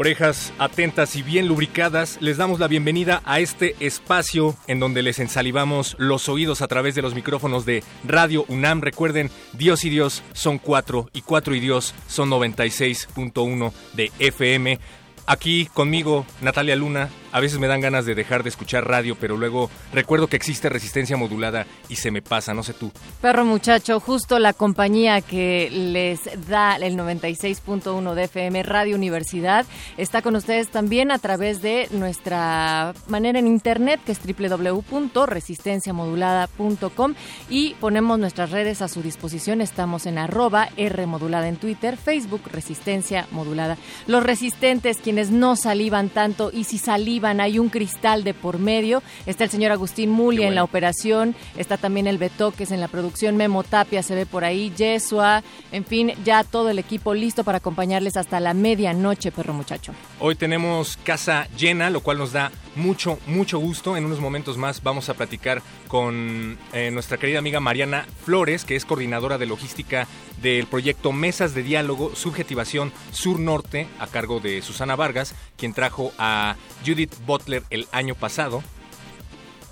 Orejas 0.00 0.52
atentas 0.60 1.16
y 1.16 1.24
bien 1.24 1.48
lubricadas, 1.48 2.18
les 2.20 2.36
damos 2.36 2.60
la 2.60 2.68
bienvenida 2.68 3.20
a 3.24 3.40
este 3.40 3.74
espacio 3.80 4.54
en 4.68 4.78
donde 4.78 5.02
les 5.02 5.18
ensalivamos 5.18 5.96
los 5.98 6.28
oídos 6.28 6.62
a 6.62 6.68
través 6.68 6.94
de 6.94 7.02
los 7.02 7.16
micrófonos 7.16 7.66
de 7.66 7.82
Radio 8.04 8.44
UNAM. 8.46 8.80
Recuerden, 8.80 9.28
Dios 9.54 9.84
y 9.84 9.90
Dios 9.90 10.22
son 10.34 10.58
cuatro 10.58 11.10
y 11.12 11.22
cuatro 11.22 11.52
y 11.52 11.58
Dios 11.58 11.96
son 12.06 12.30
96.1 12.30 13.72
de 13.94 14.12
FM. 14.20 14.78
Aquí 15.26 15.66
conmigo, 15.74 16.24
Natalia 16.42 16.76
Luna, 16.76 17.08
a 17.32 17.40
veces 17.40 17.58
me 17.58 17.66
dan 17.66 17.80
ganas 17.80 18.06
de 18.06 18.14
dejar 18.14 18.42
de 18.42 18.48
escuchar 18.48 18.86
radio, 18.86 19.16
pero 19.18 19.36
luego 19.36 19.70
recuerdo 19.92 20.28
que 20.28 20.36
existe 20.36 20.68
resistencia 20.68 21.16
modulada 21.16 21.66
y 21.88 21.96
se 21.96 22.10
me 22.10 22.22
pasa, 22.22 22.54
no 22.54 22.62
sé 22.62 22.74
tú. 22.74 22.92
Perro 23.20 23.44
muchacho, 23.44 24.00
justo 24.00 24.38
la 24.38 24.52
compañía 24.52 25.20
que 25.20 25.68
les 25.70 26.20
da 26.48 26.76
el 26.76 26.96
96.1 26.96 28.14
de 28.14 28.24
FM 28.24 28.62
Radio 28.62 28.96
Universidad 28.96 29.66
está 29.96 30.22
con 30.22 30.36
ustedes 30.36 30.70
también 30.70 31.10
a 31.10 31.18
través 31.18 31.62
de 31.62 31.88
nuestra 31.90 32.94
manera 33.08 33.38
en 33.38 33.46
internet 33.46 34.00
que 34.04 34.12
es 34.12 34.20
www.resistenciamodulada.com 34.20 37.14
y 37.48 37.74
ponemos 37.74 38.18
nuestras 38.18 38.50
redes 38.50 38.82
a 38.82 38.88
su 38.88 39.02
disposición. 39.02 39.60
Estamos 39.60 40.06
en 40.06 40.18
arroba 40.18 40.68
R 40.76 41.02
en 41.02 41.56
Twitter, 41.56 41.96
Facebook 41.96 42.42
Resistencia 42.50 43.26
Modulada. 43.30 43.76
Los 44.06 44.22
resistentes, 44.22 44.98
quienes 44.98 45.30
no 45.30 45.56
salivan 45.56 46.08
tanto 46.08 46.50
y 46.52 46.64
si 46.64 46.78
salivan 46.78 47.18
hay 47.40 47.58
un 47.58 47.68
cristal 47.68 48.24
de 48.24 48.34
por 48.34 48.58
medio. 48.58 49.02
Está 49.26 49.44
el 49.44 49.50
señor 49.50 49.72
Agustín 49.72 50.10
Mulia 50.10 50.48
en 50.48 50.54
la 50.54 50.64
operación, 50.64 51.34
está 51.56 51.76
también 51.76 52.06
el 52.06 52.18
Betoques 52.18 52.70
en 52.70 52.80
la 52.80 52.88
producción, 52.88 53.36
Memo 53.36 53.62
Tapia 53.62 54.02
se 54.02 54.14
ve 54.14 54.26
por 54.26 54.44
ahí, 54.44 54.72
Yesua, 54.76 55.42
en 55.72 55.84
fin, 55.84 56.12
ya 56.24 56.44
todo 56.44 56.70
el 56.70 56.78
equipo 56.78 57.14
listo 57.14 57.44
para 57.44 57.58
acompañarles 57.58 58.16
hasta 58.16 58.40
la 58.40 58.54
medianoche, 58.54 59.30
perro 59.30 59.54
muchacho. 59.54 59.92
Hoy 60.20 60.34
tenemos 60.34 60.96
casa 61.04 61.48
llena, 61.56 61.90
lo 61.90 62.00
cual 62.00 62.18
nos 62.18 62.32
da 62.32 62.50
mucho, 62.78 63.18
mucho 63.26 63.58
gusto. 63.58 63.96
En 63.96 64.06
unos 64.06 64.20
momentos 64.20 64.56
más 64.56 64.82
vamos 64.82 65.08
a 65.08 65.14
platicar 65.14 65.62
con 65.88 66.56
eh, 66.72 66.90
nuestra 66.90 67.18
querida 67.18 67.38
amiga 67.38 67.60
Mariana 67.60 68.06
Flores, 68.24 68.64
que 68.64 68.76
es 68.76 68.84
coordinadora 68.84 69.36
de 69.36 69.46
logística 69.46 70.06
del 70.40 70.66
proyecto 70.66 71.12
Mesas 71.12 71.54
de 71.54 71.62
Diálogo 71.62 72.14
Subjetivación 72.14 72.92
Sur 73.12 73.38
Norte, 73.40 73.86
a 73.98 74.06
cargo 74.06 74.40
de 74.40 74.62
Susana 74.62 74.96
Vargas, 74.96 75.34
quien 75.56 75.74
trajo 75.74 76.12
a 76.18 76.56
Judith 76.86 77.14
Butler 77.26 77.64
el 77.70 77.86
año 77.92 78.14
pasado. 78.14 78.62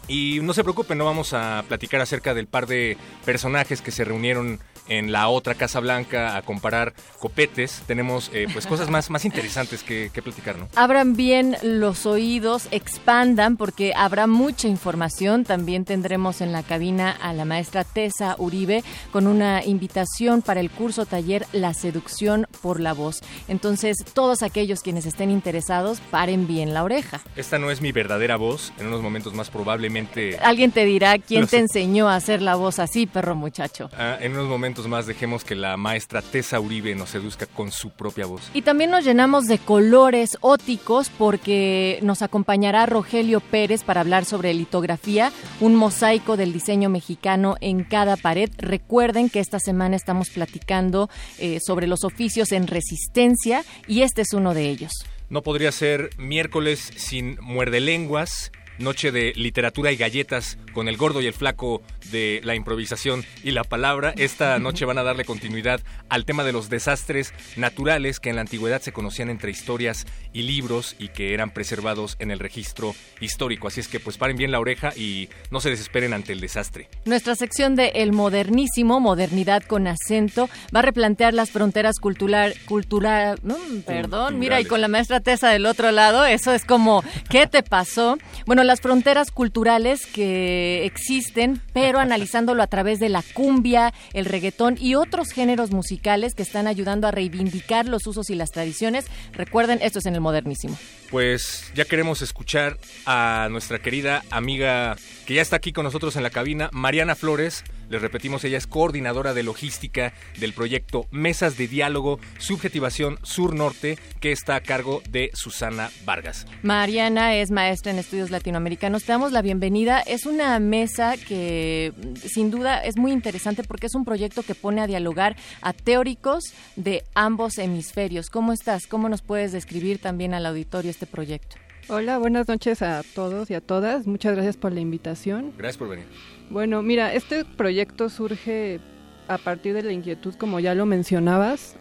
Y 0.08 0.40
no 0.42 0.52
se 0.52 0.62
preocupen, 0.62 0.98
no 0.98 1.04
vamos 1.04 1.32
a 1.32 1.64
platicar 1.66 2.00
acerca 2.00 2.34
del 2.34 2.46
par 2.46 2.66
de 2.66 2.96
personajes 3.24 3.80
que 3.80 3.90
se 3.90 4.04
reunieron 4.04 4.60
en 4.88 5.12
la 5.12 5.28
otra 5.28 5.54
Casa 5.54 5.80
Blanca 5.80 6.36
a 6.36 6.42
comparar 6.42 6.94
copetes, 7.18 7.82
tenemos 7.86 8.30
eh, 8.32 8.46
pues 8.52 8.66
cosas 8.68 8.90
más, 8.90 9.10
más 9.10 9.24
interesantes 9.24 9.82
que, 9.82 10.10
que, 10.12 10.22
platicar, 10.22 10.56
¿no? 10.58 10.68
Abran 10.74 11.16
bien 11.16 11.56
los 11.62 12.06
oídos, 12.06 12.68
expandan 12.70 13.56
porque 13.56 13.92
habrá 13.96 14.26
mucha 14.26 14.68
información. 14.68 15.44
También 15.44 15.84
tendremos 15.84 16.40
en 16.40 16.52
la 16.52 16.62
cabina 16.62 17.10
a 17.10 17.32
la 17.32 17.44
maestra 17.44 17.84
Tessa 17.84 18.36
Uribe 18.38 18.82
con 19.12 19.26
una 19.26 19.64
invitación 19.64 20.42
para 20.42 20.60
el 20.60 20.70
curso 20.70 21.06
taller 21.06 21.46
La 21.52 21.74
seducción 21.74 22.46
por 22.62 22.80
la 22.80 22.92
voz. 22.92 23.20
Entonces, 23.48 23.96
todos 24.14 24.42
aquellos 24.42 24.82
quienes 24.82 25.06
estén 25.06 25.30
interesados, 25.30 26.00
paren 26.10 26.46
bien 26.46 26.74
la 26.74 26.84
oreja. 26.84 27.20
Esta 27.36 27.58
no 27.58 27.70
es 27.70 27.80
mi 27.80 27.92
verdadera 27.92 28.36
voz, 28.36 28.72
en 28.78 28.86
unos 28.86 29.02
momentos 29.02 29.34
más 29.34 29.50
probablemente... 29.50 30.38
Alguien 30.38 30.72
te 30.72 30.84
dirá 30.84 31.18
quién 31.26 31.46
te 31.46 31.58
enseñó 31.58 32.08
a 32.08 32.16
hacer 32.16 32.42
la 32.42 32.54
voz 32.54 32.78
así, 32.78 33.06
perro 33.06 33.34
muchacho. 33.34 33.90
Ah, 33.96 34.18
en 34.20 34.32
unos 34.32 34.48
momentos 34.48 34.75
más 34.86 35.06
dejemos 35.06 35.44
que 35.44 35.54
la 35.54 35.76
maestra 35.78 36.20
Tessa 36.20 36.60
Uribe 36.60 36.94
nos 36.94 37.10
seduzca 37.10 37.46
con 37.46 37.72
su 37.72 37.90
propia 37.90 38.26
voz. 38.26 38.50
Y 38.52 38.62
también 38.62 38.90
nos 38.90 39.04
llenamos 39.04 39.46
de 39.46 39.58
colores 39.58 40.36
óticos 40.42 41.08
porque 41.08 41.98
nos 42.02 42.20
acompañará 42.20 42.84
Rogelio 42.84 43.40
Pérez 43.40 43.82
para 43.82 44.02
hablar 44.02 44.26
sobre 44.26 44.52
litografía, 44.52 45.32
un 45.60 45.74
mosaico 45.74 46.36
del 46.36 46.52
diseño 46.52 46.90
mexicano 46.90 47.56
en 47.62 47.84
cada 47.84 48.16
pared. 48.16 48.50
Recuerden 48.58 49.30
que 49.30 49.40
esta 49.40 49.58
semana 49.58 49.96
estamos 49.96 50.28
platicando 50.28 51.08
eh, 51.38 51.58
sobre 51.64 51.86
los 51.86 52.04
oficios 52.04 52.52
en 52.52 52.66
resistencia 52.66 53.64
y 53.88 54.02
este 54.02 54.22
es 54.22 54.34
uno 54.34 54.52
de 54.52 54.68
ellos. 54.68 54.92
No 55.30 55.42
podría 55.42 55.72
ser 55.72 56.10
miércoles 56.18 56.92
sin 56.96 57.38
muerde 57.40 57.80
lenguas 57.80 58.52
noche 58.78 59.10
de 59.10 59.32
literatura 59.36 59.92
y 59.92 59.96
galletas 59.96 60.58
con 60.76 60.88
el 60.88 60.98
gordo 60.98 61.22
y 61.22 61.26
el 61.26 61.32
flaco 61.32 61.80
de 62.10 62.42
la 62.44 62.54
improvisación 62.54 63.24
y 63.42 63.52
la 63.52 63.64
palabra. 63.64 64.12
Esta 64.18 64.58
noche 64.58 64.84
van 64.84 64.98
a 64.98 65.02
darle 65.02 65.24
continuidad 65.24 65.80
al 66.10 66.26
tema 66.26 66.44
de 66.44 66.52
los 66.52 66.68
desastres 66.68 67.32
naturales 67.56 68.20
que 68.20 68.28
en 68.28 68.36
la 68.36 68.42
antigüedad 68.42 68.82
se 68.82 68.92
conocían 68.92 69.30
entre 69.30 69.50
historias 69.50 70.04
y 70.34 70.42
libros 70.42 70.94
y 70.98 71.08
que 71.08 71.32
eran 71.32 71.50
preservados 71.50 72.16
en 72.18 72.30
el 72.30 72.40
registro 72.40 72.94
histórico. 73.22 73.68
Así 73.68 73.80
es 73.80 73.88
que 73.88 74.00
pues 74.00 74.18
paren 74.18 74.36
bien 74.36 74.52
la 74.52 74.60
oreja 74.60 74.92
y 74.94 75.30
no 75.50 75.60
se 75.60 75.70
desesperen 75.70 76.12
ante 76.12 76.34
el 76.34 76.40
desastre. 76.42 76.90
Nuestra 77.06 77.36
sección 77.36 77.74
de 77.74 77.92
El 77.94 78.12
Modernísimo, 78.12 79.00
modernidad 79.00 79.62
con 79.62 79.86
acento, 79.86 80.50
va 80.74 80.80
a 80.80 80.82
replantear 80.82 81.32
las 81.32 81.52
fronteras 81.52 81.96
cultural, 81.98 82.54
cultural, 82.66 83.40
perdón, 83.86 84.38
mira, 84.38 84.60
y 84.60 84.66
con 84.66 84.82
la 84.82 84.88
maestra 84.88 85.20
Tessa 85.20 85.48
del 85.48 85.64
otro 85.64 85.90
lado, 85.90 86.26
eso 86.26 86.52
es 86.52 86.66
como, 86.66 87.02
¿qué 87.30 87.46
te 87.46 87.62
pasó? 87.62 88.18
Bueno, 88.44 88.62
las 88.62 88.82
fronteras 88.82 89.30
culturales 89.30 90.04
que 90.04 90.65
existen, 90.84 91.60
pero 91.72 91.98
analizándolo 91.98 92.62
a 92.62 92.66
través 92.66 92.98
de 92.98 93.08
la 93.08 93.22
cumbia, 93.34 93.92
el 94.12 94.24
reggaetón 94.24 94.76
y 94.78 94.94
otros 94.94 95.30
géneros 95.30 95.70
musicales 95.70 96.34
que 96.34 96.42
están 96.42 96.66
ayudando 96.66 97.06
a 97.06 97.10
reivindicar 97.10 97.86
los 97.86 98.06
usos 98.06 98.30
y 98.30 98.34
las 98.34 98.50
tradiciones. 98.50 99.06
Recuerden, 99.32 99.78
esto 99.82 99.98
es 99.98 100.06
en 100.06 100.14
el 100.14 100.20
modernísimo. 100.20 100.76
Pues 101.10 101.70
ya 101.74 101.84
queremos 101.84 102.22
escuchar 102.22 102.78
a 103.04 103.48
nuestra 103.50 103.78
querida 103.78 104.22
amiga 104.30 104.96
que 105.26 105.34
ya 105.34 105.42
está 105.42 105.56
aquí 105.56 105.72
con 105.72 105.84
nosotros 105.84 106.16
en 106.16 106.22
la 106.22 106.30
cabina, 106.30 106.68
Mariana 106.72 107.14
Flores 107.14 107.64
les 107.88 108.00
repetimos, 108.00 108.44
ella 108.44 108.58
es 108.58 108.66
coordinadora 108.66 109.34
de 109.34 109.42
logística 109.42 110.12
del 110.38 110.52
proyecto 110.52 111.06
Mesas 111.10 111.56
de 111.56 111.68
Diálogo 111.68 112.18
Subjetivación 112.38 113.18
Sur-Norte, 113.22 113.98
que 114.20 114.32
está 114.32 114.56
a 114.56 114.60
cargo 114.60 115.02
de 115.08 115.30
Susana 115.34 115.90
Vargas. 116.04 116.46
Mariana 116.62 117.36
es 117.36 117.50
maestra 117.50 117.92
en 117.92 117.98
estudios 117.98 118.30
latinoamericanos. 118.30 119.04
Te 119.04 119.12
damos 119.12 119.32
la 119.32 119.42
bienvenida. 119.42 120.00
Es 120.00 120.26
una 120.26 120.58
mesa 120.58 121.16
que 121.16 121.92
sin 122.24 122.50
duda 122.50 122.82
es 122.82 122.96
muy 122.96 123.12
interesante 123.12 123.62
porque 123.62 123.86
es 123.86 123.94
un 123.94 124.04
proyecto 124.04 124.42
que 124.42 124.54
pone 124.54 124.80
a 124.80 124.86
dialogar 124.86 125.36
a 125.60 125.72
teóricos 125.72 126.44
de 126.76 127.04
ambos 127.14 127.58
hemisferios. 127.58 128.30
¿Cómo 128.30 128.52
estás? 128.52 128.86
¿Cómo 128.86 129.08
nos 129.08 129.22
puedes 129.22 129.52
describir 129.52 129.98
también 129.98 130.34
al 130.34 130.46
auditorio 130.46 130.90
este 130.90 131.06
proyecto? 131.06 131.56
Hola, 131.88 132.18
buenas 132.18 132.48
noches 132.48 132.82
a 132.82 133.04
todos 133.14 133.48
y 133.48 133.54
a 133.54 133.60
todas. 133.60 134.08
Muchas 134.08 134.34
gracias 134.34 134.56
por 134.56 134.72
la 134.72 134.80
invitación. 134.80 135.52
Gracias 135.56 135.76
por 135.76 135.88
venir. 135.88 136.06
Bueno, 136.50 136.82
mira, 136.82 137.14
este 137.14 137.44
proyecto 137.44 138.08
surge 138.08 138.80
a 139.28 139.38
partir 139.38 139.72
de 139.72 139.84
la 139.84 139.92
inquietud, 139.92 140.34
como 140.34 140.58
ya 140.58 140.74
lo 140.74 140.84
mencionabas, 140.84 141.76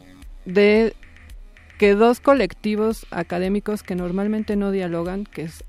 de 0.46 0.94
que 1.80 1.96
dos 1.96 2.19
colectivos 2.19 3.07
académicos 3.10 3.81
que 3.81 3.96
normalmente 3.96 4.56
no 4.56 4.69
dialogan, 4.69 5.24
que 5.25 5.42
es 5.42 5.63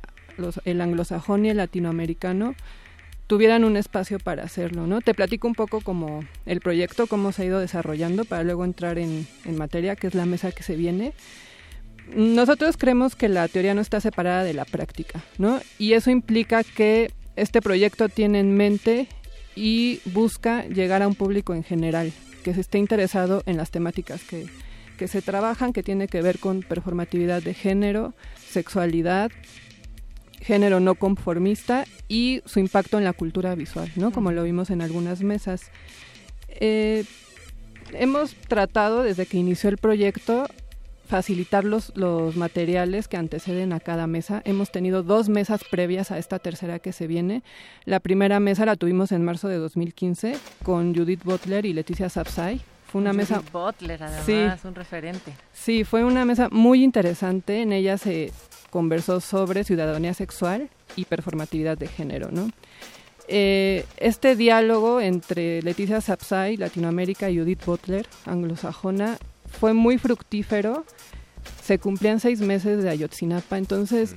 el 0.67 0.83
anglosajón 0.83 1.47
y 1.47 1.49
el 1.49 1.57
latinoamericano, 1.57 2.55
tuvieran 3.29 3.65
un 3.65 3.79
espacio 3.79 4.19
para 4.19 4.45
hacerlo, 4.45 4.87
¿no? 4.87 5.01
Te 5.01 5.15
platico 5.15 5.49
un 5.49 5.55
poco 5.55 5.81
como 5.81 6.21
el 6.45 6.61
proyecto, 6.61 7.07
cómo 7.07 7.33
se 7.33 7.43
ha 7.43 7.47
ido 7.47 7.59
desarrollando 7.59 8.27
para 8.27 8.43
luego 8.43 8.67
entrar 8.67 8.99
en, 8.99 9.27
en 9.47 9.57
materia, 9.57 9.97
que 9.97 10.09
es 10.09 10.15
la 10.15 10.27
mesa 10.27 10.53
que 10.53 10.63
se 10.63 10.77
viene. 10.77 11.15
Nosotros 12.15 12.77
creemos 12.77 13.17
que 13.17 13.29
la 13.29 13.49
teoría 13.49 13.75
no 13.75 13.81
está 13.81 14.01
separada 14.01 14.45
de 14.45 14.55
la 14.55 14.65
práctica, 14.65 15.23
¿no? 15.39 15.61
Y 15.79 15.95
eso 15.95 16.11
implica 16.11 16.63
que 16.63 17.11
este 17.35 17.61
proyecto 17.61 18.09
tiene 18.09 18.41
en 18.41 18.55
mente 18.55 19.09
y 19.55 20.01
busca 20.07 20.65
llegar 20.67 21.03
a 21.03 21.09
un 21.09 21.15
público 21.15 21.55
en 21.55 21.65
general 21.65 22.13
que 22.45 22.55
se 22.55 22.61
esté 22.61 22.79
interesado 22.79 23.43
en 23.47 23.57
las 23.57 23.71
temáticas 23.71 24.23
que, 24.23 24.47
que 24.97 25.09
se 25.09 25.21
trabajan, 25.21 25.73
que 25.73 25.83
tiene 25.83 26.07
que 26.07 26.23
ver 26.23 26.39
con 26.39 26.63
performatividad 26.63 27.43
de 27.43 27.55
género, 27.55 28.15
sexualidad, 28.49 29.33
género 30.41 30.79
no 30.79 30.95
conformista 30.95 31.85
y 32.09 32.43
su 32.45 32.61
impacto 32.61 32.99
en 32.99 33.05
la 33.05 33.13
cultura 33.13 33.55
visual, 33.55 33.91
¿no? 33.97 34.13
Como 34.13 34.31
lo 34.31 34.45
vimos 34.45 34.71
en 34.71 34.81
algunas 34.81 35.23
mesas. 35.23 35.71
Eh, 36.49 37.05
hemos 37.93 38.35
tratado 38.35 39.03
desde 39.03 39.27
que 39.27 39.39
inició 39.39 39.71
el 39.71 39.79
proyecto 39.79 40.47
facilitar 41.07 41.65
los, 41.65 41.93
los 41.97 42.37
materiales 42.37 43.09
que 43.09 43.17
anteceden 43.17 43.73
a 43.73 43.81
cada 43.81 44.07
mesa. 44.07 44.43
Hemos 44.45 44.71
tenido 44.71 45.03
dos 45.03 45.29
mesas 45.29 45.63
previas 45.71 46.11
a 46.11 46.19
esta 46.19 46.39
tercera 46.39 46.79
que 46.79 46.93
se 46.93 47.07
viene. 47.07 47.43
La 47.85 48.01
primera 48.01 48.41
mesa 48.41 48.67
la 48.67 48.77
tuvimos 48.77 49.13
en 49.13 49.25
marzo 49.25 49.49
de 49.49 49.57
2015 49.57 50.37
con 50.63 50.95
Judith 50.95 51.25
Butler 51.25 51.67
y 51.67 51.73
Leticia 51.73 52.09
Sapsay. 52.09 52.61
Fue 52.87 53.01
una 53.01 53.11
Judith 53.11 53.31
mesa... 53.31 53.43
Butler, 53.53 54.03
además, 54.03 54.65
un 54.65 54.75
referente. 54.75 55.33
Sí, 55.53 55.85
fue 55.85 56.05
una 56.05 56.25
mesa 56.25 56.49
muy 56.51 56.83
interesante. 56.83 57.63
En 57.63 57.73
ella 57.73 57.99
se 57.99 58.33
conversó 58.71 59.21
sobre 59.21 59.65
ciudadanía 59.65 60.15
sexual 60.15 60.69
y 60.97 61.05
performatividad 61.05 61.79
de 61.79 61.89
género, 61.89 62.31
¿no? 62.31 62.51
Eh, 63.29 63.85
este 63.97 64.37
diálogo 64.37 65.01
entre 65.01 65.61
Leticia 65.63 66.01
Sapsay, 66.01 66.57
Latinoamérica, 66.57 67.29
y 67.29 67.39
Judith 67.39 67.65
Butler, 67.65 68.07
anglosajona, 68.25 69.19
fue 69.49 69.73
muy 69.73 69.99
fructífero. 69.99 70.85
Se 71.63 71.79
cumplían 71.79 72.21
seis 72.21 72.41
meses 72.41 72.83
de 72.83 72.91
Ayotzinapa, 72.91 73.59
entonces 73.59 74.17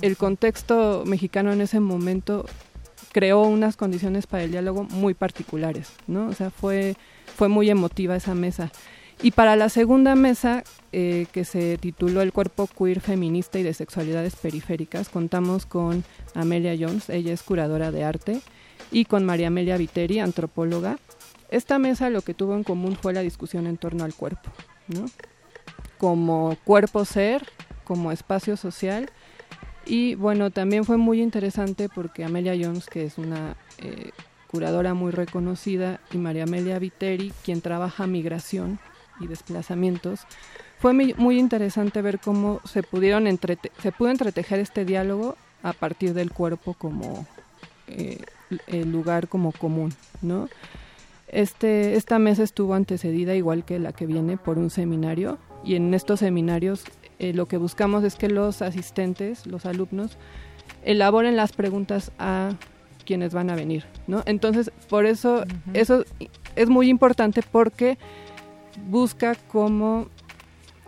el 0.00 0.16
contexto 0.16 1.04
mexicano 1.06 1.52
en 1.52 1.60
ese 1.60 1.80
momento 1.80 2.46
creó 3.12 3.42
unas 3.42 3.76
condiciones 3.76 4.26
para 4.26 4.44
el 4.44 4.50
diálogo 4.52 4.84
muy 4.84 5.14
particulares, 5.14 5.90
¿no? 6.06 6.28
O 6.28 6.32
sea, 6.32 6.50
fue, 6.50 6.96
fue 7.36 7.48
muy 7.48 7.68
emotiva 7.68 8.16
esa 8.16 8.34
mesa. 8.34 8.72
Y 9.22 9.30
para 9.30 9.54
la 9.54 9.68
segunda 9.68 10.16
mesa, 10.16 10.64
eh, 10.90 11.26
que 11.32 11.44
se 11.44 11.78
tituló 11.78 12.22
El 12.22 12.32
cuerpo 12.32 12.66
queer 12.66 13.00
feminista 13.00 13.58
y 13.58 13.62
de 13.62 13.74
sexualidades 13.74 14.34
periféricas, 14.34 15.08
contamos 15.08 15.66
con 15.66 16.04
Amelia 16.34 16.74
Jones, 16.78 17.08
ella 17.08 17.32
es 17.32 17.42
curadora 17.42 17.92
de 17.92 18.02
arte, 18.02 18.40
y 18.90 19.04
con 19.04 19.24
María 19.24 19.46
Amelia 19.46 19.76
Viteri, 19.76 20.18
antropóloga. 20.18 20.98
Esta 21.52 21.78
mesa 21.78 22.08
lo 22.08 22.22
que 22.22 22.32
tuvo 22.32 22.56
en 22.56 22.64
común 22.64 22.96
fue 22.96 23.12
la 23.12 23.20
discusión 23.20 23.66
en 23.66 23.76
torno 23.76 24.04
al 24.04 24.14
cuerpo, 24.14 24.50
¿no? 24.88 25.04
Como 25.98 26.56
cuerpo 26.64 27.04
ser, 27.04 27.46
como 27.84 28.10
espacio 28.10 28.56
social. 28.56 29.10
Y 29.84 30.14
bueno, 30.14 30.50
también 30.50 30.86
fue 30.86 30.96
muy 30.96 31.20
interesante 31.20 31.90
porque 31.94 32.24
Amelia 32.24 32.54
Jones, 32.58 32.86
que 32.86 33.04
es 33.04 33.18
una 33.18 33.54
eh, 33.76 34.12
curadora 34.50 34.94
muy 34.94 35.12
reconocida, 35.12 36.00
y 36.10 36.16
María 36.16 36.44
Amelia 36.44 36.78
Viteri, 36.78 37.34
quien 37.44 37.60
trabaja 37.60 38.06
migración, 38.06 38.78
y 39.20 39.26
desplazamientos, 39.26 40.20
fue 40.78 40.94
muy, 40.94 41.38
interesante 41.38 42.00
ver 42.00 42.18
cómo 42.18 42.62
se 42.64 42.82
pudieron 42.82 43.26
se 43.82 43.92
pudo 43.92 44.08
entretejer 44.08 44.58
este 44.58 44.86
diálogo 44.86 45.36
a 45.62 45.74
partir 45.74 46.14
del 46.14 46.32
cuerpo 46.32 46.72
como 46.72 47.26
eh, 47.88 48.24
el 48.68 48.90
lugar 48.90 49.28
como 49.28 49.52
común, 49.52 49.92
¿no? 50.22 50.48
Este, 51.32 51.96
esta 51.96 52.18
mesa 52.18 52.42
estuvo 52.42 52.74
antecedida, 52.74 53.34
igual 53.34 53.64
que 53.64 53.78
la 53.78 53.92
que 53.92 54.06
viene, 54.06 54.36
por 54.36 54.58
un 54.58 54.68
seminario 54.68 55.38
y 55.64 55.76
en 55.76 55.94
estos 55.94 56.20
seminarios 56.20 56.84
eh, 57.18 57.32
lo 57.32 57.46
que 57.46 57.56
buscamos 57.56 58.04
es 58.04 58.16
que 58.16 58.28
los 58.28 58.62
asistentes, 58.62 59.46
los 59.46 59.64
alumnos, 59.64 60.18
elaboren 60.84 61.34
las 61.34 61.52
preguntas 61.52 62.12
a 62.18 62.50
quienes 63.06 63.32
van 63.32 63.48
a 63.48 63.54
venir, 63.54 63.84
¿no? 64.06 64.22
Entonces, 64.26 64.70
por 64.88 65.06
eso, 65.06 65.44
eso 65.72 66.04
es 66.54 66.68
muy 66.68 66.88
importante 66.88 67.42
porque 67.42 67.96
busca 68.88 69.34
como, 69.34 70.08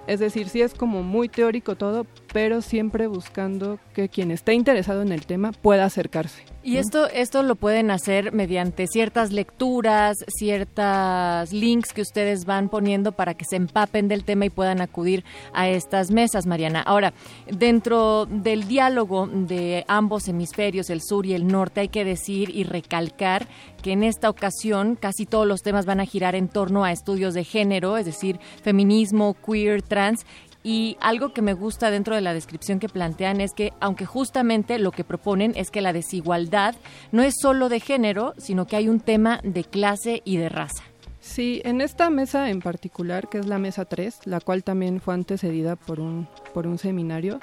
es 0.07 0.21
decir, 0.21 0.49
sí 0.49 0.61
es 0.61 0.75
como 0.75 1.03
muy 1.03 1.29
teórico 1.29 1.77
todo, 1.77 2.07
pero 2.33 2.61
siempre 2.61 3.07
buscando 3.07 3.79
que 3.95 4.09
quien 4.09 4.31
esté 4.31 4.55
interesado 4.55 5.03
en 5.03 5.13
el 5.13 5.25
tema 5.27 5.53
pueda 5.53 5.85
acercarse. 5.85 6.54
Y 6.67 6.79
esto, 6.79 7.11
esto 7.11 7.43
lo 7.43 7.57
pueden 7.57 7.91
hacer 7.91 8.33
mediante 8.33 8.87
ciertas 8.87 9.33
lecturas, 9.33 10.17
ciertas 10.29 11.53
links 11.53 11.93
que 11.93 12.01
ustedes 12.01 12.47
van 12.47 12.71
poniendo 12.71 13.13
para 13.13 13.35
que 13.35 13.45
se 13.45 13.57
empapen 13.57 14.09
del 14.09 14.25
tema 14.25 14.47
y 14.47 14.51
puedan 14.51 14.81
acudir 14.81 15.25
a 15.53 15.69
estas 15.69 16.11
mesas, 16.11 16.47
Mariana. 16.47 16.81
Ahora, 16.81 17.13
dentro 17.51 18.25
del 18.25 18.67
diálogo 18.67 19.27
de 19.27 19.85
ambos 19.89 20.27
hemisferios, 20.27 20.89
el 20.89 21.03
sur 21.03 21.27
y 21.27 21.35
el 21.35 21.47
norte, 21.47 21.83
hay 21.83 21.89
que 21.89 22.07
decir 22.07 22.49
y 22.49 22.65
recalcar 22.65 23.47
que 23.83 23.93
en 23.93 24.03
esta 24.03 24.31
ocasión 24.31 24.97
casi 24.97 25.27
todos 25.27 25.47
los 25.47 25.61
temas 25.61 25.85
van 25.85 26.01
a 26.01 26.07
girar 26.07 26.35
en 26.35 26.49
torno 26.49 26.83
a 26.83 26.93
estudios 26.93 27.35
de 27.35 27.45
género, 27.45 27.99
es 27.99 28.07
decir, 28.07 28.41
feminismo, 28.63 29.37
queer, 29.45 29.83
trans, 29.83 30.25
y 30.65 30.97
algo 31.01 31.35
que 31.35 31.43
me 31.43 31.53
gusta 31.53 31.91
dentro 31.91 32.15
de 32.15 32.23
la 32.23 32.33
descripción 32.33 32.81
que 32.81 32.89
plantean 32.89 33.43
es 33.43 33.53
que, 33.53 33.75
aunque 33.81 34.07
justamente 34.07 34.79
lo 34.79 34.93
que 34.93 35.05
proponen 35.05 35.53
es 35.57 35.71
que 35.71 35.83
la 35.83 35.93
desigualdad 35.93 36.75
no 37.13 37.23
es 37.23 37.35
solo 37.39 37.69
de 37.69 37.81
género, 37.81 38.33
sino 38.39 38.67
que 38.67 38.77
hay 38.77 38.89
un 38.89 38.99
tema 38.99 39.41
de 39.45 39.63
clase 39.63 40.23
y 40.25 40.39
de 40.39 40.49
raza. 40.49 40.83
Sí, 41.21 41.61
en 41.65 41.83
esta 41.83 42.09
mesa 42.09 42.49
en 42.49 42.61
particular, 42.61 43.29
que 43.29 43.39
es 43.39 43.47
la 43.47 43.59
mesa 43.59 43.85
3, 43.85 44.21
la 44.25 44.41
cual 44.41 44.65
también 44.65 45.01
fue 45.01 45.13
antecedida 45.13 45.77
por 45.77 46.01
un, 46.01 46.27
por 46.55 46.67
un 46.67 46.79
seminario, 46.79 47.41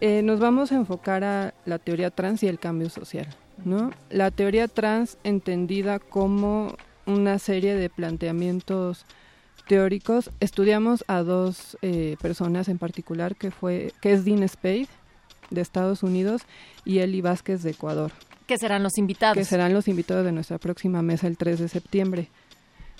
eh, 0.00 0.22
nos 0.22 0.40
vamos 0.40 0.72
a 0.72 0.74
enfocar 0.74 1.22
a 1.22 1.54
la 1.64 1.78
teoría 1.78 2.10
trans 2.10 2.42
y 2.42 2.48
el 2.48 2.58
cambio 2.58 2.90
social. 2.90 3.28
¿no? 3.64 3.92
La 4.10 4.32
teoría 4.32 4.66
trans 4.66 5.18
entendida 5.22 6.00
como 6.00 6.76
una 7.06 7.38
serie 7.38 7.76
de 7.76 7.90
planteamientos 7.90 9.06
teóricos, 9.66 10.30
estudiamos 10.40 11.04
a 11.08 11.22
dos 11.22 11.76
eh, 11.82 12.16
personas 12.20 12.68
en 12.68 12.78
particular, 12.78 13.36
que, 13.36 13.50
fue, 13.50 13.92
que 14.00 14.12
es 14.12 14.24
Dean 14.24 14.46
Spade, 14.48 14.88
de 15.50 15.60
Estados 15.60 16.02
Unidos, 16.02 16.42
y 16.84 16.98
Eli 16.98 17.20
Vázquez, 17.20 17.62
de 17.62 17.70
Ecuador. 17.70 18.12
Que 18.46 18.58
serán 18.58 18.82
los 18.82 18.98
invitados. 18.98 19.36
Que 19.36 19.44
serán 19.44 19.72
los 19.72 19.88
invitados 19.88 20.24
de 20.24 20.32
nuestra 20.32 20.58
próxima 20.58 21.02
mesa 21.02 21.26
el 21.26 21.36
3 21.36 21.58
de 21.60 21.68
septiembre. 21.68 22.28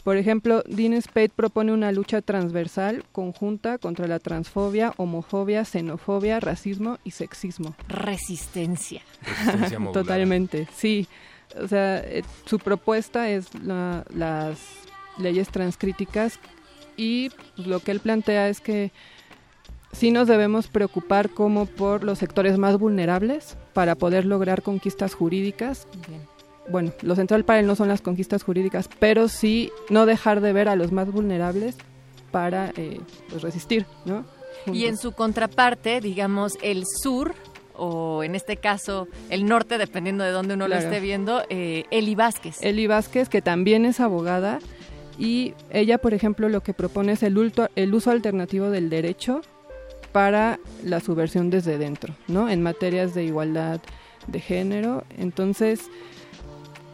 Por 0.05 0.19
ejemplo, 0.19 0.63
Dean 0.67 1.01
Spade 1.01 1.31
propone 1.31 1.73
una 1.73 1.91
lucha 1.91 2.21
transversal 2.21 3.05
conjunta 3.11 3.79
contra 3.79 4.07
la 4.07 4.19
transfobia, 4.19 4.93
homofobia, 4.99 5.65
xenofobia, 5.65 6.41
racismo 6.41 6.99
y 7.05 7.13
sexismo. 7.13 7.75
Resistencia. 7.89 9.01
Totalmente, 9.95 10.69
sí. 10.77 11.09
O 11.59 11.69
sea, 11.69 12.01
eh, 12.01 12.23
su 12.45 12.59
propuesta 12.59 13.31
es 13.31 13.49
las 13.65 14.59
leyes 15.17 15.49
transcríticas 15.49 16.39
y 16.97 17.31
pues, 17.57 17.67
lo 17.67 17.81
que 17.81 17.91
él 17.91 18.01
plantea 18.01 18.49
es 18.49 18.61
que 18.61 18.93
sí 19.93 20.11
nos 20.11 20.29
debemos 20.29 20.69
preocupar 20.69 21.31
como 21.31 21.67
por 21.67 22.05
los 22.05 22.19
sectores 22.19 22.59
más 22.59 22.79
vulnerables 22.79 23.57
para 23.73 23.95
poder 23.95 24.25
lograr 24.25 24.63
conquistas 24.63 25.15
jurídicas. 25.15 25.87
Bueno, 26.69 26.93
lo 27.03 27.15
central 27.15 27.45
para 27.45 27.61
él 27.61 27.67
no 27.67 27.77
son 27.77 27.89
las 27.89 28.01
conquistas 28.01 28.43
jurídicas, 28.43 28.89
pero 28.99 29.29
sí 29.29 29.71
no 29.91 30.07
dejar 30.07 30.41
de 30.41 30.53
ver 30.53 30.69
a 30.69 30.77
los 30.77 30.93
más 30.93 31.11
vulnerables 31.11 31.77
para 32.31 32.73
eh, 32.77 33.01
pues, 33.29 33.43
resistir, 33.43 33.87
¿no? 34.05 34.25
Y 34.73 34.87
en 34.87 34.97
su 34.97 35.13
contraparte, 35.13 36.01
digamos, 36.01 36.55
el 36.63 36.85
sur, 36.87 37.35
o 37.77 38.23
en 38.23 38.35
este 38.35 38.57
caso 38.57 39.09
el 39.31 39.47
norte, 39.47 39.79
dependiendo 39.79 40.25
de 40.25 40.31
dónde 40.31 40.55
uno 40.55 40.69
lo 40.69 40.77
esté 40.77 41.01
viendo, 41.01 41.43
eh, 41.51 41.85
Eli 41.91 42.15
Vázquez. 42.15 42.57
Eli 42.63 42.87
Vázquez, 42.87 43.29
que 43.29 43.43
también 43.43 43.85
es 43.85 44.01
abogada 44.01 44.61
y 45.19 45.55
ella, 45.71 45.99
por 45.99 46.15
ejemplo, 46.15 46.49
lo 46.49 46.63
que 46.63 46.75
propone 46.75 47.13
es 47.13 47.23
el, 47.23 47.53
el 47.77 47.95
uso 47.95 48.11
alternativo 48.11 48.71
del 48.71 48.91
derecho 48.91 49.43
para 50.13 50.61
la 50.85 51.01
subversión 51.01 51.51
desde 51.51 51.79
dentro, 51.79 52.15
¿no? 52.29 52.49
En 52.49 52.63
materias 52.63 53.15
de 53.15 53.25
igualdad 53.25 53.81
de 54.27 54.41
género. 54.41 55.05
Entonces, 55.19 55.91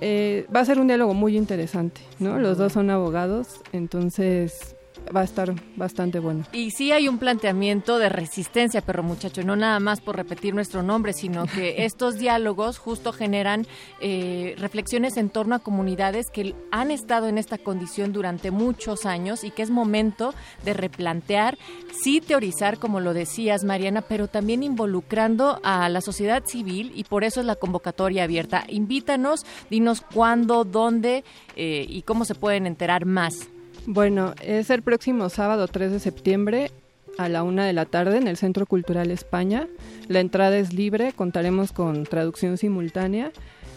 eh, 0.01 0.47
va 0.55 0.61
a 0.61 0.65
ser 0.65 0.79
un 0.79 0.87
diálogo 0.87 1.15
muy 1.15 1.37
interesante, 1.37 2.01
¿no? 2.19 2.39
Los 2.39 2.59
dos 2.59 2.73
son 2.73 2.91
abogados, 2.91 3.61
entonces 3.73 4.75
va 5.15 5.23
a 5.23 5.25
estar 5.25 5.55
bastante 5.77 6.19
bueno. 6.19 6.45
Y 6.53 6.71
sí 6.71 6.93
hay 6.93 7.09
un 7.09 7.19
planteamiento 7.19 7.99
de 7.99 8.09
resistencia, 8.09 8.81
perro 8.81 9.03
muchacho, 9.03 9.43
no 9.43 9.57
nada 9.57 9.81
más 9.81 10.01
por 10.01 10.17
repetir 10.17 10.55
nuestro 10.55 10.83
nombre, 10.83 11.13
sino 11.13 11.47
que 11.47 11.85
estos 11.85 12.19
diálogos 12.19 12.79
justo 12.79 13.13
generan 13.13 13.67
eh, 14.01 14.55
reflexiones 14.59 15.17
en 15.17 15.31
torno 15.31 15.55
a 15.55 15.59
comunidades 15.61 16.31
que 16.31 16.55
han 16.71 16.91
estado 16.91 17.29
en 17.29 17.39
esta 17.39 17.59
condición 17.59 18.13
durante 18.13 18.51
muchos 18.51 19.07
años 19.07 19.45
y 19.45 19.51
que 19.51 19.63
es 19.63 19.71
momento 19.71 20.35
de 20.65 20.75
replantear, 20.75 21.59
sí 22.03 22.21
teorizar, 22.21 22.79
como 22.79 23.01
lo 23.01 23.15
decías, 23.15 23.65
Mariana, 23.65 24.03
pero 24.03 24.29
también 24.29 24.63
involucrando 24.63 25.61
a 25.63 25.89
la 25.89 26.01
sociedad 26.01 26.45
civil 26.47 26.93
y 26.95 27.05
por 27.05 27.25
eso 27.25 27.41
es 27.41 27.47
la 27.47 27.57
convocatoria 27.57 28.25
abierta. 28.25 28.65
Invítanos, 28.69 29.45
dinos 29.71 30.01
cuándo, 30.01 30.65
dónde 30.65 31.25
eh, 31.57 31.87
y 31.89 32.03
cómo 32.03 32.25
se 32.25 32.35
pueden 32.35 32.67
enterar 32.67 33.05
más. 33.07 33.49
Bueno, 33.93 34.35
es 34.41 34.71
el 34.71 34.83
próximo 34.83 35.29
sábado 35.31 35.67
3 35.67 35.91
de 35.91 35.99
septiembre 35.99 36.71
a 37.19 37.29
la 37.29 37.43
una 37.43 37.67
de 37.67 37.73
la 37.73 37.87
tarde 37.87 38.19
en 38.19 38.29
el 38.29 38.37
Centro 38.37 38.65
Cultural 38.65 39.11
España. 39.11 39.67
La 40.07 40.21
entrada 40.21 40.57
es 40.59 40.73
libre, 40.73 41.13
contaremos 41.13 41.73
con 41.73 42.05
traducción 42.05 42.57
simultánea 42.57 43.33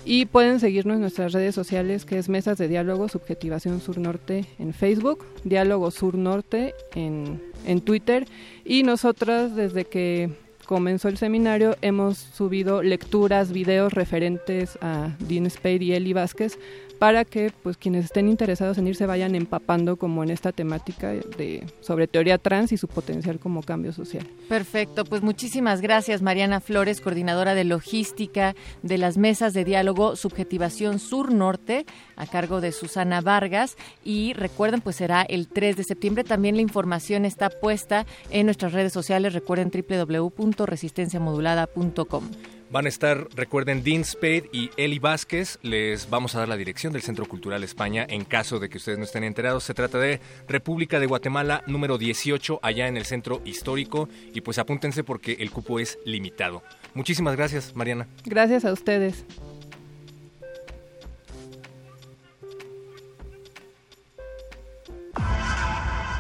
y 0.06 0.28
pueden 0.28 0.60
seguirnos 0.60 0.98
en 0.98 1.02
nuestras 1.02 1.34
redes 1.34 1.56
sociales 1.56 2.06
que 2.06 2.20
es 2.20 2.30
Mesas 2.30 2.60
de 2.60 2.68
Diálogo 2.68 3.10
Subjetivación 3.10 3.82
Sur 3.82 3.98
Norte 3.98 4.46
en 4.60 4.76
Facebook, 4.76 5.26
Diálogo 5.46 5.90
Sur 5.90 6.14
Norte 6.14 6.76
en, 6.94 7.42
en 7.66 7.82
Twitter 7.82 8.28
y 8.64 8.84
nosotras 8.84 9.56
desde 9.56 9.86
que 9.86 10.30
comenzó 10.68 11.08
el 11.08 11.18
seminario 11.18 11.76
hemos 11.82 12.20
subido 12.20 12.84
lecturas, 12.84 13.52
videos 13.52 13.94
referentes 13.94 14.78
a 14.80 15.10
Dean 15.28 15.50
Spade 15.50 15.84
y 15.84 15.94
Eli 15.94 16.14
Vázquez 16.14 16.60
para 17.04 17.26
que 17.26 17.52
pues 17.64 17.76
quienes 17.76 18.06
estén 18.06 18.30
interesados 18.30 18.78
en 18.78 18.88
ir 18.88 18.96
se 18.96 19.06
vayan 19.06 19.36
empapando 19.36 19.98
como 19.98 20.24
en 20.24 20.30
esta 20.30 20.54
temática 20.54 21.10
de 21.10 21.66
sobre 21.82 22.08
teoría 22.08 22.38
trans 22.38 22.72
y 22.72 22.78
su 22.78 22.88
potencial 22.88 23.40
como 23.40 23.62
cambio 23.62 23.92
social. 23.92 24.26
Perfecto, 24.48 25.04
pues 25.04 25.22
muchísimas 25.22 25.82
gracias 25.82 26.22
Mariana 26.22 26.62
Flores, 26.62 27.02
coordinadora 27.02 27.56
de 27.56 27.66
logística 27.66 28.56
de 28.84 28.98
las 28.98 29.18
mesas 29.18 29.54
de 29.54 29.66
diálogo 29.66 30.16
Subjetivación 30.16 30.98
Sur 30.98 31.34
Norte 31.34 31.86
a 32.16 32.26
cargo 32.26 32.62
de 32.62 32.72
Susana 32.72 33.20
Vargas 33.20 33.76
y 34.06 34.32
recuerden 34.32 34.80
pues 34.80 34.96
será 34.96 35.24
el 35.24 35.50
3 35.50 35.76
de 35.76 35.84
septiembre, 35.84 36.24
también 36.24 36.56
la 36.56 36.62
información 36.62 37.26
está 37.26 37.50
puesta 37.50 38.06
en 38.30 38.46
nuestras 38.46 38.72
redes 38.72 38.94
sociales, 38.94 39.34
recuerden 39.34 39.70
www.resistenciamodulada.com. 39.70 42.30
Van 42.74 42.88
a 42.88 42.90
estar, 42.90 43.28
recuerden, 43.36 43.84
Dean 43.84 44.04
Spade 44.04 44.50
y 44.52 44.72
Eli 44.78 44.98
Vázquez. 44.98 45.60
Les 45.62 46.10
vamos 46.10 46.34
a 46.34 46.40
dar 46.40 46.50
la 46.50 46.58
dirección 46.58 46.92
del 46.92 47.04
Centro 47.04 47.28
Cultural 47.28 47.64
España 47.64 48.04
en 48.10 48.26
caso 48.26 48.60
de 48.60 48.68
que 48.68 48.78
ustedes 48.78 48.98
no 48.98 49.04
estén 49.04 49.24
enterados. 49.24 49.64
Se 49.64 49.76
trata 49.76 50.00
de 50.00 50.20
República 50.48 51.00
de 51.00 51.06
Guatemala 51.06 51.64
número 51.68 52.00
18, 52.00 52.62
allá 52.64 52.88
en 52.88 52.98
el 52.98 53.06
Centro 53.06 53.44
Histórico. 53.46 54.10
Y 54.34 54.42
pues 54.42 54.58
apúntense 54.58 55.04
porque 55.04 55.34
el 55.34 55.52
cupo 55.52 55.80
es 55.80 56.00
limitado. 56.04 56.64
Muchísimas 56.96 57.36
gracias, 57.36 57.76
Mariana. 57.76 58.08
Gracias 58.26 58.66
a 58.66 58.74
ustedes. 58.74 59.24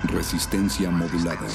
Resistencia 0.03 0.91
modulada. 0.91 1.47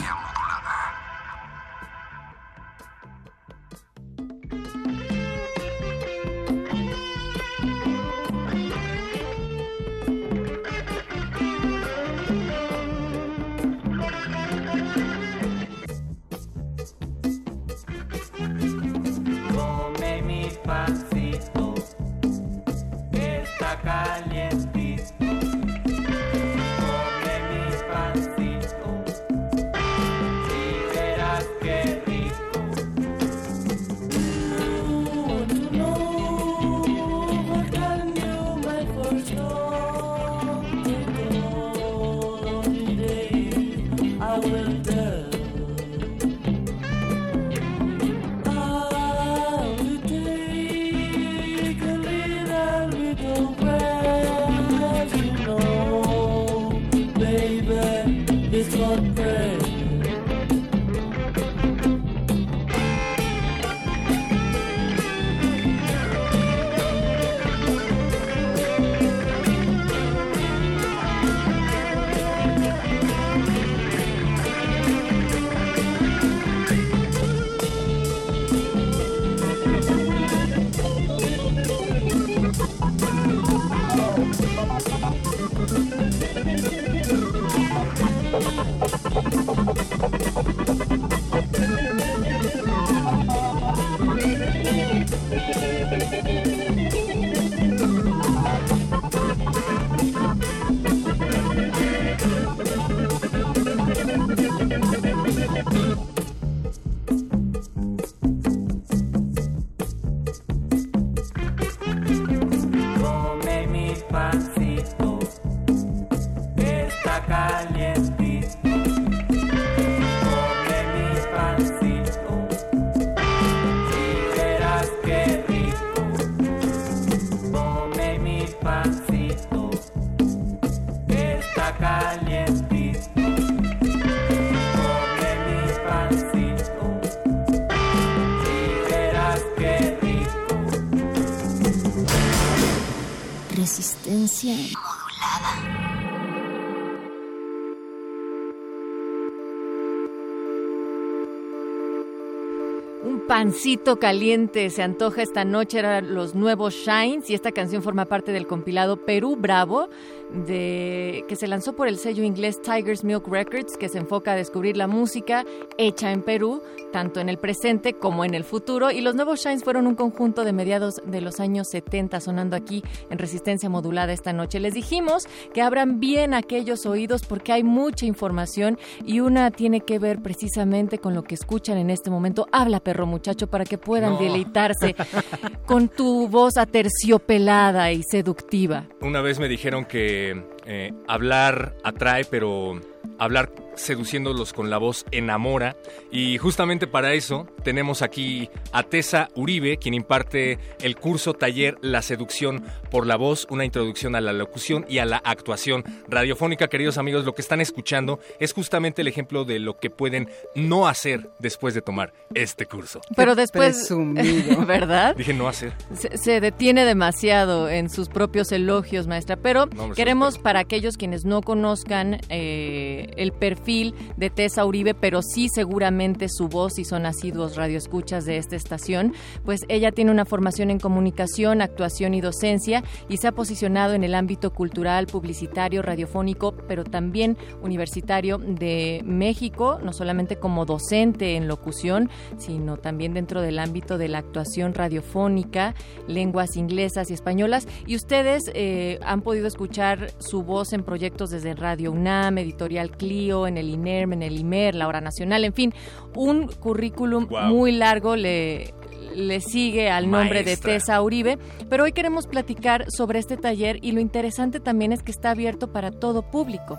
Pancito 153.28 153.98
caliente 153.98 154.70
se 154.70 154.82
antoja 154.82 155.22
esta 155.22 155.44
noche, 155.44 155.78
eran 155.78 156.14
los 156.14 156.34
nuevos 156.34 156.74
Shines 156.74 157.28
y 157.28 157.34
esta 157.34 157.52
canción 157.52 157.82
forma 157.82 158.06
parte 158.06 158.32
del 158.32 158.46
compilado 158.46 158.96
Perú 158.96 159.36
Bravo 159.36 159.90
de, 160.30 161.24
que 161.28 161.36
se 161.36 161.46
lanzó 161.46 161.74
por 161.74 161.88
el 161.88 161.98
sello 161.98 162.24
inglés 162.24 162.60
Tiger's 162.62 163.04
Milk 163.04 163.28
Records 163.28 163.76
que 163.76 163.90
se 163.90 163.98
enfoca 163.98 164.32
a 164.32 164.34
descubrir 164.34 164.78
la 164.78 164.86
música 164.86 165.44
hecha 165.76 166.10
en 166.10 166.22
Perú, 166.22 166.62
tanto 166.98 167.20
en 167.20 167.28
el 167.28 167.38
presente 167.38 167.92
como 167.92 168.24
en 168.24 168.34
el 168.34 168.42
futuro 168.42 168.90
y 168.90 169.02
los 169.02 169.14
nuevos 169.14 169.38
Shines 169.44 169.62
fueron 169.62 169.86
un 169.86 169.94
conjunto 169.94 170.42
de 170.42 170.52
mediados 170.52 171.00
de 171.06 171.20
los 171.20 171.38
años 171.38 171.68
70 171.70 172.20
sonando 172.20 172.56
aquí 172.56 172.82
en 173.08 173.18
resistencia 173.18 173.68
modulada 173.68 174.12
esta 174.12 174.32
noche. 174.32 174.58
Les 174.58 174.74
dijimos 174.74 175.28
que 175.54 175.62
abran 175.62 176.00
bien 176.00 176.34
aquellos 176.34 176.86
oídos 176.86 177.24
porque 177.24 177.52
hay 177.52 177.62
mucha 177.62 178.04
información 178.04 178.80
y 179.06 179.20
una 179.20 179.52
tiene 179.52 179.82
que 179.82 180.00
ver 180.00 180.20
precisamente 180.22 180.98
con 180.98 181.14
lo 181.14 181.22
que 181.22 181.36
escuchan 181.36 181.78
en 181.78 181.90
este 181.90 182.10
momento. 182.10 182.48
Habla 182.50 182.80
perro 182.80 183.06
muchacho 183.06 183.46
para 183.46 183.64
que 183.64 183.78
puedan 183.78 184.18
deleitarse 184.18 184.96
con 185.66 185.86
tu 185.86 186.26
voz 186.26 186.56
aterciopelada 186.56 187.92
y 187.92 188.02
seductiva. 188.02 188.88
Una 189.02 189.20
vez 189.20 189.38
me 189.38 189.46
dijeron 189.46 189.84
que 189.84 190.42
eh, 190.66 190.92
hablar 191.06 191.76
atrae, 191.84 192.24
pero 192.24 192.80
hablar 193.20 193.52
seduciéndolos 193.78 194.52
con 194.52 194.70
la 194.70 194.78
voz 194.78 195.06
enamora. 195.10 195.76
Y 196.10 196.38
justamente 196.38 196.86
para 196.86 197.14
eso 197.14 197.46
tenemos 197.62 198.02
aquí 198.02 198.50
a 198.72 198.82
Tessa 198.82 199.28
Uribe, 199.34 199.78
quien 199.78 199.94
imparte 199.94 200.58
el 200.80 200.96
curso 200.96 201.34
taller 201.34 201.76
La 201.80 202.02
seducción 202.02 202.64
por 202.90 203.06
la 203.06 203.16
voz, 203.16 203.46
una 203.50 203.64
introducción 203.64 204.14
a 204.14 204.20
la 204.20 204.32
locución 204.32 204.84
y 204.88 204.98
a 204.98 205.04
la 205.04 205.18
actuación 205.18 205.84
radiofónica. 206.08 206.68
Queridos 206.68 206.98
amigos, 206.98 207.24
lo 207.24 207.34
que 207.34 207.42
están 207.42 207.60
escuchando 207.60 208.18
es 208.38 208.52
justamente 208.52 209.02
el 209.02 209.08
ejemplo 209.08 209.44
de 209.44 209.58
lo 209.58 209.78
que 209.78 209.90
pueden 209.90 210.28
no 210.54 210.88
hacer 210.88 211.30
después 211.38 211.74
de 211.74 211.82
tomar 211.82 212.12
este 212.34 212.66
curso. 212.66 213.00
Pero 213.16 213.34
después, 213.34 213.88
¿verdad? 214.66 215.14
Dije 215.16 215.32
no 215.32 215.48
hacer. 215.48 215.72
Se, 215.94 216.40
detiene 216.40 216.84
demasiado 216.84 217.68
en 217.68 217.90
sus 217.90 218.08
propios 218.08 218.52
elogios, 218.52 219.06
maestra. 219.06 219.36
Pero 219.36 219.68
queremos 219.94 220.38
para 220.38 220.60
aquellos 220.60 220.96
quienes 220.96 221.24
no 221.24 221.42
conozcan 221.42 222.20
eh, 222.28 223.10
el 223.16 223.32
perfil 223.32 223.67
de 223.68 224.30
Tessa 224.30 224.64
Uribe, 224.64 224.94
pero 224.94 225.20
sí 225.20 225.48
seguramente 225.54 226.28
su 226.30 226.48
voz, 226.48 226.74
si 226.76 226.84
son 226.86 227.04
asiduos 227.04 227.54
radioescuchas 227.54 228.24
de 228.24 228.38
esta 228.38 228.56
estación, 228.56 229.12
pues 229.44 229.60
ella 229.68 229.92
tiene 229.92 230.10
una 230.10 230.24
formación 230.24 230.70
en 230.70 230.78
comunicación, 230.78 231.60
actuación 231.60 232.14
y 232.14 232.22
docencia 232.22 232.82
y 233.10 233.18
se 233.18 233.28
ha 233.28 233.32
posicionado 233.32 233.92
en 233.92 234.04
el 234.04 234.14
ámbito 234.14 234.54
cultural, 234.54 235.06
publicitario, 235.06 235.82
radiofónico, 235.82 236.54
pero 236.66 236.82
también 236.84 237.36
universitario 237.62 238.38
de 238.38 239.02
México, 239.04 239.78
no 239.82 239.92
solamente 239.92 240.36
como 240.36 240.64
docente 240.64 241.36
en 241.36 241.46
locución, 241.46 242.08
sino 242.38 242.78
también 242.78 243.12
dentro 243.12 243.42
del 243.42 243.58
ámbito 243.58 243.98
de 243.98 244.08
la 244.08 244.18
actuación 244.18 244.72
radiofónica, 244.72 245.74
lenguas 246.06 246.56
inglesas 246.56 247.10
y 247.10 247.14
españolas. 247.14 247.68
Y 247.86 247.96
ustedes 247.96 248.44
eh, 248.54 248.98
han 249.04 249.20
podido 249.20 249.46
escuchar 249.46 250.10
su 250.18 250.42
voz 250.42 250.72
en 250.72 250.84
proyectos 250.84 251.28
desde 251.28 251.54
Radio 251.54 251.92
UNAM, 251.92 252.38
Editorial 252.38 252.90
Clio, 252.92 253.46
en 253.46 253.57
el 253.58 253.70
INERM, 253.70 254.14
en 254.14 254.22
el 254.22 254.38
IMER, 254.38 254.74
la 254.74 254.88
Hora 254.88 255.00
Nacional, 255.00 255.44
en 255.44 255.52
fin, 255.52 255.74
un 256.14 256.48
currículum 256.48 257.28
muy 257.48 257.72
largo 257.72 258.16
le, 258.16 258.72
le 259.14 259.40
sigue 259.40 259.90
al 259.90 260.10
nombre 260.10 260.44
de 260.44 260.56
Tessa 260.56 261.00
Uribe, 261.02 261.38
pero 261.68 261.84
hoy 261.84 261.92
queremos 261.92 262.26
platicar 262.26 262.90
sobre 262.90 263.18
este 263.18 263.36
taller 263.36 263.78
y 263.82 263.92
lo 263.92 264.00
interesante 264.00 264.60
también 264.60 264.92
es 264.92 265.02
que 265.02 265.10
está 265.10 265.30
abierto 265.30 265.72
para 265.72 265.90
todo 265.90 266.22
público. 266.22 266.78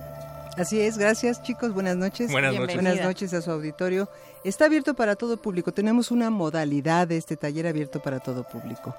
Así 0.57 0.79
es, 0.79 0.97
gracias 0.97 1.41
chicos, 1.43 1.73
buenas 1.73 1.95
noches. 1.95 2.31
Buenas 2.31 2.53
noches. 2.53 2.75
Buenas 2.75 3.01
noches 3.01 3.33
a 3.33 3.41
su 3.41 3.51
auditorio. 3.51 4.09
Está 4.43 4.65
abierto 4.65 4.93
para 4.93 5.15
todo 5.15 5.37
público, 5.37 5.73
tenemos 5.73 6.11
una 6.11 6.29
modalidad 6.29 7.07
de 7.07 7.17
este 7.17 7.37
taller 7.37 7.67
abierto 7.67 8.01
para 8.01 8.19
todo 8.19 8.43
público. 8.43 8.95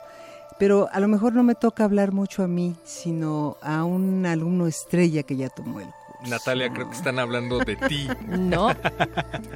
Pero 0.58 0.88
a 0.92 1.00
lo 1.00 1.08
mejor 1.08 1.34
no 1.34 1.42
me 1.42 1.54
toca 1.54 1.84
hablar 1.84 2.12
mucho 2.12 2.42
a 2.42 2.48
mí, 2.48 2.76
sino 2.84 3.56
a 3.62 3.84
un 3.84 4.26
alumno 4.26 4.66
estrella 4.66 5.22
que 5.22 5.36
ya 5.36 5.48
tomó 5.48 5.80
el 5.80 5.88
Natalia, 6.28 6.70
creo 6.72 6.88
que 6.88 6.96
están 6.96 7.18
hablando 7.18 7.58
de 7.58 7.76
ti. 7.76 8.08
No, 8.28 8.74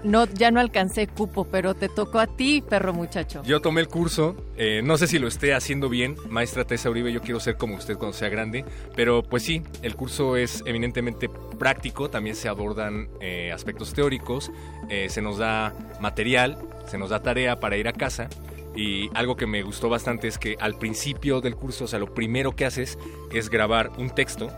no, 0.02 0.26
ya 0.26 0.50
no 0.50 0.60
alcancé 0.60 1.06
cupo, 1.06 1.44
pero 1.44 1.74
te 1.74 1.88
tocó 1.88 2.18
a 2.18 2.26
ti, 2.26 2.62
perro 2.62 2.92
muchacho. 2.92 3.42
Yo 3.44 3.60
tomé 3.60 3.80
el 3.80 3.88
curso, 3.88 4.36
eh, 4.56 4.82
no 4.82 4.96
sé 4.98 5.06
si 5.06 5.18
lo 5.18 5.28
esté 5.28 5.54
haciendo 5.54 5.88
bien, 5.88 6.16
maestra 6.28 6.64
Tessa 6.64 6.90
Uribe, 6.90 7.12
yo 7.12 7.20
quiero 7.20 7.40
ser 7.40 7.56
como 7.56 7.76
usted 7.76 7.96
cuando 7.96 8.16
sea 8.16 8.28
grande, 8.28 8.64
pero 8.94 9.22
pues 9.22 9.42
sí, 9.42 9.62
el 9.82 9.96
curso 9.96 10.36
es 10.36 10.62
eminentemente 10.66 11.28
práctico, 11.58 12.10
también 12.10 12.36
se 12.36 12.48
abordan 12.48 13.08
eh, 13.20 13.52
aspectos 13.52 13.92
teóricos, 13.92 14.50
eh, 14.88 15.08
se 15.08 15.22
nos 15.22 15.38
da 15.38 15.72
material, 16.00 16.58
se 16.86 16.98
nos 16.98 17.10
da 17.10 17.22
tarea 17.22 17.60
para 17.60 17.76
ir 17.76 17.88
a 17.88 17.92
casa. 17.92 18.28
Y 18.76 19.08
algo 19.14 19.36
que 19.36 19.46
me 19.46 19.62
gustó 19.62 19.88
bastante 19.88 20.26
es 20.26 20.36
que 20.36 20.56
al 20.58 20.76
principio 20.76 21.40
del 21.40 21.54
curso, 21.54 21.84
o 21.84 21.86
sea, 21.86 22.00
lo 22.00 22.12
primero 22.12 22.56
que 22.56 22.64
haces 22.64 22.98
es 23.32 23.48
grabar 23.48 23.92
un 23.98 24.10
texto 24.10 24.50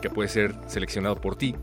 que 0.00 0.10
puede 0.10 0.28
ser 0.28 0.54
seleccionado 0.66 1.20
por 1.20 1.36
ti 1.36 1.54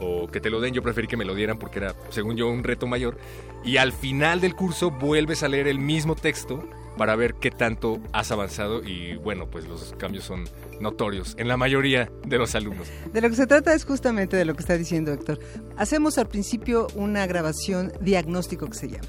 o 0.00 0.28
que 0.28 0.40
te 0.40 0.50
lo 0.50 0.60
den. 0.60 0.74
Yo 0.74 0.82
preferí 0.82 1.06
que 1.06 1.16
me 1.16 1.24
lo 1.24 1.34
dieran 1.34 1.58
porque 1.58 1.78
era, 1.78 1.94
según 2.08 2.36
yo, 2.36 2.48
un 2.48 2.64
reto 2.64 2.86
mayor. 2.86 3.18
Y 3.64 3.76
al 3.76 3.92
final 3.92 4.40
del 4.40 4.54
curso 4.54 4.90
vuelves 4.90 5.42
a 5.42 5.48
leer 5.48 5.68
el 5.68 5.78
mismo 5.78 6.16
texto 6.16 6.66
para 6.96 7.16
ver 7.16 7.34
qué 7.34 7.50
tanto 7.50 7.98
has 8.12 8.30
avanzado 8.30 8.82
y 8.82 9.16
bueno, 9.16 9.46
pues 9.46 9.66
los 9.66 9.94
cambios 9.96 10.24
son 10.24 10.44
notorios 10.80 11.34
en 11.38 11.48
la 11.48 11.56
mayoría 11.56 12.10
de 12.26 12.38
los 12.38 12.54
alumnos. 12.54 12.88
De 13.12 13.20
lo 13.20 13.30
que 13.30 13.36
se 13.36 13.46
trata 13.46 13.72
es 13.74 13.84
justamente 13.84 14.36
de 14.36 14.44
lo 14.44 14.54
que 14.54 14.60
está 14.60 14.76
diciendo 14.76 15.12
Héctor. 15.12 15.38
Hacemos 15.76 16.18
al 16.18 16.28
principio 16.28 16.88
una 16.94 17.26
grabación 17.26 17.92
diagnóstico 18.00 18.66
que 18.66 18.74
se 18.74 18.88
llama. 18.88 19.08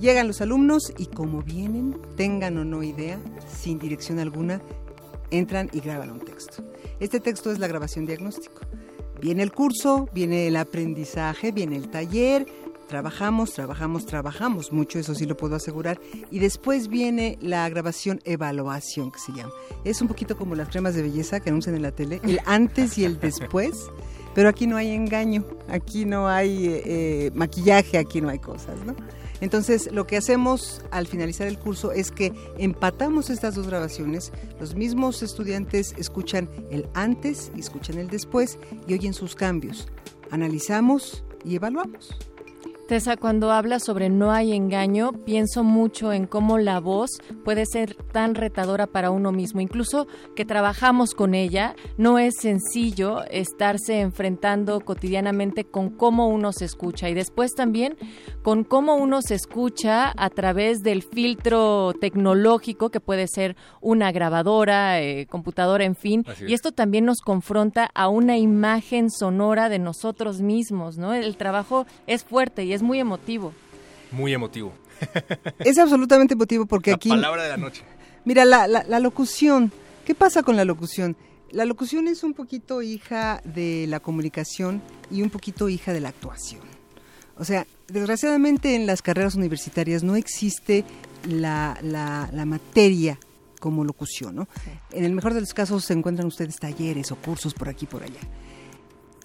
Llegan 0.00 0.26
los 0.26 0.40
alumnos 0.40 0.92
y 0.98 1.06
como 1.06 1.42
vienen, 1.42 1.96
tengan 2.16 2.58
o 2.58 2.64
no 2.64 2.82
idea, 2.82 3.20
sin 3.46 3.78
dirección 3.78 4.18
alguna, 4.18 4.60
entran 5.32 5.68
y 5.72 5.80
graban 5.80 6.10
un 6.10 6.20
texto. 6.20 6.62
Este 7.00 7.18
texto 7.18 7.50
es 7.50 7.58
la 7.58 7.66
grabación 7.66 8.06
diagnóstico. 8.06 8.60
Viene 9.20 9.42
el 9.42 9.52
curso, 9.52 10.08
viene 10.12 10.48
el 10.48 10.56
aprendizaje, 10.56 11.52
viene 11.52 11.76
el 11.76 11.88
taller, 11.88 12.46
trabajamos, 12.88 13.52
trabajamos, 13.54 14.04
trabajamos 14.04 14.72
mucho, 14.72 14.98
eso 14.98 15.14
sí 15.14 15.24
lo 15.24 15.36
puedo 15.36 15.56
asegurar. 15.56 16.00
Y 16.30 16.40
después 16.40 16.88
viene 16.88 17.38
la 17.40 17.68
grabación 17.68 18.20
evaluación, 18.24 19.10
que 19.10 19.18
se 19.18 19.32
llama. 19.32 19.52
Es 19.84 20.02
un 20.02 20.08
poquito 20.08 20.36
como 20.36 20.54
las 20.54 20.68
cremas 20.68 20.94
de 20.94 21.02
belleza 21.02 21.40
que 21.40 21.50
anuncian 21.50 21.74
en 21.74 21.82
la 21.82 21.92
tele, 21.92 22.20
el 22.24 22.40
antes 22.46 22.98
y 22.98 23.04
el 23.04 23.18
después. 23.18 23.88
Pero 24.34 24.48
aquí 24.48 24.66
no 24.66 24.76
hay 24.76 24.90
engaño, 24.90 25.44
aquí 25.68 26.04
no 26.04 26.28
hay 26.28 26.66
eh, 26.66 26.82
eh, 26.84 27.30
maquillaje, 27.34 27.98
aquí 27.98 28.20
no 28.20 28.28
hay 28.28 28.38
cosas, 28.38 28.78
¿no? 28.84 28.94
Entonces, 29.42 29.90
lo 29.90 30.06
que 30.06 30.16
hacemos 30.16 30.82
al 30.92 31.08
finalizar 31.08 31.48
el 31.48 31.58
curso 31.58 31.90
es 31.90 32.12
que 32.12 32.32
empatamos 32.58 33.28
estas 33.28 33.56
dos 33.56 33.66
grabaciones, 33.66 34.32
los 34.60 34.76
mismos 34.76 35.20
estudiantes 35.24 35.96
escuchan 35.98 36.48
el 36.70 36.88
antes 36.94 37.50
y 37.56 37.58
escuchan 37.58 37.98
el 37.98 38.08
después 38.08 38.56
y 38.86 38.94
oyen 38.94 39.12
sus 39.12 39.34
cambios. 39.34 39.88
Analizamos 40.30 41.24
y 41.44 41.56
evaluamos. 41.56 42.16
Tessa, 42.92 43.16
cuando 43.16 43.52
hablas 43.52 43.84
sobre 43.84 44.10
no 44.10 44.32
hay 44.32 44.52
engaño, 44.52 45.12
pienso 45.24 45.64
mucho 45.64 46.12
en 46.12 46.26
cómo 46.26 46.58
la 46.58 46.78
voz 46.78 47.08
puede 47.42 47.64
ser 47.64 47.94
tan 47.94 48.34
retadora 48.34 48.86
para 48.86 49.10
uno 49.10 49.32
mismo. 49.32 49.62
Incluso 49.62 50.06
que 50.36 50.44
trabajamos 50.44 51.14
con 51.14 51.34
ella, 51.34 51.74
no 51.96 52.18
es 52.18 52.34
sencillo 52.38 53.24
estarse 53.30 54.00
enfrentando 54.00 54.80
cotidianamente 54.80 55.64
con 55.64 55.88
cómo 55.88 56.28
uno 56.28 56.52
se 56.52 56.66
escucha 56.66 57.08
y 57.08 57.14
después 57.14 57.54
también 57.54 57.96
con 58.42 58.62
cómo 58.62 58.96
uno 58.96 59.22
se 59.22 59.36
escucha 59.36 60.12
a 60.14 60.28
través 60.28 60.82
del 60.82 61.02
filtro 61.02 61.94
tecnológico 61.98 62.90
que 62.90 63.00
puede 63.00 63.26
ser 63.26 63.56
una 63.80 64.12
grabadora, 64.12 65.00
eh, 65.00 65.26
computadora, 65.30 65.84
en 65.84 65.96
fin. 65.96 66.26
Y 66.46 66.52
esto 66.52 66.72
también 66.72 67.06
nos 67.06 67.22
confronta 67.22 67.88
a 67.94 68.08
una 68.08 68.36
imagen 68.36 69.10
sonora 69.10 69.70
de 69.70 69.78
nosotros 69.78 70.42
mismos, 70.42 70.98
¿no? 70.98 71.14
El 71.14 71.38
trabajo 71.38 71.86
es 72.06 72.22
fuerte 72.22 72.64
y 72.64 72.81
es 72.82 72.86
muy 72.86 72.98
emotivo. 72.98 73.52
Muy 74.10 74.34
emotivo. 74.34 74.72
es 75.60 75.78
absolutamente 75.78 76.34
emotivo 76.34 76.66
porque 76.66 76.92
aquí... 76.92 77.08
Palabra 77.08 77.44
de 77.44 77.48
la 77.50 77.56
noche. 77.56 77.82
Mira, 78.24 78.44
la, 78.44 78.66
la, 78.66 78.98
locución. 78.98 79.72
¿Qué 80.04 80.14
pasa 80.14 80.42
con 80.42 80.56
la 80.56 80.64
locución? 80.64 81.16
La 81.50 81.64
locución 81.64 82.08
es 82.08 82.24
un 82.24 82.34
poquito 82.34 82.82
hija 82.82 83.40
de 83.44 83.86
la 83.88 84.00
comunicación 84.00 84.82
y 85.10 85.22
un 85.22 85.30
poquito 85.30 85.68
hija 85.68 85.92
de 85.92 86.00
la 86.00 86.08
actuación. 86.08 86.62
O 87.38 87.44
sea, 87.44 87.66
desgraciadamente 87.88 88.74
en 88.74 88.86
las 88.86 89.00
carreras 89.02 89.34
universitarias 89.34 90.02
no 90.02 90.16
existe 90.16 90.84
la, 91.28 91.78
la, 91.82 92.44
materia 92.44 93.18
como 93.60 93.84
locución, 93.84 94.34
¿no? 94.34 94.48
En 94.92 95.04
el 95.04 95.12
mejor 95.12 95.34
de 95.34 95.40
los 95.40 95.54
casos 95.54 95.84
se 95.84 95.92
encuentran 95.92 96.26
ustedes 96.26 96.56
talleres 96.56 97.10
o 97.12 97.16
cursos 97.16 97.54
por 97.54 97.68
aquí 97.68 97.84
y 97.84 97.88
por 97.88 98.02
allá. 98.02 98.20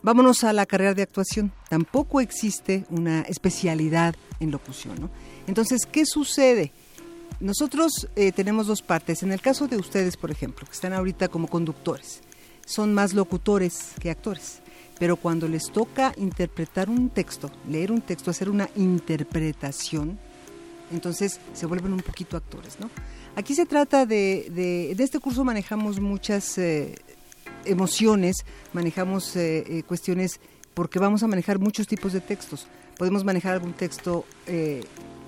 Vámonos 0.01 0.43
a 0.43 0.53
la 0.53 0.65
carrera 0.65 0.93
de 0.93 1.01
actuación. 1.01 1.51
Tampoco 1.69 2.21
existe 2.21 2.85
una 2.89 3.21
especialidad 3.21 4.15
en 4.39 4.51
locución. 4.51 4.99
¿no? 4.99 5.09
Entonces, 5.47 5.85
¿qué 5.91 6.05
sucede? 6.05 6.71
Nosotros 7.39 8.07
eh, 8.15 8.31
tenemos 8.31 8.67
dos 8.67 8.81
partes. 8.81 9.23
En 9.23 9.31
el 9.31 9.41
caso 9.41 9.67
de 9.67 9.77
ustedes, 9.77 10.17
por 10.17 10.31
ejemplo, 10.31 10.65
que 10.65 10.73
están 10.73 10.93
ahorita 10.93 11.27
como 11.27 11.47
conductores, 11.47 12.21
son 12.65 12.93
más 12.93 13.13
locutores 13.13 13.91
que 13.99 14.09
actores. 14.09 14.59
Pero 14.99 15.15
cuando 15.15 15.47
les 15.47 15.71
toca 15.71 16.13
interpretar 16.17 16.89
un 16.89 17.09
texto, 17.09 17.51
leer 17.69 17.91
un 17.91 18.01
texto, 18.01 18.31
hacer 18.31 18.49
una 18.49 18.69
interpretación, 18.75 20.17
entonces 20.91 21.39
se 21.53 21.65
vuelven 21.65 21.93
un 21.93 21.99
poquito 21.99 22.37
actores, 22.37 22.79
¿no? 22.79 22.89
Aquí 23.35 23.53
se 23.53 23.67
trata 23.67 24.07
de, 24.07 24.47
de, 24.49 24.95
de 24.95 25.03
este 25.03 25.19
curso 25.19 25.43
manejamos 25.43 25.99
muchas 25.99 26.57
eh, 26.57 26.95
emociones, 27.71 28.45
manejamos 28.73 29.35
eh, 29.35 29.63
eh, 29.67 29.83
cuestiones 29.83 30.39
porque 30.73 30.99
vamos 30.99 31.23
a 31.23 31.27
manejar 31.27 31.59
muchos 31.59 31.87
tipos 31.87 32.13
de 32.13 32.21
textos. 32.21 32.67
Podemos 32.97 33.23
manejar 33.23 33.53
algún 33.53 33.73
texto 33.73 34.25
eh, 34.45 34.83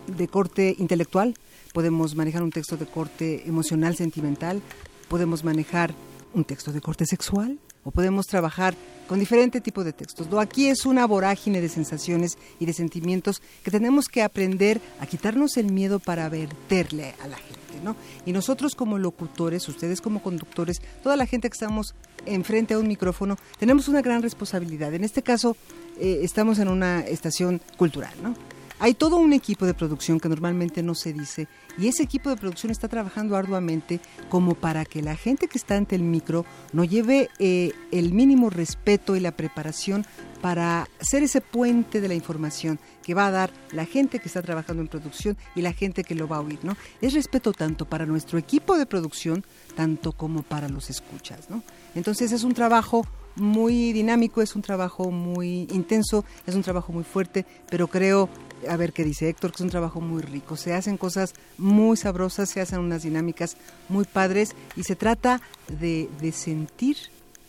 de 0.07 0.27
corte 0.27 0.75
intelectual, 0.79 1.35
podemos 1.73 2.15
manejar 2.15 2.43
un 2.43 2.51
texto 2.51 2.77
de 2.77 2.85
corte 2.85 3.47
emocional, 3.47 3.95
sentimental, 3.95 4.61
podemos 5.07 5.43
manejar 5.43 5.93
un 6.33 6.43
texto 6.43 6.71
de 6.71 6.81
corte 6.81 7.05
sexual 7.05 7.59
o 7.83 7.91
podemos 7.91 8.27
trabajar 8.27 8.75
con 9.07 9.19
diferente 9.19 9.59
tipo 9.59 9.83
de 9.83 9.91
textos. 9.91 10.27
aquí 10.39 10.67
es 10.67 10.85
una 10.85 11.07
vorágine 11.07 11.61
de 11.61 11.69
sensaciones 11.69 12.37
y 12.59 12.65
de 12.65 12.73
sentimientos 12.73 13.41
que 13.63 13.71
tenemos 13.71 14.07
que 14.07 14.21
aprender 14.21 14.79
a 14.99 15.07
quitarnos 15.07 15.57
el 15.57 15.71
miedo 15.71 15.99
para 15.99 16.29
verterle 16.29 17.15
a 17.23 17.27
la 17.27 17.37
gente. 17.37 17.59
¿no? 17.83 17.95
Y 18.25 18.33
nosotros 18.33 18.75
como 18.75 18.97
locutores, 18.97 19.67
ustedes 19.67 20.01
como 20.01 20.21
conductores, 20.21 20.81
toda 21.01 21.15
la 21.15 21.25
gente 21.25 21.49
que 21.49 21.53
estamos 21.53 21.95
enfrente 22.25 22.73
a 22.73 22.79
un 22.79 22.87
micrófono, 22.87 23.37
tenemos 23.57 23.87
una 23.87 24.01
gran 24.01 24.21
responsabilidad. 24.21 24.93
En 24.93 25.03
este 25.03 25.23
caso, 25.23 25.55
eh, 25.99 26.19
estamos 26.23 26.59
en 26.59 26.67
una 26.67 27.01
estación 27.01 27.61
cultural, 27.77 28.13
¿no? 28.21 28.35
Hay 28.81 28.93
todo 28.93 29.17
un 29.17 29.33
equipo 29.33 29.65
de 29.65 29.73
producción 29.73 30.21
que 30.21 30.29
normalmente 30.29 30.81
no 30.83 30.95
se 30.95 31.11
dice 31.11 31.49
y 31.77 31.87
ese 31.87 32.03
equipo 32.03 32.29
de 32.29 32.37
producción 32.37 32.71
está 32.71 32.87
trabajando 32.87 33.35
arduamente 33.35 33.99
como 34.29 34.55
para 34.55 34.85
que 34.85 35.01
la 35.01 35.17
gente 35.17 35.47
que 35.47 35.57
está 35.57 35.75
ante 35.75 35.95
el 35.95 36.03
micro 36.03 36.45
no 36.71 36.85
lleve 36.85 37.29
eh, 37.39 37.73
el 37.91 38.13
mínimo 38.13 38.49
respeto 38.49 39.17
y 39.17 39.19
la 39.19 39.31
preparación 39.31 40.05
para 40.41 40.87
ser 41.01 41.23
ese 41.23 41.41
puente 41.41 41.99
de 41.99 42.07
la 42.07 42.13
información 42.13 42.79
que 43.03 43.13
va 43.13 43.27
a 43.27 43.31
dar 43.31 43.51
la 43.73 43.85
gente 43.85 44.19
que 44.19 44.27
está 44.27 44.41
trabajando 44.41 44.81
en 44.81 44.87
producción 44.87 45.37
y 45.55 45.61
la 45.61 45.73
gente 45.73 46.05
que 46.05 46.15
lo 46.15 46.29
va 46.29 46.37
a 46.37 46.41
oír, 46.41 46.59
¿no? 46.63 46.77
Es 47.01 47.13
respeto 47.13 47.51
tanto 47.51 47.83
para 47.85 48.05
nuestro 48.05 48.37
equipo 48.37 48.77
de 48.77 48.85
producción, 48.85 49.43
tanto 49.75 50.13
como 50.13 50.43
para 50.43 50.69
los 50.69 50.89
escuchas, 50.89 51.49
¿no? 51.49 51.63
Entonces 51.95 52.31
es 52.31 52.43
un 52.43 52.53
trabajo 52.53 53.05
muy 53.35 53.93
dinámico, 53.93 54.41
es 54.41 54.55
un 54.55 54.61
trabajo 54.61 55.11
muy 55.11 55.67
intenso, 55.71 56.25
es 56.45 56.55
un 56.55 56.63
trabajo 56.63 56.91
muy 56.91 57.03
fuerte, 57.03 57.45
pero 57.69 57.87
creo, 57.87 58.29
a 58.67 58.75
ver 58.75 58.93
qué 58.93 59.03
dice 59.03 59.29
Héctor, 59.29 59.51
que 59.51 59.57
es 59.57 59.61
un 59.61 59.69
trabajo 59.69 60.01
muy 60.01 60.21
rico. 60.21 60.57
Se 60.57 60.73
hacen 60.73 60.97
cosas 60.97 61.33
muy 61.57 61.97
sabrosas, 61.97 62.49
se 62.49 62.61
hacen 62.61 62.79
unas 62.79 63.03
dinámicas 63.03 63.57
muy 63.87 64.05
padres 64.05 64.55
y 64.75 64.83
se 64.83 64.95
trata 64.95 65.41
de, 65.67 66.09
de 66.19 66.31
sentir 66.31 66.97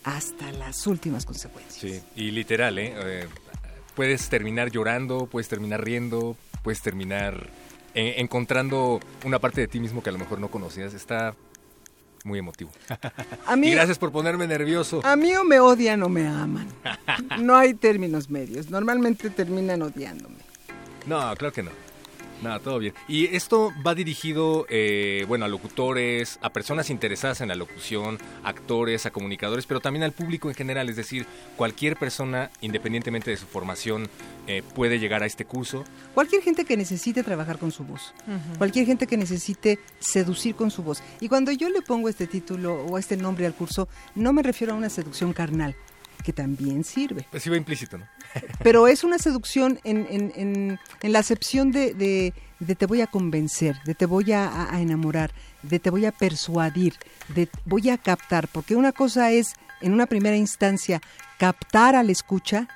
hasta 0.04 0.52
las 0.52 0.86
últimas 0.86 1.26
consecuencias. 1.26 1.80
Sí, 1.80 2.00
y 2.16 2.30
literal, 2.30 2.78
¿eh? 2.78 2.94
eh 2.96 3.28
puedes 3.94 4.28
terminar 4.28 4.70
llorando, 4.70 5.26
puedes 5.26 5.48
terminar 5.48 5.84
riendo, 5.84 6.36
puedes 6.62 6.80
terminar 6.80 7.48
eh, 7.94 8.14
encontrando 8.18 9.00
una 9.24 9.38
parte 9.38 9.60
de 9.60 9.68
ti 9.68 9.80
mismo 9.80 10.02
que 10.02 10.10
a 10.10 10.12
lo 10.12 10.18
mejor 10.18 10.38
no 10.38 10.48
conocías. 10.48 10.94
Está 10.94 11.34
muy 12.24 12.38
emotivo. 12.38 12.70
A 13.46 13.56
mí, 13.56 13.68
y 13.68 13.70
gracias 13.72 13.98
por 13.98 14.12
ponerme 14.12 14.46
nervioso. 14.46 15.00
A 15.04 15.16
mí 15.16 15.34
o 15.34 15.44
me 15.44 15.60
odian 15.60 16.02
o 16.02 16.08
me 16.08 16.26
aman. 16.26 16.68
No 17.38 17.56
hay 17.56 17.74
términos 17.74 18.30
medios. 18.30 18.70
Normalmente 18.70 19.30
terminan 19.30 19.82
odiándome. 19.82 20.36
No, 21.06 21.34
claro 21.36 21.52
que 21.52 21.62
no. 21.62 21.70
Nada, 22.42 22.58
todo 22.58 22.78
bien. 22.78 22.94
Y 23.06 23.26
esto 23.34 23.72
va 23.86 23.94
dirigido, 23.94 24.66
eh, 24.70 25.24
bueno, 25.28 25.44
a 25.44 25.48
locutores, 25.48 26.38
a 26.42 26.50
personas 26.50 26.88
interesadas 26.88 27.40
en 27.40 27.48
la 27.48 27.54
locución, 27.54 28.18
actores, 28.44 29.04
a 29.06 29.10
comunicadores, 29.10 29.66
pero 29.66 29.80
también 29.80 30.04
al 30.04 30.12
público 30.12 30.48
en 30.48 30.54
general. 30.54 30.88
Es 30.88 30.96
decir, 30.96 31.26
cualquier 31.56 31.96
persona, 31.96 32.50
independientemente 32.60 33.30
de 33.30 33.36
su 33.36 33.46
formación, 33.46 34.08
eh, 34.46 34.62
puede 34.74 34.98
llegar 34.98 35.22
a 35.22 35.26
este 35.26 35.44
curso. 35.44 35.84
Cualquier 36.14 36.42
gente 36.42 36.64
que 36.64 36.76
necesite 36.76 37.22
trabajar 37.22 37.58
con 37.58 37.72
su 37.72 37.84
voz. 37.84 38.14
Cualquier 38.58 38.86
gente 38.86 39.06
que 39.06 39.16
necesite 39.16 39.78
seducir 39.98 40.54
con 40.54 40.70
su 40.70 40.82
voz. 40.82 41.02
Y 41.20 41.28
cuando 41.28 41.52
yo 41.52 41.68
le 41.68 41.82
pongo 41.82 42.08
este 42.08 42.26
título 42.26 42.84
o 42.86 42.98
este 42.98 43.16
nombre 43.16 43.46
al 43.46 43.54
curso, 43.54 43.88
no 44.14 44.32
me 44.32 44.42
refiero 44.42 44.72
a 44.72 44.76
una 44.76 44.88
seducción 44.88 45.32
carnal 45.32 45.76
que 46.22 46.32
también 46.32 46.84
sirve. 46.84 47.26
Pues 47.30 47.46
iba 47.46 47.56
implícito, 47.56 47.98
¿no? 47.98 48.06
Pero 48.62 48.86
es 48.86 49.04
una 49.04 49.18
seducción 49.18 49.80
en, 49.84 50.06
en, 50.10 50.78
en, 51.02 51.12
la 51.12 51.18
acepción 51.18 51.72
de, 51.72 51.94
de, 51.94 52.74
te 52.74 52.86
voy 52.86 53.00
a 53.00 53.06
convencer, 53.06 53.76
de 53.84 53.94
te 53.94 54.06
voy 54.06 54.32
a, 54.32 54.68
enamorar, 54.74 55.32
de 55.62 55.78
te 55.78 55.90
voy 55.90 56.06
a 56.06 56.12
persuadir, 56.12 56.94
de 57.34 57.48
voy 57.64 57.90
a 57.90 57.98
captar, 57.98 58.48
porque 58.48 58.76
una 58.76 58.92
cosa 58.92 59.30
es, 59.32 59.54
en 59.80 59.92
una 59.92 60.06
primera 60.06 60.36
instancia, 60.36 61.00
captar 61.38 61.96
al 61.96 62.10
escucha 62.10 62.68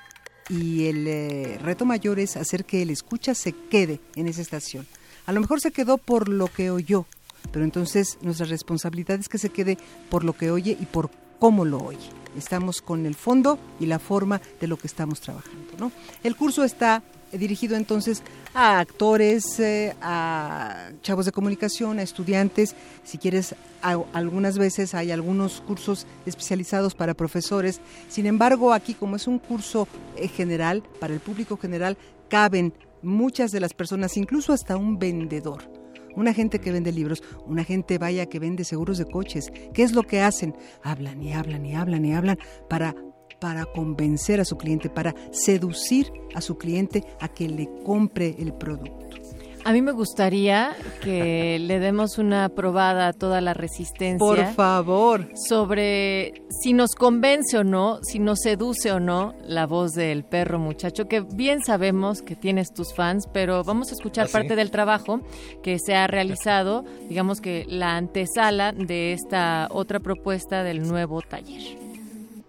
y 0.49 0.87
el 0.87 1.07
eh, 1.07 1.59
reto 1.61 1.85
mayor 1.85 2.19
es 2.19 2.37
hacer 2.37 2.65
que 2.65 2.81
el 2.81 2.89
escucha 2.89 3.33
se 3.33 3.53
quede 3.53 3.99
en 4.15 4.27
esa 4.27 4.41
estación. 4.41 4.85
A 5.25 5.31
lo 5.31 5.41
mejor 5.41 5.61
se 5.61 5.71
quedó 5.71 5.97
por 5.97 6.29
lo 6.29 6.47
que 6.47 6.69
oyó, 6.69 7.05
pero 7.51 7.65
entonces 7.65 8.17
nuestra 8.21 8.45
responsabilidad 8.45 9.19
es 9.19 9.29
que 9.29 9.37
se 9.37 9.49
quede 9.49 9.77
por 10.09 10.23
lo 10.23 10.33
que 10.33 10.51
oye 10.51 10.77
y 10.79 10.85
por 10.85 11.09
cómo 11.39 11.65
lo 11.65 11.79
oye. 11.79 12.09
Estamos 12.37 12.81
con 12.81 13.05
el 13.05 13.15
fondo 13.15 13.57
y 13.79 13.85
la 13.85 13.99
forma 13.99 14.41
de 14.59 14.67
lo 14.67 14.77
que 14.77 14.87
estamos 14.87 15.21
trabajando. 15.21 15.73
¿no? 15.79 15.91
El 16.23 16.35
curso 16.35 16.63
está 16.63 17.01
dirigido 17.31 17.75
entonces 17.75 18.23
a 18.53 18.79
actores, 18.79 19.59
eh, 19.59 19.95
a 20.01 20.89
chavos 21.01 21.25
de 21.25 21.31
comunicación, 21.31 21.99
a 21.99 22.03
estudiantes. 22.03 22.75
Si 23.03 23.17
quieres, 23.17 23.55
algunas 23.81 24.57
veces 24.57 24.93
hay 24.93 25.11
algunos 25.11 25.61
cursos 25.61 26.07
especializados 26.25 26.95
para 26.95 27.13
profesores. 27.13 27.81
Sin 28.09 28.25
embargo, 28.25 28.73
aquí 28.73 28.93
como 28.93 29.15
es 29.15 29.27
un 29.27 29.39
curso 29.39 29.87
eh, 30.15 30.27
general, 30.27 30.83
para 30.99 31.13
el 31.13 31.19
público 31.19 31.57
general, 31.57 31.97
caben 32.29 32.73
muchas 33.01 33.51
de 33.51 33.59
las 33.59 33.73
personas, 33.73 34.17
incluso 34.17 34.53
hasta 34.53 34.77
un 34.77 34.97
vendedor 34.97 35.84
una 36.15 36.33
gente 36.33 36.59
que 36.59 36.71
vende 36.71 36.91
libros, 36.91 37.23
una 37.45 37.63
gente 37.63 37.97
vaya 37.97 38.25
que 38.25 38.39
vende 38.39 38.63
seguros 38.63 38.97
de 38.97 39.05
coches. 39.05 39.51
¿Qué 39.73 39.83
es 39.83 39.93
lo 39.93 40.03
que 40.03 40.21
hacen? 40.21 40.55
Hablan 40.83 41.21
y 41.21 41.33
hablan 41.33 41.65
y 41.65 41.75
hablan 41.75 42.05
y 42.05 42.13
hablan 42.13 42.37
para 42.69 42.95
para 43.39 43.65
convencer 43.65 44.39
a 44.39 44.45
su 44.45 44.57
cliente, 44.57 44.89
para 44.89 45.13
seducir 45.31 46.11
a 46.33 46.41
su 46.41 46.57
cliente 46.57 47.03
a 47.19 47.27
que 47.27 47.49
le 47.49 47.69
compre 47.83 48.35
el 48.39 48.53
producto. 48.53 49.24
A 49.65 49.73
mí 49.73 49.81
me 49.81 49.93
gustaría 49.93 50.75
que 51.01 51.57
le 51.59 51.79
demos 51.79 52.19
una 52.19 52.49
probada 52.49 53.07
a 53.07 53.13
toda 53.13 53.41
la 53.41 53.55
resistencia. 53.55 54.19
Por 54.19 54.45
favor. 54.53 55.27
Sobre 55.33 56.43
si 56.61 56.73
nos 56.73 56.93
convence 56.93 57.57
o 57.57 57.63
no, 57.63 57.99
si 58.03 58.19
nos 58.19 58.41
seduce 58.41 58.91
o 58.91 58.99
no 58.99 59.33
la 59.43 59.65
voz 59.65 59.93
del 59.93 60.23
perro 60.23 60.59
muchacho, 60.59 61.07
que 61.07 61.21
bien 61.21 61.63
sabemos 61.63 62.21
que 62.21 62.35
tienes 62.35 62.75
tus 62.75 62.93
fans, 62.93 63.27
pero 63.33 63.63
vamos 63.63 63.89
a 63.89 63.95
escuchar 63.95 64.27
¿Ah, 64.29 64.31
parte 64.31 64.55
del 64.55 64.69
trabajo 64.69 65.21
que 65.63 65.79
se 65.79 65.95
ha 65.95 66.05
realizado, 66.05 66.85
digamos 67.09 67.41
que 67.41 67.65
la 67.67 67.97
antesala 67.97 68.71
de 68.71 69.13
esta 69.13 69.67
otra 69.71 69.99
propuesta 69.99 70.61
del 70.61 70.87
nuevo 70.87 71.23
taller. 71.23 71.75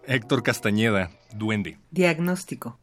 Héctor 0.07 0.43
Castañeda, 0.43 1.11
duende. 1.35 1.79
Diagnóstico. 1.91 2.79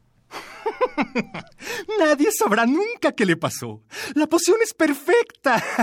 Nadie 1.99 2.29
sabrá 2.31 2.65
nunca 2.65 3.12
qué 3.13 3.25
le 3.25 3.38
pasó. 3.38 3.83
La 4.15 4.27
poción 4.27 4.57
es 4.63 4.73
perfecta. 4.73 5.63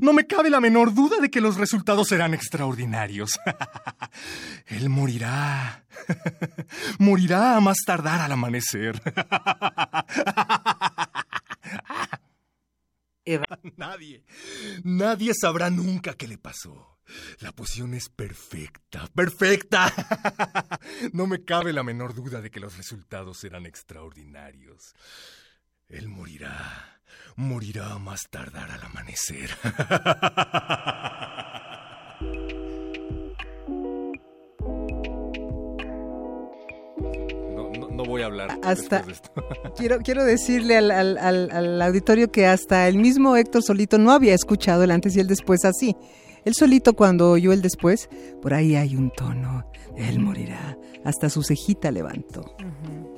No 0.00 0.12
me 0.12 0.26
cabe 0.26 0.50
la 0.50 0.60
menor 0.60 0.92
duda 0.92 1.20
de 1.20 1.30
que 1.30 1.40
los 1.40 1.56
resultados 1.56 2.08
serán 2.08 2.34
extraordinarios. 2.34 3.38
Él 4.66 4.88
morirá. 4.88 5.84
Morirá 6.98 7.56
a 7.56 7.60
más 7.60 7.78
tardar 7.86 8.20
al 8.20 8.32
amanecer. 8.32 9.00
Nadie, 13.76 14.24
nadie 14.82 15.32
sabrá 15.34 15.70
nunca 15.70 16.14
qué 16.14 16.28
le 16.28 16.38
pasó. 16.38 16.98
La 17.40 17.52
poción 17.52 17.94
es 17.94 18.08
perfecta, 18.08 19.08
perfecta. 19.14 19.92
No 21.12 21.26
me 21.26 21.44
cabe 21.44 21.72
la 21.72 21.82
menor 21.82 22.14
duda 22.14 22.40
de 22.40 22.50
que 22.50 22.60
los 22.60 22.76
resultados 22.76 23.38
serán 23.38 23.66
extraordinarios. 23.66 24.94
Él 25.88 26.08
morirá, 26.08 27.00
morirá 27.36 27.98
más 27.98 28.22
tardar 28.30 28.70
al 28.70 28.82
amanecer. 28.82 29.50
No, 37.94 38.04
voy 38.04 38.22
a 38.22 38.26
hablar. 38.26 38.58
Hasta, 38.62 39.04
Quiero, 39.76 39.98
quiero 39.98 40.24
decirle 40.24 40.76
al, 40.76 40.90
al 40.90 41.82
auditorio 41.82 42.30
que 42.30 42.46
hasta 42.46 42.88
el 42.88 42.98
mismo 42.98 43.36
Héctor 43.36 43.62
Solito 43.62 43.98
no 43.98 44.10
había 44.10 44.34
escuchado 44.34 44.82
el 44.82 44.90
antes 44.90 45.16
y 45.16 45.20
el 45.20 45.28
después 45.28 45.64
así. 45.64 45.96
Él 46.44 46.54
solito 46.54 46.92
cuando 46.94 47.30
oyó 47.30 47.52
el 47.52 47.62
después, 47.62 48.08
por 48.42 48.52
ahí 48.52 48.76
hay 48.76 48.96
un 48.96 49.10
tono, 49.10 49.64
él 49.96 50.20
morirá, 50.20 50.76
hasta 51.04 51.30
su 51.30 51.42
cejita 51.42 51.90
levantó. 51.90 52.54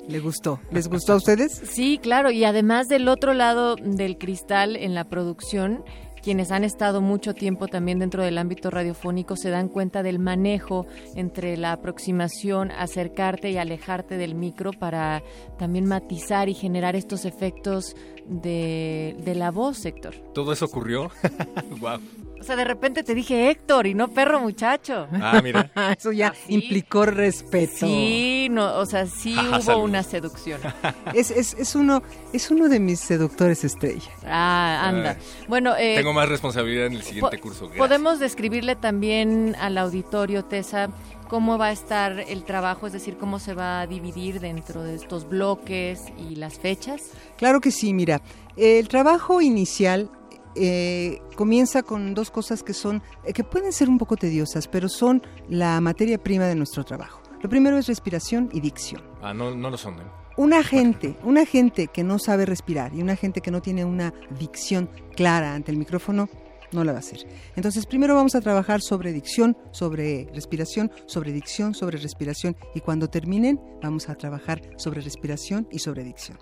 ¿Le 0.07 0.19
gustó? 0.19 0.61
¿Les 0.71 0.87
gustó 0.87 1.13
a 1.13 1.15
ustedes? 1.17 1.61
Sí, 1.69 1.99
claro, 2.01 2.31
y 2.31 2.45
además 2.45 2.87
del 2.87 3.09
otro 3.09 3.33
lado 3.33 3.75
del 3.75 4.17
cristal 4.17 4.77
en 4.77 4.93
la 4.93 5.09
producción, 5.09 5.83
quienes 6.27 6.51
han 6.51 6.65
estado 6.65 6.99
mucho 6.99 7.33
tiempo 7.33 7.69
también 7.69 7.99
dentro 7.99 8.21
del 8.21 8.37
ámbito 8.37 8.69
radiofónico 8.69 9.37
se 9.37 9.49
dan 9.49 9.69
cuenta 9.69 10.03
del 10.03 10.19
manejo 10.19 10.85
entre 11.15 11.55
la 11.55 11.71
aproximación, 11.71 12.69
acercarte 12.71 13.49
y 13.49 13.57
alejarte 13.57 14.17
del 14.17 14.35
micro 14.35 14.73
para 14.73 15.23
también 15.57 15.85
matizar 15.85 16.49
y 16.49 16.53
generar 16.53 16.97
estos 16.97 17.23
efectos 17.23 17.95
de, 18.25 19.15
la 19.37 19.51
voz, 19.51 19.85
Héctor. 19.85 20.15
¿Todo 20.33 20.51
eso 20.51 20.65
ocurrió? 20.65 21.11
wow. 21.79 22.01
O 22.47 22.49
sea, 22.49 22.55
de 22.55 22.63
repente 22.63 23.03
te 23.03 23.13
dije 23.13 23.49
Héctor 23.49 23.87
y 23.87 23.93
no 23.93 24.07
perro 24.07 24.39
muchacho. 24.39 25.09
Ah, 25.11 25.41
mira. 25.43 25.69
Eso 25.99 26.13
ya 26.13 26.33
implicó 26.47 27.05
respeto. 27.05 27.85
Sí, 27.85 28.47
no, 28.49 28.77
o 28.77 28.85
sea, 28.85 29.05
sí 29.05 29.35
hubo 29.67 29.79
una 29.79 30.01
seducción. 30.01 30.61
es, 31.13 31.29
es, 31.29 31.55
es, 31.55 31.75
uno, 31.75 32.01
es 32.31 32.49
uno 32.49 32.69
de 32.69 32.79
mis 32.79 33.01
seductores 33.01 33.65
estrella. 33.65 34.09
Ah, 34.25 34.87
anda. 34.87 35.17
Bueno, 35.49 35.75
eh, 35.77 35.95
tengo 35.97 36.13
más 36.13 36.29
responsabilidad 36.29 36.85
en 36.85 36.93
el 36.93 37.03
siguiente 37.03 37.37
curso. 37.37 37.69
Podemos 37.77 38.17
describirle 38.17 38.77
también 38.77 39.57
al 39.59 39.77
auditorio, 39.77 40.45
Tessa, 40.45 40.87
cómo 41.27 41.57
va 41.57 41.65
a 41.65 41.71
estar 41.73 42.17
el 42.17 42.45
trabajo, 42.45 42.87
es 42.87 42.93
decir, 42.93 43.17
cómo 43.17 43.39
se 43.39 43.55
va 43.55 43.81
a 43.81 43.87
dividir 43.87 44.39
dentro 44.39 44.83
de 44.83 44.95
estos 44.95 45.27
bloques 45.27 46.05
y 46.17 46.35
las 46.35 46.59
fechas. 46.59 47.11
Claro 47.35 47.59
que 47.59 47.71
sí, 47.71 47.93
mira. 47.93 48.21
El 48.55 48.87
trabajo 48.87 49.41
inicial 49.41 50.09
eh, 50.57 51.21
comienza 51.35 51.83
con 51.83 52.13
dos 52.13 52.31
cosas 52.31 52.63
que 52.63 52.73
son, 52.73 53.01
eh, 53.23 53.33
que 53.33 53.43
pueden 53.43 53.71
ser 53.71 53.89
un 53.89 53.97
poco 53.97 54.17
tediosas, 54.17 54.67
pero 54.67 54.89
son 54.89 55.21
la 55.49 55.79
materia 55.81 56.21
prima 56.21 56.45
de 56.45 56.55
nuestro 56.55 56.83
trabajo. 56.83 57.21
Lo 57.41 57.49
primero 57.49 57.77
es 57.77 57.87
respiración 57.87 58.49
y 58.51 58.61
dicción. 58.61 59.01
Ah, 59.21 59.33
no, 59.33 59.55
no 59.55 59.69
lo 59.69 59.77
son. 59.77 59.95
¿eh? 59.95 60.03
Una 60.37 60.63
gente, 60.63 61.17
una 61.23 61.45
gente 61.45 61.87
que 61.87 62.03
no 62.03 62.19
sabe 62.19 62.45
respirar 62.45 62.93
y 62.93 63.01
una 63.01 63.15
gente 63.15 63.41
que 63.41 63.51
no 63.51 63.61
tiene 63.61 63.85
una 63.85 64.13
dicción 64.39 64.89
clara 65.15 65.53
ante 65.53 65.71
el 65.71 65.77
micrófono, 65.77 66.29
no 66.71 66.83
la 66.83 66.91
va 66.91 66.97
a 66.97 66.99
hacer. 66.99 67.25
Entonces, 67.55 67.85
primero 67.85 68.15
vamos 68.15 68.35
a 68.35 68.41
trabajar 68.41 68.81
sobre 68.81 69.13
dicción, 69.13 69.57
sobre 69.71 70.27
respiración, 70.33 70.91
sobre 71.05 71.31
dicción, 71.31 71.73
sobre 71.73 71.97
respiración 71.97 72.55
y 72.75 72.81
cuando 72.81 73.09
terminen 73.09 73.59
vamos 73.81 74.09
a 74.09 74.15
trabajar 74.15 74.61
sobre 74.77 75.01
respiración 75.01 75.67
y 75.71 75.79
sobre 75.79 76.03
dicción. 76.03 76.37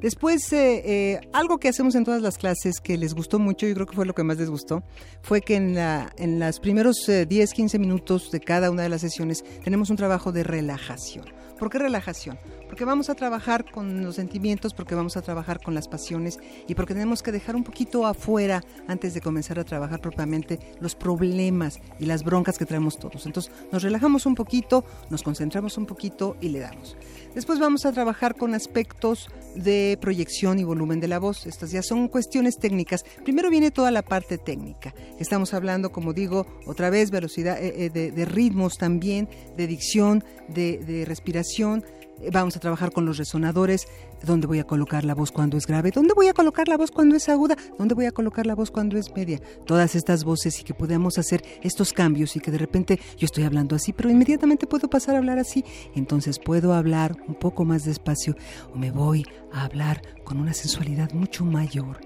Después, 0.00 0.52
eh, 0.52 0.82
eh, 0.84 1.20
algo 1.32 1.58
que 1.58 1.68
hacemos 1.68 1.94
en 1.94 2.04
todas 2.04 2.22
las 2.22 2.38
clases 2.38 2.80
que 2.80 2.96
les 2.96 3.14
gustó 3.14 3.38
mucho, 3.38 3.66
yo 3.66 3.74
creo 3.74 3.86
que 3.86 3.94
fue 3.94 4.06
lo 4.06 4.14
que 4.14 4.24
más 4.24 4.38
les 4.38 4.50
gustó, 4.50 4.82
fue 5.22 5.40
que 5.40 5.56
en, 5.56 6.38
los 6.40 6.60
primeros 6.60 6.96
10, 7.06 7.52
15 7.52 7.78
minutos 7.78 8.30
de 8.30 8.40
cada 8.40 8.70
una 8.70 8.82
de 8.82 8.88
las 8.88 9.00
sesiones 9.00 9.44
tenemos 9.62 9.90
un 9.90 9.96
trabajo 9.96 10.32
de 10.32 10.42
relajación. 10.42 11.24
¿Por 11.62 11.70
qué 11.70 11.78
relajación? 11.78 12.40
Porque 12.66 12.84
vamos 12.84 13.08
a 13.08 13.14
trabajar 13.14 13.70
con 13.70 14.02
los 14.02 14.16
sentimientos, 14.16 14.74
porque 14.74 14.96
vamos 14.96 15.16
a 15.16 15.22
trabajar 15.22 15.60
con 15.60 15.74
las 15.74 15.86
pasiones 15.86 16.40
y 16.66 16.74
porque 16.74 16.92
tenemos 16.92 17.22
que 17.22 17.30
dejar 17.30 17.54
un 17.54 17.62
poquito 17.62 18.04
afuera 18.04 18.64
antes 18.88 19.14
de 19.14 19.20
comenzar 19.20 19.60
a 19.60 19.64
trabajar 19.64 20.00
propiamente 20.00 20.58
los 20.80 20.96
problemas 20.96 21.78
y 22.00 22.06
las 22.06 22.24
broncas 22.24 22.58
que 22.58 22.66
traemos 22.66 22.98
todos. 22.98 23.26
Entonces 23.26 23.52
nos 23.70 23.84
relajamos 23.84 24.26
un 24.26 24.34
poquito, 24.34 24.84
nos 25.08 25.22
concentramos 25.22 25.78
un 25.78 25.86
poquito 25.86 26.36
y 26.40 26.48
le 26.48 26.58
damos. 26.58 26.96
Después 27.34 27.58
vamos 27.58 27.86
a 27.86 27.92
trabajar 27.92 28.36
con 28.36 28.54
aspectos 28.54 29.30
de 29.54 29.96
proyección 30.00 30.58
y 30.58 30.64
volumen 30.64 31.00
de 31.00 31.08
la 31.08 31.18
voz. 31.18 31.46
Estas 31.46 31.70
ya 31.70 31.82
son 31.82 32.08
cuestiones 32.08 32.58
técnicas. 32.58 33.04
Primero 33.24 33.48
viene 33.48 33.70
toda 33.70 33.90
la 33.90 34.02
parte 34.02 34.36
técnica. 34.36 34.94
Estamos 35.18 35.54
hablando, 35.54 35.92
como 35.92 36.12
digo, 36.12 36.46
otra 36.66 36.90
vez, 36.90 37.10
velocidad 37.10 37.62
eh, 37.62 37.86
eh, 37.86 38.10
de, 38.10 38.24
ritmos 38.26 38.76
también, 38.76 39.28
de 39.56 39.66
dicción, 39.66 40.22
de 40.48 41.04
respiración 41.06 41.84
vamos 42.30 42.56
a 42.56 42.60
trabajar 42.60 42.92
con 42.92 43.06
los 43.06 43.18
resonadores, 43.18 43.88
dónde 44.24 44.46
voy 44.46 44.58
a 44.58 44.64
colocar 44.64 45.04
la 45.04 45.14
voz 45.14 45.32
cuando 45.32 45.56
es 45.56 45.66
grave, 45.66 45.90
dónde 45.90 46.14
voy 46.14 46.28
a 46.28 46.34
colocar 46.34 46.68
la 46.68 46.76
voz 46.76 46.90
cuando 46.90 47.16
es 47.16 47.28
aguda, 47.28 47.56
dónde 47.78 47.94
voy 47.94 48.06
a 48.06 48.12
colocar 48.12 48.46
la 48.46 48.54
voz 48.54 48.70
cuando 48.70 48.98
es 48.98 49.14
media. 49.14 49.40
Todas 49.66 49.94
estas 49.94 50.24
voces 50.24 50.60
y 50.60 50.64
que 50.64 50.74
podamos 50.74 51.18
hacer 51.18 51.42
estos 51.62 51.92
cambios 51.92 52.36
y 52.36 52.40
que 52.40 52.50
de 52.50 52.58
repente 52.58 53.00
yo 53.16 53.24
estoy 53.24 53.44
hablando 53.44 53.74
así, 53.74 53.92
pero 53.92 54.10
inmediatamente 54.10 54.66
puedo 54.66 54.88
pasar 54.88 55.14
a 55.14 55.18
hablar 55.18 55.38
así. 55.38 55.64
Entonces 55.94 56.38
puedo 56.38 56.74
hablar 56.74 57.16
un 57.26 57.34
poco 57.34 57.64
más 57.64 57.84
despacio 57.84 58.36
o 58.72 58.78
me 58.78 58.90
voy 58.90 59.24
a 59.52 59.64
hablar 59.64 60.02
con 60.24 60.38
una 60.38 60.54
sensualidad 60.54 61.12
mucho 61.12 61.44
mayor. 61.44 62.00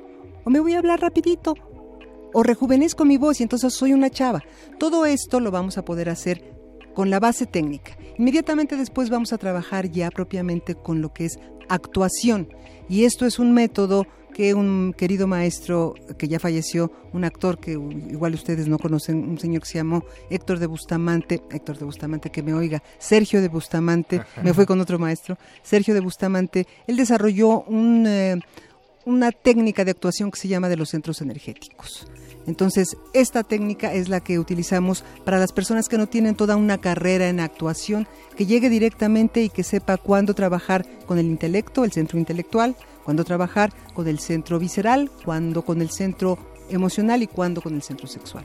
O 0.45 0.51
me 0.51 0.61
voy 0.61 0.75
a 0.75 0.79
hablar 0.79 1.01
rapidito 1.01 1.55
o 2.33 2.43
rejuvenezco 2.43 3.05
mi 3.05 3.17
voz 3.17 3.41
y 3.41 3.43
entonces 3.43 3.75
soy 3.75 3.93
una 3.93 4.11
chava. 4.11 4.43
Todo 4.79 5.07
esto 5.07 5.41
lo 5.41 5.51
vamos 5.51 5.79
a 5.79 5.85
poder 5.85 6.09
hacer 6.09 6.55
con 6.95 7.11
la 7.11 7.21
base 7.21 7.47
técnica. 7.47 7.97
Inmediatamente 8.19 8.77
después 8.77 9.11
vamos 9.11 9.33
a 9.33 9.39
trabajar 9.39 9.91
ya 9.91 10.11
propiamente 10.11 10.75
con 10.75 11.03
lo 11.03 11.13
que 11.13 11.27
es 11.27 11.39
actuación. 11.69 12.49
Y 12.89 13.05
esto 13.05 13.27
es 13.27 13.39
un 13.39 13.53
método 13.53 14.07
que 14.37 14.53
un 14.53 14.95
querido 14.97 15.27
maestro 15.27 15.95
que 16.19 16.29
ya 16.29 16.39
falleció, 16.39 16.93
un 17.15 17.25
actor 17.25 17.59
que 17.59 17.73
igual 17.73 18.35
ustedes 18.35 18.69
no 18.69 18.79
conocen, 18.79 19.27
un 19.27 19.39
señor 19.39 19.63
que 19.63 19.69
se 19.69 19.79
llamó 19.79 20.05
Héctor 20.29 20.59
de 20.59 20.67
Bustamante, 20.67 21.43
Héctor 21.51 21.79
de 21.79 21.87
Bustamante 21.87 22.29
que 22.29 22.43
me 22.43 22.53
oiga, 22.53 22.83
Sergio 22.99 23.41
de 23.41 23.49
Bustamante, 23.49 24.21
me 24.43 24.53
fue 24.53 24.67
con 24.67 24.79
otro 24.79 24.99
maestro, 24.99 25.39
Sergio 25.63 25.95
de 25.95 26.01
Bustamante, 26.01 26.67
él 26.87 26.99
desarrolló 26.99 27.63
un, 27.63 28.07
eh, 28.07 28.39
una 29.07 29.33
técnica 29.33 29.87
de 29.87 29.93
actuación 29.93 30.31
que 30.31 30.39
se 30.39 30.49
llama 30.49 30.69
de 30.69 30.77
los 30.77 30.91
centros 30.91 31.23
energéticos. 31.23 32.07
Entonces, 32.47 32.97
esta 33.13 33.43
técnica 33.43 33.93
es 33.93 34.09
la 34.09 34.21
que 34.21 34.39
utilizamos 34.39 35.05
para 35.25 35.39
las 35.39 35.53
personas 35.53 35.89
que 35.89 35.99
no 35.99 36.07
tienen 36.07 36.37
toda 36.37 36.57
una 36.57 36.79
carrera 36.79 37.29
en 37.29 37.41
actuación, 37.41 38.07
que 38.37 38.47
llegue 38.47 38.71
directamente 38.71 39.43
y 39.43 39.49
que 39.49 39.65
sepa 39.65 39.97
cuándo 39.97 40.35
trabajar 40.35 40.87
con 41.07 41.19
el 41.19 41.27
intelecto, 41.27 41.85
el 41.85 41.93
centro 41.93 42.19
intelectual, 42.19 42.77
cuándo 43.05 43.25
trabajar 43.25 43.73
con 43.95 44.07
el 44.09 44.21
centro 44.21 44.59
visceral, 44.59 45.11
cuándo 45.25 45.63
con 45.63 45.83
el 45.83 45.91
centro 45.91 46.39
emocional 46.71 47.23
y 47.23 47.27
cuándo 47.27 47.61
con 47.61 47.75
el 47.75 47.83
centro 47.83 48.07
sexual. 48.07 48.45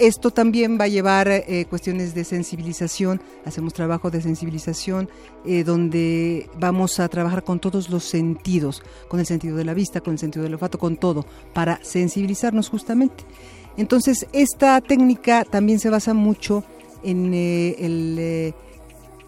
Esto 0.00 0.30
también 0.30 0.78
va 0.80 0.84
a 0.84 0.88
llevar 0.88 1.28
eh, 1.28 1.66
cuestiones 1.68 2.14
de 2.14 2.24
sensibilización, 2.24 3.20
hacemos 3.44 3.74
trabajo 3.74 4.10
de 4.10 4.22
sensibilización 4.22 5.10
eh, 5.44 5.62
donde 5.62 6.48
vamos 6.58 6.98
a 7.00 7.08
trabajar 7.10 7.44
con 7.44 7.60
todos 7.60 7.90
los 7.90 8.04
sentidos, 8.04 8.82
con 9.08 9.20
el 9.20 9.26
sentido 9.26 9.58
de 9.58 9.66
la 9.66 9.74
vista, 9.74 10.00
con 10.00 10.14
el 10.14 10.18
sentido 10.18 10.42
del 10.42 10.54
olfato, 10.54 10.78
con 10.78 10.96
todo, 10.96 11.26
para 11.52 11.84
sensibilizarnos 11.84 12.70
justamente. 12.70 13.24
Entonces, 13.76 14.26
esta 14.32 14.80
técnica 14.80 15.44
también 15.44 15.78
se 15.78 15.90
basa 15.90 16.14
mucho 16.14 16.64
en, 17.02 17.32
eh, 17.34 18.54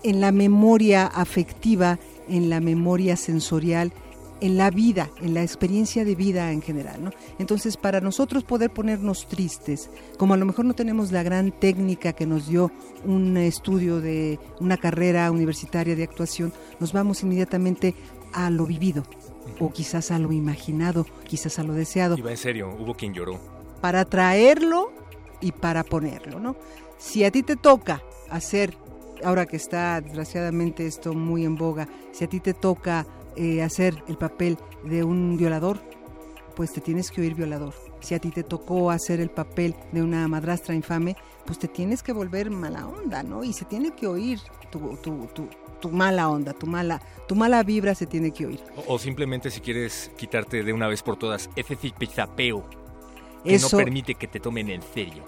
en 0.02 0.20
la 0.22 0.32
memoria 0.32 1.06
afectiva, 1.06 1.98
en 2.30 2.48
la 2.48 2.60
memoria 2.60 3.16
sensorial 3.16 3.92
en 4.42 4.56
la 4.56 4.70
vida, 4.70 5.08
en 5.20 5.34
la 5.34 5.42
experiencia 5.42 6.04
de 6.04 6.16
vida 6.16 6.50
en 6.50 6.62
general. 6.62 7.02
¿no? 7.04 7.10
Entonces, 7.38 7.76
para 7.76 8.00
nosotros 8.00 8.42
poder 8.42 8.70
ponernos 8.70 9.28
tristes, 9.28 9.88
como 10.18 10.34
a 10.34 10.36
lo 10.36 10.44
mejor 10.44 10.64
no 10.64 10.74
tenemos 10.74 11.12
la 11.12 11.22
gran 11.22 11.52
técnica 11.52 12.12
que 12.12 12.26
nos 12.26 12.48
dio 12.48 12.72
un 13.04 13.36
estudio 13.36 14.00
de 14.00 14.40
una 14.58 14.76
carrera 14.76 15.30
universitaria 15.30 15.94
de 15.94 16.02
actuación, 16.02 16.52
nos 16.80 16.92
vamos 16.92 17.22
inmediatamente 17.22 17.94
a 18.32 18.50
lo 18.50 18.66
vivido, 18.66 19.04
o 19.60 19.70
quizás 19.70 20.10
a 20.10 20.18
lo 20.18 20.32
imaginado, 20.32 21.06
quizás 21.24 21.60
a 21.60 21.62
lo 21.62 21.74
deseado. 21.74 22.18
Iba 22.18 22.32
en 22.32 22.36
serio, 22.36 22.74
hubo 22.76 22.94
quien 22.94 23.14
lloró. 23.14 23.38
Para 23.80 24.04
traerlo 24.04 24.92
y 25.40 25.52
para 25.52 25.84
ponerlo, 25.84 26.40
¿no? 26.40 26.56
Si 26.98 27.22
a 27.22 27.30
ti 27.30 27.44
te 27.44 27.54
toca 27.54 28.02
hacer, 28.28 28.76
ahora 29.22 29.46
que 29.46 29.56
está 29.56 30.00
desgraciadamente 30.00 30.84
esto 30.84 31.14
muy 31.14 31.44
en 31.44 31.54
boga, 31.54 31.86
si 32.10 32.24
a 32.24 32.28
ti 32.28 32.40
te 32.40 32.54
toca 32.54 33.06
eh, 33.36 33.62
hacer 33.62 34.02
el 34.08 34.16
papel 34.16 34.58
de 34.84 35.04
un 35.04 35.36
violador, 35.36 35.78
pues 36.54 36.72
te 36.72 36.80
tienes 36.80 37.10
que 37.10 37.20
oír 37.20 37.34
violador. 37.34 37.74
Si 38.00 38.14
a 38.14 38.18
ti 38.18 38.30
te 38.30 38.42
tocó 38.42 38.90
hacer 38.90 39.20
el 39.20 39.30
papel 39.30 39.74
de 39.92 40.02
una 40.02 40.26
madrastra 40.28 40.74
infame, 40.74 41.16
pues 41.46 41.58
te 41.58 41.68
tienes 41.68 42.02
que 42.02 42.12
volver 42.12 42.50
mala 42.50 42.86
onda, 42.86 43.22
¿no? 43.22 43.44
Y 43.44 43.52
se 43.52 43.64
tiene 43.64 43.92
que 43.94 44.06
oír 44.06 44.40
tu, 44.70 44.96
tu, 44.96 45.26
tu, 45.34 45.48
tu 45.80 45.90
mala 45.90 46.28
onda, 46.28 46.52
tu 46.52 46.66
mala, 46.66 47.00
tu 47.26 47.34
mala 47.34 47.62
vibra 47.62 47.94
se 47.94 48.06
tiene 48.06 48.30
que 48.32 48.46
oír. 48.46 48.60
O, 48.86 48.98
simplemente 48.98 49.50
si 49.50 49.60
quieres 49.60 50.10
quitarte 50.16 50.62
de 50.62 50.72
una 50.72 50.88
vez 50.88 51.02
por 51.02 51.18
todas 51.18 51.50
ese 51.56 51.76
pizapeo 51.76 52.64
que 53.44 53.58
no 53.58 53.68
permite 53.68 54.14
que 54.14 54.28
te 54.28 54.40
tomen 54.40 54.70
en 54.70 54.82
serio. 54.82 55.24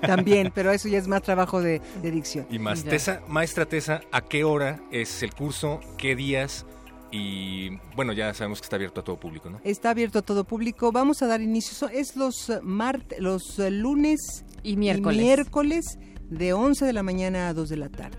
También, 0.00 0.50
pero 0.54 0.70
eso 0.70 0.88
ya 0.88 0.98
es 0.98 1.08
más 1.08 1.22
trabajo 1.22 1.60
de, 1.60 1.80
de 2.00 2.10
dicción. 2.10 2.46
Y 2.50 2.58
más, 2.58 2.84
Tesa, 2.84 3.22
maestra 3.28 3.66
Tesa, 3.66 4.00
¿a 4.10 4.22
qué 4.22 4.44
hora 4.44 4.80
es 4.90 5.22
el 5.22 5.34
curso? 5.34 5.80
¿Qué 5.98 6.16
días? 6.16 6.64
Y 7.12 7.78
bueno, 7.94 8.14
ya 8.14 8.32
sabemos 8.32 8.60
que 8.60 8.64
está 8.64 8.76
abierto 8.76 9.02
a 9.02 9.04
todo 9.04 9.20
público, 9.20 9.50
¿no? 9.50 9.60
Está 9.64 9.90
abierto 9.90 10.18
a 10.20 10.22
todo 10.22 10.44
público. 10.44 10.90
Vamos 10.90 11.22
a 11.22 11.26
dar 11.26 11.42
inicio, 11.42 11.88
es 11.90 12.16
los 12.16 12.48
eh, 12.48 12.60
mart 12.62 13.12
los 13.18 13.58
eh, 13.58 13.70
lunes 13.70 14.44
y 14.62 14.76
miércoles. 14.76 15.20
miércoles 15.20 15.98
de 16.30 16.54
11 16.54 16.86
de 16.86 16.92
la 16.94 17.02
mañana 17.02 17.48
a 17.48 17.54
2 17.54 17.68
de 17.68 17.76
la 17.76 17.90
tarde. 17.90 18.18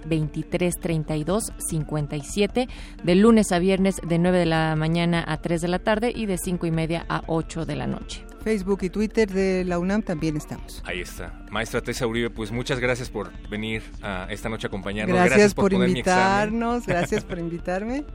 32 0.58 1.54
57 1.58 2.68
de 3.04 3.16
lunes 3.16 3.52
a 3.52 3.60
viernes 3.60 3.98
de 4.08 4.18
9 4.20 4.40
de 4.40 4.46
la 4.46 4.76
mañana 4.76 5.24
a 5.28 5.38
3 5.38 5.62
de 5.62 5.68
la 5.68 5.80
tarde 5.80 6.12
y 6.16 6.26
de 6.26 6.38
5 6.38 6.66
y 6.66 6.72
media 6.72 7.06
a 7.10 7.24
8 7.28 7.66
de 7.66 7.76
la 7.76 7.88
noche. 7.88 8.28
Facebook 8.48 8.80
y 8.84 8.90
Twitter 8.90 9.30
de 9.30 9.66
la 9.66 9.78
UNAM 9.78 10.04
también 10.04 10.38
estamos. 10.38 10.82
Ahí 10.86 11.02
está. 11.02 11.34
Maestra 11.52 11.82
Tessa 11.82 12.08
Uribe, 12.08 12.30
pues 12.30 12.50
muchas 12.50 12.80
gracias 12.80 13.10
por 13.10 13.30
venir 13.50 13.84
a 14.02 14.28
esta 14.30 14.48
noche 14.48 14.68
a 14.68 14.70
acompañarnos. 14.70 15.18
Gracias, 15.18 15.54
por, 15.54 15.74
invitarnos, 15.74 16.86
gracias 16.86 17.26
por 17.26 17.40
invitarme. 17.40 18.06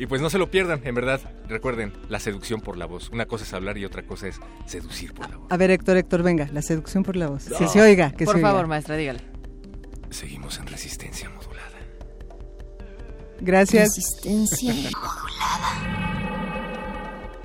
Y 0.00 0.06
pues 0.06 0.20
no 0.20 0.28
se 0.28 0.38
lo 0.38 0.50
pierdan, 0.50 0.80
en 0.82 0.94
verdad. 0.96 1.20
Recuerden, 1.48 1.92
la 2.08 2.18
seducción 2.18 2.60
por 2.62 2.76
la 2.76 2.86
voz. 2.86 3.10
Una 3.10 3.26
cosa 3.26 3.44
es 3.44 3.54
hablar 3.54 3.78
y 3.78 3.84
otra 3.84 4.02
cosa 4.02 4.26
es 4.26 4.40
seducir 4.64 5.14
por 5.14 5.30
la 5.30 5.36
voz. 5.36 5.52
A 5.52 5.56
ver, 5.56 5.70
Héctor, 5.70 5.98
Héctor, 5.98 6.24
venga, 6.24 6.48
la 6.52 6.62
seducción 6.62 7.04
por 7.04 7.14
la 7.14 7.28
voz. 7.28 7.44
Que 7.56 7.68
se 7.68 7.80
oiga, 7.80 8.10
que 8.10 8.24
por 8.24 8.34
se 8.34 8.40
favor, 8.40 8.66
maestra, 8.66 8.96
dígale. 8.96 9.20
Seguimos 10.10 10.58
en 10.58 10.66
resistencia. 10.66 11.30
Gracias. 13.40 13.96
Resistencia 13.96 14.72
modulada. 14.72 15.70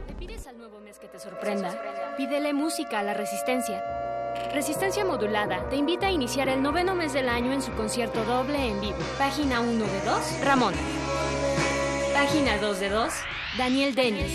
¿Te 0.07 0.13
pides 0.13 0.47
al 0.47 0.57
nuevo 0.57 0.79
mes 0.79 0.99
que 0.99 1.07
te 1.07 1.19
sorprenda? 1.19 2.15
Pídele 2.17 2.53
música 2.53 2.99
a 2.99 3.03
la 3.03 3.13
resistencia. 3.13 3.83
Resistencia 4.53 5.05
Modulada 5.05 5.67
te 5.69 5.77
invita 5.77 6.07
a 6.07 6.11
iniciar 6.11 6.49
el 6.49 6.61
noveno 6.61 6.93
mes 6.93 7.13
del 7.13 7.29
año 7.29 7.53
en 7.53 7.61
su 7.61 7.71
concierto 7.73 8.23
doble 8.25 8.67
en 8.67 8.81
vivo. 8.81 8.97
Página 9.17 9.61
1 9.61 9.85
de 9.85 10.01
2, 10.01 10.41
Ramón. 10.43 10.73
Página 12.13 12.57
2 12.57 12.79
de 12.79 12.89
2, 12.89 13.13
Daniel 13.57 13.95
Denis. 13.95 14.25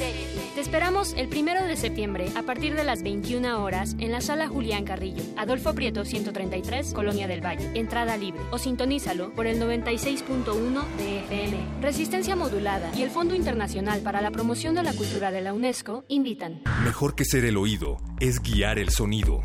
Te 0.54 0.60
esperamos 0.60 1.12
el 1.14 1.28
primero 1.28 1.64
de 1.64 1.76
septiembre 1.76 2.30
a 2.34 2.42
partir 2.42 2.74
de 2.74 2.84
las 2.84 3.02
21 3.02 3.62
horas 3.62 3.94
en 3.98 4.12
la 4.12 4.20
sala 4.20 4.48
Julián 4.48 4.84
Carrillo, 4.84 5.22
Adolfo 5.36 5.74
Prieto 5.74 6.04
133, 6.04 6.94
Colonia 6.94 7.28
del 7.28 7.44
Valle. 7.44 7.70
Entrada 7.74 8.16
libre 8.16 8.40
o 8.50 8.58
sintonízalo 8.58 9.32
por 9.34 9.46
el 9.46 9.60
96.1 9.60 10.84
de 10.96 11.18
FM. 11.20 11.56
Resistencia 11.82 12.34
Modulada 12.34 12.90
y 12.96 13.02
el 13.02 13.10
Fondo 13.10 13.34
Internacional 13.34 14.00
para 14.00 14.22
la 14.22 14.30
Promoción 14.30 14.74
de 14.74 14.82
la 14.82 14.94
Cultura 14.94 15.30
de 15.30 15.42
la 15.42 15.52
UNESCO 15.52 16.04
invitan. 16.08 16.62
Mejor 16.84 17.14
que 17.14 17.24
ser 17.24 17.44
el 17.44 17.56
oído 17.56 17.98
es 18.20 18.40
guiar 18.40 18.78
el 18.78 18.90
sonido. 18.90 19.44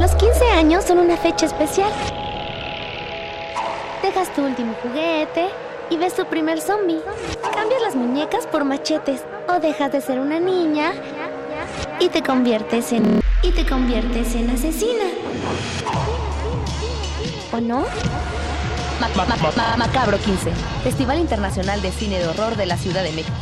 Los 0.00 0.14
15 0.14 0.44
años 0.50 0.84
son 0.84 0.98
una 0.98 1.16
fecha 1.16 1.46
especial. 1.46 1.90
Dejas 4.02 4.32
tu 4.34 4.44
último 4.44 4.74
juguete 4.82 5.46
y 5.90 5.96
ves 5.96 6.14
tu 6.14 6.24
primer 6.26 6.60
zombie. 6.60 7.00
Cambias 7.54 7.82
las 7.82 7.94
muñecas 7.94 8.46
por 8.46 8.64
machetes 8.64 9.22
o 9.48 9.60
dejas 9.60 9.92
de 9.92 10.00
ser 10.00 10.18
una 10.18 10.40
niña 10.40 10.92
y 12.00 12.08
te 12.08 12.22
conviertes 12.22 12.92
en 12.92 13.20
y 13.42 13.50
te 13.50 13.66
conviertes 13.66 14.34
en 14.34 14.50
asesina. 14.50 15.04
¿O 17.52 17.60
no? 17.60 17.80
Ma- 19.00 19.08
ma- 19.16 19.26
ma- 19.26 19.76
Macabro 19.76 20.16
15, 20.18 20.50
Festival 20.84 21.18
Internacional 21.18 21.82
de 21.82 21.90
Cine 21.90 22.18
de 22.18 22.28
Horror 22.28 22.56
de 22.56 22.66
la 22.66 22.76
Ciudad 22.76 23.02
de 23.02 23.10
México. 23.12 23.34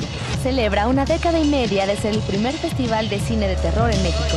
Celebra 0.42 0.88
una 0.88 1.05
década 1.05 1.38
y 1.38 1.44
media 1.46 1.87
de 1.87 1.96
ser 1.96 2.14
el 2.14 2.20
primer 2.20 2.55
festival 2.55 3.09
de 3.11 3.20
cine 3.20 3.46
de 3.46 3.57
terror 3.57 3.90
en 3.90 4.03
México. 4.03 4.37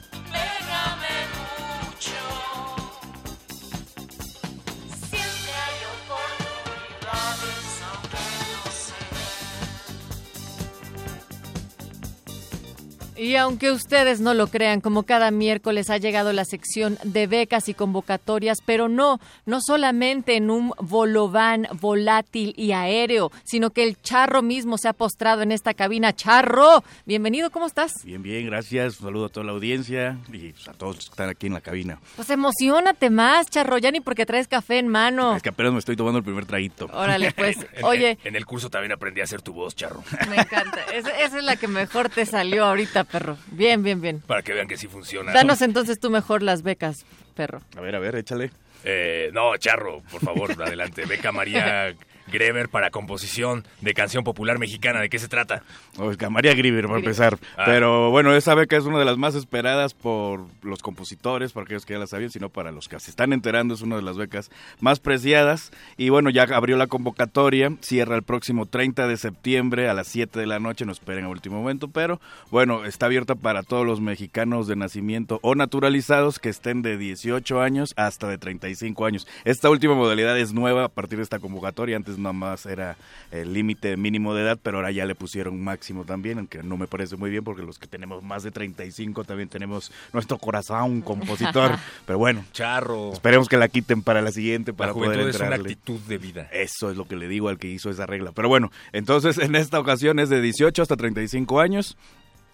Y 13.21 13.35
aunque 13.35 13.69
ustedes 13.71 14.19
no 14.19 14.33
lo 14.33 14.47
crean, 14.47 14.81
como 14.81 15.03
cada 15.03 15.29
miércoles 15.29 15.91
ha 15.91 15.97
llegado 15.97 16.33
la 16.33 16.43
sección 16.43 16.97
de 17.03 17.27
becas 17.27 17.69
y 17.69 17.75
convocatorias, 17.75 18.57
pero 18.65 18.89
no, 18.89 19.19
no 19.45 19.59
solamente 19.61 20.37
en 20.37 20.49
un 20.49 20.73
volován 20.79 21.67
volátil 21.79 22.55
y 22.57 22.71
aéreo, 22.71 23.31
sino 23.43 23.69
que 23.69 23.83
el 23.83 24.01
charro 24.01 24.41
mismo 24.41 24.79
se 24.79 24.87
ha 24.87 24.93
postrado 24.93 25.43
en 25.43 25.51
esta 25.51 25.75
cabina. 25.75 26.13
Charro, 26.15 26.83
bienvenido, 27.05 27.51
¿cómo 27.51 27.67
estás? 27.67 27.91
Bien, 28.03 28.23
bien, 28.23 28.47
gracias. 28.47 28.99
Un 29.01 29.05
saludo 29.05 29.25
a 29.25 29.29
toda 29.29 29.45
la 29.45 29.51
audiencia 29.51 30.17
y 30.33 30.53
pues, 30.53 30.67
a 30.67 30.73
todos 30.73 30.95
los 30.95 31.05
que 31.05 31.11
están 31.11 31.29
aquí 31.29 31.45
en 31.45 31.53
la 31.53 31.61
cabina. 31.61 31.99
Pues 32.15 32.27
emocionate 32.31 33.11
más, 33.11 33.45
charro, 33.51 33.77
ya 33.77 33.91
ni 33.91 33.99
porque 33.99 34.25
traes 34.25 34.47
café 34.47 34.79
en 34.79 34.87
mano. 34.87 35.35
Es 35.35 35.43
que 35.43 35.49
apenas 35.49 35.73
me 35.73 35.77
estoy 35.79 35.95
tomando 35.95 36.17
el 36.17 36.23
primer 36.23 36.47
traguito. 36.47 36.89
Órale, 36.91 37.31
pues, 37.33 37.57
En- 37.75 37.85
oye, 37.85 38.17
En, 38.23 38.29
en 38.29 38.35
el 38.35 38.47
curso 38.47 38.71
también 38.71 38.93
aprendí 38.93 39.21
a 39.21 39.25
hacer 39.25 39.43
tu 39.43 39.53
voz, 39.53 39.75
charro. 39.75 40.03
me 40.27 40.37
encanta. 40.37 40.79
Esa 40.91 41.11
es 41.37 41.43
la 41.43 41.55
que 41.55 41.67
mejor 41.67 42.09
te 42.09 42.25
salió 42.25 42.65
ahorita, 42.65 43.03
perro. 43.11 43.37
Bien, 43.51 43.83
bien, 43.83 44.01
bien. 44.01 44.21
Para 44.21 44.41
que 44.41 44.53
vean 44.53 44.67
que 44.67 44.77
sí 44.77 44.87
funciona. 44.87 45.31
Danos 45.33 45.61
entonces 45.61 45.99
tú 45.99 46.09
mejor 46.09 46.41
las 46.43 46.63
becas, 46.63 47.05
perro. 47.35 47.61
A 47.77 47.81
ver, 47.81 47.95
a 47.95 47.99
ver, 47.99 48.15
échale. 48.15 48.51
Eh, 48.83 49.29
no, 49.33 49.55
charro, 49.57 50.01
por 50.11 50.21
favor, 50.21 50.51
adelante. 50.63 51.05
Beca 51.05 51.31
María 51.31 51.93
Greber 52.31 52.69
para 52.69 52.89
composición 52.89 53.65
de 53.81 53.93
canción 53.93 54.23
popular 54.23 54.59
mexicana. 54.59 55.01
¿De 55.01 55.09
qué 55.09 55.19
se 55.19 55.27
trata? 55.27 55.63
O 55.97 56.11
es 56.11 56.17
que 56.17 56.25
a 56.25 56.29
María 56.29 56.53
Grieber, 56.53 56.85
para 56.85 56.99
empezar. 56.99 57.37
Ah. 57.57 57.63
Pero 57.65 58.11
bueno, 58.11 58.33
esa 58.35 58.55
beca 58.55 58.77
es 58.77 58.85
una 58.85 58.99
de 58.99 59.05
las 59.05 59.17
más 59.17 59.35
esperadas 59.35 59.93
por 59.93 60.45
los 60.61 60.81
compositores, 60.81 61.51
para 61.51 61.65
aquellos 61.65 61.85
que 61.85 61.93
ya 61.93 61.99
la 61.99 62.07
sabían, 62.07 62.31
sino 62.31 62.49
para 62.49 62.71
los 62.71 62.87
que 62.87 62.99
se 62.99 63.09
están 63.09 63.33
enterando, 63.33 63.73
es 63.73 63.81
una 63.81 63.95
de 63.95 64.01
las 64.01 64.17
becas 64.17 64.51
más 64.79 64.99
preciadas. 64.99 65.71
Y 65.97 66.09
bueno, 66.09 66.29
ya 66.29 66.43
abrió 66.43 66.77
la 66.77 66.87
convocatoria, 66.87 67.71
cierra 67.81 68.15
el 68.15 68.23
próximo 68.23 68.65
30 68.65 69.07
de 69.07 69.17
septiembre 69.17 69.89
a 69.89 69.93
las 69.93 70.07
7 70.07 70.39
de 70.39 70.45
la 70.45 70.59
noche, 70.59 70.85
no 70.85 70.91
esperen 70.91 71.25
a 71.25 71.29
último 71.29 71.59
momento, 71.59 71.87
pero 71.87 72.19
bueno, 72.49 72.85
está 72.85 73.07
abierta 73.07 73.35
para 73.35 73.63
todos 73.63 73.85
los 73.85 74.01
mexicanos 74.01 74.67
de 74.67 74.75
nacimiento 74.75 75.39
o 75.41 75.55
naturalizados 75.55 76.39
que 76.39 76.49
estén 76.49 76.81
de 76.81 76.97
18 76.97 77.61
años 77.61 77.93
hasta 77.97 78.27
de 78.27 78.37
35 78.37 79.05
años. 79.05 79.27
Esta 79.45 79.69
última 79.69 79.95
modalidad 79.95 80.37
es 80.37 80.53
nueva 80.53 80.85
a 80.85 80.89
partir 80.89 81.17
de 81.17 81.23
esta 81.23 81.39
convocatoria, 81.39 81.97
antes 81.97 82.10
nada 82.17 82.33
más 82.33 82.65
era 82.65 82.97
el 83.31 83.53
límite 83.53 83.97
mínimo 83.97 84.33
de 84.33 84.43
edad, 84.43 84.59
pero 84.61 84.77
ahora 84.77 84.91
ya 84.91 85.05
le 85.05 85.15
pusieron 85.15 85.61
máximo 85.61 86.03
también, 86.05 86.37
aunque 86.37 86.63
no 86.63 86.77
me 86.77 86.87
parece 86.87 87.15
muy 87.17 87.29
bien 87.29 87.43
porque 87.43 87.61
los 87.63 87.79
que 87.79 87.87
tenemos 87.87 88.23
más 88.23 88.43
de 88.43 88.51
35 88.51 89.23
también 89.23 89.49
tenemos 89.49 89.91
nuestro 90.13 90.37
corazón 90.37 91.01
compositor, 91.01 91.71
pero 92.05 92.19
bueno, 92.19 92.43
Charro. 92.53 93.13
esperemos 93.13 93.47
que 93.47 93.57
la 93.57 93.67
quiten 93.67 94.01
para 94.01 94.21
la 94.21 94.31
siguiente 94.31 94.73
para 94.73 94.89
la 94.89 94.93
poder 94.93 95.19
es 95.19 95.35
una 95.35 95.45
entrarle. 95.45 95.71
actitud 95.71 95.99
de 96.01 96.17
vida. 96.17 96.49
Eso 96.51 96.89
es 96.91 96.97
lo 96.97 97.07
que 97.07 97.15
le 97.15 97.27
digo 97.27 97.49
al 97.49 97.57
que 97.57 97.67
hizo 97.67 97.89
esa 97.89 98.05
regla. 98.05 98.31
Pero 98.33 98.47
bueno, 98.49 98.71
entonces 98.93 99.37
en 99.37 99.55
esta 99.55 99.79
ocasión 99.79 100.19
es 100.19 100.29
de 100.29 100.41
18 100.41 100.81
hasta 100.81 100.95
35 100.97 101.59
años. 101.59 101.97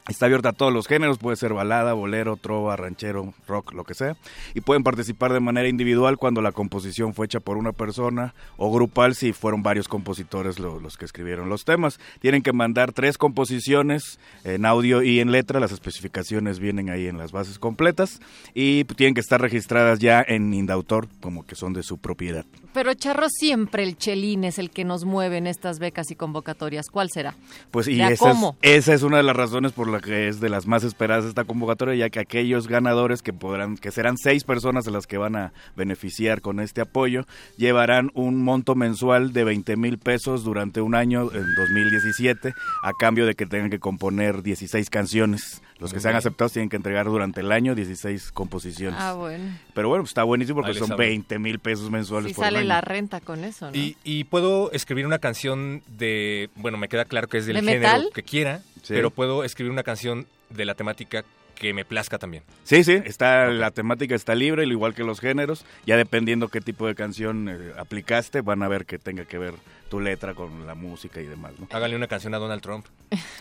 Está 0.07 0.25
abierta 0.27 0.49
a 0.49 0.53
todos 0.53 0.71
los 0.71 0.87
géneros, 0.87 1.17
puede 1.17 1.35
ser 1.35 1.53
balada, 1.53 1.93
bolero, 1.93 2.37
trova, 2.37 2.77
ranchero, 2.77 3.33
rock, 3.45 3.73
lo 3.73 3.83
que 3.83 3.93
sea. 3.93 4.15
Y 4.53 4.61
pueden 4.61 4.83
participar 4.83 5.33
de 5.33 5.41
manera 5.41 5.67
individual 5.67 6.17
cuando 6.17 6.41
la 6.41 6.53
composición 6.53 7.13
fue 7.13 7.25
hecha 7.25 7.41
por 7.41 7.57
una 7.57 7.73
persona 7.73 8.33
o 8.55 8.71
grupal 8.71 9.15
si 9.15 9.33
fueron 9.33 9.63
varios 9.63 9.89
compositores 9.89 10.59
lo- 10.59 10.79
los 10.79 10.95
que 10.95 11.03
escribieron 11.05 11.49
los 11.49 11.65
temas. 11.65 11.99
Tienen 12.21 12.41
que 12.41 12.53
mandar 12.53 12.93
tres 12.93 13.17
composiciones 13.17 14.17
en 14.45 14.65
audio 14.65 15.01
y 15.03 15.19
en 15.19 15.31
letra, 15.31 15.59
las 15.59 15.73
especificaciones 15.73 16.59
vienen 16.59 16.89
ahí 16.89 17.07
en 17.07 17.17
las 17.17 17.33
bases 17.33 17.59
completas 17.59 18.19
y 18.53 18.85
tienen 18.85 19.13
que 19.13 19.21
estar 19.21 19.41
registradas 19.41 19.99
ya 19.99 20.23
en 20.25 20.53
Indautor 20.53 21.09
como 21.19 21.45
que 21.45 21.55
son 21.55 21.73
de 21.73 21.83
su 21.83 21.97
propiedad. 21.97 22.45
Pero 22.77 22.93
Charro 22.93 23.25
siempre 23.27 23.81
el 23.81 23.97
chelín 23.97 24.43
es 24.43 24.59
el 24.59 24.69
que 24.69 24.85
nos 24.85 25.03
mueve 25.03 25.37
en 25.37 25.47
estas 25.47 25.79
becas 25.79 26.11
y 26.11 26.15
convocatorias. 26.15 26.91
¿Cuál 26.91 27.09
será? 27.09 27.33
Pues 27.71 27.87
y 27.87 27.95
¿De 27.95 28.03
esa 28.03 28.13
es, 28.13 28.19
cómo? 28.19 28.55
esa 28.61 28.93
es 28.93 29.01
una 29.01 29.17
de 29.17 29.23
las 29.23 29.35
razones 29.35 29.71
por 29.71 29.87
la 29.87 29.99
que 29.99 30.27
es 30.27 30.39
de 30.39 30.47
las 30.47 30.67
más 30.67 30.83
esperadas 30.83 31.25
esta 31.25 31.43
convocatoria, 31.43 31.95
ya 31.95 32.11
que 32.11 32.19
aquellos 32.19 32.67
ganadores 32.67 33.23
que 33.23 33.33
podrán, 33.33 33.77
que 33.77 33.89
serán 33.89 34.15
seis 34.19 34.43
personas 34.43 34.87
a 34.87 34.91
las 34.91 35.07
que 35.07 35.17
van 35.17 35.35
a 35.35 35.53
beneficiar 35.75 36.41
con 36.41 36.59
este 36.59 36.81
apoyo, 36.81 37.25
llevarán 37.57 38.11
un 38.13 38.43
monto 38.43 38.75
mensual 38.75 39.33
de 39.33 39.43
20 39.43 39.75
mil 39.75 39.97
pesos 39.97 40.43
durante 40.43 40.79
un 40.79 40.93
año 40.93 41.31
en 41.33 41.55
2017, 41.55 42.53
a 42.83 42.91
cambio 42.99 43.25
de 43.25 43.33
que 43.33 43.47
tengan 43.47 43.71
que 43.71 43.79
componer 43.79 44.43
16 44.43 44.87
canciones 44.91 45.63
Los 45.79 45.93
que 45.93 45.99
sean 45.99 46.15
aceptados 46.15 46.53
tienen 46.53 46.69
que 46.69 46.75
entregar 46.75 47.05
durante 47.05 47.41
el 47.41 47.51
año 47.51 47.75
16 47.75 48.31
composiciones. 48.31 48.99
Ah, 48.99 49.13
bueno. 49.13 49.57
Pero 49.75 49.89
bueno, 49.89 50.03
pues 50.03 50.09
está 50.11 50.23
buenísimo 50.23 50.61
porque 50.61 50.73
son 50.73 50.85
hablo. 50.93 50.97
20 50.97 51.37
mil 51.39 51.59
pesos 51.59 51.91
mensuales 51.91 52.29
Sí 52.29 52.33
por 52.35 52.45
sale 52.45 52.59
año. 52.59 52.67
la 52.67 52.81
renta 52.81 53.19
con 53.21 53.43
eso, 53.43 53.69
¿no? 53.69 53.77
Y, 53.77 53.95
y 54.03 54.23
puedo 54.23 54.71
escribir 54.71 55.05
una 55.05 55.19
canción 55.19 55.83
de, 55.87 56.49
bueno, 56.55 56.77
me 56.77 56.87
queda 56.89 57.05
claro 57.05 57.27
que 57.27 57.37
es 57.37 57.45
del 57.45 57.57
¿De 57.57 57.61
género 57.61 57.79
metal? 57.81 58.09
que 58.13 58.23
quiera, 58.23 58.61
Sí. 58.81 58.93
pero 58.93 59.11
puedo 59.11 59.43
escribir 59.43 59.71
una 59.71 59.83
canción 59.83 60.25
de 60.49 60.65
la 60.65 60.73
temática 60.75 61.23
que 61.57 61.73
me 61.73 61.85
plazca 61.85 62.17
también. 62.17 62.43
Sí, 62.63 62.83
sí, 62.83 63.01
está, 63.05 63.47
la 63.47 63.71
temática 63.71 64.15
está 64.15 64.35
libre, 64.35 64.63
al 64.63 64.71
igual 64.71 64.93
que 64.93 65.03
los 65.03 65.19
géneros. 65.19 65.65
Ya 65.85 65.97
dependiendo 65.97 66.47
qué 66.47 66.61
tipo 66.61 66.87
de 66.87 66.95
canción 66.95 67.49
eh, 67.49 67.73
aplicaste, 67.77 68.41
van 68.41 68.63
a 68.63 68.67
ver 68.67 68.85
que 68.85 68.99
tenga 68.99 69.25
que 69.25 69.37
ver 69.37 69.53
tu 69.89 69.99
letra 69.99 70.33
con 70.33 70.67
la 70.67 70.75
música 70.75 71.21
y 71.21 71.25
demás, 71.25 71.53
¿no? 71.59 71.67
Háganle 71.71 71.95
una 71.95 72.07
canción 72.07 72.33
a 72.33 72.37
Donald 72.37 72.61
Trump. 72.61 72.85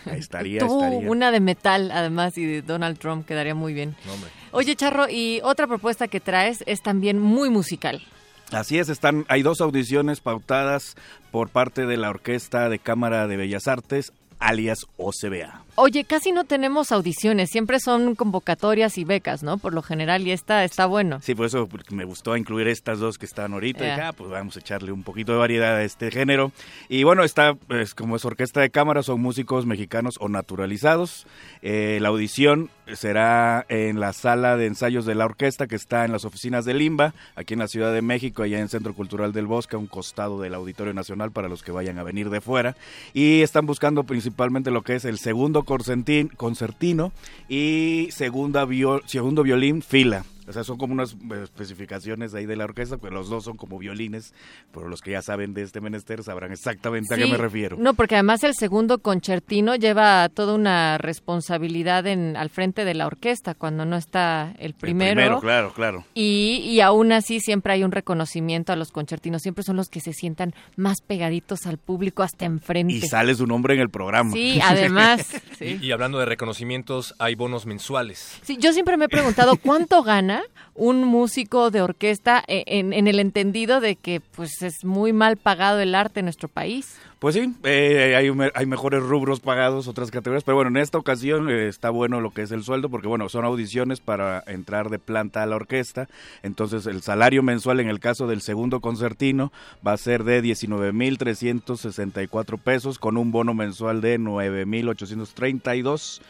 Ahí 0.05 0.19
estaría, 0.19 0.59
Tú, 0.65 0.81
estaría. 0.81 1.09
una 1.09 1.31
de 1.31 1.39
metal, 1.39 1.91
además, 1.91 2.37
y 2.37 2.45
de 2.45 2.61
Donald 2.61 2.97
Trump 2.97 3.27
quedaría 3.27 3.55
muy 3.55 3.73
bien. 3.73 3.95
No. 4.05 4.13
Oye, 4.51 4.75
Charro, 4.75 5.09
y 5.09 5.41
otra 5.43 5.67
propuesta 5.67 6.07
que 6.07 6.19
traes 6.19 6.63
es 6.67 6.81
también 6.81 7.19
muy 7.19 7.49
musical. 7.49 8.01
Así 8.51 8.79
es, 8.79 8.87
están, 8.87 9.25
hay 9.27 9.41
dos 9.41 9.59
audiciones 9.59 10.21
pautadas 10.21 10.95
por 11.31 11.49
parte 11.49 11.85
de 11.85 11.97
la 11.97 12.09
Orquesta 12.09 12.69
de 12.69 12.79
Cámara 12.79 13.27
de 13.27 13.35
Bellas 13.35 13.67
Artes, 13.67 14.13
alias 14.39 14.85
OCBA. 14.95 15.66
Oye, 15.79 16.05
casi 16.05 16.31
no 16.31 16.43
tenemos 16.43 16.91
audiciones, 16.91 17.51
siempre 17.51 17.79
son 17.79 18.15
convocatorias 18.15 18.97
y 18.97 19.03
becas, 19.03 19.43
¿no? 19.43 19.59
Por 19.59 19.75
lo 19.75 19.83
general, 19.83 20.25
y 20.25 20.31
esta 20.31 20.63
está 20.63 20.87
bueno. 20.87 21.19
Sí, 21.21 21.35
por 21.35 21.45
eso 21.45 21.69
me 21.91 22.03
gustó 22.03 22.35
incluir 22.35 22.67
estas 22.67 22.97
dos 22.97 23.19
que 23.19 23.27
están 23.27 23.53
ahorita. 23.53 23.83
Dije, 23.83 24.01
ah, 24.01 24.11
pues 24.11 24.27
vamos 24.31 24.55
a 24.55 24.59
echarle 24.59 24.91
un 24.91 25.03
poquito 25.03 25.33
de 25.33 25.37
variedad 25.37 25.75
a 25.75 25.83
este 25.83 26.09
género. 26.09 26.51
Y 26.89 27.03
bueno, 27.03 27.23
está, 27.23 27.53
pues, 27.53 27.93
como 27.93 28.15
es 28.15 28.25
orquesta 28.25 28.59
de 28.59 28.71
cámara, 28.71 29.03
son 29.03 29.21
músicos 29.21 29.67
mexicanos 29.67 30.15
o 30.19 30.29
naturalizados. 30.29 31.27
Eh, 31.61 31.99
la 32.01 32.09
audición 32.09 32.71
será 32.95 33.63
en 33.69 33.99
la 33.99 34.13
sala 34.13 34.57
de 34.57 34.65
ensayos 34.65 35.05
de 35.05 35.13
la 35.13 35.25
orquesta 35.25 35.67
que 35.67 35.75
está 35.75 36.05
en 36.05 36.11
las 36.11 36.25
oficinas 36.25 36.65
de 36.65 36.73
Limba, 36.73 37.13
aquí 37.35 37.53
en 37.53 37.59
la 37.59 37.67
Ciudad 37.67 37.93
de 37.93 38.01
México, 38.01 38.41
allá 38.41 38.59
en 38.59 38.69
Centro 38.69 38.95
Cultural 38.95 39.31
del 39.31 39.45
Bosque, 39.45 39.75
a 39.75 39.79
un 39.79 39.87
costado 39.87 40.41
del 40.41 40.55
Auditorio 40.55 40.95
Nacional 40.95 41.31
para 41.31 41.49
los 41.49 41.61
que 41.61 41.71
vayan 41.71 41.99
a 41.99 42.03
venir 42.03 42.31
de 42.31 42.41
fuera. 42.41 42.75
Y 43.13 43.41
están 43.41 43.67
buscando 43.67 44.05
principalmente 44.05 44.71
lo 44.71 44.81
que 44.81 44.95
es 44.95 45.05
el 45.05 45.19
segundo 45.19 45.66
concertino 45.67 47.11
y 47.47 48.07
segunda 48.11 48.65
viol- 48.65 49.03
segundo 49.05 49.43
violín 49.43 49.83
fila. 49.83 50.25
O 50.47 50.53
sea, 50.53 50.63
son 50.63 50.77
como 50.77 50.93
unas 50.93 51.13
eh, 51.13 51.43
especificaciones 51.43 52.33
ahí 52.33 52.45
de 52.45 52.55
la 52.55 52.63
orquesta, 52.63 52.97
pues 52.97 53.11
los 53.11 53.29
dos 53.29 53.43
son 53.43 53.57
como 53.57 53.77
violines, 53.77 54.33
pero 54.71 54.87
los 54.87 55.01
que 55.01 55.11
ya 55.11 55.21
saben 55.21 55.53
de 55.53 55.63
este 55.63 55.81
menester 55.81 56.23
sabrán 56.23 56.51
exactamente 56.53 57.13
a 57.13 57.17
qué 57.17 57.27
me 57.27 57.37
refiero. 57.37 57.75
No, 57.77 57.93
porque 57.93 58.15
además 58.15 58.43
el 58.43 58.53
segundo 58.55 58.99
concertino 58.99 59.75
lleva 59.75 60.29
toda 60.29 60.53
una 60.53 60.97
responsabilidad 60.97 62.07
en, 62.07 62.37
al 62.37 62.49
frente 62.49 62.85
de 62.85 62.93
la 62.93 63.07
orquesta 63.07 63.55
cuando 63.55 63.85
no 63.85 63.97
está 63.97 64.53
el 64.59 64.67
El 64.67 64.73
primero. 64.73 65.13
primero, 65.15 65.41
claro, 65.41 65.73
claro. 65.73 66.05
Y, 66.13 66.59
y 66.63 66.81
aún 66.81 67.11
así 67.11 67.39
siempre 67.39 67.73
hay 67.73 67.83
un 67.83 67.91
reconocimiento 67.91 68.71
a 68.71 68.75
los 68.75 68.91
concertinos, 68.91 69.41
siempre 69.41 69.63
son 69.63 69.75
los 69.75 69.89
que 69.89 69.99
se 69.99 70.13
sientan 70.13 70.53
más 70.75 71.01
pegaditos 71.01 71.65
al 71.65 71.77
público 71.77 72.23
hasta 72.23 72.45
enfrente. 72.45 72.93
Y 72.93 73.01
sale 73.01 73.35
su 73.35 73.47
nombre 73.47 73.73
en 73.73 73.81
el 73.81 73.89
programa. 73.89 74.31
Sí, 74.31 74.59
además. 74.63 75.27
sí. 75.57 75.77
Y, 75.81 75.87
y 75.87 75.91
hablando 75.91 76.19
de 76.19 76.25
reconocimientos, 76.25 77.15
hay 77.19 77.35
bonos 77.35 77.65
mensuales. 77.65 78.39
Sí, 78.43 78.57
yo 78.59 78.71
siempre 78.73 78.97
me 78.97 79.05
he 79.05 79.09
preguntado 79.09 79.57
cuánto 79.57 80.03
gana 80.03 80.36
un 80.75 81.03
músico 81.03 81.71
de 81.71 81.81
orquesta 81.81 82.43
e- 82.47 82.63
en, 82.67 82.93
el 82.93 83.19
entendido 83.19 83.81
de 83.81 83.95
que 83.95 84.19
pues 84.19 84.61
es 84.61 84.85
muy 84.85 85.13
mal 85.13 85.37
pagado 85.37 85.79
el 85.79 85.95
arte 85.95 86.19
en 86.19 86.25
nuestro 86.25 86.47
país. 86.47 86.99
Pues 87.19 87.33
sí, 87.33 87.51
eh, 87.63 88.13
hay, 88.15 88.29
hay 88.53 88.65
mejores 88.67 89.01
rubros 89.01 89.39
pagados, 89.39 89.87
otras 89.87 90.11
categorías, 90.11 90.43
pero 90.43 90.53
bueno, 90.55 90.69
en 90.69 90.77
esta 90.77 90.99
ocasión 90.99 91.49
eh, 91.49 91.67
está 91.67 91.89
bueno 91.89 92.21
lo 92.21 92.29
que 92.29 92.43
es 92.43 92.51
el 92.51 92.63
sueldo, 92.63 92.89
porque 92.89 93.07
bueno, 93.07 93.27
son 93.27 93.43
audiciones 93.43 94.01
para 94.01 94.43
entrar 94.45 94.91
de 94.91 94.99
planta 94.99 95.41
a 95.41 95.47
la 95.47 95.55
orquesta, 95.55 96.07
entonces 96.43 96.85
el 96.85 97.01
salario 97.01 97.41
mensual 97.41 97.79
en 97.79 97.89
el 97.89 97.99
caso 97.99 98.27
del 98.27 98.41
segundo 98.41 98.81
concertino 98.81 99.51
va 99.85 99.93
a 99.93 99.97
ser 99.97 100.23
de 100.25 100.43
19.364 100.43 102.59
pesos, 102.59 102.99
con 102.99 103.17
un 103.17 103.31
bono 103.31 103.55
mensual 103.55 103.99
de 104.01 104.19
9.832. 104.19 106.21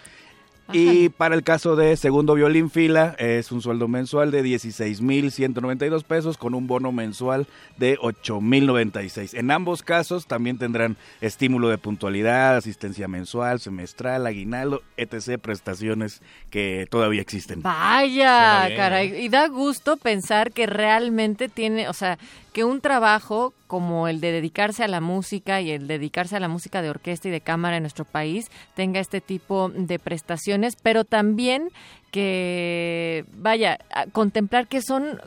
Y 0.73 1.09
para 1.09 1.35
el 1.35 1.43
caso 1.43 1.75
de 1.75 1.95
segundo 1.97 2.33
violín 2.33 2.69
fila 2.69 3.15
es 3.19 3.51
un 3.51 3.61
sueldo 3.61 3.87
mensual 3.87 4.31
de 4.31 4.43
16.192 4.43 6.03
pesos 6.03 6.37
con 6.37 6.53
un 6.53 6.67
bono 6.67 6.91
mensual 6.91 7.47
de 7.77 7.97
8.096. 7.99 9.37
En 9.37 9.51
ambos 9.51 9.81
casos 9.81 10.27
también 10.27 10.57
tendrán 10.57 10.97
estímulo 11.21 11.69
de 11.69 11.77
puntualidad, 11.77 12.57
asistencia 12.57 13.07
mensual, 13.07 13.59
semestral, 13.59 14.25
aguinaldo, 14.25 14.81
etc. 14.97 15.39
prestaciones 15.39 16.21
que 16.49 16.87
todavía 16.89 17.21
existen. 17.21 17.61
Vaya, 17.61 18.67
caray. 18.75 19.15
Y 19.23 19.29
da 19.29 19.47
gusto 19.47 19.97
pensar 19.97 20.51
que 20.51 20.65
realmente 20.65 21.49
tiene, 21.49 21.87
o 21.87 21.93
sea, 21.93 22.17
que 22.57 22.63
un 22.63 22.81
trabajo 22.81 23.53
como 23.67 24.07
el 24.07 24.19
de 24.19 24.31
dedicarse 24.31 24.83
a 24.83 24.87
la 24.87 24.99
música 24.99 25.61
y 25.61 25.69
el 25.69 25.85
dedicarse 25.85 26.37
a 26.37 26.39
la 26.39 26.47
música 26.47 26.81
de 26.81 26.89
orquesta 26.89 27.27
y 27.27 27.31
de 27.31 27.39
cámara 27.39 27.77
en 27.77 27.83
nuestro 27.83 28.03
país 28.03 28.49
tenga 28.73 28.99
este 28.99 29.21
tipo 29.21 29.69
de 29.69 29.99
prestaciones, 29.99 30.75
pero 30.75 31.03
también 31.03 31.69
que, 32.09 33.25
vaya, 33.31 33.77
a 33.93 34.07
contemplar 34.07 34.65
que 34.67 34.81
son 34.81 35.21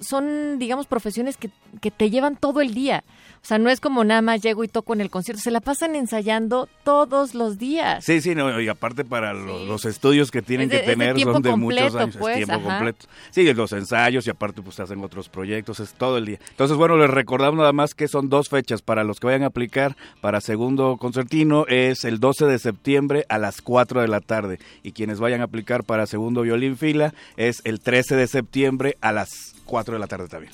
son, 0.00 0.58
digamos, 0.58 0.88
profesiones 0.88 1.36
que, 1.36 1.50
que 1.80 1.92
te 1.92 2.10
llevan 2.10 2.34
todo 2.34 2.60
el 2.60 2.74
día. 2.74 3.04
O 3.42 3.44
sea, 3.44 3.58
no 3.58 3.70
es 3.70 3.80
como 3.80 4.04
nada 4.04 4.22
más 4.22 4.40
llego 4.40 4.62
y 4.62 4.68
toco 4.68 4.92
en 4.94 5.00
el 5.00 5.10
concierto, 5.10 5.42
se 5.42 5.50
la 5.50 5.60
pasan 5.60 5.96
ensayando 5.96 6.68
todos 6.84 7.34
los 7.34 7.58
días. 7.58 8.04
Sí, 8.04 8.20
sí, 8.20 8.36
no, 8.36 8.60
y 8.60 8.68
aparte 8.68 9.04
para 9.04 9.32
lo- 9.34 9.64
los 9.64 9.84
estudios 9.84 10.30
que 10.30 10.42
tienen 10.42 10.68
de- 10.68 10.80
que 10.80 10.86
tener 10.86 11.16
tiempo 11.16 11.32
son 11.32 11.42
de 11.42 11.56
muchos 11.56 11.80
completo, 11.80 11.98
años, 11.98 12.16
pues, 12.20 12.36
es 12.38 12.46
tiempo 12.46 12.64
ajá. 12.64 12.76
completo. 12.78 13.06
Sí, 13.32 13.52
los 13.52 13.72
ensayos 13.72 14.26
y 14.28 14.30
aparte 14.30 14.62
pues 14.62 14.78
hacen 14.78 15.02
otros 15.02 15.28
proyectos, 15.28 15.80
es 15.80 15.92
todo 15.94 16.18
el 16.18 16.26
día. 16.26 16.38
Entonces, 16.50 16.76
bueno, 16.76 16.96
les 16.96 17.10
recordamos 17.10 17.58
nada 17.58 17.72
más 17.72 17.94
que 17.94 18.06
son 18.06 18.28
dos 18.28 18.48
fechas 18.48 18.80
para 18.80 19.02
los 19.02 19.18
que 19.18 19.26
vayan 19.26 19.42
a 19.42 19.46
aplicar 19.46 19.96
para 20.20 20.40
segundo 20.40 20.96
concertino, 20.96 21.66
es 21.66 22.04
el 22.04 22.20
12 22.20 22.46
de 22.46 22.60
septiembre 22.60 23.26
a 23.28 23.38
las 23.38 23.60
4 23.60 24.02
de 24.02 24.08
la 24.08 24.20
tarde 24.20 24.60
y 24.84 24.92
quienes 24.92 25.18
vayan 25.18 25.40
a 25.40 25.44
aplicar 25.44 25.82
para 25.82 26.06
segundo 26.06 26.42
violín 26.42 26.76
fila 26.76 27.12
es 27.36 27.60
el 27.64 27.80
13 27.80 28.14
de 28.14 28.28
septiembre 28.28 28.96
a 29.00 29.10
las 29.10 29.30
4 29.64 29.94
de 29.94 29.98
la 30.00 30.06
tarde 30.06 30.28
también. 30.28 30.52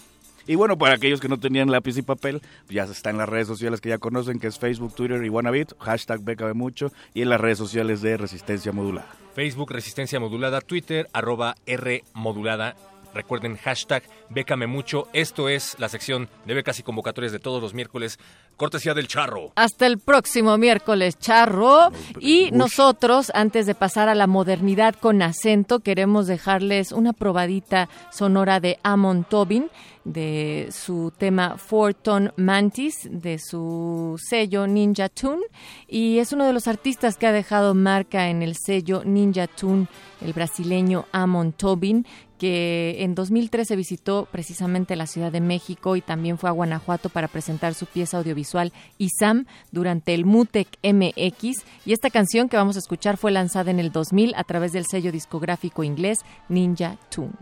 Y 0.49 0.55
bueno, 0.55 0.79
para 0.79 0.95
aquellos 0.95 1.21
que 1.21 1.29
no 1.29 1.39
tenían 1.39 1.71
lápiz 1.71 1.99
y 1.99 2.03
papel, 2.03 2.41
ya 2.71 2.85
está 2.85 3.11
en 3.11 3.19
las 3.19 3.29
redes 3.29 3.47
sociales 3.47 3.83
que 3.83 3.91
ya 3.91 3.99
conocen, 3.99 4.41
que 4.41 4.47
es 4.47 4.59
Facebook, 4.59 4.95
Twitter 4.95 5.23
y 5.23 5.29
Wannabeat, 5.29 5.75
hashtag 5.79 6.23
Beca 6.23 6.47
de 6.47 6.55
Mucho, 6.55 6.91
y 7.13 7.21
en 7.21 7.29
las 7.29 7.39
redes 7.39 7.59
sociales 7.59 8.01
de 8.01 8.17
Resistencia 8.17 8.73
Modulada. 8.73 9.09
Facebook 9.35 9.71
Resistencia 9.71 10.19
Modulada, 10.19 10.63
Twitter 10.63 11.07
arroba 11.13 11.55
R 11.67 12.03
Modulada. 12.15 12.77
Recuerden 13.15 13.57
hashtag 13.57 14.03
Bécame 14.31 14.67
Mucho. 14.67 15.09
Esto 15.13 15.51
es 15.51 15.77
la 15.79 15.91
sección 15.91 16.31
de 16.47 16.55
becas 16.55 16.79
y 16.79 16.83
convocatorias 16.83 17.33
de 17.33 17.39
todos 17.39 17.63
los 17.63 17.75
miércoles. 17.75 18.19
Cortesía 18.57 18.95
del 18.95 19.07
Charro. 19.07 19.53
Hasta 19.55 19.87
el 19.87 19.99
próximo 19.99 20.57
miércoles, 20.57 21.19
Charro. 21.19 21.91
Y 22.21 22.51
nosotros, 22.53 23.31
antes 23.35 23.67
de 23.67 23.75
pasar 23.75 24.09
a 24.09 24.15
la 24.15 24.27
modernidad 24.27 24.95
con 24.95 25.23
acento, 25.23 25.81
queremos 25.81 26.27
dejarles 26.27 26.93
una 26.93 27.13
probadita 27.13 27.89
sonora 28.11 28.61
de 28.61 28.79
Amon 28.83 29.25
Tobin, 29.25 29.71
de 30.09 30.69
su 30.71 31.13
tema 31.17 31.59
Forton 31.59 32.33
Mantis, 32.37 33.09
de 33.11 33.39
su 33.39 34.19
sello 34.19 34.67
Ninja 34.67 35.09
Tune. 35.09 35.43
Y 35.87 36.19
es 36.19 36.33
uno 36.33 36.47
de 36.47 36.53
los 36.53 36.67
artistas 36.67 37.17
que 37.17 37.27
ha 37.27 37.33
dejado 37.33 37.75
marca 37.75 38.29
en 38.29 38.43
el 38.43 38.57
sello 38.57 39.03
Ninja 39.05 39.47
Tune, 39.47 39.87
el 40.23 40.33
brasileño 40.33 41.07
Amon 41.13 41.53
Tobin, 41.53 42.07
que 42.39 43.03
en 43.03 43.15
2013 43.15 43.77
visitó 43.77 44.29
precisamente 44.31 44.97
la 44.97 45.07
Ciudad 45.07 45.31
de 45.31 45.41
México 45.41 45.97
y 45.97 46.01
también 46.01 46.39
fue 46.39 46.49
a 46.49 46.53
Guanajuato 46.53 47.09
para 47.11 47.29
presentar 47.29 47.75
su 47.75 47.87
pieza 47.87 48.17
audiovisual 48.17 48.73
Isam 48.97 49.47
durante 49.73 50.15
el 50.15 50.25
MUTEC 50.25 50.69
MX. 50.83 51.65
Y 51.85 51.93
esta 51.93 52.11
canción 52.11 52.49
que 52.49 52.57
vamos 52.57 52.77
a 52.77 52.81
escuchar 52.81 53.17
fue 53.17 53.33
lanzada 53.33 53.71
en 53.71 53.81
el 53.81 53.93
2000 53.93 54.35
a 54.37 54.45
través 54.45 54.73
del 54.73 54.87
sello 54.87 55.13
discográfico 55.13 55.85
inglés 55.85 56.21
Ninja 56.49 56.97
Tune. 57.11 57.33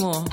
Modernísimo. 0.00 0.30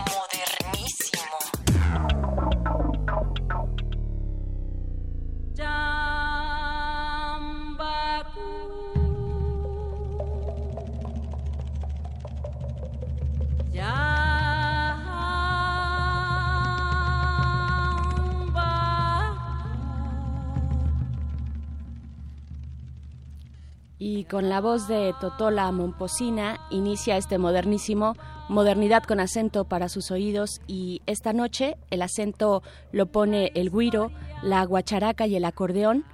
Y 24.00 24.26
con 24.26 24.48
la 24.48 24.62
voz 24.62 24.88
de 24.88 25.14
Totola 25.20 25.72
Momposina 25.72 26.60
inicia 26.70 27.18
este 27.18 27.38
modernísimo 27.38 28.14
Modernidad 28.50 29.04
con 29.04 29.20
acento 29.20 29.66
para 29.66 29.90
sus 29.90 30.10
oídos 30.10 30.62
y 30.68 31.02
esta 31.06 31.34
noche 31.34 31.76
el 31.90 32.02
acento 32.02 32.64
lo 32.94 33.08
pone 33.08 33.52
el 33.56 33.70
guiro, 33.70 34.10
la 34.42 34.64
guacharaca 34.64 35.28
y 35.28 35.36
el 35.36 35.44
acordeón. 35.44 36.06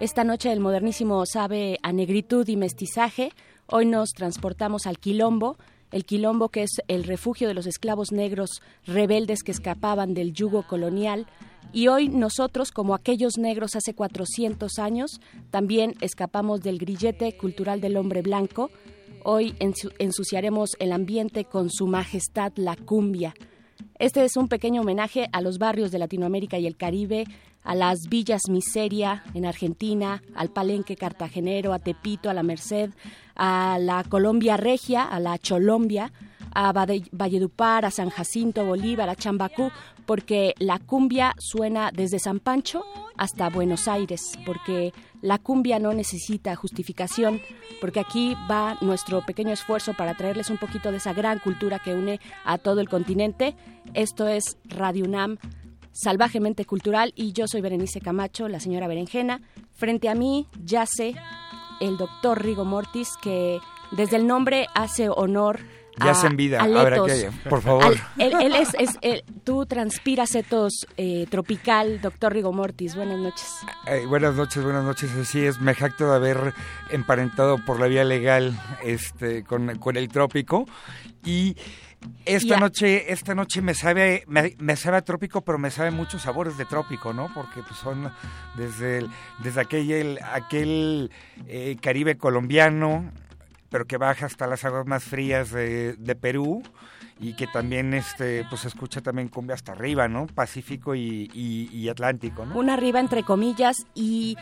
Esta 0.00 0.24
noche 0.24 0.50
el 0.50 0.60
modernísimo 0.60 1.26
sabe 1.26 1.78
a 1.82 1.92
negritud 1.92 2.48
y 2.48 2.56
mestizaje. 2.56 3.30
Hoy 3.66 3.84
nos 3.84 4.12
transportamos 4.12 4.86
al 4.86 4.98
quilombo, 4.98 5.58
el 5.90 6.06
quilombo 6.06 6.48
que 6.48 6.62
es 6.62 6.70
el 6.88 7.04
refugio 7.04 7.46
de 7.46 7.54
los 7.54 7.66
esclavos 7.66 8.10
negros 8.10 8.62
rebeldes 8.86 9.42
que 9.42 9.52
escapaban 9.52 10.14
del 10.14 10.32
yugo 10.32 10.62
colonial. 10.66 11.26
Y 11.74 11.88
hoy 11.88 12.08
nosotros, 12.08 12.72
como 12.72 12.94
aquellos 12.94 13.36
negros 13.36 13.76
hace 13.76 13.94
400 13.94 14.78
años, 14.78 15.20
también 15.50 15.94
escapamos 16.00 16.62
del 16.62 16.78
grillete 16.78 17.36
cultural 17.36 17.82
del 17.82 17.98
hombre 17.98 18.22
blanco. 18.22 18.70
Hoy 19.24 19.54
ensu- 19.60 19.92
ensuciaremos 19.98 20.70
el 20.78 20.92
ambiente 20.92 21.44
con 21.44 21.70
su 21.70 21.86
majestad 21.86 22.52
la 22.56 22.76
cumbia. 22.76 23.34
Este 23.98 24.24
es 24.24 24.36
un 24.36 24.48
pequeño 24.48 24.80
homenaje 24.82 25.28
a 25.32 25.40
los 25.40 25.58
barrios 25.58 25.90
de 25.90 25.98
Latinoamérica 25.98 26.58
y 26.58 26.66
el 26.66 26.76
Caribe, 26.76 27.24
a 27.62 27.74
las 27.76 28.08
villas 28.08 28.42
Miseria 28.48 29.22
en 29.34 29.46
Argentina, 29.46 30.22
al 30.34 30.50
Palenque 30.50 30.96
Cartagenero, 30.96 31.72
a 31.72 31.78
Tepito, 31.78 32.28
a 32.28 32.34
la 32.34 32.42
Merced, 32.42 32.90
a 33.36 33.78
la 33.80 34.02
Colombia 34.04 34.56
Regia, 34.56 35.04
a 35.04 35.20
la 35.20 35.38
Cholombia, 35.38 36.12
a 36.54 36.72
Valledupar, 36.72 37.84
a 37.84 37.90
San 37.90 38.10
Jacinto, 38.10 38.64
Bolívar, 38.64 39.08
a 39.08 39.14
Chambacú, 39.16 39.70
porque 40.04 40.54
la 40.58 40.80
cumbia 40.80 41.34
suena 41.38 41.90
desde 41.94 42.18
San 42.18 42.40
Pancho 42.40 42.82
hasta 43.16 43.48
Buenos 43.48 43.86
Aires, 43.88 44.36
porque 44.44 44.92
la 45.22 45.38
cumbia 45.38 45.78
no 45.78 45.94
necesita 45.94 46.54
justificación, 46.56 47.40
porque 47.80 48.00
aquí 48.00 48.36
va 48.50 48.76
nuestro 48.80 49.24
pequeño 49.24 49.52
esfuerzo 49.52 49.94
para 49.94 50.14
traerles 50.14 50.50
un 50.50 50.58
poquito 50.58 50.90
de 50.90 50.98
esa 50.98 51.14
gran 51.14 51.38
cultura 51.38 51.78
que 51.78 51.94
une 51.94 52.20
a 52.44 52.58
todo 52.58 52.80
el 52.80 52.88
continente. 52.88 53.54
Esto 53.94 54.26
es 54.26 54.58
Radio 54.64 55.04
UNAM, 55.04 55.38
salvajemente 55.92 56.64
cultural, 56.64 57.12
y 57.16 57.32
yo 57.32 57.46
soy 57.46 57.60
Berenice 57.60 58.00
Camacho, 58.00 58.48
la 58.48 58.60
señora 58.60 58.88
Berenjena. 58.88 59.40
Frente 59.72 60.08
a 60.08 60.14
mí 60.14 60.48
yace 60.64 61.14
el 61.80 61.96
doctor 61.96 62.42
Rigo 62.42 62.64
Mortis, 62.64 63.10
que 63.22 63.58
desde 63.92 64.16
el 64.16 64.26
nombre 64.26 64.66
hace 64.74 65.08
honor 65.08 65.60
a, 66.00 66.06
Yace 66.06 66.26
en 66.26 66.36
vida, 66.36 66.60
a 66.60 66.64
habrá 66.64 67.04
que- 67.04 67.30
por 67.48 67.60
favor. 67.62 67.84
Al- 67.84 68.00
él, 68.18 68.32
él 68.40 68.54
es, 68.54 68.74
es- 68.78 68.98
él- 69.02 69.22
tú 69.44 69.66
transpiras 69.66 70.34
etos 70.34 70.86
eh, 70.96 71.26
tropical, 71.30 72.00
doctor 72.00 72.32
Rigo 72.32 72.52
Mortis. 72.52 72.96
Buenas 72.96 73.18
noches. 73.18 73.48
Eh, 73.86 74.04
buenas 74.06 74.34
noches, 74.34 74.62
buenas 74.64 74.84
noches. 74.84 75.10
Así 75.12 75.44
es, 75.44 75.60
me 75.60 75.74
jacto 75.74 76.08
de 76.10 76.16
haber 76.16 76.54
emparentado 76.90 77.58
por 77.64 77.78
la 77.78 77.86
vía 77.86 78.04
legal 78.04 78.58
este, 78.82 79.44
con, 79.44 79.78
con 79.78 79.96
el 79.96 80.08
trópico. 80.08 80.66
Y 81.24 81.56
esta 82.24 82.54
Ya. 82.54 82.56
noche, 82.58 83.12
esta 83.12 83.34
noche 83.34 83.62
me 83.62 83.74
sabe, 83.74 84.24
me, 84.26 84.56
me 84.58 84.74
sabe 84.76 84.96
a 84.96 85.02
trópico, 85.02 85.42
pero 85.42 85.58
me 85.58 85.70
sabe 85.70 85.90
muchos 85.92 86.22
sabores 86.22 86.56
de 86.56 86.64
trópico, 86.64 87.12
¿no? 87.12 87.30
Porque 87.32 87.60
pues, 87.62 87.78
son 87.78 88.10
desde, 88.56 88.98
el- 88.98 89.10
desde 89.44 89.60
aquel, 89.60 90.18
aquel 90.32 91.10
eh, 91.46 91.76
Caribe 91.80 92.16
colombiano, 92.16 93.12
pero 93.72 93.86
que 93.86 93.96
baja 93.96 94.26
hasta 94.26 94.46
las 94.46 94.64
aguas 94.64 94.86
más 94.86 95.02
frías 95.02 95.50
de, 95.50 95.94
de 95.94 96.14
Perú 96.14 96.62
y 97.18 97.32
que 97.34 97.46
también 97.48 97.94
este 97.94 98.44
pues 98.48 98.60
se 98.62 98.68
escucha 98.68 99.00
también 99.00 99.28
cumbia 99.28 99.54
hasta 99.54 99.72
arriba, 99.72 100.06
¿no? 100.08 100.26
Pacífico 100.28 100.94
y, 100.94 101.28
y- 101.34 101.68
y 101.72 101.88
Atlántico, 101.88 102.44
¿no? 102.46 102.54
Una 102.56 102.74
arriba 102.74 103.00
entre 103.00 103.22
comillas 103.24 103.86
y 103.94 104.36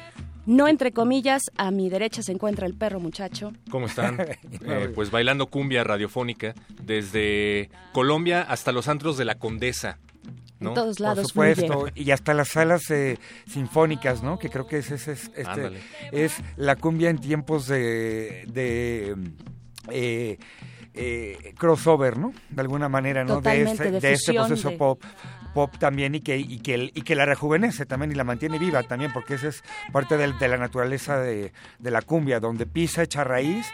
no 0.46 0.66
entre 0.68 0.90
comillas. 0.92 1.42
A 1.56 1.70
mi 1.70 1.88
derecha 1.88 2.22
se 2.22 2.32
encuentra 2.32 2.66
el 2.66 2.74
perro 2.74 2.98
muchacho. 3.00 3.52
¿Cómo 3.70 3.86
están? 3.86 4.18
Eh, 4.62 4.92
pues 4.94 5.10
bailando 5.10 5.46
cumbia 5.46 5.84
radiofónica 5.84 6.54
desde 6.82 7.70
Colombia 7.92 8.42
hasta 8.42 8.72
los 8.72 8.88
antros 8.88 9.16
de 9.16 9.24
la 9.24 9.36
Condesa. 9.36 9.98
¿No? 10.60 10.68
En 10.70 10.74
todos 10.74 11.00
lados 11.00 11.32
Por 11.32 11.52
supuesto, 11.54 11.80
fluye. 11.88 11.92
y 12.02 12.10
hasta 12.12 12.34
las 12.34 12.48
salas 12.48 12.90
eh, 12.90 13.18
sinfónicas, 13.48 14.22
¿no? 14.22 14.38
Que 14.38 14.48
creo 14.50 14.66
que 14.66 14.78
ese, 14.78 14.94
ese 14.94 15.12
es, 15.12 15.30
este, 15.34 15.72
es 16.12 16.34
la 16.56 16.76
cumbia 16.76 17.10
en 17.10 17.18
tiempos 17.18 17.66
de, 17.66 18.44
de 18.46 19.16
eh, 19.90 20.38
eh, 20.94 21.54
crossover, 21.58 22.18
¿no? 22.18 22.32
De 22.50 22.60
alguna 22.60 22.88
manera, 22.88 23.24
¿no? 23.24 23.36
Totalmente, 23.36 23.90
de 23.90 24.00
de 24.00 24.12
este, 24.12 24.34
proceso 24.34 24.70
de- 24.70 24.76
pop 24.76 25.02
pop 25.52 25.74
también 25.80 26.14
y 26.14 26.20
que 26.20 26.38
y 26.38 26.60
que 26.60 26.92
y 26.94 27.02
que 27.02 27.16
la 27.16 27.26
rejuvenece 27.26 27.84
también 27.84 28.12
y 28.12 28.14
la 28.14 28.22
mantiene 28.22 28.56
viva 28.56 28.84
también 28.84 29.12
porque 29.12 29.34
esa 29.34 29.48
es 29.48 29.64
parte 29.92 30.16
del- 30.16 30.38
de, 30.38 30.46
la 30.46 30.56
naturaleza 30.58 31.18
de, 31.18 31.52
de 31.80 31.90
la 31.90 32.02
cumbia 32.02 32.38
donde 32.38 32.66
pisa 32.66 33.02
echa 33.02 33.24
raíz 33.24 33.66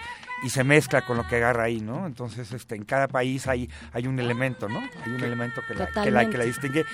y 0.43 0.51
se 0.51 0.65
mezcla 0.65 1.03
con 1.03 1.17
lo 1.17 1.27
que 1.27 1.37
agarra 1.37 1.65
ahí, 1.65 1.81
¿no? 1.81 2.07
Entonces, 2.07 2.53
este, 2.53 2.75
en 2.75 2.85
cada 2.85 3.09
país 3.09 3.47
hay, 3.47 3.71
hay 3.93 4.07
un 4.07 4.19
elemento, 4.19 4.69
¿no? 4.69 4.81
Hay 5.05 5.13
un 5.13 5.23
elemento 5.23 5.63
que 5.67 5.75
la, 5.75 5.87
que 5.87 6.11
la, 6.11 6.29
que 6.29 6.39
la 6.39 6.45
distingue. 6.45 6.85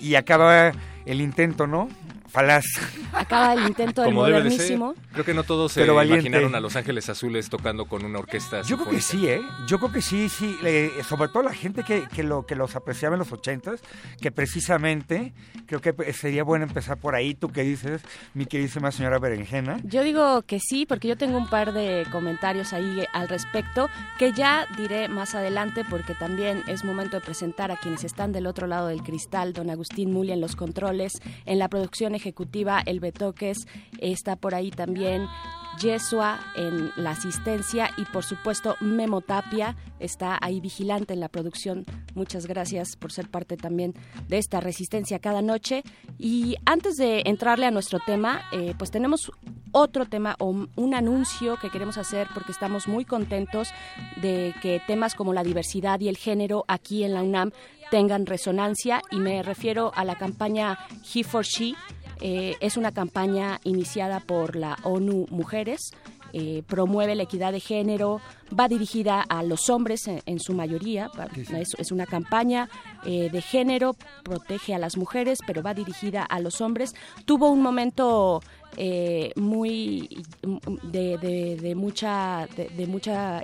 Y 0.00 0.14
acaba 0.14 0.72
el 1.06 1.20
intento, 1.20 1.66
¿no? 1.66 1.88
Falaz. 2.32 2.64
Acaba 3.12 3.52
el 3.52 3.66
intento 3.68 4.00
del 4.00 4.10
Como 4.10 4.24
debe 4.24 4.44
de 4.44 4.50
ser. 4.50 4.78
modernísimo. 4.78 4.94
Creo 5.12 5.24
que 5.26 5.34
no 5.34 5.44
todos 5.44 5.72
se 5.72 5.84
imaginaron 5.84 6.54
a 6.54 6.60
Los 6.60 6.76
Ángeles 6.76 7.10
Azules 7.10 7.50
tocando 7.50 7.84
con 7.84 8.06
una 8.06 8.20
orquesta 8.20 8.62
Yo 8.62 8.78
creo 8.78 8.88
que 8.88 9.02
sí, 9.02 9.28
¿eh? 9.28 9.42
Yo 9.68 9.78
creo 9.78 9.92
que 9.92 10.00
sí, 10.00 10.30
sí. 10.30 10.56
eh, 10.64 10.90
sobre 11.06 11.28
todo 11.28 11.42
la 11.42 11.52
gente 11.52 11.82
que, 11.82 12.04
que, 12.08 12.22
lo, 12.22 12.46
que 12.46 12.56
los 12.56 12.74
apreciaba 12.74 13.16
en 13.16 13.18
los 13.18 13.30
ochentas, 13.32 13.82
que 14.18 14.32
precisamente 14.32 15.34
creo 15.66 15.82
que 15.82 16.12
sería 16.14 16.42
bueno 16.42 16.64
empezar 16.64 16.96
por 16.96 17.14
ahí. 17.14 17.34
¿Tú 17.34 17.50
qué 17.50 17.64
dices, 17.64 18.00
mi 18.32 18.46
queridísima 18.46 18.92
señora 18.92 19.18
Berenjena? 19.18 19.78
Yo 19.84 20.02
digo 20.02 20.40
que 20.40 20.58
sí, 20.58 20.86
porque 20.86 21.08
yo 21.08 21.18
tengo 21.18 21.36
un 21.36 21.50
par 21.50 21.74
de 21.74 22.06
comentarios 22.10 22.72
ahí 22.72 23.04
al 23.12 23.28
respecto, 23.28 23.90
que 24.18 24.32
ya 24.32 24.66
diré 24.78 25.08
más 25.08 25.34
adelante, 25.34 25.82
porque 25.90 26.14
también 26.14 26.62
es 26.66 26.82
momento 26.82 27.18
de 27.18 27.20
presentar 27.26 27.70
a 27.72 27.76
quienes 27.76 28.04
están 28.04 28.32
del 28.32 28.46
otro 28.46 28.66
lado 28.66 28.86
del 28.88 29.02
cristal, 29.02 29.52
don 29.52 29.68
Agustín 29.68 30.12
Muli 30.14 30.32
en 30.32 30.40
los 30.40 30.56
controles, 30.56 30.91
en 30.92 31.58
la 31.58 31.68
producción 31.68 32.14
ejecutiva, 32.14 32.82
el 32.84 33.00
Betoques, 33.00 33.66
está 33.98 34.36
por 34.36 34.54
ahí 34.54 34.70
también 34.70 35.26
Yesua 35.78 36.38
en 36.54 36.92
la 36.96 37.12
asistencia 37.12 37.90
y 37.96 38.04
por 38.04 38.24
supuesto 38.24 38.76
Memo 38.80 39.20
Tapia 39.20 39.76
está 40.00 40.38
ahí 40.40 40.60
vigilante 40.60 41.14
en 41.14 41.20
la 41.20 41.28
producción. 41.28 41.84
Muchas 42.14 42.46
gracias 42.46 42.96
por 42.96 43.12
ser 43.12 43.30
parte 43.30 43.56
también 43.56 43.94
de 44.28 44.38
esta 44.38 44.60
resistencia 44.60 45.18
cada 45.18 45.42
noche. 45.42 45.82
Y 46.18 46.56
antes 46.66 46.96
de 46.96 47.22
entrarle 47.24 47.66
a 47.66 47.70
nuestro 47.70 48.00
tema, 48.00 48.42
eh, 48.52 48.74
pues 48.76 48.90
tenemos 48.90 49.32
otro 49.72 50.06
tema 50.06 50.36
o 50.38 50.66
un 50.76 50.94
anuncio 50.94 51.56
que 51.56 51.70
queremos 51.70 51.96
hacer 51.96 52.28
porque 52.34 52.52
estamos 52.52 52.86
muy 52.86 53.04
contentos 53.04 53.68
de 54.20 54.54
que 54.60 54.82
temas 54.86 55.14
como 55.14 55.32
la 55.32 55.42
diversidad 55.42 56.00
y 56.00 56.08
el 56.08 56.16
género 56.16 56.64
aquí 56.68 57.04
en 57.04 57.14
la 57.14 57.22
UNAM 57.22 57.52
tengan 57.92 58.24
resonancia 58.24 59.02
y 59.10 59.18
me 59.18 59.42
refiero 59.42 59.92
a 59.94 60.04
la 60.06 60.16
campaña 60.16 60.78
He 61.14 61.22
for 61.24 61.44
She. 61.44 61.74
Eh, 62.22 62.56
es 62.60 62.76
una 62.78 62.90
campaña 62.92 63.60
iniciada 63.64 64.20
por 64.20 64.56
la 64.56 64.78
ONU 64.82 65.26
Mujeres. 65.30 65.90
eh, 66.34 66.62
promueve 66.66 67.14
la 67.14 67.24
equidad 67.24 67.52
de 67.52 67.60
género, 67.60 68.22
va 68.58 68.66
dirigida 68.66 69.20
a 69.20 69.42
los 69.42 69.68
hombres 69.68 70.08
en, 70.08 70.22
en 70.24 70.40
su 70.40 70.54
mayoría, 70.54 71.10
es, 71.60 71.74
es 71.78 71.92
una 71.92 72.06
campaña 72.06 72.70
eh, 73.04 73.28
de 73.30 73.42
género, 73.42 73.94
protege 74.24 74.72
a 74.74 74.78
las 74.78 74.96
mujeres, 74.96 75.40
pero 75.46 75.62
va 75.62 75.74
dirigida 75.74 76.22
a 76.24 76.40
los 76.40 76.62
hombres. 76.62 76.94
Tuvo 77.26 77.50
un 77.50 77.60
momento 77.60 78.40
eh, 78.78 79.32
muy 79.36 80.24
de, 80.84 81.18
de- 81.18 81.56
de 81.60 81.74
mucha 81.74 82.48
de, 82.56 82.64
de 82.78 82.86
mucha 82.86 83.42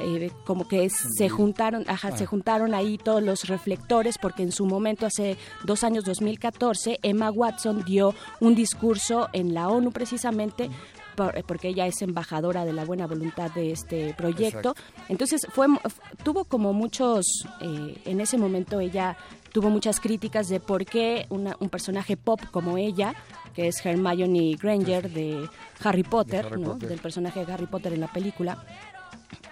eh, 0.00 0.30
como 0.44 0.66
que 0.68 0.84
es- 0.84 0.94
se 1.16 1.28
juntaron 1.28 1.84
ajá, 1.88 2.16
se 2.16 2.24
Ah. 2.24 2.26
juntaron 2.26 2.74
ahí 2.74 2.98
todos 2.98 3.22
los 3.22 3.44
reflectores 3.48 4.18
porque 4.18 4.42
en 4.42 4.52
su 4.52 4.66
momento 4.66 5.06
hace 5.06 5.36
dos 5.64 5.84
años 5.84 6.04
2014 6.04 6.98
Emma 7.02 7.30
Watson 7.30 7.84
dio 7.84 8.14
un 8.40 8.54
discurso 8.54 9.28
en 9.32 9.54
la 9.54 9.68
ONU 9.68 9.90
precisamente 9.92 10.70
por- 11.16 11.42
porque 11.46 11.68
ella 11.68 11.86
es 11.86 12.00
embajadora 12.02 12.64
de 12.64 12.72
la 12.72 12.84
buena 12.84 13.06
voluntad 13.08 13.50
de 13.50 13.72
este 13.72 14.14
proyecto. 14.14 14.74
Entonces 15.08 15.46
fue 15.50 15.66
tuvo 16.22 16.44
como 16.44 16.72
muchos, 16.72 17.26
eh, 17.60 18.00
en 18.04 18.20
ese 18.20 18.38
momento 18.38 18.78
ella 18.78 19.16
tuvo 19.52 19.68
muchas 19.70 19.98
críticas 19.98 20.48
de 20.48 20.60
por 20.60 20.84
qué 20.84 21.26
una- 21.30 21.56
un 21.58 21.70
personaje 21.70 22.16
pop 22.16 22.40
como 22.52 22.78
ella, 22.78 23.14
que 23.54 23.66
es 23.66 23.84
Hermione 23.84 24.54
Granger 24.60 25.10
de 25.10 25.48
Harry 25.82 26.04
Potter, 26.04 26.46
Harry 26.46 26.60
¿no? 26.60 26.74
Potter. 26.74 26.88
del 26.88 27.00
personaje 27.00 27.44
de 27.44 27.52
Harry 27.52 27.66
Potter 27.66 27.92
en 27.94 28.00
la 28.00 28.12
película, 28.12 28.64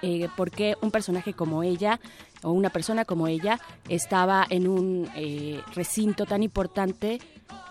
eh, 0.03 0.29
por 0.37 0.51
qué 0.51 0.75
un 0.83 0.91
personaje 0.91 1.33
como 1.35 1.63
ella 1.63 2.01
o 2.43 2.53
una 2.53 2.71
persona 2.71 3.05
como 3.05 3.27
ella 3.29 3.59
estaba 3.89 4.47
en 4.49 4.69
un 4.69 5.09
eh, 5.17 5.61
recinto 5.75 6.27
tan 6.27 6.43
importante 6.43 7.19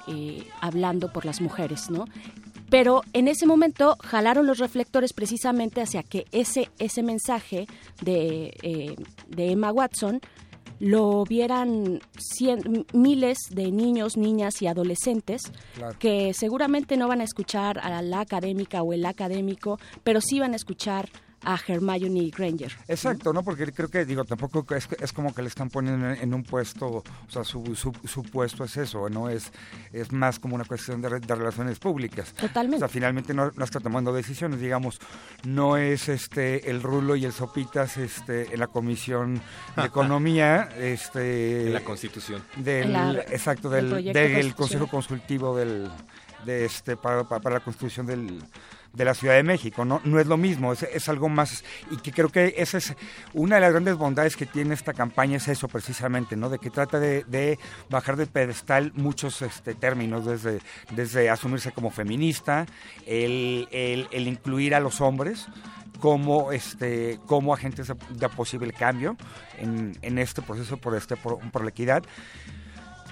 eh, 0.08 0.47
hablando 0.62 1.12
por 1.12 1.26
las 1.26 1.41
mujeres, 1.41 1.89
¿no? 1.89 2.06
Pero 2.70 3.01
en 3.14 3.28
ese 3.28 3.45
momento 3.45 3.95
jalaron 4.01 4.47
los 4.47 4.58
reflectores 4.58 5.14
precisamente 5.14 5.82
hacia 5.82 6.01
que 6.03 6.26
ese, 6.32 6.70
ese 6.80 7.03
mensaje 7.03 7.68
de, 8.01 8.53
eh, 8.64 8.95
de 9.28 9.51
Emma 9.51 9.72
Watson 9.72 10.20
lo 10.80 11.24
vieran 11.24 12.01
cien- 12.18 12.86
miles 12.91 13.38
de 13.51 13.72
niños, 13.72 14.18
niñas 14.18 14.62
y 14.62 14.68
adolescentes 14.68 15.43
Claro. 15.76 15.97
que 15.99 16.34
seguramente 16.34 16.97
no 16.97 17.08
van 17.08 17.22
a 17.22 17.24
escuchar 17.24 17.80
a 17.80 18.01
la 18.01 18.20
académica 18.20 18.82
o 18.84 18.91
el 18.93 19.06
académico, 19.06 19.80
pero 20.03 20.20
sí 20.20 20.39
van 20.39 20.51
a 20.53 20.58
escuchar 20.58 21.08
a 21.46 21.60
Hermione 21.68 22.30
Granger. 22.36 22.72
Exacto, 22.88 23.32
¿no? 23.34 23.43
Porque 23.43 23.72
creo 23.72 23.89
que, 23.89 24.04
digo, 24.06 24.26
tampoco 24.26 24.66
es, 24.76 24.88
es 25.00 25.14
como 25.14 25.34
que 25.34 25.41
le 25.41 25.48
están 25.48 25.70
poniendo 25.70 26.10
en, 26.10 26.18
en 26.22 26.34
un 26.34 26.43
puesto, 26.43 26.88
o 26.88 27.04
sea, 27.30 27.43
su, 27.43 27.76
su, 27.76 27.93
su 28.06 28.24
puesto 28.24 28.64
es 28.64 28.76
eso, 28.78 29.10
¿no? 29.10 29.30
Es, 29.30 29.52
es 29.93 30.12
más 30.12 30.39
como 30.39 30.56
una 30.56 30.66
cuestión 30.66 31.02
de, 31.02 31.10
re- 31.10 31.20
de 31.20 31.36
relaciones 31.36 31.80
públicas. 31.80 32.34
Totalmente. 32.34 32.78
O 32.78 32.80
sea, 32.80 32.88
finalmente 32.89 33.34
no, 33.34 33.52
no 33.56 33.64
está 33.64 33.80
tomando 33.80 34.12
decisiones, 34.12 34.60
digamos, 34.60 35.00
no 35.43 35.78
es 35.78 36.10
este 36.10 36.70
el 36.70 36.82
rulo 36.82 37.16
y 37.16 37.26
el 37.26 37.32
sopitas 37.34 37.98
este 37.98 38.54
en 38.54 38.60
la 38.60 38.68
comisión 38.68 39.41
de 39.76 39.84
economía, 39.86 40.70
este 40.80 41.68
En 41.68 41.74
la 41.74 41.82
Constitución. 41.84 42.41
del 42.58 42.91
la- 42.93 43.12
exacto 43.30 43.70
del 43.70 44.04
del. 44.14 44.56
Consejo 44.56 44.88
Consultivo 44.88 45.56
del 45.58 45.89
de 46.46 46.66
este 46.66 46.96
para, 46.98 47.24
para, 47.24 47.41
para 47.41 47.56
la 47.56 47.64
constitución 47.64 48.06
del 48.06 48.41
de 48.96 49.06
la 49.06 49.14
Ciudad 49.14 49.36
de 49.36 49.43
México, 49.43 49.86
¿no? 49.86 50.02
No 50.04 50.20
es 50.20 50.28
lo 50.28 50.38
mismo, 50.38 50.74
es, 50.74 50.84
es 50.84 51.10
algo 51.10 51.30
más, 51.30 51.64
y 51.91 51.98
que 51.98 52.12
creo 52.12 52.30
que 52.30 52.56
esa 52.58 52.78
es 52.78 52.96
una 53.34 53.56
de 53.56 53.62
las 53.62 53.72
grandes 53.72 53.96
bondades 53.96 54.36
que 54.36 54.46
tiene 54.46 54.74
esta 54.74 54.93
campaña, 54.93 55.38
es 55.38 55.48
eso 55.48 55.68
precisamente, 55.68 56.36
¿no? 56.36 56.50
De 56.50 56.60
que 56.60 56.70
trata 56.70 57.00
de, 57.00 57.60
bajar 57.89 58.16
de 58.16 58.28
pedestal 58.28 58.91
muchos 58.96 59.41
este, 59.41 59.76
términos, 59.76 60.26
desde, 60.26 60.60
desde 60.91 61.30
asumirse 61.30 61.72
como 61.72 61.91
feminista, 61.91 62.66
el, 63.06 63.68
el, 63.72 64.28
incluir 64.28 64.76
a 64.76 64.80
los 64.80 65.02
hombres, 65.02 65.48
como 66.00 66.52
este 66.52 67.20
como 67.26 67.54
agentes 67.54 67.88
de, 67.88 67.96
de 68.10 68.30
posible 68.30 68.74
cambio 68.74 69.16
en, 69.58 69.98
en 70.02 70.18
este 70.20 70.41
proceso 70.41 70.76
por 70.76 70.93
este 70.93 71.16
por, 71.16 71.39
por 71.52 71.64
la 71.64 71.70
equidad 71.70 72.04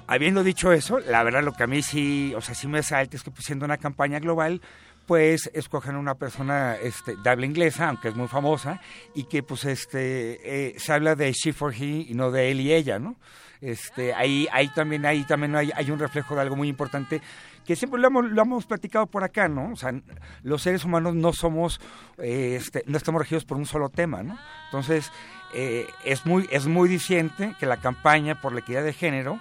habiendo 0.08 0.44
dicho 0.44 0.72
eso, 0.72 1.00
la 1.00 1.24
verdad 1.24 1.44
lo 1.44 1.54
que 1.54 1.64
a 1.64 1.68
mí 1.68 1.82
sí, 1.82 2.34
o 2.36 2.42
sea, 2.42 2.56
sí 2.56 2.68
me 2.68 2.84
salta 2.84 3.16
es 3.16 3.24
que 3.24 3.32
pues, 3.32 3.46
siendo 3.46 3.66
una 3.66 3.78
campaña 3.78 4.20
global, 4.20 4.62
pues 5.06 5.50
escogen 5.54 5.96
una 5.96 6.16
persona 6.16 6.76
este, 6.76 7.16
de 7.16 7.30
habla 7.30 7.46
inglesa, 7.46 7.90
aunque 7.90 8.10
es 8.10 8.16
muy 8.16 8.28
famosa, 8.28 8.80
y 9.14 9.26
que 9.26 9.44
pues 9.44 9.66
este 9.66 10.70
eh, 10.70 10.80
se 10.80 10.94
habla 10.94 11.16
de 11.16 11.32
she 11.32 11.54
for 11.54 11.74
he 11.74 12.06
y 12.10 12.14
no 12.14 12.32
de 12.32 12.52
él 12.52 12.62
y 12.62 12.74
ella, 12.74 13.00
¿no? 13.00 13.16
Este, 13.62 14.14
ahí, 14.14 14.48
ahí 14.52 14.68
también, 14.70 15.06
ahí 15.06 15.24
también 15.24 15.56
hay, 15.56 15.90
un 15.90 15.98
reflejo 15.98 16.36
de 16.36 16.42
algo 16.42 16.58
muy 16.58 16.68
importante 16.68 17.22
que 17.66 17.78
siempre 17.78 18.02
lo 18.02 18.08
hemos, 18.08 18.26
lo 18.26 18.42
hemos 18.42 18.66
platicado 18.66 19.08
por 19.08 19.24
acá, 19.24 19.48
¿no? 19.48 19.72
O 19.72 19.76
sea, 19.78 19.94
los 20.42 20.62
seres 20.62 20.84
humanos 20.84 21.16
no 21.16 21.32
somos, 21.32 21.80
este, 22.18 22.84
no 22.88 22.98
estamos 22.98 23.22
regidos 23.22 23.46
por 23.46 23.56
un 23.56 23.66
solo 23.66 23.88
tema, 23.88 24.22
¿no? 24.22 24.38
Entonces, 24.66 25.10
eh, 25.54 25.88
es 26.04 26.26
muy, 26.26 26.50
es 26.52 26.68
muy 26.68 26.90
diciente 26.90 27.56
que 27.58 27.66
la 27.66 27.78
campaña 27.78 28.42
por 28.42 28.52
la 28.52 28.60
equidad 28.60 28.84
de 28.84 28.92
género 28.92 29.40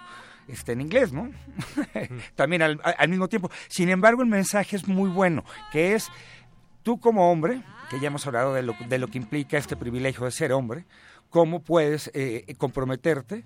esté 0.54 0.72
en 0.72 0.82
inglés, 0.82 1.12
¿no? 1.12 1.30
También 2.34 2.62
al, 2.62 2.80
al 2.82 3.08
mismo 3.08 3.28
tiempo. 3.28 3.50
Sin 3.68 3.88
embargo, 3.88 4.22
el 4.22 4.28
mensaje 4.28 4.76
es 4.76 4.86
muy 4.88 5.08
bueno, 5.08 5.44
que 5.72 5.94
es 5.94 6.10
tú 6.82 7.00
como 7.00 7.30
hombre, 7.30 7.62
que 7.90 8.00
ya 8.00 8.08
hemos 8.08 8.26
hablado 8.26 8.54
de 8.54 8.62
lo, 8.62 8.74
de 8.88 8.98
lo 8.98 9.08
que 9.08 9.18
implica 9.18 9.58
este 9.58 9.76
privilegio 9.76 10.24
de 10.24 10.30
ser 10.30 10.52
hombre, 10.52 10.84
cómo 11.30 11.60
puedes 11.60 12.10
eh, 12.14 12.54
comprometerte 12.58 13.44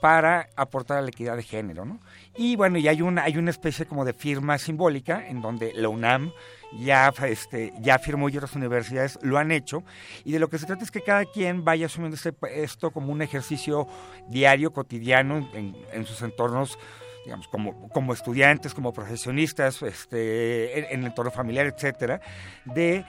para 0.00 0.48
aportar 0.56 0.98
a 0.98 1.00
la 1.00 1.08
equidad 1.08 1.36
de 1.36 1.44
género, 1.44 1.84
¿no? 1.84 2.00
Y 2.36 2.56
bueno, 2.56 2.76
y 2.76 2.88
hay 2.88 3.02
una, 3.02 3.22
hay 3.22 3.36
una 3.36 3.50
especie 3.50 3.86
como 3.86 4.04
de 4.04 4.12
firma 4.12 4.58
simbólica 4.58 5.28
en 5.28 5.40
donde 5.40 5.72
la 5.74 5.88
UNAM 5.88 6.32
ya, 6.78 7.12
este, 7.26 7.72
ya 7.80 7.98
firmó 7.98 8.28
y 8.28 8.36
otras 8.36 8.54
universidades 8.54 9.18
lo 9.22 9.38
han 9.38 9.52
hecho, 9.52 9.82
y 10.24 10.32
de 10.32 10.38
lo 10.38 10.48
que 10.48 10.58
se 10.58 10.66
trata 10.66 10.84
es 10.84 10.90
que 10.90 11.02
cada 11.02 11.24
quien 11.24 11.64
vaya 11.64 11.86
asumiendo 11.86 12.16
este, 12.16 12.34
esto 12.62 12.90
como 12.90 13.12
un 13.12 13.22
ejercicio 13.22 13.86
diario, 14.28 14.72
cotidiano, 14.72 15.50
en, 15.54 15.76
en 15.92 16.06
sus 16.06 16.22
entornos 16.22 16.78
digamos, 17.24 17.46
como, 17.46 17.88
como 17.90 18.12
estudiantes, 18.12 18.74
como 18.74 18.92
profesionistas, 18.92 19.80
este, 19.82 20.78
en, 20.78 20.84
en 20.86 21.00
el 21.00 21.06
entorno 21.06 21.30
familiar, 21.30 21.66
etcétera, 21.66 22.20
de 22.64 23.04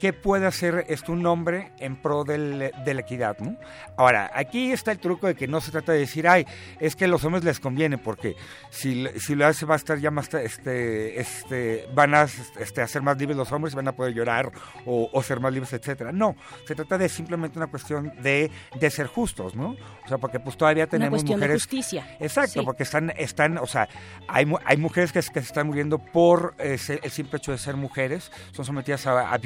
qué 0.00 0.12
puede 0.12 0.46
hacer 0.46 0.84
esto 0.88 1.12
un 1.12 1.24
hombre 1.26 1.72
en 1.78 1.96
pro 1.96 2.24
del- 2.24 2.72
de 2.84 2.94
la 2.94 3.00
equidad, 3.00 3.38
¿no? 3.38 3.56
Ahora, 3.96 4.30
aquí 4.34 4.72
está 4.72 4.92
el 4.92 4.98
truco 4.98 5.26
de 5.26 5.34
que 5.34 5.46
no 5.48 5.60
se 5.60 5.70
trata 5.70 5.92
de 5.92 6.00
decir, 6.00 6.28
ay, 6.28 6.46
es 6.80 6.96
que 6.96 7.04
a 7.06 7.08
los 7.08 7.24
hombres 7.24 7.44
les 7.44 7.60
conviene, 7.60 7.96
porque 7.98 8.36
si, 8.70 9.06
si 9.18 9.34
lo 9.34 9.46
hace 9.46 9.66
va 9.66 9.74
a 9.74 9.76
estar 9.76 9.98
ya 9.98 10.10
más, 10.10 10.32
este, 10.34 11.20
este, 11.20 11.86
van 11.94 12.14
a 12.14 12.22
este, 12.58 12.82
hacer 12.82 13.02
más 13.02 13.16
libres 13.18 13.36
los 13.36 13.50
hombres, 13.52 13.74
van 13.74 13.88
a 13.88 13.92
poder 13.92 14.14
llorar 14.14 14.50
o, 14.84 15.08
o 15.12 15.22
ser 15.22 15.40
más 15.40 15.52
libres, 15.52 15.72
etcétera. 15.72 16.12
No, 16.12 16.36
se 16.66 16.74
trata 16.74 16.98
de 16.98 17.08
simplemente 17.08 17.58
una 17.58 17.68
cuestión 17.68 18.12
de, 18.22 18.50
de 18.78 18.90
ser 18.90 19.06
justos, 19.06 19.54
¿no? 19.54 19.76
O 20.04 20.08
sea, 20.08 20.18
porque 20.18 20.40
pues 20.40 20.56
todavía 20.56 20.84
Una 20.84 20.90
tenemos 20.90 21.10
cuestión 21.22 21.40
de 21.40 21.46
mujeres... 21.46 21.62
justicia. 21.62 22.16
Exacto, 22.20 22.60
Sí. 22.60 22.62
porque 22.64 22.82
están, 22.82 23.12
están, 23.16 23.58
o 23.58 23.66
sea, 23.66 23.88
hay, 24.28 24.50
hay 24.64 24.76
mujeres 24.76 25.12
que, 25.12 25.22
se- 25.22 25.32
que 25.32 25.40
se 25.40 25.46
están 25.46 25.66
muriendo 25.66 25.98
por 25.98 26.54
eh, 26.58 26.78
el 27.02 27.10
simple 27.10 27.38
hecho 27.38 27.52
de 27.52 27.58
ser 27.58 27.76
mujeres, 27.76 28.30
son 28.52 28.64
sometidas 28.64 29.06
a, 29.06 29.32
a 29.32 29.38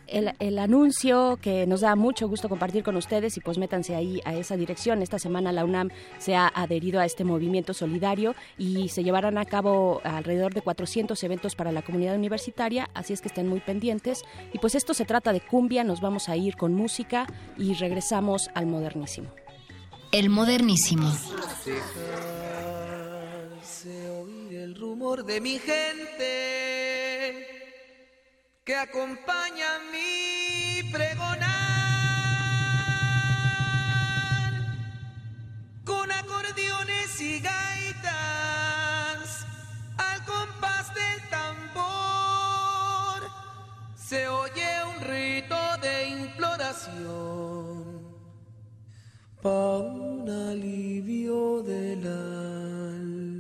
El, 0.07 0.33
el 0.39 0.59
anuncio 0.59 1.39
que 1.41 1.67
nos 1.67 1.81
da 1.81 1.97
mucho 1.97 2.29
gusto 2.29 2.49
compartir 2.49 2.83
con 2.83 2.97
ustedes 2.97 3.37
y 3.37 3.41
pues 3.41 3.59
métanse 3.59 3.95
ahí 3.95 4.21
a 4.25 4.35
esa 4.35 4.57
dirección. 4.57 5.03
Esta 5.03 5.19
semana 5.19 5.53
la 5.53 5.65
UNAM 5.65 5.91
se 6.19 6.35
ha 6.35 6.51
adherido 6.55 7.01
a 7.01 7.05
este 7.05 7.25
movimiento 7.25 7.75
solidario 7.75 8.35
y 8.59 8.89
se 8.89 9.05
llevarán 9.05 9.39
a 9.39 9.45
cabo 9.45 10.01
alrededor 10.05 10.55
de 10.55 10.63
400 10.63 11.23
eventos 11.25 11.55
para 11.55 11.73
la 11.73 11.83
comunidad 11.83 12.17
universitaria, 12.17 12.89
así 12.95 13.13
es 13.13 13.21
que 13.21 13.29
estén 13.29 13.49
muy 13.49 13.61
pendientes. 13.61 14.25
Y 14.53 14.59
pues 14.59 14.75
esto 14.75 14.95
se 14.95 15.05
trata 15.05 15.33
de 15.33 15.41
cumbia, 15.41 15.85
nos 15.85 16.01
vamos 16.01 16.29
a 16.29 16.37
ir 16.37 16.57
con 16.57 16.75
música 16.75 17.27
y 17.57 17.75
regresamos 17.75 18.51
al 18.55 18.67
modernísimo. 18.67 19.31
El 20.13 20.31
modernísimo. 20.31 21.11
Dejarse 23.57 24.11
oír 24.11 24.55
el 24.55 24.75
rumor 24.75 25.25
de 25.25 25.41
mi 25.41 25.59
gente 25.59 27.56
que 28.67 28.75
acompaña 28.75 29.79
mi 29.93 30.83
pregonar 30.91 31.47
con 35.85 36.11
acordeones 36.11 37.21
y 37.21 37.39
gaitas 37.39 39.47
al 39.97 40.25
compás 40.25 40.93
del 40.97 41.23
tambor 41.31 43.23
se 43.95 44.27
oye 44.27 44.67
un 44.97 45.05
rito 45.13 45.57
de 45.81 46.09
imploración 46.09 48.03
pa 49.41 49.79
un 49.79 50.29
alivio 50.29 51.63
del 51.63 52.05
alma. 52.05 53.36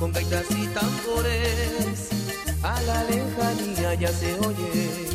con 0.00 0.12
gaitas 0.12 0.46
y 0.50 0.66
tambores, 0.68 2.08
a 2.62 2.80
la 2.80 3.04
lejanía 3.04 3.94
ya 3.94 4.08
se 4.08 4.34
oye. 4.40 5.10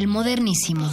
El 0.00 0.08
modernísimo. 0.08 0.88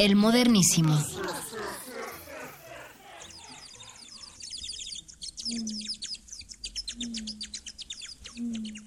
El 0.00 0.16
modernísimo. 0.16 0.96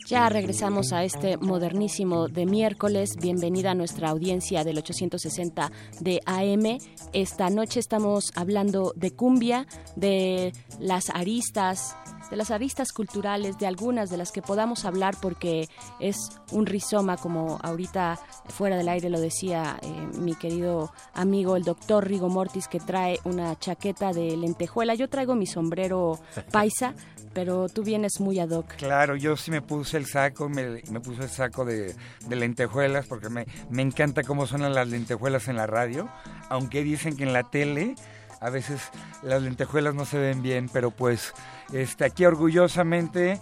Ya 0.07 0.27
regresamos 0.29 0.91
a 0.91 1.03
este 1.03 1.37
modernísimo 1.37 2.29
de 2.29 2.47
miércoles. 2.47 3.15
Bienvenida 3.21 3.71
a 3.71 3.75
nuestra 3.75 4.09
audiencia 4.09 4.63
del 4.63 4.79
860 4.79 5.71
de 5.99 6.19
AM. 6.25 6.79
Esta 7.13 7.51
noche 7.51 7.79
estamos 7.79 8.31
hablando 8.33 8.93
de 8.95 9.11
cumbia, 9.11 9.67
de 9.95 10.51
las 10.79 11.11
aristas, 11.11 11.95
de 12.31 12.37
las 12.37 12.49
aristas 12.49 12.91
culturales, 12.91 13.59
de 13.59 13.67
algunas 13.67 14.09
de 14.09 14.17
las 14.17 14.31
que 14.31 14.41
podamos 14.41 14.83
hablar 14.83 15.15
porque 15.21 15.69
es 15.99 16.17
un 16.51 16.65
rizoma, 16.65 17.17
como 17.17 17.59
ahorita 17.61 18.19
fuera 18.53 18.77
del 18.77 18.87
aire 18.87 19.09
lo 19.09 19.19
decía 19.19 19.79
eh, 19.81 20.07
mi 20.19 20.35
querido 20.35 20.93
amigo 21.13 21.57
el 21.57 21.63
doctor 21.63 22.07
Rigo 22.07 22.29
Mortis, 22.29 22.67
que 22.67 22.79
trae 22.79 23.19
una 23.23 23.57
chaqueta 23.57 24.13
de 24.13 24.37
lentejuela. 24.37 24.93
Yo 24.93 25.09
traigo 25.09 25.35
mi 25.35 25.47
sombrero 25.47 26.19
paisa, 26.51 26.93
pero 27.33 27.67
tú 27.67 27.83
vienes 27.83 28.19
muy 28.19 28.39
ad 28.39 28.51
hoc. 28.51 28.75
Claro, 28.75 29.15
yo 29.15 29.35
sí 29.35 29.49
me 29.49 29.61
puse 29.61 29.97
el 29.97 30.05
saco, 30.05 30.49
me, 30.49 30.81
me 30.91 30.99
puse 30.99 31.23
el 31.23 31.29
saco 31.29 31.65
de, 31.65 31.95
de 32.27 32.35
lentejuelas 32.35 33.07
porque 33.07 33.29
me, 33.29 33.47
me 33.69 33.81
encanta 33.81 34.23
cómo 34.23 34.45
suenan 34.45 34.73
las 34.75 34.87
lentejuelas 34.87 35.47
en 35.47 35.57
la 35.57 35.65
radio, 35.65 36.07
aunque 36.49 36.83
dicen 36.83 37.17
que 37.17 37.23
en 37.23 37.33
la 37.33 37.43
tele 37.43 37.95
a 38.39 38.49
veces 38.49 38.81
las 39.23 39.41
lentejuelas 39.41 39.95
no 39.95 40.05
se 40.05 40.19
ven 40.19 40.43
bien, 40.43 40.69
pero 40.71 40.91
pues 40.91 41.33
este 41.71 42.05
aquí 42.05 42.25
orgullosamente 42.25 43.39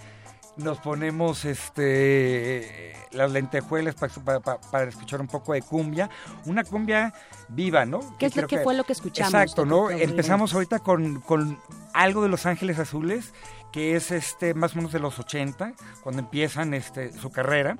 nos 0.57 0.79
ponemos 0.79 1.45
este 1.45 2.93
las 3.11 3.31
lentejuelas 3.31 3.95
para, 3.95 4.39
para- 4.39 4.59
para- 4.61 4.89
escuchar 4.89 5.19
un 5.19 5.27
poco 5.27 5.51
de 5.53 5.61
cumbia, 5.61 6.09
una 6.45 6.63
cumbia 6.63 7.13
viva, 7.49 7.85
¿no? 7.85 7.99
¿Qué 8.17 8.27
es 8.27 8.35
lo 8.37 8.47
que 8.47 8.59
fue 8.59 8.73
lo 8.73 8.85
que 8.85 8.93
escuchamos, 8.93 9.33
Exacto, 9.33 9.65
¿no? 9.65 9.89
Empezamos 9.89 10.53
ahorita 10.53 10.79
con, 10.79 11.19
con 11.21 11.59
algo 11.93 12.23
de 12.23 12.29
Los 12.29 12.45
Ángeles 12.45 12.79
Azules, 12.79 13.33
que 13.73 13.95
es 13.97 14.11
este 14.11 14.53
más 14.53 14.73
o 14.73 14.77
menos 14.77 14.93
de 14.93 14.99
los 14.99 15.19
80, 15.19 15.73
cuando 16.03 16.21
empiezan 16.21 16.73
este 16.73 17.11
su 17.11 17.31
carrera, 17.31 17.77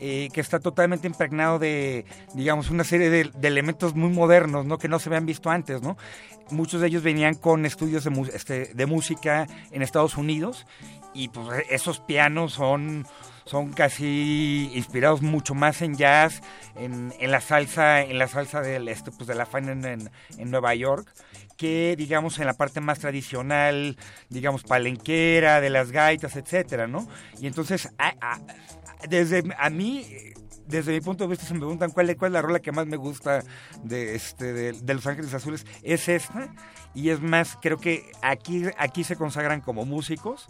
eh, 0.00 0.28
que 0.32 0.40
está 0.40 0.58
totalmente 0.58 1.06
impregnado 1.06 1.60
de, 1.60 2.04
digamos, 2.34 2.70
una 2.70 2.82
serie 2.82 3.10
de, 3.10 3.30
de 3.32 3.48
elementos 3.48 3.94
muy 3.94 4.10
modernos, 4.10 4.66
¿no? 4.66 4.78
Que 4.78 4.88
no 4.88 4.98
se 4.98 5.08
habían 5.08 5.24
visto 5.26 5.50
antes, 5.50 5.82
¿no? 5.82 5.96
Muchos 6.50 6.80
de 6.80 6.88
ellos 6.88 7.04
venían 7.04 7.34
con 7.34 7.64
estudios 7.64 8.02
de, 8.04 8.30
este, 8.34 8.74
de 8.74 8.86
música 8.86 9.46
en 9.70 9.82
Estados 9.82 10.16
Unidos 10.16 10.66
y 11.14 11.28
pues 11.28 11.64
esos 11.70 12.00
pianos 12.00 12.52
son 12.52 13.06
son 13.46 13.74
casi 13.74 14.70
inspirados 14.72 15.20
mucho 15.20 15.54
más 15.54 15.82
en 15.82 15.96
jazz, 15.96 16.40
en, 16.76 17.12
en 17.20 17.30
la 17.30 17.42
salsa, 17.42 18.00
en 18.00 18.18
la 18.18 18.26
salsa 18.26 18.62
del 18.62 18.88
este, 18.88 19.10
pues 19.12 19.26
de 19.26 19.34
la 19.34 19.44
Fania 19.44 19.72
en, 19.72 19.84
en- 19.84 20.50
Nueva 20.50 20.74
York, 20.74 21.12
que 21.58 21.94
digamos 21.98 22.38
en 22.38 22.46
la 22.46 22.54
parte 22.54 22.80
más 22.80 23.00
tradicional, 23.00 23.98
digamos 24.30 24.62
palenquera, 24.62 25.60
de 25.60 25.68
las 25.68 25.92
gaitas, 25.92 26.36
etcétera, 26.36 26.86
¿no? 26.86 27.06
Y 27.38 27.46
entonces, 27.46 27.90
a- 27.98 28.14
a- 28.22 28.40
desde 29.10 29.42
a 29.58 29.68
mí 29.68 30.06
desde 30.66 30.92
mi 30.92 31.02
punto 31.02 31.24
de 31.24 31.28
vista, 31.28 31.44
se 31.44 31.52
me 31.52 31.60
preguntan 31.60 31.90
cuál, 31.90 32.08
es- 32.08 32.16
cuál 32.16 32.30
es 32.30 32.32
la 32.32 32.40
rola 32.42 32.60
que 32.60 32.72
más 32.72 32.86
me 32.86 32.96
gusta 32.96 33.42
de, 33.82 34.14
este, 34.14 34.54
de 34.54 34.94
Los 34.94 35.06
Ángeles 35.06 35.34
Azules, 35.34 35.66
es 35.82 36.08
esta. 36.08 36.48
Y 36.94 37.10
es 37.10 37.20
más, 37.20 37.58
creo 37.60 37.76
que 37.78 38.10
aquí, 38.22 38.64
aquí 38.78 39.04
se 39.04 39.16
consagran 39.16 39.60
como 39.60 39.84
músicos. 39.84 40.46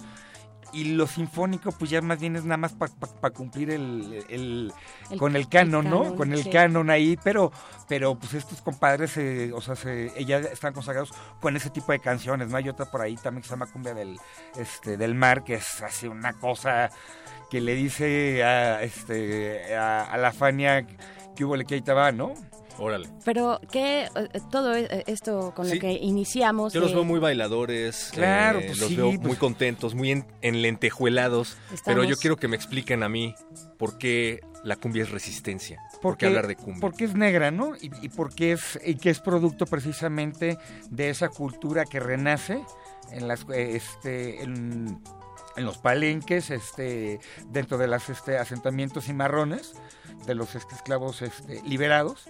Y 0.74 0.94
lo 0.94 1.06
sinfónico, 1.06 1.70
pues 1.72 1.90
ya 1.90 2.00
más 2.02 2.18
bien 2.18 2.34
es 2.36 2.44
nada 2.44 2.56
más 2.56 2.72
para 2.74 3.32
cumplir 3.32 3.70
el, 3.70 4.24
el- 4.28 4.72
El- 5.10 5.18
con 5.18 5.36
el 5.36 5.48
canon, 5.48 5.84
el 5.86 5.90
¿no? 5.90 6.14
Con 6.16 6.32
el 6.32 6.42
sí. 6.42 6.50
canon 6.50 6.90
ahí, 6.90 7.16
pero, 7.22 7.52
pero 7.88 8.18
pues 8.18 8.34
estos 8.34 8.60
compadres, 8.60 9.12
se- 9.12 9.52
o 9.52 9.60
sea, 9.60 9.76
se, 9.76 10.12
ya 10.24 10.38
están 10.38 10.72
consagrados 10.74 11.12
con 11.40 11.56
ese 11.56 11.70
tipo 11.70 11.92
de 11.92 12.00
canciones, 12.00 12.48
¿no? 12.48 12.56
Hay 12.56 12.68
otra 12.68 12.86
por 12.90 13.00
ahí 13.02 13.14
también 13.16 13.42
que 13.42 13.48
se 13.48 13.54
llama 13.54 13.66
Cumbia 13.70 13.94
del, 13.94 14.18
este, 14.56 14.96
del 14.96 15.14
Mar, 15.14 15.44
que 15.44 15.54
es 15.54 15.80
así 15.82 16.08
una 16.08 16.32
cosa 16.32 16.90
que 17.50 17.60
le 17.60 17.74
dice 17.76 18.42
a, 18.42 18.82
este, 18.82 19.76
a, 19.76 20.02
a 20.04 20.16
la 20.18 20.32
Fania 20.32 20.86
que 21.36 21.44
hubo 21.44 21.54
le 21.56 21.64
que 21.64 21.74
ahí 21.76 21.82
te 21.82 21.92
va, 21.92 22.10
¿no? 22.10 22.34
Órale. 22.78 23.08
Pero 23.24 23.60
que 23.70 24.04
eh, 24.04 24.08
todo 24.50 24.74
eh, 24.74 25.04
esto 25.06 25.52
con 25.54 25.66
Sí. 25.66 25.76
lo 25.76 25.80
que 25.80 25.92
iniciamos... 25.92 26.72
Yo 26.72 26.80
los 26.80 26.90
de- 26.90 26.96
veo 26.96 27.04
muy 27.04 27.20
bailadores, 27.20 28.10
Claro, 28.12 28.58
eh, 28.60 28.64
pues 28.66 28.78
los 28.80 28.88
sí, 28.88 28.96
veo 28.96 29.06
pues- 29.10 29.20
muy 29.20 29.36
contentos, 29.36 29.94
muy 29.94 30.10
en, 30.10 30.26
enlentejuelados, 30.42 31.56
pero 31.84 32.04
yo 32.04 32.16
quiero 32.16 32.36
que 32.36 32.48
me 32.48 32.56
expliquen 32.56 33.02
a 33.02 33.08
mí 33.08 33.34
por 33.78 33.96
qué 33.98 34.40
la 34.64 34.76
cumbia 34.76 35.02
es 35.02 35.10
resistencia, 35.10 35.78
por 35.78 35.92
qué 35.92 36.00
porque, 36.02 36.26
hablar 36.26 36.46
de 36.46 36.56
cumbia. 36.56 36.80
porque 36.80 37.04
es 37.04 37.14
negra, 37.14 37.50
¿no? 37.50 37.76
Y, 37.76 37.90
y 38.02 38.08
porque 38.08 38.52
es 38.52 38.78
y 38.84 38.96
que 38.96 39.10
es 39.10 39.20
producto 39.20 39.66
precisamente 39.66 40.58
de 40.90 41.10
esa 41.10 41.28
cultura 41.28 41.84
que 41.84 42.00
renace 42.00 42.60
en 43.12 43.28
las 43.28 43.42
eh, 43.52 43.76
este 43.76 44.42
en, 44.42 45.00
en 45.56 45.64
los 45.64 45.76
palenques, 45.78 46.50
este 46.50 47.20
dentro 47.50 47.76
de 47.78 47.86
los 47.88 48.08
este, 48.08 48.38
asentamientos 48.38 49.04
cimarrones 49.04 49.74
de 50.26 50.34
los 50.34 50.54
esclavos 50.54 51.22
este, 51.22 51.62
liberados 51.66 52.24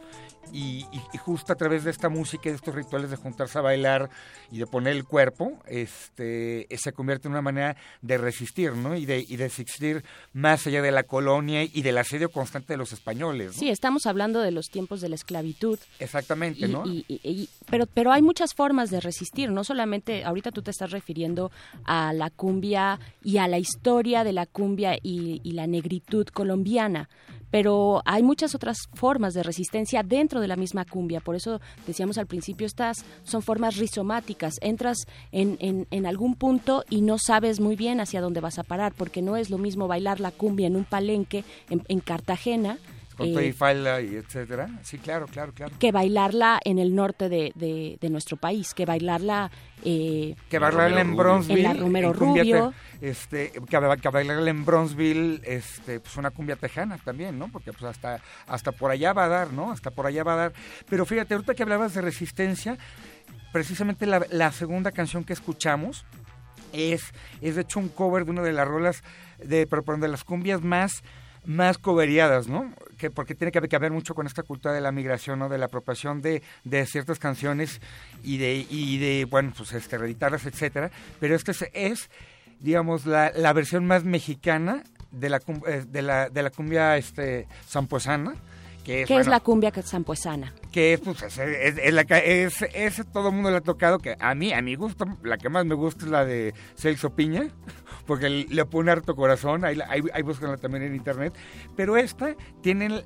y, 0.52 0.86
y- 0.92 1.02
y 1.12 1.18
justo 1.18 1.52
a 1.52 1.56
través 1.56 1.84
de 1.84 1.90
esta 1.90 2.08
música 2.08 2.48
y 2.48 2.52
de 2.52 2.56
estos 2.56 2.74
rituales 2.74 3.10
de 3.10 3.16
juntarse 3.16 3.58
a 3.58 3.62
bailar 3.62 4.10
y 4.50 4.58
de 4.58 4.66
poner 4.66 4.92
el 4.94 5.04
cuerpo, 5.04 5.52
este, 5.66 6.66
se 6.76 6.92
convierte 6.92 7.28
en 7.28 7.32
una 7.32 7.42
manera 7.42 7.76
de 8.02 8.18
resistir, 8.18 8.72
¿no? 8.72 8.94
Y 8.96 9.06
de, 9.06 9.24
y 9.26 9.36
de 9.36 9.46
existir 9.46 10.04
más 10.32 10.66
allá 10.66 10.82
de 10.82 10.90
la 10.90 11.02
colonia 11.04 11.62
y 11.64 11.82
del 11.82 11.98
asedio 11.98 12.28
constante 12.30 12.74
de 12.74 12.76
los 12.76 12.92
españoles, 12.92 13.54
¿no? 13.54 13.58
Sí, 13.58 13.68
estamos 13.70 14.06
hablando 14.06 14.40
de 14.40 14.50
los 14.50 14.68
tiempos 14.68 15.00
de 15.00 15.08
la 15.08 15.14
esclavitud. 15.14 15.78
Exactamente, 15.98 16.68
¿no? 16.68 16.84
y- 16.86 17.04
y- 17.08 17.20
y- 17.24 17.48
pero, 17.70 17.86
pero 17.86 18.12
hay 18.12 18.22
muchas 18.22 18.54
formas 18.54 18.90
de 18.90 19.00
resistir, 19.00 19.50
no 19.50 19.64
solamente, 19.64 20.24
ahorita 20.24 20.50
tú 20.52 20.62
te 20.62 20.70
estás 20.70 20.90
refiriendo 20.90 21.50
a 21.84 22.12
la 22.12 22.30
cumbia 22.30 22.98
y 23.22 23.38
a 23.38 23.48
la 23.48 23.58
historia 23.58 24.24
de 24.24 24.32
la 24.32 24.46
cumbia 24.46 24.96
y, 25.02 25.40
y 25.42 25.52
la 25.52 25.66
negritud 25.66 26.26
colombiana, 26.28 27.08
pero 27.54 28.02
hay 28.04 28.24
muchas 28.24 28.56
otras 28.56 28.88
formas 28.94 29.32
de 29.32 29.44
resistencia 29.44 30.02
dentro 30.02 30.40
de 30.40 30.48
la 30.48 30.56
misma 30.56 30.84
cumbia, 30.84 31.20
por 31.20 31.36
eso 31.36 31.60
decíamos 31.86 32.18
al 32.18 32.26
principio, 32.26 32.66
estas 32.66 33.04
son 33.22 33.42
formas 33.42 33.76
rizomáticas, 33.76 34.56
entras 34.60 35.06
en, 35.30 35.56
en, 35.60 35.86
en 35.92 36.04
algún 36.04 36.34
punto 36.34 36.82
y 36.90 37.02
no 37.02 37.16
sabes 37.16 37.60
muy 37.60 37.76
bien 37.76 38.00
hacia 38.00 38.20
dónde 38.20 38.40
vas 38.40 38.58
a 38.58 38.64
parar, 38.64 38.92
porque 38.92 39.22
no 39.22 39.36
es 39.36 39.50
lo 39.50 39.58
mismo 39.58 39.86
bailar 39.86 40.18
la 40.18 40.32
cumbia 40.32 40.66
en 40.66 40.74
un 40.74 40.84
palenque 40.84 41.44
en, 41.70 41.84
en 41.86 42.00
Cartagena. 42.00 42.78
Con 43.16 43.28
eh, 43.28 43.32
todo 43.32 43.42
y 43.42 43.52
falda 43.52 44.00
y 44.00 44.16
etcétera. 44.16 44.68
Sí, 44.82 44.98
claro, 44.98 45.26
claro, 45.26 45.52
claro. 45.52 45.72
que 45.78 45.92
bailarla 45.92 46.58
en 46.64 46.78
el 46.78 46.94
norte 46.94 47.28
de, 47.28 47.52
de- 47.54 47.96
de 48.00 48.10
nuestro 48.10 48.36
país, 48.36 48.74
que 48.74 48.84
bailarla... 48.86 49.50
eh, 49.84 50.34
Que 50.50 50.58
bailarla 50.58 51.00
en 51.00 51.14
Bronzeville. 51.14 51.66
En 51.68 51.74
la 51.76 51.80
Romero 51.80 52.08
en 52.10 52.14
cumbia 52.14 52.42
Rubio. 52.42 52.74
te- 53.00 53.08
este, 53.10 53.52
que, 53.52 53.78
que 54.00 54.08
bailarla 54.08 54.50
en 54.50 54.64
Bronzeville, 54.64 55.40
este, 55.44 56.00
pues 56.00 56.16
una 56.16 56.30
cumbia 56.30 56.56
tejana 56.56 56.98
también, 56.98 57.38
¿no? 57.38 57.48
Porque 57.48 57.72
pues 57.72 57.84
hasta, 57.84 58.20
hasta 58.48 58.72
por 58.72 58.90
allá 58.90 59.12
va 59.12 59.24
a 59.24 59.28
dar, 59.28 59.52
¿no? 59.52 59.70
Hasta 59.70 59.90
por 59.90 60.06
allá 60.06 60.24
va 60.24 60.32
a 60.34 60.36
dar. 60.36 60.52
Pero 60.88 61.06
fíjate, 61.06 61.34
ahorita 61.34 61.54
que 61.54 61.62
hablabas 61.62 61.94
de 61.94 62.00
resistencia, 62.00 62.78
precisamente 63.52 64.06
la, 64.06 64.26
la 64.30 64.50
segunda 64.52 64.90
canción 64.92 65.24
que 65.24 65.32
escuchamos 65.32 66.04
es, 66.72 67.12
es 67.40 67.54
de 67.54 67.62
hecho 67.62 67.78
un 67.78 67.88
cover 67.88 68.24
de 68.24 68.32
una 68.32 68.42
de 68.42 68.52
las 68.52 68.66
rolas 68.66 69.02
de, 69.38 69.66
pero 69.66 69.84
de 69.98 70.08
las 70.08 70.24
cumbias 70.24 70.62
más 70.62 71.02
más 71.46 71.76
coveriadas, 71.76 72.48
¿no? 72.48 72.72
Que 73.04 73.10
porque 73.10 73.34
tiene 73.34 73.52
que 73.52 73.78
ver 73.78 73.92
mucho 73.92 74.14
con 74.14 74.26
esta 74.26 74.42
cultura 74.44 74.72
de 74.72 74.80
la 74.80 74.90
migración, 74.90 75.38
¿no? 75.38 75.50
De 75.50 75.58
la 75.58 75.66
apropiación 75.66 76.22
de, 76.22 76.42
de 76.64 76.86
ciertas 76.86 77.18
canciones 77.18 77.82
y 78.22 78.38
de, 78.38 78.66
y 78.70 78.96
de 78.96 79.26
bueno, 79.26 79.52
pues 79.54 79.74
este, 79.74 79.98
reeditarlas, 79.98 80.46
etcétera. 80.46 80.90
Pero 81.20 81.34
esta 81.34 81.50
es, 81.50 81.66
es, 81.74 82.08
digamos, 82.60 83.04
la, 83.04 83.30
la 83.36 83.52
versión 83.52 83.86
más 83.86 84.04
mexicana 84.04 84.84
de 85.10 85.28
la, 85.28 85.42
eh, 85.66 85.84
de 85.86 86.00
la, 86.00 86.30
de 86.30 86.42
la 86.42 86.48
cumbia 86.48 86.96
este, 86.96 87.46
zampuesana. 87.68 88.36
Que 88.84 89.02
es, 89.02 89.08
¿Qué 89.08 89.16
es 89.16 89.26
la 89.26 89.40
cumbia 89.40 89.72
zampuesana? 89.82 90.54
que 90.70 90.92
es, 90.94 91.00
pues, 91.00 91.22
es, 91.22 91.38
es- 91.38 91.78
es 91.78 91.94
la 91.94 92.04
que 92.04 92.44
es, 92.44 92.62
es- 92.62 93.02
todo 93.12 93.28
el 93.30 93.34
mundo 93.34 93.50
le 93.50 93.56
ha 93.56 93.60
tocado 93.60 93.98
que 93.98 94.14
a 94.20 94.34
mí, 94.34 94.52
a 94.52 94.60
mi 94.60 94.74
gusto, 94.74 95.06
la 95.22 95.38
que 95.38 95.48
más 95.48 95.64
me 95.64 95.74
gusta 95.74 96.04
es 96.04 96.10
la 96.10 96.24
de 96.24 96.52
Celso 96.76 97.10
Piña, 97.16 97.48
porque 98.06 98.28
le 98.28 98.64
pone 98.66 98.90
harto 98.92 99.16
corazón, 99.16 99.64
ahí, 99.64 99.78
ahí, 99.88 100.02
ahí 100.12 100.22
búscanla 100.22 100.58
también 100.58 100.84
en 100.84 100.94
internet, 100.94 101.32
pero 101.76 101.96
esta 101.96 102.34
tiene 102.60 103.02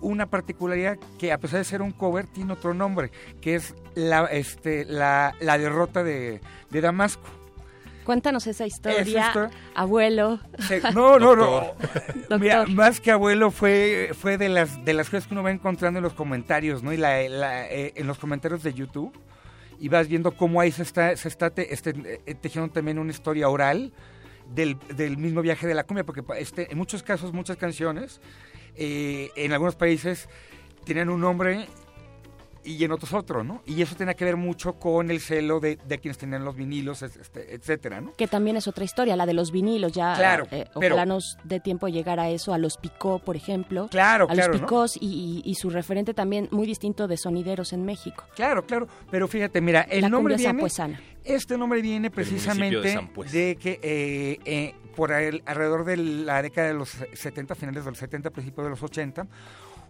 una 0.00 0.26
particularidad 0.26 0.98
que 1.18 1.32
a 1.32 1.38
pesar 1.38 1.58
de 1.58 1.64
ser 1.64 1.80
un 1.82 1.92
cover 1.92 2.26
tiene 2.26 2.52
otro 2.52 2.74
nombre, 2.74 3.10
que 3.40 3.54
es 3.56 3.74
la, 3.94 4.26
este, 4.26 4.84
la, 4.84 5.34
la 5.40 5.58
derrota 5.58 6.04
de, 6.04 6.40
de 6.70 6.80
Damasco. 6.80 7.22
Cuéntanos 8.04 8.46
esa 8.46 8.66
historia, 8.66 9.00
Esa 9.00 9.50
abuelo. 9.74 10.38
No, 10.94 11.18
no, 11.18 11.34
no. 11.34 11.72
Mira, 12.38 12.66
más 12.66 13.00
que 13.00 13.10
abuelo 13.10 13.50
fue 13.50 14.10
fue 14.18 14.36
de 14.38 14.48
las 14.48 14.84
de 14.84 14.92
las 14.94 15.08
cosas 15.10 15.26
que 15.26 15.34
uno 15.34 15.42
va 15.42 15.50
encontrando 15.50 15.98
en 15.98 16.02
los 16.04 16.12
comentarios, 16.14 16.82
¿no? 16.82 16.92
Y 16.92 16.96
la, 16.96 17.26
la, 17.28 17.66
eh, 17.70 17.92
en 17.96 18.06
los 18.06 18.18
comentarios 18.18 18.62
de 18.62 18.74
YouTube 18.74 19.12
y 19.80 19.88
vas 19.88 20.06
viendo 20.08 20.32
cómo 20.36 20.60
ahí 20.60 20.70
se 20.70 20.82
está 20.82 21.16
se 21.16 21.28
está 21.28 21.50
te- 21.50 21.72
este, 21.72 22.20
eh, 22.26 22.34
tejiendo 22.34 22.70
también 22.72 22.98
una 22.98 23.10
historia 23.10 23.48
oral 23.48 23.92
del, 24.54 24.76
del 24.94 25.16
mismo 25.16 25.40
viaje 25.42 25.66
de 25.66 25.74
la 25.74 25.84
cumbia, 25.84 26.04
porque 26.04 26.22
este, 26.38 26.70
en 26.70 26.76
muchos 26.78 27.02
casos 27.02 27.32
muchas 27.32 27.56
canciones 27.56 28.20
eh, 28.76 29.30
en 29.36 29.52
algunos 29.52 29.76
países 29.76 30.28
tienen 30.84 31.08
un 31.08 31.20
nombre 31.22 31.66
y 32.64 32.82
en 32.84 32.92
otros 32.92 33.12
otro, 33.12 33.44
¿no? 33.44 33.62
Y 33.66 33.80
eso 33.82 33.94
tenía 33.94 34.14
que 34.14 34.24
ver 34.24 34.36
mucho 34.36 34.74
con 34.74 35.10
el 35.10 35.20
celo 35.20 35.60
de, 35.60 35.76
de 35.86 35.98
quienes 35.98 36.18
tenían 36.18 36.44
los 36.44 36.56
vinilos, 36.56 37.02
es- 37.02 37.16
este, 37.16 37.54
etcétera, 37.54 38.00
¿no? 38.00 38.12
Que 38.14 38.26
también 38.26 38.56
es 38.56 38.66
otra 38.68 38.84
historia, 38.84 39.16
la 39.16 39.26
de 39.26 39.34
los 39.34 39.50
vinilos, 39.52 39.92
ya 39.92 40.14
Claro, 40.16 40.46
eh, 40.50 40.66
pero- 40.80 40.94
ojalá 40.94 41.06
nos 41.06 41.36
dé 41.44 41.60
tiempo 41.60 41.88
llegar 41.88 42.18
a 42.20 42.30
eso, 42.30 42.54
a 42.54 42.58
los 42.58 42.76
Picó, 42.78 43.18
por 43.18 43.36
ejemplo. 43.36 43.88
Claro, 43.90 44.24
a 44.24 44.28
claro, 44.34 44.52
los 44.52 44.60
¿no? 44.62 44.66
Picós 44.66 44.96
y, 45.00 45.42
y- 45.44 45.50
y 45.50 45.54
su 45.56 45.70
referente 45.70 46.14
también 46.14 46.48
muy 46.50 46.66
distinto 46.66 47.06
de 47.08 47.16
sonideros 47.16 47.72
en 47.72 47.84
México. 47.84 48.24
Claro, 48.34 48.64
claro, 48.66 48.88
pero 49.10 49.28
fíjate, 49.28 49.60
mira, 49.60 49.82
el 49.82 50.02
La 50.02 50.08
nombre 50.08 50.34
cumbia 50.34 50.36
viene, 50.52 50.58
zampuesana. 50.58 51.00
este 51.24 51.58
nombre 51.58 51.82
viene 51.82 52.08
de 52.08 52.10
precisamente 52.14 52.92
Zampués. 52.92 53.30
de, 53.32 53.56
que 53.60 53.78
eh, 53.82 54.38
eh, 54.44 54.74
por 54.96 55.12
el- 55.12 55.42
alrededor 55.46 55.84
de 55.84 55.96
la 55.96 56.40
década 56.42 56.68
de 56.68 56.74
los 56.74 56.90
70, 57.14 57.54
finales 57.54 57.84
de 57.84 57.90
los 57.90 57.98
70, 57.98 58.30
principios 58.30 58.64
de 58.64 58.70
los 58.70 58.82
80, 58.82 59.26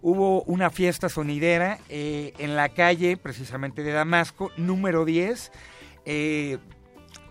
hubo 0.06 0.42
una 0.42 0.68
fiesta 0.68 1.08
sonidera 1.08 1.78
eh, 1.88 2.34
en 2.38 2.56
la 2.56 2.68
calle 2.68 3.16
precisamente 3.16 3.82
de 3.82 3.90
Damasco, 3.92 4.52
número 4.58 5.06
10, 5.06 5.50
eh, 6.04 6.58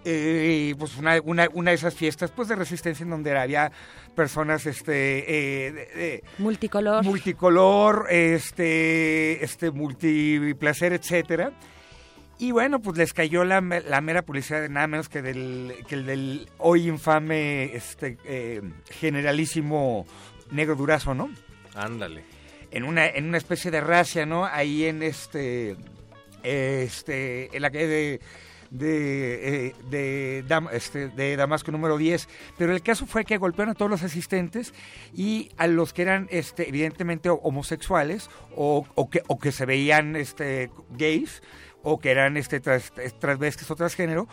eh, 0.05 0.73
pues 0.79 0.97
una, 0.97 1.21
una, 1.23 1.47
una 1.53 1.69
de 1.69 1.75
esas 1.75 1.93
fiestas 1.93 2.31
pues 2.31 2.47
de 2.47 2.55
resistencia 2.55 3.03
en 3.03 3.11
donde 3.11 3.37
había 3.37 3.71
personas 4.15 4.65
este 4.65 5.67
eh, 5.67 5.71
de- 5.71 5.85
de- 5.85 6.23
Multicolor. 6.39 7.03
multicolor 7.05 8.07
este 8.09 9.43
este 9.45 9.69
multiplacer 9.71 10.93
etcétera 10.93 11.51
y 12.39 12.51
bueno 12.51 12.79
pues 12.81 12.97
les 12.97 13.13
cayó 13.13 13.43
la, 13.45 13.61
la 13.61 14.01
mera 14.01 14.23
publicidad 14.23 14.61
de 14.61 14.69
nada 14.69 14.87
menos 14.87 15.07
que 15.09 15.21
del 15.21 15.73
que 15.87 15.95
el 15.95 16.05
del 16.05 16.49
hoy 16.57 16.87
infame 16.89 17.73
este 17.75 18.17
eh, 18.25 18.61
generalísimo 18.89 20.05
negro 20.51 20.75
durazo 20.75 21.13
no 21.13 21.29
Ándale. 21.75 22.23
En 22.73 22.83
una 22.83 23.07
en 23.07 23.25
una 23.25 23.37
especie 23.37 23.71
de 23.71 23.81
racia 23.81 24.25
no 24.25 24.45
ahí 24.45 24.85
en 24.85 25.03
este 25.03 25.77
este 26.43 27.55
en 27.55 27.61
la 27.61 27.69
calle 27.71 27.87
de 27.87 28.19
de, 28.73 29.67
eh, 29.91 30.43
este, 30.71 31.09
de 31.09 31.37
Damasco 31.37 31.71
número 31.71 31.97
10. 31.97 32.27
Pero 32.57 32.73
el 32.73 32.81
caso 32.81 33.05
fue 33.05 33.23
que 33.23 33.37
golpearon 33.37 33.73
a 33.73 33.75
todos 33.75 33.91
los 33.91 34.03
asistentes 34.03 34.73
y 35.13 35.51
a 35.57 35.67
los 35.67 35.93
que 35.93 36.01
eran 36.01 36.27
este, 36.31 36.67
evidentemente 36.67 37.29
homosexuales 37.29 38.29
o, 38.55 38.85
o 38.95 39.09
que, 39.09 39.21
o 39.27 39.39
que 39.39 39.51
se 39.51 39.65
veían 39.65 40.15
este, 40.15 40.71
gays 40.97 41.43
o 41.83 41.99
que 41.99 42.11
eran 42.11 42.35
este, 42.35 42.59
tras, 42.59 42.91
transvestis 43.19 43.69
o 43.69 43.75
transgénero, 43.75 44.27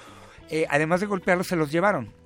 eh, 0.48 0.66
además 0.70 1.00
de 1.00 1.06
golpearlos 1.06 1.48
se 1.48 1.56
los 1.56 1.70
llevaron. 1.70 2.19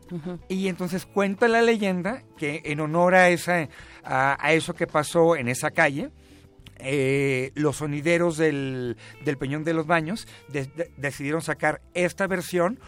Y 0.49 0.69
entonces 0.69 1.07
cuenta 1.07 1.49
la 1.49 1.63
leyenda 1.63 2.23
que 2.37 2.63
en 2.65 2.81
honor 2.81 3.15
a, 3.15 3.29
esa, 3.31 3.69
a, 4.05 4.37
a 4.45 4.53
eso 4.53 4.75
que 4.75 4.87
pasó 4.87 5.37
en 5.37 5.49
esa 5.49 5.71
calle, 5.71 6.11
eh, 6.79 7.53
los 7.55 7.77
sonideros 7.77 8.37
del, 8.37 8.97
del 9.25 9.39
Peñón 9.39 9.65
de 9.65 9.75
los 9.75 9.87
Baños 9.87 10.27
de- 10.49 10.67
de- 10.67 10.91
decidieron 10.97 11.41
sacar 11.41 11.81
esta 11.95 12.27
versión 12.27 12.79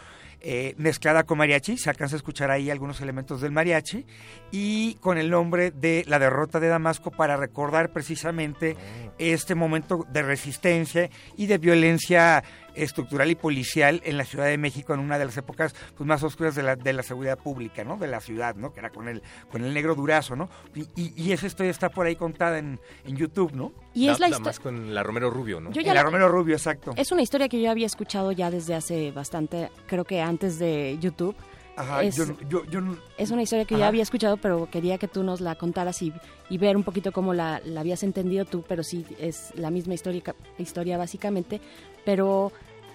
eh, 0.43 0.75
mezclada 0.77 1.25
con 1.25 1.39
mariachi, 1.39 1.79
se 1.79 1.89
alcanza 1.89 2.15
a 2.15 2.19
escuchar 2.19 2.51
ahí 2.51 2.71
algunos 2.71 3.01
elementos 3.01 3.41
del 3.41 3.53
mariachi, 3.53 4.05
y 4.53 4.95
con 4.97 5.17
el 5.19 5.31
nombre 5.31 5.71
de 5.71 6.05
La 6.07 6.19
derrota 6.19 6.61
de 6.61 6.69
Damasco 6.69 7.11
para 7.11 7.37
recordar 7.37 7.91
precisamente 7.91 8.77
este 9.19 9.55
momento 9.55 10.07
de 10.13 10.23
resistencia 10.23 11.09
y 11.37 11.47
de 11.47 11.57
violencia 11.59 12.45
estructural 12.77 13.31
y 13.31 13.35
policial 13.35 14.01
en 14.05 14.17
la 14.17 14.25
Ciudad 14.25 14.47
de 14.47 14.59
México 14.59 14.95
en 14.95 15.01
una 15.01 15.19
de 15.19 15.25
las 15.25 15.37
épocas 15.37 15.75
pues, 15.97 16.07
más 16.07 16.23
oscuras 16.23 16.55
de 16.55 16.63
la, 16.63 16.77
de 16.77 16.93
la 16.93 17.03
seguridad 17.03 17.39
pública, 17.39 17.85
¿no? 17.85 17.97
De 17.97 18.07
la 18.07 18.21
ciudad, 18.21 18.55
¿no? 18.55 18.73
Que 18.73 18.81
era 18.81 18.91
con 18.91 19.09
el, 19.09 19.23
con 19.51 19.65
el 19.65 19.73
negro 19.75 19.95
durazo, 19.95 20.37
¿no? 20.37 20.49
Y, 20.75 20.83
y- 20.95 21.13
y 21.17 21.33
esa 21.33 21.47
historia 21.47 21.71
está 21.71 21.89
por 21.89 22.07
ahí 22.07 22.17
contada 22.17 22.59
en, 22.59 22.79
en 23.05 23.17
YouTube, 23.17 23.53
¿no? 23.53 23.73
Y 23.95 24.09
es 24.09 24.21
la 24.21 24.29
Da- 24.29 24.37
histo- 24.37 24.39
Damasco 24.45 24.69
en 24.69 24.95
la 24.95 25.03
Romero 25.03 25.31
Rubio, 25.31 25.61
¿no? 25.61 25.73
Yo 25.73 25.81
ya 25.81 25.89
la 25.95 26.01
la- 26.01 26.03
Romero 26.05 26.29
Rubio, 26.29 26.55
exacto. 26.55 26.93
Es 26.97 27.11
una 27.13 27.23
historia 27.23 27.49
que 27.49 27.61
yo 27.61 27.71
había 27.71 27.87
escuchado 27.87 28.33
ya 28.33 28.51
desde 28.51 28.75
hace 28.75 29.11
bastante, 29.13 29.71
creo 29.87 30.05
que 30.05 30.21
antes 30.21 30.59
de 30.59 30.99
YouTube. 31.01 31.35
Ajá, 31.77 32.03
es, 32.03 32.17
yo, 32.17 32.25
yo, 32.49 32.65
yo 32.65 32.81
es 33.19 33.31
una 33.31 33.43
historia 33.43 33.65
que 33.67 33.75
Ajá. 33.75 33.83
ya 33.83 33.89
había 33.89 34.03
escuchado, 34.03 34.39
pero 34.39 34.69
quería 34.71 34.99
que 34.99 35.09
tú 35.09 35.23
nos 35.23 35.41
la 35.41 35.55
contaras 35.55 36.01
y, 36.03 36.13
y 36.49 36.59
ver 36.59 36.77
un 36.77 36.83
poquito 36.83 37.13
cómo 37.13 37.35
la, 37.35 37.61
la 37.65 37.81
habías 37.81 38.03
entendido 38.03 38.45
tú, 38.47 38.65
pero 38.67 38.83
sí 38.83 39.05
es 39.19 39.53
la 39.57 39.71
misma 39.71 39.95
historia, 39.95 40.23
historia 40.59 40.97
básicamente. 40.97 41.61
Pero 42.05 42.51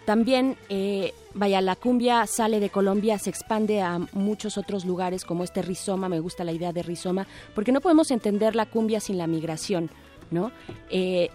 también, 0.06 0.58
eh, 0.70 1.14
vaya, 1.36 1.62
la 1.62 1.76
cumbia 1.76 2.26
sale 2.26 2.60
de 2.60 2.70
Colombia, 2.70 3.20
se 3.20 3.30
expande 3.30 3.82
a 3.82 4.00
muchos 4.14 4.58
otros 4.58 4.84
lugares 4.84 5.26
como 5.26 5.44
este 5.44 5.62
rizoma, 5.62 6.10
me 6.10 6.20
gusta 6.20 6.44
la 6.44 6.52
idea 6.52 6.74
de 6.74 6.82
rizoma, 6.82 7.28
porque 7.54 7.72
no 7.72 7.82
podemos 7.82 8.10
entender 8.10 8.56
la 8.56 8.66
cumbia 8.66 9.00
sin 9.00 9.20
la 9.20 9.28
migración, 9.28 9.92
¿no? 10.32 10.52
Eh, 10.90 11.30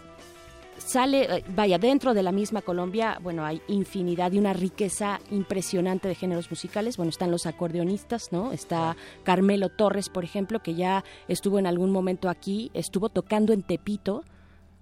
sale, 0.86 1.36
eh, 1.38 1.44
vaya, 1.54 1.78
dentro 1.78 2.14
de 2.14 2.22
la 2.22 2.32
misma 2.32 2.62
Colombia, 2.62 3.18
bueno, 3.22 3.44
hay 3.44 3.60
infinidad 3.68 4.32
y 4.32 4.38
una 4.38 4.52
riqueza 4.52 5.20
impresionante 5.30 6.08
de 6.08 6.14
géneros 6.14 6.50
musicales. 6.50 6.96
Bueno, 6.96 7.10
están 7.10 7.30
los 7.30 7.46
acordeonistas, 7.46 8.32
¿no? 8.32 8.52
Está 8.52 8.96
Carmelo 9.24 9.68
Torres, 9.68 10.08
por 10.08 10.24
ejemplo, 10.24 10.60
que 10.62 10.74
ya 10.74 11.04
estuvo 11.28 11.58
en 11.58 11.66
algún 11.66 11.90
momento 11.90 12.28
aquí, 12.28 12.70
estuvo 12.74 13.08
tocando 13.08 13.52
en 13.52 13.62
Tepito. 13.62 14.22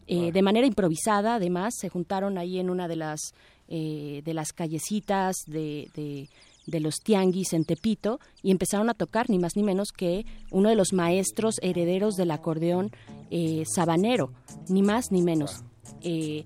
eh, 0.06 0.32
de 0.32 0.42
manera 0.42 0.66
improvisada, 0.66 1.36
además, 1.36 1.72
se 1.80 1.88
juntaron 1.88 2.36
ahí 2.36 2.58
en 2.58 2.68
una 2.68 2.88
de 2.88 2.96
las 2.96 3.20
eh, 3.68 4.20
de 4.22 4.34
las 4.34 4.52
callecitas 4.52 5.34
de, 5.46 5.88
de- 5.96 6.28
de 6.66 6.80
los 6.80 6.96
tianguis 7.02 7.52
en 7.54 7.64
Tepito 7.64 8.20
y 8.42 8.50
empezaron 8.50 8.88
a 8.90 8.94
tocar 8.94 9.28
ni 9.30 9.38
más 9.38 9.52
ni 9.56 9.62
menos 9.62 9.92
que 9.92 10.24
uno 10.50 10.68
de 10.70 10.74
los 10.76 10.92
maestros 10.94 11.56
herederos 11.62 12.16
del 12.16 12.30
acordeón 12.30 12.90
eh, 13.30 13.64
sabanero, 13.66 14.30
ni 14.68 14.82
más 14.82 15.10
ni 15.12 15.22
menos. 15.22 15.62
Eh, 16.02 16.44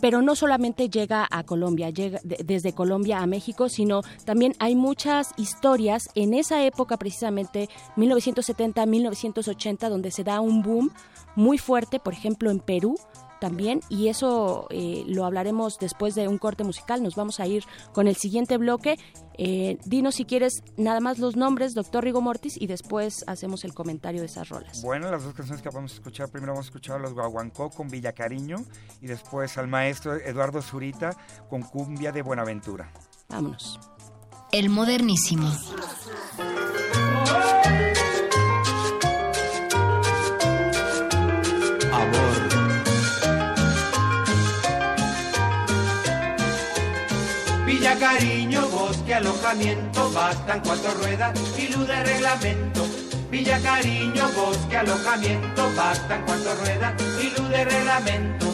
pero 0.00 0.20
no 0.20 0.36
solamente 0.36 0.90
llega 0.90 1.26
a 1.30 1.42
Colombia, 1.44 1.88
llega 1.88 2.20
de- 2.22 2.36
desde 2.44 2.74
Colombia 2.74 3.20
a 3.20 3.26
México, 3.26 3.70
sino 3.70 4.02
también 4.26 4.52
hay 4.58 4.74
muchas 4.74 5.32
historias 5.38 6.10
en 6.14 6.34
esa 6.34 6.62
época 6.66 6.98
precisamente 6.98 7.70
1970-1980 7.96 9.88
donde 9.88 10.10
se 10.10 10.24
da 10.24 10.40
un 10.40 10.62
boom 10.62 10.90
muy 11.34 11.58
fuerte, 11.58 11.98
por 11.98 12.12
ejemplo 12.12 12.50
en 12.50 12.60
Perú 12.60 12.96
también, 13.40 13.80
y 13.88 14.08
eso 14.08 14.66
eh, 14.70 15.04
lo 15.06 15.24
hablaremos 15.24 15.78
después 15.78 16.14
de 16.14 16.28
un 16.28 16.38
corte 16.38 16.64
musical. 16.64 17.02
Nos 17.02 17.14
vamos 17.14 17.40
a 17.40 17.46
ir 17.46 17.64
con 17.92 18.08
el 18.08 18.16
siguiente 18.16 18.56
bloque. 18.58 18.96
Eh, 19.38 19.78
dinos 19.84 20.14
si 20.14 20.24
quieres 20.24 20.62
nada 20.76 21.00
más 21.00 21.18
los 21.18 21.36
nombres, 21.36 21.74
doctor 21.74 22.04
Rigo 22.04 22.20
Mortis, 22.20 22.60
y 22.60 22.66
después 22.66 23.24
hacemos 23.26 23.64
el 23.64 23.74
comentario 23.74 24.20
de 24.20 24.26
esas 24.26 24.48
rolas. 24.48 24.82
Bueno, 24.82 25.10
las 25.10 25.24
dos 25.24 25.34
canciones 25.34 25.62
que 25.62 25.68
vamos 25.68 25.92
a 25.92 25.94
escuchar, 25.96 26.30
primero 26.30 26.52
vamos 26.52 26.66
a 26.66 26.68
escuchar 26.68 26.96
a 26.96 26.98
los 27.00 27.12
Guaguancó 27.12 27.70
con 27.70 27.88
Villa 27.88 28.12
Cariño 28.12 28.56
y 29.00 29.06
después 29.06 29.58
al 29.58 29.68
maestro 29.68 30.14
Eduardo 30.14 30.62
Zurita 30.62 31.16
con 31.50 31.62
Cumbia 31.62 32.12
de 32.12 32.22
Buenaventura. 32.22 32.92
Vámonos. 33.28 33.78
El 34.52 34.70
modernísimo. 34.70 35.50
Villa 47.86 48.00
Cariño, 48.00 48.68
bosque, 48.70 49.14
alojamiento, 49.14 50.10
bastan 50.10 50.60
cuatro 50.64 50.92
ruedas 50.94 51.38
y 51.56 51.72
luz 51.72 51.86
de 51.86 52.02
reglamento. 52.02 52.84
Villa 53.30 53.60
Cariño, 53.60 54.28
bosque, 54.34 54.76
alojamiento, 54.76 55.70
bastan 55.76 56.24
cuatro 56.26 56.52
ruedas 56.56 56.94
y 57.22 57.38
luz 57.38 57.48
de 57.48 57.64
reglamento. 57.64 58.46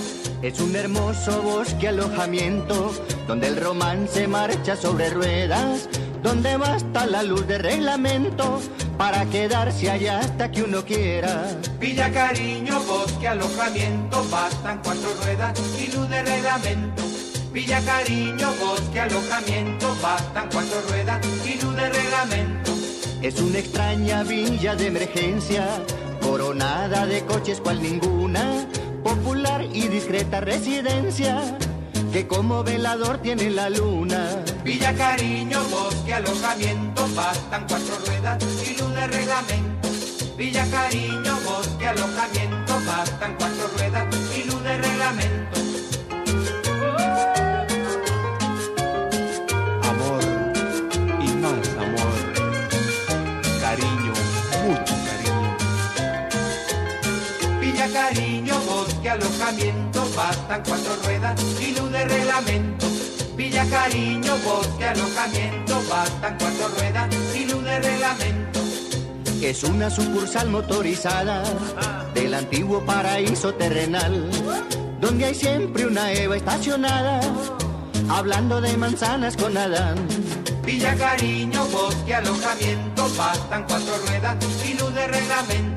Es 0.43 0.61
un 0.61 0.77
hermoso 0.77 1.41
bosque 1.41 1.89
alojamiento 1.89 2.93
donde 3.27 3.49
el 3.49 3.57
romance 3.57 4.29
marcha 4.29 4.77
sobre 4.77 5.09
ruedas, 5.09 5.89
donde 6.23 6.59
basta 6.59 7.07
la 7.07 7.23
luz 7.23 7.47
de 7.47 7.57
reglamento 7.57 8.61
para 8.99 9.25
quedarse 9.25 9.91
allá 9.91 10.19
hasta 10.19 10.51
que 10.51 10.63
uno 10.63 10.85
quiera. 10.85 11.57
Villa 11.81 12.13
Cariño, 12.13 12.79
bosque, 12.83 13.29
alojamiento, 13.29 14.27
bastan 14.31 14.83
cuatro 14.85 15.09
ruedas 15.23 15.59
y 15.81 15.91
luz 15.91 16.07
de 16.11 16.23
reglamento. 16.23 17.12
Villa 17.53 17.83
Cariño, 17.85 18.49
bosque, 18.59 18.99
alojamiento, 18.99 19.95
bastan 20.03 20.49
cuatro 20.51 20.81
ruedas 20.89 21.21
y 21.45 21.61
luz 21.63 21.77
de 21.77 21.91
reglamento. 21.91 22.73
Es 23.21 23.39
una 23.41 23.59
extraña 23.59 24.23
villa 24.23 24.75
de 24.75 24.87
emergencia, 24.87 25.67
coronada 26.23 27.05
de 27.05 27.27
coches 27.27 27.61
cual 27.61 27.83
ninguna, 27.83 28.67
popular 29.05 29.67
y 29.71 29.89
discreta 29.89 30.41
residencia, 30.41 31.59
que 32.11 32.27
como 32.27 32.65
velador 32.65 33.19
tiene 33.19 33.51
la 33.51 33.69
luna. 33.69 34.43
Villa 34.65 34.95
Cariño, 34.95 35.63
bosque, 35.69 36.15
alojamiento, 36.15 37.07
bastan 37.15 37.67
cuatro 37.69 37.99
ruedas 38.07 38.43
y 38.67 38.79
luz 38.81 38.95
de 38.95 39.07
reglamento. 39.09 39.89
Villa 40.39 40.67
Cariño, 40.71 41.39
bosque, 41.45 41.87
alojamiento, 41.87 42.75
bastan 42.87 43.37
cuatro 43.39 43.69
ruedas 43.77 44.07
y 44.35 44.45
luz 44.45 44.65
de 44.65 44.79
reglamento. 44.79 45.62
Alojamiento, 59.13 60.09
bastan 60.17 60.63
cuatro 60.67 60.97
ruedas 61.05 61.41
y 61.61 61.75
luz 61.79 61.93
de 61.93 62.05
reglamento. 62.05 62.87
Villa 63.37 63.65
Cariño, 63.69 64.37
bosque, 64.39 64.85
alojamiento, 64.85 65.83
bastan 65.89 66.37
cuatro 66.39 66.69
ruedas 66.77 67.09
y 67.35 67.45
luz 67.45 67.63
de 67.63 67.79
reglamento. 67.79 68.61
Es 69.43 69.65
una 69.65 69.91
sucursal 69.91 70.49
motorizada 70.49 71.43
del 72.15 72.33
antiguo 72.33 72.85
paraíso 72.85 73.53
terrenal, 73.55 74.31
donde 75.01 75.27
hay 75.27 75.35
siempre 75.35 75.87
una 75.87 76.13
Eva 76.13 76.37
estacionada, 76.37 77.21
hablando 78.09 78.61
de 78.61 78.77
manzanas 78.77 79.37
con 79.37 79.57
Adán. 79.57 79.97
Villa 80.65 80.95
Cariño, 80.95 81.67
bosque, 81.67 82.15
alojamiento, 82.15 83.09
bastan 83.17 83.65
cuatro 83.69 83.95
ruedas 84.07 84.37
y 84.65 84.75
luz 84.75 84.95
de 84.95 85.07
reglamento. 85.07 85.72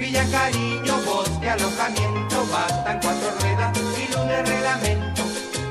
Villa 0.00 0.24
Cariño, 0.30 0.94
bosque, 1.04 1.50
alojamiento, 1.50 2.46
bastan 2.50 3.00
cuatro 3.02 3.30
ruedas 3.38 3.78
y 3.78 4.28
de 4.28 4.42
reglamento. 4.42 5.22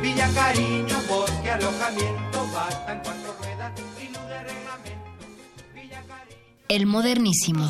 Villa 0.04 0.30
Cariño, 0.36 0.96
bosque, 1.10 1.50
alojamiento, 1.50 2.48
bastan 2.54 3.02
cuatro 3.04 3.36
ruedas 3.40 3.72
y 4.00 4.08
de 4.08 4.44
reglamento. 4.44 5.10
El 6.68 6.86
modernísimo. 6.86 7.68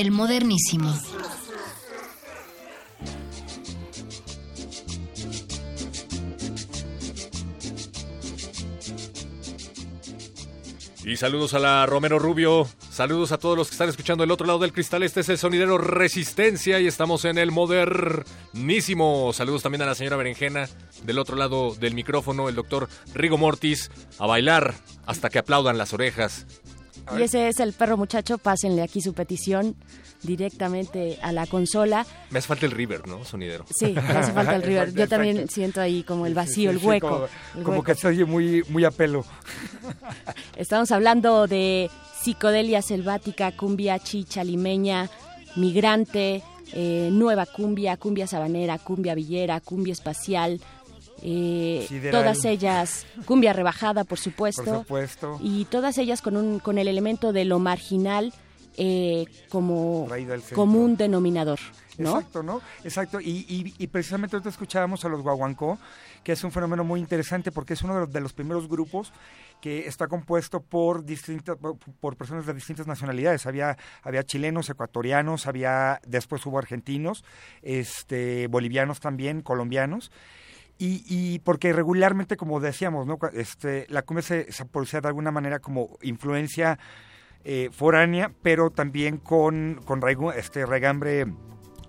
El 0.00 0.12
modernísimo. 0.12 0.98
Y 11.04 11.16
saludos 11.18 11.52
a 11.52 11.58
la 11.58 11.84
Romero 11.84 12.18
Rubio. 12.18 12.66
Saludos 12.90 13.32
a 13.32 13.36
todos 13.38 13.58
los 13.58 13.68
que 13.68 13.74
están 13.74 13.90
escuchando 13.90 14.24
el 14.24 14.30
otro 14.30 14.46
lado 14.46 14.60
del 14.60 14.72
cristal. 14.72 15.02
Este 15.02 15.20
es 15.20 15.28
el 15.28 15.36
sonidero 15.36 15.76
Resistencia 15.76 16.80
y 16.80 16.86
estamos 16.86 17.26
en 17.26 17.36
el 17.36 17.50
modernísimo. 17.50 19.32
Saludos 19.34 19.62
también 19.62 19.82
a 19.82 19.86
la 19.86 19.94
señora 19.94 20.16
Berenjena 20.16 20.66
del 21.04 21.18
otro 21.18 21.36
lado 21.36 21.74
del 21.74 21.94
micrófono, 21.94 22.48
el 22.48 22.54
doctor 22.54 22.88
Rigo 23.12 23.36
Mortis. 23.36 23.90
A 24.18 24.26
bailar 24.26 24.74
hasta 25.04 25.28
que 25.28 25.38
aplaudan 25.38 25.76
las 25.76 25.92
orejas. 25.92 26.46
Y 27.18 27.22
ese 27.22 27.48
es 27.48 27.60
el 27.60 27.72
perro 27.72 27.96
muchacho. 27.96 28.38
Pásenle 28.38 28.82
aquí 28.82 29.00
su 29.00 29.12
petición 29.14 29.74
directamente 30.22 31.18
a 31.22 31.32
la 31.32 31.46
consola. 31.46 32.06
Me 32.30 32.38
hace 32.38 32.48
falta 32.48 32.66
el 32.66 32.72
river, 32.72 33.06
¿no? 33.08 33.24
Sonidero. 33.24 33.64
Sí, 33.74 33.92
me 33.92 34.00
hace 34.00 34.32
falta 34.32 34.56
el 34.56 34.62
river. 34.62 34.92
Yo 34.94 35.08
también 35.08 35.48
siento 35.48 35.80
ahí 35.80 36.02
como 36.02 36.26
el 36.26 36.34
vacío, 36.34 36.70
Sí, 36.70 36.76
el 36.76 36.80
sí, 36.80 36.86
hueco. 36.86 37.08
como 37.08 37.24
el 37.24 37.62
como 37.64 37.76
hueco. 37.78 37.84
que 37.84 37.94
se 37.94 38.08
oye 38.08 38.24
muy, 38.24 38.62
muy 38.68 38.84
a 38.84 38.90
pelo. 38.90 39.24
Estamos 40.56 40.90
hablando 40.92 41.46
de 41.46 41.90
psicodelia 42.22 42.82
selvática, 42.82 43.52
cumbia 43.56 43.98
chicha 43.98 44.44
limeña, 44.44 45.08
migrante, 45.56 46.42
eh, 46.72 47.08
nueva 47.12 47.46
cumbia, 47.46 47.96
cumbia 47.96 48.26
sabanera, 48.26 48.78
cumbia 48.78 49.14
villera, 49.14 49.60
cumbia 49.60 49.92
espacial. 49.92 50.60
Eh, 51.22 52.10
todas 52.10 52.44
ellas, 52.44 53.06
cumbia 53.26 53.52
rebajada, 53.52 54.04
por 54.04 54.18
supuesto. 54.18 54.64
Por 54.64 54.78
supuesto. 54.78 55.38
Y 55.42 55.64
todas 55.66 55.98
ellas 55.98 56.22
con, 56.22 56.36
un, 56.36 56.58
con 56.58 56.78
el 56.78 56.88
elemento 56.88 57.32
de 57.32 57.44
lo 57.44 57.58
marginal 57.58 58.32
eh, 58.76 59.26
como 59.48 60.08
común 60.54 60.96
denominador, 60.96 61.58
¿no? 61.98 62.16
Exacto, 62.16 62.42
¿no? 62.42 62.60
Exacto. 62.84 63.20
Y, 63.20 63.44
y, 63.48 63.74
y 63.76 63.86
precisamente 63.88 64.36
ahorita 64.36 64.48
escuchábamos 64.48 65.04
a 65.04 65.08
los 65.08 65.22
guaguancó, 65.22 65.78
que 66.24 66.32
es 66.32 66.44
un 66.44 66.52
fenómeno 66.52 66.84
muy 66.84 67.00
interesante 67.00 67.52
porque 67.52 67.74
es 67.74 67.82
uno 67.82 67.94
de 67.94 68.00
los, 68.00 68.12
de 68.12 68.20
los 68.20 68.32
primeros 68.32 68.68
grupos 68.68 69.12
que 69.60 69.86
está 69.86 70.08
compuesto 70.08 70.60
por 70.60 71.04
distintas 71.04 71.56
por 72.00 72.16
personas 72.16 72.46
de 72.46 72.54
distintas 72.54 72.86
nacionalidades. 72.86 73.44
Había 73.46 73.76
había 74.02 74.24
chilenos, 74.24 74.70
ecuatorianos, 74.70 75.46
había 75.46 76.00
después 76.06 76.44
hubo 76.46 76.58
argentinos, 76.58 77.24
este 77.62 78.46
bolivianos 78.46 79.00
también, 79.00 79.42
colombianos. 79.42 80.10
Y, 80.80 81.04
y 81.06 81.38
porque 81.40 81.74
regularmente, 81.74 82.38
como 82.38 82.58
decíamos, 82.58 83.06
¿no? 83.06 83.18
Este, 83.34 83.84
la 83.90 84.00
cumbia 84.00 84.22
se, 84.22 84.50
se 84.50 84.64
producía 84.64 85.02
de 85.02 85.08
alguna 85.08 85.30
manera 85.30 85.58
como 85.58 85.98
influencia 86.00 86.78
eh, 87.44 87.68
foránea, 87.70 88.32
pero 88.42 88.70
también 88.70 89.18
con, 89.18 89.80
con 89.84 90.00
raigo- 90.00 90.32
este, 90.34 90.64
regambre 90.64 91.26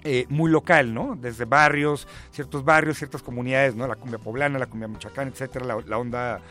eh, 0.03 0.25
muy 0.27 0.51
local, 0.51 0.93
¿no? 0.93 1.15
Desde 1.15 1.45
barrios, 1.45 2.05
ciertos 2.31 2.65
barrios, 2.65 2.97
ciertas 2.97 3.23
comunidades, 3.23 3.75
¿no? 3.75 3.87
La 3.87 3.95
cumbia 3.95 4.19
poblana, 4.19 4.59
la 4.59 4.65
cumbia 4.65 4.89
michoacán, 4.89 5.29
etcétera, 5.29 5.63
la, 5.65 5.77
la 5.87 5.97
onda, 5.97 6.41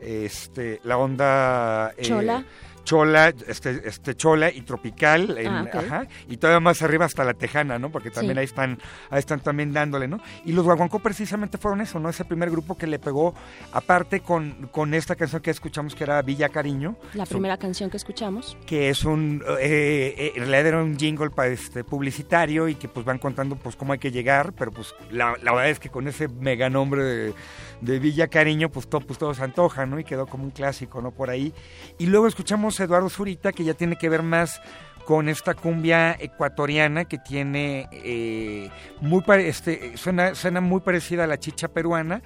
este, 0.00 0.80
la 0.84 0.96
onda 0.96 1.92
eh, 1.98 2.02
Chola. 2.02 2.44
Chola, 2.84 3.32
este, 3.46 3.82
este 3.88 4.14
chola 4.14 4.50
y 4.50 4.62
tropical, 4.62 5.36
en- 5.38 5.48
Ah, 5.48 5.66
ajá, 5.72 6.06
y 6.28 6.36
todavía 6.36 6.60
más 6.60 6.82
arriba 6.82 7.04
hasta 7.04 7.24
la 7.24 7.34
tejana, 7.34 7.78
¿no? 7.78 7.90
Porque 7.90 8.10
también 8.10 8.34
Sí. 8.34 8.38
ahí 8.40 8.44
están, 8.44 8.78
ahí 9.10 9.18
están 9.18 9.40
también 9.40 9.72
dándole, 9.72 10.08
¿no? 10.08 10.20
Y 10.44 10.52
los 10.52 10.64
guaguancó 10.64 10.98
precisamente 11.00 11.58
fueron 11.58 11.80
eso, 11.80 11.98
¿no? 12.00 12.08
Ese 12.08 12.24
primer 12.24 12.50
grupo 12.50 12.76
que 12.76 12.86
le 12.86 12.98
pegó, 12.98 13.34
aparte 13.72 14.20
con, 14.20 14.68
con 14.72 14.94
esta 14.94 15.14
canción 15.16 15.42
que 15.42 15.50
escuchamos 15.50 15.94
que 15.94 16.04
era 16.04 16.20
Villa 16.22 16.48
Cariño, 16.48 16.96
La 17.14 17.26
Su- 17.26 17.32
primera 17.34 17.56
canción 17.56 17.90
que 17.90 17.96
escuchamos. 17.96 18.56
que 18.66 18.88
es 18.90 19.04
un 19.04 19.42
eh, 19.60 20.14
eh, 20.16 20.32
en 20.36 20.40
realidad 20.42 20.66
era 20.66 20.82
un 20.82 20.96
jingle 20.98 21.30
pa- 21.30 21.46
este, 21.48 21.84
publicitario 21.84 22.68
y 22.68 22.74
que 22.74 22.88
pues 22.88 23.04
van 23.06 23.18
contando 23.18 23.56
pues 23.56 23.76
cómo 23.76 23.92
hay 23.92 23.98
que 23.98 24.10
llegar 24.10 24.52
pero 24.52 24.70
pues 24.72 24.94
la, 25.10 25.34
la 25.42 25.52
verdad 25.52 25.70
es 25.70 25.78
que 25.80 25.88
con 25.90 26.06
ese 26.08 26.28
mega 26.28 26.68
nombre 26.70 27.02
de, 27.02 27.34
de 27.80 27.98
Villa 27.98 28.28
Cariño 28.28 28.70
pues 28.70 28.88
todo, 28.88 29.00
pues 29.00 29.18
todo 29.18 29.34
se 29.34 29.42
antoja 29.42 29.86
no 29.86 29.98
y 29.98 30.04
quedó 30.04 30.26
como 30.26 30.44
un 30.44 30.50
clásico 30.50 31.00
no 31.00 31.10
por 31.12 31.30
ahí. 31.30 31.52
Y 31.98 32.06
luego 32.06 32.26
escuchamos 32.26 32.80
a 32.80 32.84
Eduardo 32.84 33.08
Zurita 33.08 33.52
que 33.52 33.64
ya 33.64 33.74
tiene 33.74 33.96
que 33.96 34.08
ver 34.08 34.22
más 34.22 34.60
con 35.04 35.28
esta 35.28 35.54
cumbia 35.54 36.16
ecuatoriana 36.18 37.06
que 37.06 37.18
tiene 37.18 37.88
eh, 37.92 38.70
muy 39.00 39.24
este, 39.38 39.96
suena, 39.96 40.34
suena 40.34 40.60
muy 40.60 40.80
parecida 40.80 41.24
a 41.24 41.26
la 41.26 41.38
chicha 41.38 41.68
peruana 41.68 42.22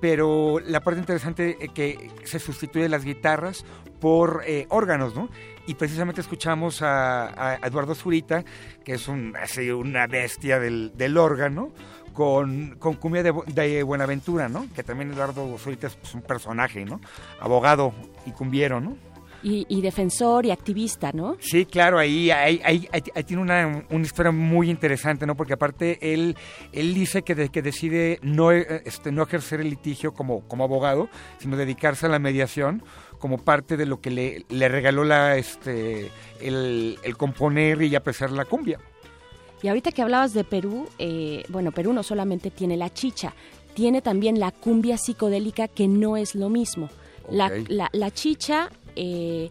pero 0.00 0.60
la 0.60 0.80
parte 0.80 1.00
interesante 1.00 1.56
es 1.60 1.70
que 1.70 2.10
se 2.24 2.38
sustituye 2.38 2.88
las 2.88 3.04
guitarras 3.04 3.64
por 4.00 4.42
eh, 4.46 4.66
órganos, 4.68 5.14
¿no? 5.14 5.30
Y 5.66 5.74
precisamente 5.74 6.20
escuchamos 6.20 6.82
a, 6.82 7.54
a 7.54 7.66
Eduardo 7.66 7.94
Zurita, 7.94 8.44
que 8.84 8.94
es 8.94 9.08
un, 9.08 9.34
así, 9.36 9.70
una 9.70 10.06
bestia 10.06 10.60
del, 10.60 10.92
del 10.96 11.16
órgano, 11.16 11.72
con, 12.16 12.76
con 12.78 12.94
cumbia 12.94 13.22
de, 13.22 13.32
Bu- 13.32 13.44
de 13.44 13.82
Buenaventura, 13.82 14.48
¿no? 14.48 14.66
Que 14.74 14.82
también 14.82 15.12
Eduardo 15.12 15.56
Zurita 15.58 15.86
es 15.88 15.94
pues, 15.96 16.14
un 16.14 16.22
personaje, 16.22 16.84
¿no? 16.84 17.00
Abogado 17.38 17.92
y 18.24 18.30
cumbiero, 18.32 18.80
¿no? 18.80 18.96
Y, 19.42 19.66
y 19.68 19.82
defensor 19.82 20.46
y 20.46 20.50
activista, 20.50 21.12
¿no? 21.12 21.36
Sí, 21.38 21.66
claro, 21.66 21.98
ahí, 21.98 22.30
ahí, 22.30 22.60
ahí- 22.64 22.88
tiene 23.24 23.42
una, 23.42 23.84
una 23.90 24.04
historia 24.04 24.32
muy 24.32 24.70
interesante, 24.70 25.26
¿no? 25.26 25.36
Porque 25.36 25.52
aparte 25.52 25.98
él, 26.14 26.34
él 26.72 26.94
dice 26.94 27.22
que, 27.22 27.34
de- 27.34 27.50
que 27.50 27.60
decide 27.62 28.18
no, 28.22 28.50
eh, 28.50 28.82
este, 28.86 29.12
no 29.12 29.22
ejercer 29.22 29.60
el 29.60 29.68
litigio 29.70 30.14
como, 30.14 30.40
como 30.48 30.64
abogado, 30.64 31.08
sino 31.38 31.56
dedicarse 31.56 32.06
a 32.06 32.08
la 32.08 32.18
mediación 32.18 32.82
como 33.20 33.38
parte 33.38 33.76
de 33.76 33.86
lo 33.86 34.00
que 34.00 34.10
le, 34.10 34.46
le 34.48 34.68
regaló 34.68 35.04
la, 35.04 35.36
este, 35.36 36.10
el, 36.40 36.98
el 37.04 37.16
componer 37.16 37.82
y 37.82 37.94
apreciar 37.94 38.30
la 38.30 38.46
cumbia. 38.46 38.80
Y 39.62 39.68
ahorita 39.68 39.90
que 39.92 40.02
hablabas 40.02 40.34
de 40.34 40.44
Perú, 40.44 40.86
eh, 40.98 41.44
bueno, 41.48 41.72
Perú 41.72 41.92
no 41.92 42.02
solamente 42.02 42.50
tiene 42.50 42.76
la 42.76 42.92
chicha, 42.92 43.34
tiene 43.74 44.02
también 44.02 44.38
la 44.38 44.50
cumbia 44.52 44.96
psicodélica 44.98 45.68
que 45.68 45.88
no 45.88 46.16
es 46.16 46.34
lo 46.34 46.48
mismo. 46.48 46.88
La, 47.30 47.50
la- 47.68 47.90
la 47.92 48.10
chicha, 48.10 48.70
eh, 48.94 49.50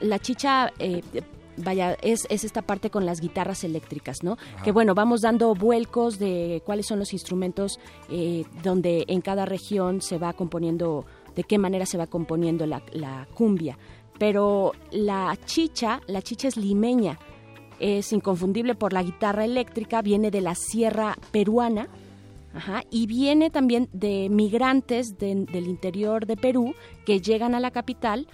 la 0.00 0.18
chicha, 0.18 0.72
eh, 0.78 1.02
vaya, 1.56 1.94
es, 2.02 2.26
es 2.30 2.44
esta 2.44 2.62
parte 2.62 2.90
con 2.90 3.06
las 3.06 3.20
guitarras 3.20 3.64
eléctricas, 3.64 4.22
¿no? 4.22 4.32
Ajá. 4.32 4.62
Que 4.64 4.72
bueno, 4.72 4.94
vamos 4.94 5.20
dando 5.22 5.54
vuelcos 5.54 6.18
de 6.18 6.62
cuáles 6.66 6.86
son 6.86 6.98
los 6.98 7.12
instrumentos 7.12 7.78
eh, 8.10 8.44
donde 8.62 9.04
en 9.08 9.20
cada 9.20 9.46
región 9.46 10.02
se 10.02 10.18
va 10.18 10.32
componiendo, 10.32 11.04
de 11.36 11.44
qué 11.44 11.58
manera 11.58 11.86
se 11.86 11.96
va 11.98 12.06
componiendo 12.08 12.66
la, 12.66 12.82
la 12.92 13.26
cumbia. 13.34 13.78
Pero 14.18 14.72
la 14.90 15.36
chicha, 15.46 16.00
la 16.06 16.20
chicha 16.22 16.48
es 16.48 16.56
limeña, 16.56 17.18
es 17.82 18.12
inconfundible 18.12 18.74
por 18.74 18.92
la 18.92 19.02
guitarra 19.02 19.44
eléctrica, 19.44 20.00
viene 20.02 20.30
de 20.30 20.40
la 20.40 20.54
sierra 20.54 21.16
peruana, 21.32 21.88
ajá, 22.54 22.82
y 22.90 23.06
viene 23.06 23.50
también 23.50 23.88
de 23.92 24.28
migrantes 24.30 25.18
de- 25.18 25.46
del 25.50 25.66
interior 25.66 26.26
de 26.26 26.36
Perú 26.36 26.74
que 27.04 27.20
llegan 27.20 27.54
a 27.54 27.60
la 27.60 27.70
capital 27.70 28.26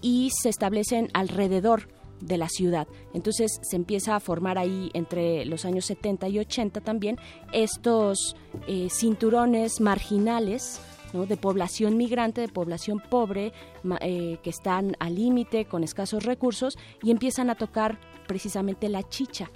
y 0.00 0.30
se 0.40 0.48
establecen 0.48 1.08
alrededor 1.14 1.88
de 2.20 2.38
la 2.38 2.48
ciudad. 2.48 2.86
Entonces 3.12 3.58
se 3.62 3.76
empieza 3.76 4.16
a 4.16 4.20
formar 4.20 4.56
ahí 4.56 4.90
entre 4.94 5.44
los 5.44 5.66
años 5.66 5.84
70 5.84 6.28
y 6.28 6.38
80 6.38 6.80
también 6.80 7.18
estos 7.52 8.34
eh, 8.66 8.88
cinturones 8.90 9.80
marginales 9.80 10.80
de 11.12 11.36
población 11.36 11.96
migrante, 11.96 12.40
de 12.40 12.48
población 12.48 13.02
pobre, 13.10 13.52
eh, 14.00 14.38
que 14.42 14.50
están 14.50 14.96
al 14.98 15.14
límite 15.14 15.64
con 15.64 15.84
escasos 15.84 16.24
recursos 16.24 16.76
y 17.02 17.10
empiezan 17.10 17.50
a 17.50 17.54
tocar 17.54 17.98
precisamente 18.26 18.88
la 18.88 19.02
chicha. 19.08 19.50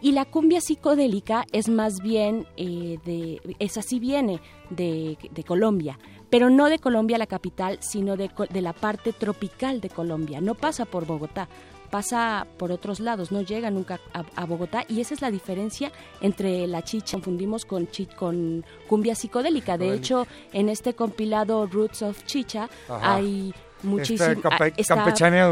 Y 0.00 0.12
la 0.12 0.24
cumbia 0.24 0.60
psicodélica 0.60 1.44
es 1.52 1.68
más 1.68 2.00
bien 2.02 2.46
eh, 2.56 2.98
de, 3.04 3.40
viene 4.00 4.40
de, 4.70 5.16
de 5.30 5.44
Colombia, 5.44 5.96
pero 6.28 6.50
no 6.50 6.68
de 6.68 6.80
Colombia 6.80 7.18
la 7.18 7.26
capital, 7.26 7.78
sino 7.80 8.16
de, 8.16 8.30
de 8.50 8.62
la 8.62 8.72
parte 8.72 9.12
tropical 9.12 9.80
de 9.80 9.90
Colombia. 9.90 10.40
No 10.40 10.56
pasa 10.56 10.86
por 10.86 11.06
Bogotá, 11.06 11.48
pasa 11.92 12.46
por 12.56 12.72
otros 12.72 13.00
lados, 13.00 13.30
no 13.32 13.42
llega 13.42 13.70
nunca 13.70 14.00
a, 14.14 14.24
a 14.34 14.46
Bogotá 14.46 14.84
y 14.88 15.02
esa 15.02 15.12
es 15.12 15.20
la 15.20 15.30
diferencia 15.30 15.92
entre 16.22 16.66
la 16.66 16.82
chicha, 16.82 17.18
confundimos 17.18 17.66
con, 17.66 17.86
chi- 17.88 18.06
con 18.06 18.64
cumbia 18.88 19.14
psicodélica. 19.14 19.76
De 19.76 19.92
hecho, 19.92 20.26
en 20.54 20.70
este 20.70 20.94
compilado 20.94 21.66
Roots 21.66 22.00
of 22.00 22.24
Chicha 22.24 22.70
Ajá. 22.88 23.16
hay 23.16 23.52
muchísimo 23.82 24.30
Está 24.30 24.48
campe- 24.48 24.72
ah, 24.72 24.74
está, 24.78 24.94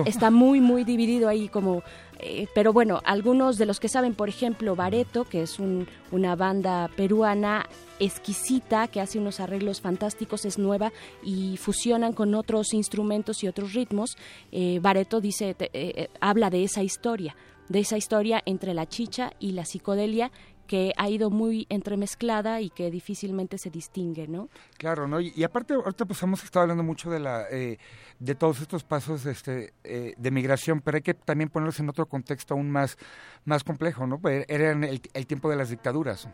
está 0.06 0.30
muy 0.30 0.60
muy 0.62 0.84
dividido 0.84 1.28
ahí 1.28 1.48
como 1.48 1.82
eh, 2.22 2.46
pero 2.54 2.72
bueno 2.72 3.00
algunos 3.04 3.56
de 3.56 3.66
los 3.66 3.80
que 3.80 3.88
saben 3.88 4.14
por 4.14 4.28
ejemplo 4.28 4.76
Bareto 4.76 5.24
que 5.24 5.42
es 5.42 5.58
un- 5.58 5.86
una 6.12 6.36
banda 6.36 6.88
peruana 6.96 7.66
exquisita 7.98 8.88
que 8.88 9.00
hace 9.00 9.18
unos 9.18 9.40
arreglos 9.40 9.80
fantásticos 9.80 10.44
es 10.44 10.58
nueva 10.58 10.92
y 11.22 11.56
fusionan 11.58 12.12
con 12.12 12.34
otros 12.34 12.72
instrumentos 12.74 13.42
y 13.44 13.48
otros 13.48 13.72
ritmos 13.74 14.16
eh, 14.52 14.78
Bareto 14.80 15.20
dice 15.20 15.54
te- 15.54 15.70
eh, 15.72 16.08
habla 16.20 16.50
de 16.50 16.64
esa 16.64 16.82
historia 16.82 17.36
de 17.68 17.78
esa 17.78 17.96
historia 17.96 18.42
entre 18.46 18.74
la 18.74 18.86
chicha 18.88 19.32
y 19.38 19.52
la 19.52 19.64
psicodelia 19.64 20.32
que 20.70 20.92
ha 20.96 21.10
ido 21.10 21.30
muy 21.30 21.66
entremezclada 21.68 22.60
y 22.60 22.70
que 22.70 22.92
difícilmente 22.92 23.58
se 23.58 23.70
distingue, 23.70 24.28
¿no? 24.28 24.48
Claro, 24.78 25.08
¿no? 25.08 25.20
Y, 25.20 25.42
aparte, 25.42 25.74
ahorita 25.74 26.04
pues 26.04 26.22
hemos 26.22 26.44
estado 26.44 26.62
hablando 26.62 26.84
mucho 26.84 27.10
de 27.10 27.18
la 27.18 27.48
eh, 27.50 27.78
de 28.20 28.34
todos 28.36 28.60
estos 28.60 28.84
pasos 28.84 29.26
este, 29.26 29.74
eh, 29.82 30.14
de 30.16 30.30
migración, 30.30 30.80
pero 30.80 30.94
hay 30.94 31.02
que 31.02 31.14
también 31.14 31.50
ponerlos 31.50 31.80
en 31.80 31.88
otro 31.88 32.06
contexto 32.06 32.54
aún 32.54 32.70
más, 32.70 32.98
más 33.44 33.64
complejo, 33.64 34.06
¿no? 34.06 34.20
Pues 34.20 34.44
Era 34.46 34.70
el 34.70 35.26
tiempo 35.26 35.50
de 35.50 35.56
las 35.56 35.70
dictaduras. 35.70 36.28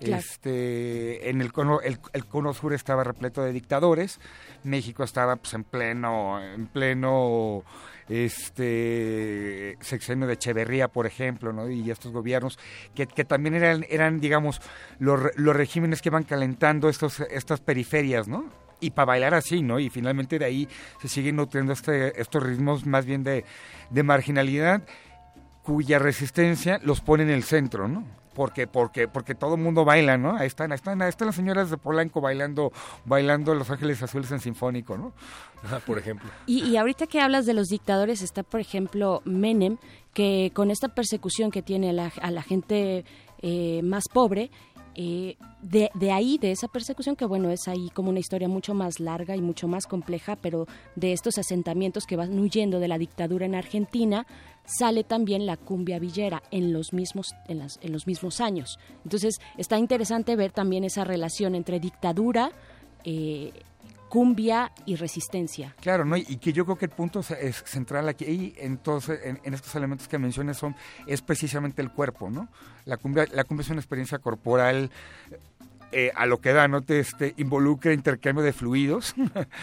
Este, 0.00 1.30
en 1.30 1.40
el 1.40 1.52
cono, 1.52 1.80
el, 1.80 1.98
cono 2.26 2.52
sur 2.52 2.74
estaba 2.74 3.02
repleto 3.02 3.42
de 3.42 3.52
dictadores, 3.52 4.20
México 4.62 5.02
estaba 5.04 5.36
pues 5.36 5.54
en 5.54 5.64
pleno, 5.64 6.42
en 6.42 6.66
pleno 6.66 7.62
este 8.08 9.78
sexenio 9.80 10.26
de 10.26 10.34
Echeverría, 10.34 10.88
por 10.88 11.06
ejemplo, 11.06 11.52
¿no? 11.52 11.70
y 11.70 11.90
estos 11.90 12.12
gobiernos 12.12 12.58
que, 12.94 13.06
que 13.06 13.24
también 13.24 13.54
eran, 13.54 13.86
eran 13.88 14.20
digamos, 14.20 14.60
los, 14.98 15.20
los 15.36 15.56
regímenes 15.56 16.02
que 16.02 16.10
iban 16.10 16.24
calentando 16.24 16.88
estos, 16.88 17.20
estas 17.20 17.60
periferias, 17.60 18.28
¿no? 18.28 18.44
Y 18.78 18.90
para 18.90 19.06
bailar 19.06 19.32
así, 19.32 19.62
¿no? 19.62 19.80
Y 19.80 19.88
finalmente 19.88 20.38
de 20.38 20.44
ahí 20.44 20.68
se 21.00 21.08
siguen 21.08 21.36
nutriendo 21.36 21.72
este, 21.72 22.20
estos 22.20 22.42
ritmos 22.42 22.84
más 22.84 23.06
bien 23.06 23.24
de, 23.24 23.44
de 23.88 24.02
marginalidad 24.02 24.82
cuya 25.66 25.98
resistencia 25.98 26.78
los 26.84 27.00
pone 27.00 27.24
en 27.24 27.30
el 27.30 27.42
centro, 27.42 27.88
¿no? 27.88 28.04
Porque, 28.34 28.68
porque, 28.68 29.08
porque 29.08 29.34
todo 29.34 29.56
el 29.56 29.60
mundo 29.60 29.84
baila, 29.84 30.16
¿no? 30.16 30.36
Ahí 30.36 30.46
están, 30.46 30.70
ahí 30.70 30.76
están, 30.76 31.02
ahí 31.02 31.08
están 31.08 31.26
las 31.26 31.34
señoras 31.34 31.70
de 31.70 31.76
Polanco 31.76 32.20
bailando, 32.20 32.70
bailando 33.04 33.52
Los 33.54 33.68
Ángeles 33.70 34.00
Azules 34.00 34.30
en 34.30 34.38
Sinfónico, 34.38 34.96
¿no? 34.96 35.12
por 35.86 35.98
ejemplo. 35.98 36.30
Y, 36.46 36.62
y 36.64 36.76
ahorita 36.76 37.08
que 37.08 37.20
hablas 37.20 37.46
de 37.46 37.54
los 37.54 37.66
dictadores, 37.66 38.22
está 38.22 38.44
por 38.44 38.60
ejemplo 38.60 39.22
Menem, 39.24 39.78
que 40.14 40.52
con 40.54 40.70
esta 40.70 40.88
persecución 40.88 41.50
que 41.50 41.62
tiene 41.62 41.90
a 41.90 41.92
la, 41.92 42.12
a 42.22 42.30
la 42.30 42.42
gente 42.42 43.04
eh, 43.42 43.80
más 43.82 44.04
pobre, 44.12 44.52
eh, 44.98 45.36
de, 45.60 45.90
de 45.92 46.10
ahí, 46.10 46.38
de 46.38 46.52
esa 46.52 46.68
persecución, 46.68 47.16
que 47.16 47.26
bueno, 47.26 47.50
es 47.50 47.68
ahí 47.68 47.90
como 47.92 48.08
una 48.08 48.18
historia 48.18 48.48
mucho 48.48 48.72
más 48.72 48.98
larga 48.98 49.36
y 49.36 49.42
mucho 49.42 49.68
más 49.68 49.86
compleja, 49.86 50.36
pero 50.36 50.66
de 50.94 51.12
estos 51.12 51.36
asentamientos 51.36 52.06
que 52.06 52.16
van 52.16 52.38
huyendo 52.38 52.80
de 52.80 52.88
la 52.88 52.96
dictadura 52.96 53.44
en 53.44 53.54
Argentina, 53.54 54.26
sale 54.66 55.04
también 55.04 55.46
la 55.46 55.56
cumbia 55.56 55.98
villera 55.98 56.42
en 56.50 56.72
los 56.72 56.92
mismos, 56.92 57.34
en 57.48 57.58
las- 57.60 57.78
en 57.82 57.92
los 57.92 58.06
mismos 58.06 58.40
años. 58.40 58.78
Entonces 59.04 59.38
está 59.56 59.78
interesante 59.78 60.36
ver 60.36 60.52
también 60.52 60.84
esa 60.84 61.04
relación 61.04 61.54
entre 61.54 61.80
dictadura, 61.80 62.50
eh, 63.04 63.52
cumbia 64.08 64.70
y 64.86 64.94
resistencia. 64.94 65.74
Claro, 65.80 66.04
¿no? 66.04 66.16
Y 66.16 66.36
que 66.36 66.52
yo 66.52 66.64
creo 66.64 66.78
que 66.78 66.84
el 66.86 66.92
punto 66.92 67.22
central 67.24 68.08
aquí, 68.08 68.54
entonces, 68.56 69.18
en, 69.24 69.40
en 69.42 69.52
estos 69.54 69.74
elementos 69.74 70.06
que 70.06 70.16
mencionas 70.18 70.56
son, 70.56 70.76
es 71.08 71.22
precisamente 71.22 71.82
el 71.82 71.90
cuerpo, 71.90 72.30
¿no? 72.30 72.48
La 72.84 72.96
cumbia, 72.98 73.26
la 73.32 73.42
cumbia 73.44 73.62
es 73.62 73.70
una 73.70 73.80
experiencia 73.80 74.18
corporal 74.20 74.90
eh, 75.92 76.10
a 76.14 76.26
lo 76.26 76.40
que 76.40 76.52
da, 76.52 76.68
¿no? 76.68 76.82
Te 76.82 76.98
este, 77.00 77.34
involucra 77.36 77.92
intercambio 77.92 78.44
de 78.44 78.52
fluidos. 78.52 79.14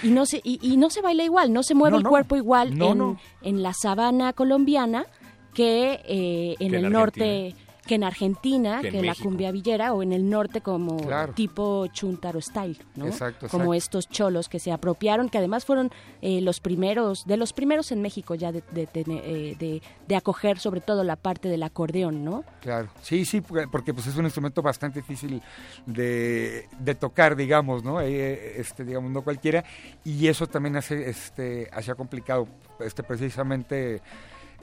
Y 0.02 0.10
no 0.10 0.26
se, 0.26 0.42
y, 0.44 0.60
y 0.62 0.78
no 0.78 0.90
se 0.90 1.02
baila 1.02 1.24
igual, 1.24 1.52
no 1.54 1.64
se 1.64 1.76
mueve 1.76 1.92
No, 1.92 1.98
el 1.98 2.04
no. 2.04 2.10
cuerpo 2.10 2.36
igual 2.36 2.78
No, 2.78 2.92
en, 2.94 2.98
no. 2.98 3.20
en 3.42 3.62
la 3.64 3.74
sabana 3.74 4.34
colombiana 4.34 5.06
que 5.54 6.02
eh, 6.06 6.56
en 6.60 6.72
Que 6.72 6.78
en 6.78 6.86
el 6.86 6.92
norte, 6.92 7.56
que 7.86 7.96
en 7.96 8.04
Argentina, 8.06 8.80
Que 8.82 8.92
que, 8.92 9.00
en 9.00 9.06
la 9.06 9.14
cumbia 9.16 9.52
villera, 9.52 9.94
o 9.94 10.02
en 10.04 10.14
el 10.14 10.30
norte 10.30 10.62
como 10.62 10.98
Claro. 10.98 11.34
tipo 11.34 11.88
chuntaro 11.88 12.40
style, 12.42 12.78
¿no? 12.96 13.08
Exacto, 13.08 13.48
Como 13.50 13.74
estos 13.74 14.08
cholos 14.08 14.48
que 14.48 14.60
se 14.60 14.72
apropiaron, 14.72 15.28
que 15.30 15.38
además 15.38 15.66
fueron 15.66 15.92
eh, 16.22 16.40
los 16.42 16.60
primeros, 16.62 17.26
de 17.26 17.36
los 17.38 17.52
primeros 17.52 17.92
en 17.92 18.02
México 18.02 18.36
ya 18.36 18.52
de, 18.54 18.64
de, 18.72 18.88
de- 18.94 19.04
eh, 19.08 19.56
de- 19.60 19.82
de 20.08 20.16
acoger 20.16 20.60
sobre 20.60 20.80
todo 20.82 21.04
la 21.04 21.16
parte 21.18 21.50
del 21.50 21.62
acordeón, 21.64 22.24
¿no? 22.24 22.44
Claro, 22.62 22.88
sí, 23.02 23.26
sí, 23.26 23.42
porque 23.42 23.68
porque, 23.68 23.94
pues 23.94 24.08
es 24.08 24.16
un 24.16 24.26
instrumento 24.26 24.62
bastante 24.62 25.02
difícil 25.02 25.42
de, 25.86 26.68
de 26.80 26.96
tocar, 26.96 27.36
digamos, 27.36 27.84
¿no? 27.84 28.00
Eh, 28.02 28.60
este, 28.60 28.86
digamos, 28.86 29.12
no 29.12 29.22
cualquiera, 29.24 29.64
y 30.04 30.28
eso 30.28 30.48
también 30.48 30.76
hace, 30.78 31.10
este, 31.10 31.70
hacía 31.74 31.96
complicado, 31.96 32.48
este, 32.80 33.04
precisamente, 33.04 34.02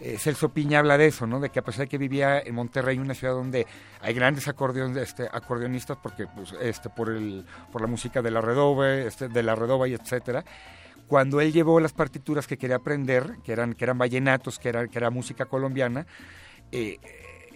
eh, 0.01 0.17
Celso 0.19 0.49
Piña 0.51 0.79
habla 0.81 0.97
de 0.99 1.07
eso, 1.07 1.27
¿no? 1.27 1.41
De 1.41 1.51
que 1.51 1.59
a 1.59 1.63
pesar 1.63 1.81
de 1.83 1.89
que 1.89 1.99
vivía 1.99 2.41
en 2.41 2.55
Monterrey, 2.55 2.99
una 2.99 3.15
ciudad 3.15 3.35
donde 3.35 3.67
hay 4.01 4.15
grandes 4.15 4.49
acordeon, 4.49 4.97
este, 4.99 5.29
acordeonistas, 5.31 5.99
porque, 6.03 6.27
pues, 6.27 6.53
este, 6.61 6.89
por 6.91 7.11
el, 7.11 7.45
por 7.73 7.81
la 7.81 7.87
música 7.87 8.23
de 8.23 8.31
la 8.31 8.41
redoba, 8.41 8.93
este, 8.95 9.29
de 9.29 9.43
la 9.43 9.55
redoba 9.55 9.87
y 9.89 9.95
etcétera, 9.95 10.45
cuando 11.07 11.41
él 11.41 11.53
llevó 11.53 11.81
las 11.81 11.93
partituras 11.93 12.47
que 12.47 12.57
quería 12.57 12.77
aprender, 12.77 13.37
que 13.45 13.53
eran, 13.53 13.75
que 13.75 13.85
eran 13.85 13.99
vallenatos, 13.99 14.59
que 14.59 14.69
era, 14.69 14.87
que 14.89 14.97
era 14.99 15.11
música 15.11 15.45
colombiana, 15.47 16.07
eh, 16.73 16.99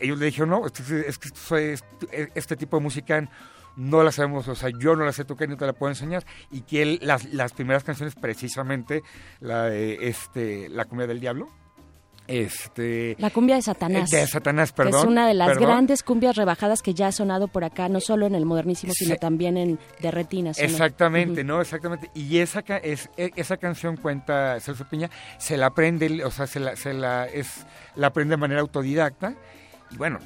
ellos 0.01 0.19
le 0.19 0.27
dijeron, 0.27 0.51
no, 0.51 0.66
este, 0.66 1.09
es 1.09 1.19
que 1.19 1.29
esto 1.29 1.57
es- 1.57 1.85
este 2.35 2.57
tipo 2.57 2.77
de 2.77 2.83
música 2.83 3.29
no 3.77 4.03
la 4.03 4.12
sabemos, 4.12 4.47
o 4.49 4.55
sea, 4.55 4.71
yo 4.71 4.95
no 4.97 5.05
la 5.05 5.12
sé 5.12 5.25
tocar 5.25 5.49
ni 5.49 5.57
te 5.57 5.66
la 5.66 5.73
puedo 5.73 5.91
enseñar. 5.91 6.25
Y 6.51 6.62
que 6.62 6.99
las, 7.01 7.53
primeras 7.53 7.85
canciones, 7.85 8.15
precisamente, 8.15 9.03
la 9.41 9.73
este, 9.75 10.69
La 10.69 10.85
cumbia 10.85 11.07
del 11.07 11.21
diablo, 11.21 11.49
este... 12.27 13.17
La 13.19 13.31
cumbia 13.31 13.57
de 13.57 13.63
Satanás. 13.63 14.11
De 14.11 14.27
Satanás, 14.27 14.73
perdón. 14.73 15.01
es 15.01 15.07
una 15.07 15.27
de 15.29 15.35
las 15.35 15.49
perdón. 15.49 15.65
grandes 15.65 16.03
cumbias 16.03 16.37
rebajadas 16.37 16.83
que 16.83 16.95
ya 16.95 17.09
ha 17.09 17.13
sonado 17.13 17.49
por 17.49 17.65
acá, 17.65 17.89
no 17.89 18.01
solo 18.01 18.27
en 18.27 18.35
el 18.35 18.47
modernísimo, 18.47 18.93
sino 18.95 19.15
Sí. 19.15 19.21
también 19.21 19.57
en 19.57 19.79
de 20.01 20.11
retinas. 20.11 20.59
Exactamente. 20.59 21.45
¿no? 21.45 21.61
Exactamente. 21.61 22.11
Y 22.15 22.39
esa, 22.39 22.61
es, 22.83 23.11
e- 23.17 23.31
esa 23.37 23.57
canción 23.57 23.97
cuenta 23.97 24.59
Celso 24.61 24.85
Piña, 24.89 25.11
se 25.39 25.57
la 25.57 25.67
aprende, 25.67 26.25
o 26.25 26.31
sea, 26.31 26.47
se 26.47 26.61
la, 26.61 26.77
se 26.77 26.93
la, 26.95 27.27
es, 27.27 27.67
la 27.97 28.09
aprende 28.09 28.33
de 28.33 28.37
manera 28.39 28.61
autodidacta. 28.61 29.35
Y 29.91 29.97
bueno, 29.97 30.19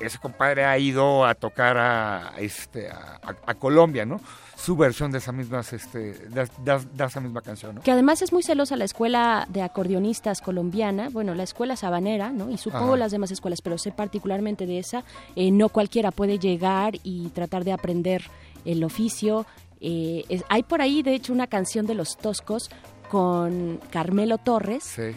ese 0.00 0.18
compadre 0.18 0.64
ha 0.64 0.78
ido 0.78 1.24
a 1.26 1.34
tocar 1.34 1.76
a, 1.78 2.32
este, 2.38 2.88
a, 2.90 3.18
a- 3.22 3.36
a 3.46 3.54
Colombia, 3.54 4.04
¿no? 4.06 4.20
Su 4.56 4.76
versión 4.76 5.10
de 5.12 5.18
esa 5.18 5.32
misma, 5.32 5.60
este, 5.60 5.98
de, 5.98 6.48
de- 6.58 6.86
de 6.92 7.04
esa 7.04 7.20
misma 7.20 7.40
canción, 7.42 7.76
¿no? 7.76 7.82
Que 7.82 7.90
además 7.92 8.22
es 8.22 8.32
muy 8.32 8.42
celosa 8.42 8.76
la 8.76 8.84
escuela 8.84 9.46
de 9.50 9.62
acordeonistas 9.62 10.40
colombiana, 10.40 11.08
bueno, 11.10 11.34
la 11.34 11.42
escuela 11.44 11.76
sabanera, 11.76 12.30
¿no? 12.32 12.50
Y 12.50 12.58
supongo 12.58 12.88
Ajá. 12.88 12.96
las 12.96 13.12
demás 13.12 13.30
escuelas, 13.30 13.60
pero 13.62 13.78
sé 13.78 13.92
particularmente 13.92 14.66
de 14.66 14.78
esa. 14.80 15.04
Eh, 15.36 15.50
no 15.50 15.68
cualquiera 15.68 16.10
puede 16.10 16.38
llegar 16.38 16.94
y 17.02 17.28
tratar 17.30 17.64
de 17.64 17.72
aprender 17.72 18.22
el 18.64 18.82
oficio. 18.84 19.46
Eh, 19.80 20.24
es- 20.28 20.44
hay 20.48 20.64
por 20.64 20.82
ahí, 20.82 21.02
de 21.02 21.14
hecho, 21.14 21.32
una 21.32 21.46
canción 21.46 21.86
de 21.86 21.94
los 21.94 22.16
Toscos 22.16 22.68
con 23.08 23.80
Carmelo 23.90 24.38
Torres. 24.38 24.84
Sí. 24.84 25.14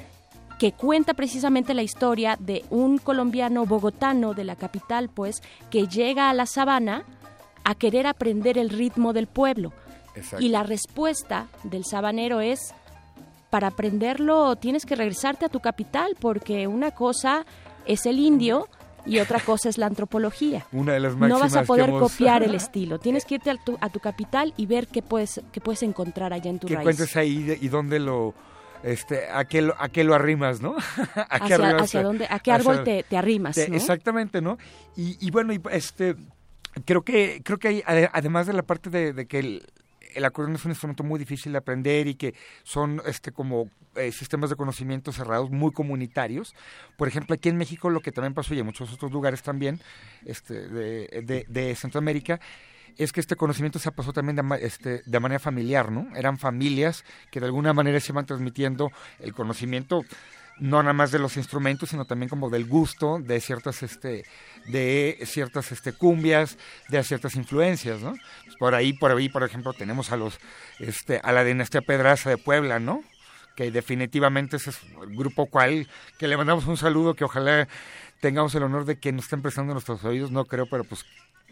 Que 0.61 0.73
cuenta 0.73 1.15
precisamente 1.15 1.73
la 1.73 1.81
historia 1.81 2.38
de 2.39 2.63
un 2.69 2.99
colombiano 2.99 3.65
bogotano 3.65 4.35
de 4.35 4.43
la 4.43 4.55
capital, 4.55 5.09
pues, 5.09 5.41
que 5.71 5.88
llega 5.88 6.29
a 6.29 6.35
la 6.35 6.45
sabana 6.45 7.03
a 7.63 7.73
querer 7.73 8.05
aprender 8.05 8.59
el 8.59 8.69
ritmo 8.69 9.11
del 9.11 9.25
pueblo. 9.25 9.73
Exacto. 10.15 10.45
Y 10.45 10.49
la 10.49 10.61
respuesta 10.61 11.47
del 11.63 11.83
sabanero 11.83 12.41
es, 12.41 12.75
para 13.49 13.69
aprenderlo 13.69 14.55
tienes 14.55 14.85
que 14.85 14.95
regresarte 14.95 15.45
a 15.45 15.49
tu 15.49 15.61
capital, 15.61 16.15
porque 16.19 16.67
una 16.67 16.91
cosa 16.91 17.43
es 17.88 18.05
el 18.05 18.19
indio 18.19 18.67
y 19.03 19.17
otra 19.17 19.39
cosa 19.39 19.67
es 19.67 19.79
la 19.79 19.88
antropología. 19.88 20.67
Una 20.71 20.93
de 20.93 20.99
las 20.99 21.15
No 21.17 21.39
vas 21.39 21.55
a 21.55 21.63
poder 21.63 21.89
hemos- 21.89 22.03
copiar 22.03 22.43
el 22.43 22.53
estilo. 22.63 22.99
Tienes 22.99 23.25
que 23.25 23.33
irte 23.35 23.49
a 23.49 23.55
tu, 23.55 23.79
a 23.81 23.89
tu 23.89 23.99
capital 23.99 24.53
y 24.57 24.67
ver 24.67 24.85
qué 24.88 25.01
puedes, 25.01 25.41
qué 25.51 25.59
puedes 25.59 25.81
encontrar 25.81 26.33
allá 26.33 26.51
en 26.51 26.59
tu 26.59 26.67
que 26.67 26.75
raíz. 26.75 26.83
encuentres 26.83 27.15
ahí 27.17 27.41
de- 27.41 27.57
y 27.59 27.67
dónde 27.67 27.97
lo, 27.97 28.35
este, 28.84 29.30
a 29.30 29.45
qué 29.45 29.62
lo, 29.62 29.76
a 29.82 29.90
qué 29.90 30.03
lo 30.03 30.14
arrimas, 30.16 30.62
¿no? 30.62 30.76
¿A 31.30 31.40
qué 31.40 31.53
Hacia- 31.53 31.56
arrimas- 31.58 31.82
hacia 31.84 32.03
dónde- 32.03 32.26
a 32.30 32.40
qué 32.40 32.52
hacia- 32.52 32.56
árbol 32.56 32.84
te- 32.84 33.03
te 33.03 33.18
arrimas, 33.18 33.56
te- 33.56 33.70
¿no? 33.70 33.76
Exactamente, 33.76 34.41
¿no? 34.41 34.58
Y, 34.95 35.18
y 35.26 35.32
bueno, 35.32 35.53
y, 35.53 35.62
este, 35.72 36.16
creo 36.86 37.03
que, 37.03 37.41
creo 37.44 37.58
que 37.60 37.68
hay, 37.68 37.82
ade- 37.82 38.10
además 38.14 38.48
de 38.48 38.53
la 38.53 38.64
parte 38.64 38.90
de, 38.90 39.14
de 39.14 39.26
que 39.28 39.40
el, 39.40 39.68
el 40.14 40.26
acordeón 40.26 40.56
es 40.56 40.66
un 40.66 40.72
instrumento 40.72 41.03
muy 41.03 41.20
difícil 41.20 41.52
de 41.53 41.58
aprender 41.60 42.08
y 42.08 42.16
que 42.16 42.34
son 42.64 43.02
este 43.06 43.32
como 43.32 43.70
eh, 43.95 44.12
sistemas 44.12 44.49
de 44.49 44.56
conocimiento 44.58 45.12
cerrados 45.14 45.52
muy 45.52 45.72
comunitarios. 45.72 46.53
Por 46.98 47.08
ejemplo, 47.08 47.34
aquí 47.34 47.48
en 47.49 47.58
México 47.58 47.90
lo 47.90 48.02
que 48.02 48.12
también 48.12 48.34
pasó 48.34 48.53
y 48.53 48.60
en 48.60 48.66
muchos 48.66 48.91
otros 48.91 49.12
lugares 49.12 49.41
también 49.41 49.80
este, 50.26 50.68
de, 50.68 51.22
de, 51.26 51.45
de 51.48 51.76
Centroamérica 51.76 52.40
es 52.97 53.11
que 53.11 53.19
este 53.19 53.35
conocimiento 53.35 53.80
se 53.80 53.91
pasó 53.91 54.13
también 54.13 54.35
de, 54.35 54.65
este, 54.65 55.01
de 55.05 55.19
manera 55.19 55.39
familiar, 55.39 55.91
¿no? 55.91 56.07
Eran 56.15 56.38
familias 56.38 57.03
que 57.31 57.39
de 57.39 57.47
alguna 57.47 57.73
manera 57.73 57.99
se 57.99 58.11
iban 58.11 58.26
transmitiendo 58.26 58.91
el 59.19 59.34
conocimiento 59.34 60.03
no 60.59 60.84
nada 60.84 60.93
más 60.93 61.11
de 61.11 61.19
los 61.19 61.38
instrumentos, 61.38 61.89
sino 61.89 62.05
también 62.05 62.30
como 62.30 62.49
del 62.49 62.65
gusto 62.65 63.19
de 63.19 63.41
ciertas 63.41 63.81
este 63.84 64.26
de 64.68 65.18
ciertas 65.26 65.72
este 65.72 65.91
cumbias, 65.91 66.57
de 66.88 67.03
ciertas 67.03 67.35
influencias, 67.35 68.01
¿no? 68.01 68.13
Pues 68.45 68.57
por 68.57 68.76
ahí 68.76 68.93
por 68.93 69.11
ahí, 69.11 69.27
por 69.27 69.43
ejemplo, 69.43 69.73
tenemos 69.73 70.11
a 70.11 70.18
los 70.18 70.39
este 70.80 71.19
a 71.23 71.31
la 71.31 71.43
dinastía 71.43 71.81
Pedraza 71.81 72.30
de 72.30 72.38
Puebla, 72.38 72.80
¿no? 72.80 73.03
Que 73.55 73.72
definitivamente 73.72 74.57
ese 74.57 74.69
es 74.69 74.80
el 75.01 75.15
grupo 75.15 75.47
cual 75.47 75.88
que 76.19 76.27
le 76.27 76.38
mandamos 76.38 76.68
un 76.68 76.77
saludo 76.77 77.15
que 77.15 77.23
ojalá 77.23 77.68
tengamos 78.19 78.53
el 78.53 78.63
honor 78.63 78.85
de 78.85 78.99
que 78.99 79.11
nos 79.11 79.26
estén 79.26 79.41
prestando 79.41 79.73
nuestros 79.73 80.03
oídos, 80.03 80.31
no 80.31 80.45
creo, 80.45 80.68
pero 80.68 80.84
pues 80.84 81.05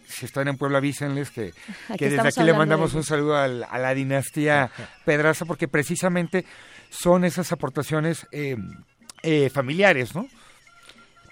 si 0.10 0.26
están 0.26 0.48
en 0.48 0.57
Puebla 0.57 0.80
avísenles 0.80 1.30
que, 1.31 1.53
Aquí 1.90 1.98
que 1.99 2.10
desde 2.10 2.27
aquí 2.27 2.44
le 2.44 2.53
mandamos 2.53 2.91
de 2.91 2.98
un 2.98 3.03
saludo 3.03 3.38
al- 3.38 3.64
a 3.69 3.77
la 3.80 3.94
dinastía 3.94 4.72
Pedraza 5.06 5.45
porque 5.45 5.68
precisamente 5.68 6.45
son 6.90 7.23
esas 7.23 7.52
aportaciones 7.52 8.26
eh, 8.31 8.57
eh, 9.23 9.49
familiares, 9.49 10.15
¿no? 10.15 10.26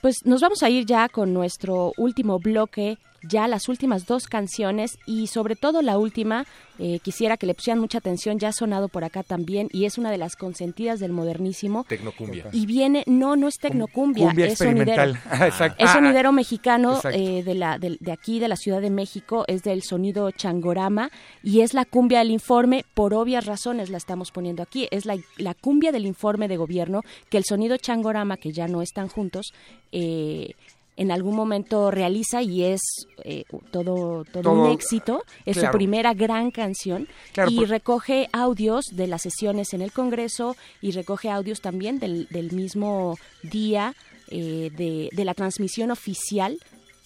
Pues 0.02 0.18
nos 0.26 0.42
vamos 0.42 0.62
a 0.64 0.70
ir 0.70 0.86
ya 0.86 1.10
con 1.10 1.34
nuestro 1.34 1.92
último 1.98 2.38
bloque, 2.40 2.98
ya 3.28 3.48
las 3.48 3.70
últimas 3.70 4.06
dos 4.06 4.28
canciones 4.28 4.98
y 5.06 5.28
sobre 5.28 5.56
todo 5.56 5.82
la 5.82 5.98
última, 5.98 6.46
eh, 6.80 7.00
quisiera 7.00 7.38
que 7.38 7.46
le 7.46 7.54
pusieran 7.54 7.80
mucha 7.80 7.98
atención, 7.98 8.40
ya 8.40 8.50
ha 8.50 8.54
sonado 8.54 8.88
por 8.88 9.04
acá 9.04 9.24
también 9.24 9.70
y 9.72 9.86
es 9.86 9.98
una 9.98 10.12
de 10.12 10.18
las 10.18 10.36
consentidas 10.36 11.00
del 11.00 11.12
modernísimo. 11.12 11.86
Tecnocumbia. 11.88 12.46
Y 12.52 12.66
viene, 12.66 13.04
no, 13.08 13.36
no 13.36 13.48
es 13.48 13.58
tecnocumbia, 13.58 14.28
Cumbia 14.28 14.48
es 14.48 14.58
sonidero. 14.58 15.12
Exacto. 15.32 15.84
Es 15.84 15.90
Ah, 15.90 15.94
sonidero 15.94 16.32
mexicano 16.32 17.00
eh, 17.12 17.44
de, 17.44 17.54
la, 17.56 17.80
de, 17.80 17.98
de 18.00 18.12
aquí, 18.12 18.40
de 18.40 18.48
la 18.48 18.56
Ciudad 18.56 18.82
de 18.82 18.90
México, 18.90 19.46
es 19.48 19.64
del 19.64 19.84
sonido 19.84 20.30
changorama 20.32 21.10
y 21.44 21.62
es 21.62 21.74
la 21.74 21.86
cumbia 21.86 22.20
del 22.20 22.32
informe, 22.32 22.86
por 22.94 23.14
obvias 23.14 23.46
razones 23.46 23.90
la 23.90 23.98
estamos 23.98 24.32
poniendo 24.32 24.64
aquí, 24.64 24.88
es 24.92 25.06
la, 25.06 25.18
la 25.38 25.54
cumbia 25.54 25.92
del 25.92 26.06
informe 26.06 26.48
de 26.48 26.58
gobierno 26.58 27.02
que 27.30 27.38
el 27.38 27.46
sonido 27.46 27.78
changorama, 27.78 28.38
que 28.38 28.52
ya 28.52 28.68
no 28.68 28.82
están 28.82 29.08
juntos, 29.08 29.54
eh, 29.92 30.54
en 30.98 31.12
algún 31.12 31.36
momento 31.36 31.90
realiza 31.92 32.42
y 32.42 32.64
es 32.64 32.82
eh, 33.24 33.46
todo, 33.72 34.26
todo, 34.26 34.44
Todo- 34.44 34.64
un 34.66 34.72
éxito, 34.72 35.24
es 35.46 35.58
claro. 35.58 35.72
su 35.72 35.78
primera 35.78 36.14
gran 36.14 36.52
canción 36.52 37.08
Claro, 37.34 37.50
y 37.52 37.58
por- 37.58 37.70
recoge 37.70 38.28
audios 38.34 38.86
de 38.92 39.08
las 39.08 39.22
sesiones 39.22 39.74
en 39.74 39.82
el 39.82 39.92
Congreso 39.92 40.56
y 40.82 40.92
recoge 40.92 41.30
audios 41.30 41.62
también 41.62 42.00
del, 42.00 42.28
del 42.30 42.52
mismo 42.52 43.18
día 43.44 43.94
eh, 44.30 44.72
de, 44.76 45.10
de 45.14 45.26
la 45.26 45.34
transmisión 45.34 45.92
oficial 45.92 46.58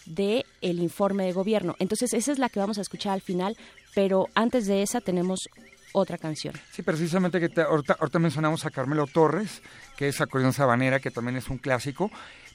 de 0.05 0.45
el 0.61 0.79
informe 0.79 1.25
de 1.25 1.33
gobierno. 1.33 1.75
Entonces 1.77 2.13
esa 2.13 2.31
es 2.31 2.39
la 2.39 2.49
que 2.49 2.59
vamos 2.59 2.77
a 2.79 2.81
escuchar 2.81 3.13
al 3.13 3.21
final, 3.21 3.55
pero 3.93 4.27
antes 4.33 4.65
de 4.65 4.81
esa 4.81 5.01
tenemos 5.01 5.41
otra 5.93 6.17
canción. 6.17 6.55
Sí, 6.71 6.81
precisamente 6.81 7.39
que 7.39 7.49
te- 7.49 7.61
ahorita, 7.61 7.97
ahorita 7.99 8.17
mencionamos 8.19 8.65
a 8.65 8.71
Carmelo 8.71 9.05
Torres, 9.07 9.61
que 9.97 10.07
es 10.07 10.21
acordeón 10.21 10.53
sabanera, 10.53 10.99
que 11.01 11.11
también 11.11 11.35
es 11.35 11.49
un 11.49 11.57
clásico, 11.57 12.09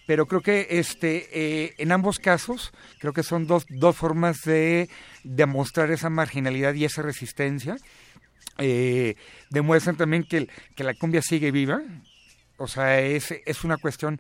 pero 0.07 0.27
creo 0.27 0.41
que 0.41 0.66
este 0.70 1.28
eh, 1.33 1.74
en 1.78 1.93
ambos 1.93 2.19
casos 2.19 2.73
creo 2.99 3.12
que 3.12 3.23
son 3.23 3.47
dos, 3.47 3.66
dos 3.69 3.97
formas 3.97 4.43
de 4.43 4.89
demostrar 5.24 5.91
esa 5.91 6.11
marginalidad 6.11 6.74
y 6.74 6.85
esa 6.85 7.03
resistencia. 7.03 7.77
Eh, 8.59 9.16
demuestran 9.51 9.97
también 9.97 10.24
que, 10.24 10.49
que 10.74 10.85
la 10.85 10.95
cumbia 10.95 11.20
sigue 11.20 11.51
viva, 11.51 11.83
O 12.57 12.66
sea, 12.66 13.01
es, 13.01 13.35
es 13.45 13.65
una 13.65 13.77
cuestión 13.77 14.19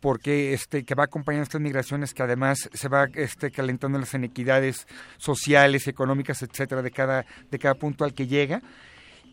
porque 0.00 0.52
este 0.52 0.84
que 0.84 0.94
va 0.94 1.04
acompañando 1.04 1.44
estas 1.44 1.60
migraciones 1.60 2.14
que 2.14 2.22
además 2.22 2.68
se 2.72 2.88
va 2.88 3.08
este 3.14 3.50
calentando 3.50 3.98
las 3.98 4.14
inequidades 4.14 4.86
sociales, 5.16 5.88
económicas, 5.88 6.42
etcétera, 6.42 6.82
de 6.82 6.90
cada 6.90 7.24
de 7.50 7.58
cada 7.58 7.74
punto 7.74 8.04
al 8.04 8.14
que 8.14 8.26
llega 8.26 8.62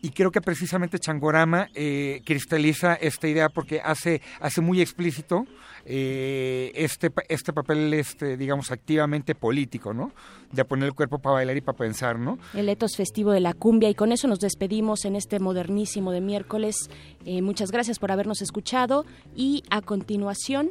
y 0.02 0.10
creo 0.10 0.30
que 0.30 0.40
precisamente 0.40 0.98
Changorama 0.98 1.68
eh, 1.74 2.22
cristaliza 2.24 2.94
esta 2.94 3.28
idea 3.28 3.48
porque 3.48 3.80
hace 3.80 4.20
hace 4.40 4.60
muy 4.60 4.80
explícito 4.80 5.46
eh, 5.84 6.72
este 6.74 7.10
este 7.28 7.52
papel 7.52 7.94
este 7.94 8.36
digamos 8.36 8.70
activamente 8.70 9.34
político 9.34 9.94
no 9.94 10.12
de 10.52 10.64
poner 10.64 10.88
el 10.88 10.94
cuerpo 10.94 11.18
para 11.18 11.34
bailar 11.34 11.56
y 11.56 11.60
para 11.60 11.78
pensar 11.78 12.18
no 12.18 12.38
el 12.54 12.68
etos 12.68 12.96
festivo 12.96 13.32
de 13.32 13.40
la 13.40 13.54
cumbia. 13.54 13.88
Y 13.88 13.94
con 13.94 14.12
eso 14.12 14.28
nos 14.28 14.40
despedimos 14.40 15.04
en 15.04 15.16
este 15.16 15.38
modernísimo 15.38 16.12
de 16.12 16.20
miércoles. 16.20 16.90
Eh, 17.24 17.42
muchas 17.42 17.70
gracias 17.70 17.98
por 17.98 18.12
habernos 18.12 18.42
escuchado. 18.42 19.04
Y 19.34 19.62
a 19.70 19.82
continuación 19.82 20.70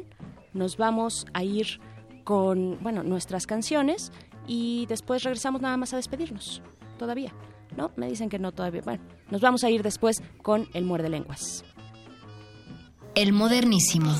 nos 0.52 0.76
vamos 0.76 1.26
a 1.32 1.44
ir 1.44 1.80
con 2.24 2.82
bueno 2.82 3.02
nuestras 3.02 3.46
canciones. 3.46 4.12
Y 4.46 4.86
después 4.86 5.24
regresamos 5.24 5.60
nada 5.60 5.76
más 5.76 5.92
a 5.92 5.96
despedirnos. 5.96 6.62
Todavía, 6.98 7.32
¿no? 7.76 7.90
Me 7.96 8.08
dicen 8.08 8.28
que 8.28 8.38
no 8.38 8.52
todavía. 8.52 8.82
Bueno, 8.84 9.02
nos 9.30 9.40
vamos 9.40 9.64
a 9.64 9.70
ir 9.70 9.82
después 9.82 10.22
con 10.42 10.68
el 10.74 10.84
muerde 10.84 11.08
lenguas. 11.08 11.64
El 13.14 13.32
modernísimo. 13.32 14.14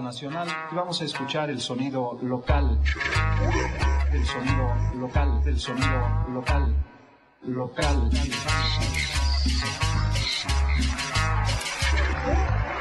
Nacional 0.00 0.48
y 0.70 0.74
vamos 0.74 1.02
a 1.02 1.04
escuchar 1.04 1.50
el 1.50 1.60
sonido 1.60 2.18
local. 2.22 2.78
El 4.10 4.24
sonido 4.24 4.74
local, 4.96 5.42
el 5.44 5.58
sonido 5.58 6.26
local. 6.32 6.74
Local. 7.42 8.10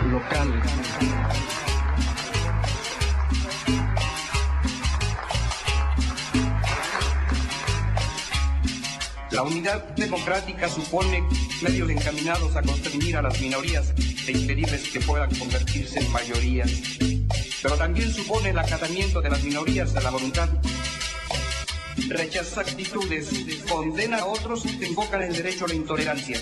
Local. 0.10 0.62
La 9.32 9.44
unidad 9.44 9.84
democrática 9.96 10.70
supone 10.70 11.24
medios 11.62 11.90
encaminados 11.90 12.56
a 12.56 12.62
constreñir 12.62 13.18
a 13.18 13.22
las 13.22 13.42
minorías 13.42 13.94
e 14.28 14.32
impedirles 14.32 14.90
que 14.90 15.00
puedan 15.00 15.34
convertirse 15.36 16.00
en 16.00 16.12
mayorías. 16.12 16.72
Pero 17.62 17.78
también 17.78 18.12
supone 18.14 18.50
el 18.50 18.60
acatamiento 18.60 19.22
de 19.22 19.30
las 19.30 19.44
minorías 19.44 19.96
a 19.96 20.02
la 20.02 20.10
voluntad. 20.10 20.50
Rechaza 22.08 22.62
actitudes, 22.62 23.30
condena 23.70 24.20
a 24.20 24.26
otros 24.26 24.64
que 24.64 24.88
invocan 24.88 25.22
el 25.22 25.34
derecho 25.34 25.66
a 25.66 25.68
la 25.70 25.76
intolerancia. 25.76 26.42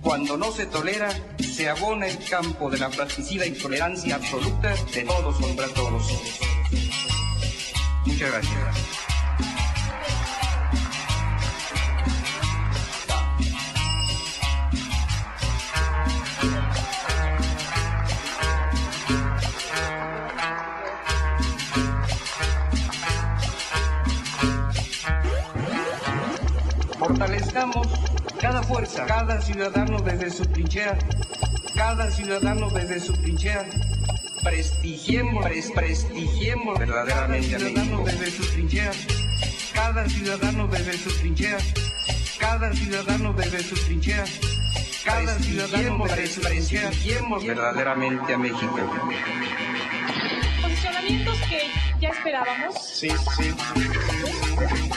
Cuando 0.00 0.36
no 0.36 0.52
se 0.52 0.66
tolera, 0.66 1.10
se 1.38 1.68
abona 1.68 2.06
el 2.06 2.18
campo 2.28 2.70
de 2.70 2.78
la 2.78 2.90
plasticida 2.90 3.46
intolerancia 3.46 4.16
absoluta 4.16 4.74
de 4.94 5.02
todos 5.02 5.36
contra 5.36 5.66
todos. 5.68 6.02
Muchas 8.04 8.30
gracias. 8.30 9.15
Fortalezcamos 27.56 27.88
cada 28.38 28.62
fuerza, 28.62 29.06
cada 29.06 29.40
ciudadano 29.40 29.98
desde 30.00 30.28
su 30.30 30.44
trinchera, 30.44 30.98
cada 31.74 32.10
ciudadano 32.10 32.68
desde 32.68 33.00
su 33.00 33.14
trinchera. 33.14 33.64
Prestigiemos, 34.42 35.42
pres- 35.46 35.72
prestigiemos 35.74 36.78
verdaderamente 36.78 37.56
a 37.56 37.58
México. 37.58 38.02
desde 38.04 38.30
su 38.30 38.44
trinchera, 38.52 38.92
cada 39.74 40.06
ciudadano 40.06 40.66
desde 40.68 40.98
su 40.98 41.10
trinchera, 41.18 41.56
cada 42.38 42.72
ciudadano 42.74 43.32
desde 43.32 43.62
su 43.62 43.74
trinchera, 43.86 44.24
cada 45.06 45.38
ciudadano 45.38 46.04
desde. 46.14 46.40
Prestigiemos 46.42 47.42
verdaderamente 47.46 48.34
a 48.34 48.38
México. 48.38 48.78
Posicionamientos 50.62 51.38
que 51.48 51.62
ya 52.00 52.10
esperábamos. 52.10 52.74
Sí, 52.86 53.08
sí. 53.08 53.54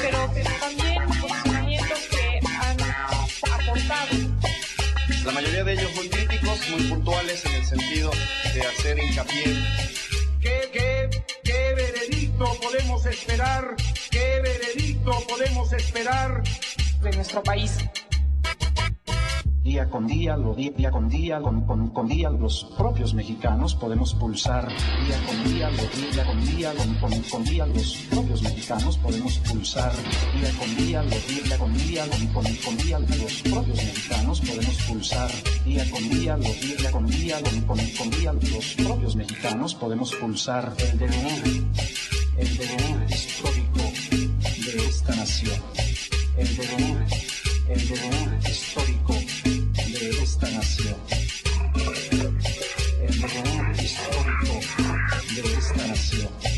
Pero, 0.01 0.29
pero 0.33 0.49
también 0.59 0.88
La 3.89 5.31
mayoría 5.31 5.63
de 5.63 5.73
ellos 5.73 5.95
muy 5.95 6.07
críticos, 6.09 6.59
muy 6.69 6.83
puntuales 6.89 7.43
en 7.47 7.55
el 7.55 7.65
sentido 7.65 8.11
de 8.53 8.61
hacer 8.61 8.99
hincapié. 8.99 9.45
¿Qué, 10.39 10.69
qué, 10.71 11.09
qué 11.43 11.73
veredicto 11.75 12.55
podemos 12.61 13.03
esperar? 13.07 13.75
¿Qué 14.11 14.41
veredicto 14.43 15.11
podemos 15.27 15.73
esperar 15.73 16.43
de 17.01 17.11
nuestro 17.13 17.41
país? 17.41 17.77
Día 19.69 19.87
con 19.87 20.07
día, 20.07 20.35
lo 20.35 20.55
día, 20.55 20.71
día 20.75 20.89
con 20.89 21.07
día, 21.09 21.39
con, 21.41 21.61
con- 21.61 21.89
con 21.89 22.07
día, 22.07 22.31
los 22.31 22.63
propios 22.75 23.13
mexicanos 23.13 23.75
podemos 23.75 24.15
pulsar. 24.15 24.67
Día 25.05 25.19
con 25.27 25.43
día, 25.43 25.69
lo 25.69 25.83
día 26.11 26.25
con 26.25 26.43
día, 26.43 26.73
con, 26.73 27.21
con- 27.29 27.43
día, 27.43 27.65
los 27.67 27.93
propios 28.09 28.41
mexicanos 28.41 28.97
podemos 28.97 29.37
pulsar. 29.37 29.91
Día 30.33 30.51
con 30.57 30.75
día, 30.75 31.03
lo 31.03 31.09
día 31.19 31.57
con 31.59 31.73
día, 31.77 32.03
con, 32.09 32.27
con- 32.33 32.55
con 32.65 32.77
día, 32.77 32.97
los 32.97 33.41
propios 33.43 33.77
mexicanos 33.77 34.41
podemos 34.41 34.75
pulsar. 34.87 35.31
Día 35.63 35.91
con 35.91 36.09
día, 36.09 36.35
lo 36.37 36.49
día 36.51 36.91
con 36.91 37.05
día, 37.05 37.37
con- 37.67 37.85
con 37.91 38.09
día, 38.09 38.33
los 38.33 38.73
propios 38.75 39.15
mexicanos 39.15 39.75
podemos 39.75 40.15
pulsar. 40.15 40.73
El 40.79 40.97
devenir, 40.97 41.63
el 42.37 42.57
devenir 42.57 43.05
histórico 43.07 43.81
de 44.65 44.87
esta 44.89 45.15
nación. 45.15 45.61
El 46.35 46.57
devenir, 46.57 47.05
el 47.69 47.87
devenir 47.87 48.39
histórico 48.49 49.13
de 49.99 50.23
esta 50.23 50.49
nación. 50.49 50.95
El 53.01 53.21
devenir 53.21 53.83
histórico 53.83 54.59
de 55.35 55.57
esta 55.57 55.87
nación. 55.87 56.48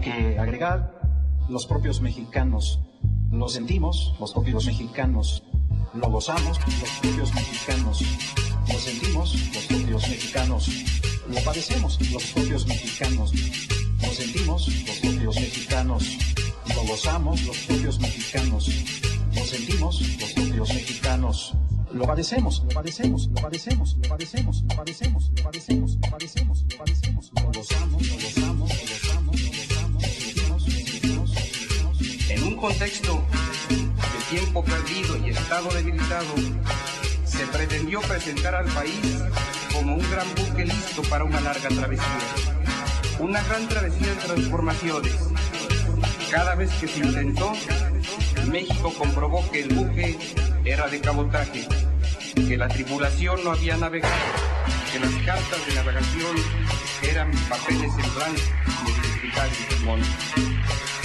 Que 0.00 0.38
agregar, 0.38 1.00
los 1.48 1.66
propios 1.66 2.00
mexicanos 2.00 2.80
lo 3.30 3.48
sentimos, 3.48 4.14
los 4.18 4.32
propios 4.32 4.66
mexicanos 4.66 5.42
lo 5.94 6.08
gozamos, 6.10 6.58
los 6.80 6.90
propios 7.00 7.34
mexicanos 7.34 8.02
lo 8.68 8.78
sentimos, 8.78 9.34
los 9.54 9.64
propios 9.64 10.08
mexicanos 10.08 10.68
lo 11.28 11.40
padecemos, 11.44 12.00
los 12.10 12.24
propios 12.32 12.66
mexicanos 12.66 13.32
lo 14.02 14.08
sentimos, 14.08 14.68
los 14.86 14.98
propios 14.98 15.34
mexicanos 15.36 16.18
lo 16.74 16.82
gozamos, 16.84 17.42
los 17.44 17.58
propios 17.58 18.00
mexicanos 18.00 18.68
lo 19.34 19.44
sentimos, 19.44 20.00
los 20.20 20.32
propios 20.32 20.68
mexicanos 20.74 21.54
lo 21.92 22.04
padecemos, 22.06 22.62
lo 22.64 22.74
padecemos, 22.74 23.28
lo 23.28 23.40
padecemos, 23.40 23.96
lo 23.96 24.08
padecemos, 24.08 24.62
lo 24.62 24.76
padecemos, 24.76 25.30
lo 25.36 25.44
padecemos, 25.44 25.98
lo 26.00 26.00
padecemos, 26.00 26.00
lo 26.00 26.10
padecemos, 26.10 26.64
lo 26.64 26.78
gozamos, 26.78 27.32
lo 27.34 27.52
gozamos, 27.52 28.08
lo 28.08 28.14
gozamos, 28.14 28.70
lo 28.70 28.93
un 32.54 32.60
contexto 32.60 33.26
de 33.68 34.36
tiempo 34.36 34.64
perdido 34.64 35.16
y 35.16 35.30
estado 35.30 35.68
debilitado, 35.70 36.34
se 37.24 37.46
pretendió 37.48 38.00
presentar 38.02 38.54
al 38.54 38.66
país 38.66 39.22
como 39.72 39.96
un 39.96 40.10
gran 40.10 40.26
buque 40.36 40.64
listo 40.64 41.02
para 41.02 41.24
una 41.24 41.40
larga 41.40 41.68
travesía. 41.68 42.18
Una 43.18 43.42
gran 43.42 43.66
travesía 43.68 44.06
de 44.06 44.14
transformaciones. 44.14 45.16
Cada 46.30 46.54
vez 46.54 46.70
que 46.74 46.86
se 46.86 47.00
intentó, 47.00 47.52
México 48.48 48.94
comprobó 48.96 49.50
que 49.50 49.62
el 49.62 49.74
buque 49.74 50.16
era 50.64 50.86
de 50.88 51.00
cabotaje, 51.00 51.66
que 52.36 52.56
la 52.56 52.68
tripulación 52.68 53.42
no 53.42 53.50
había 53.50 53.76
navegado, 53.76 54.14
que 54.92 55.00
las 55.00 55.12
cartas 55.26 55.66
de 55.66 55.74
navegación 55.74 56.36
eran 57.02 57.30
papeles 57.48 57.90
en 57.98 58.14
blanco 58.14 58.40
y 58.86 59.28
el. 59.90 60.02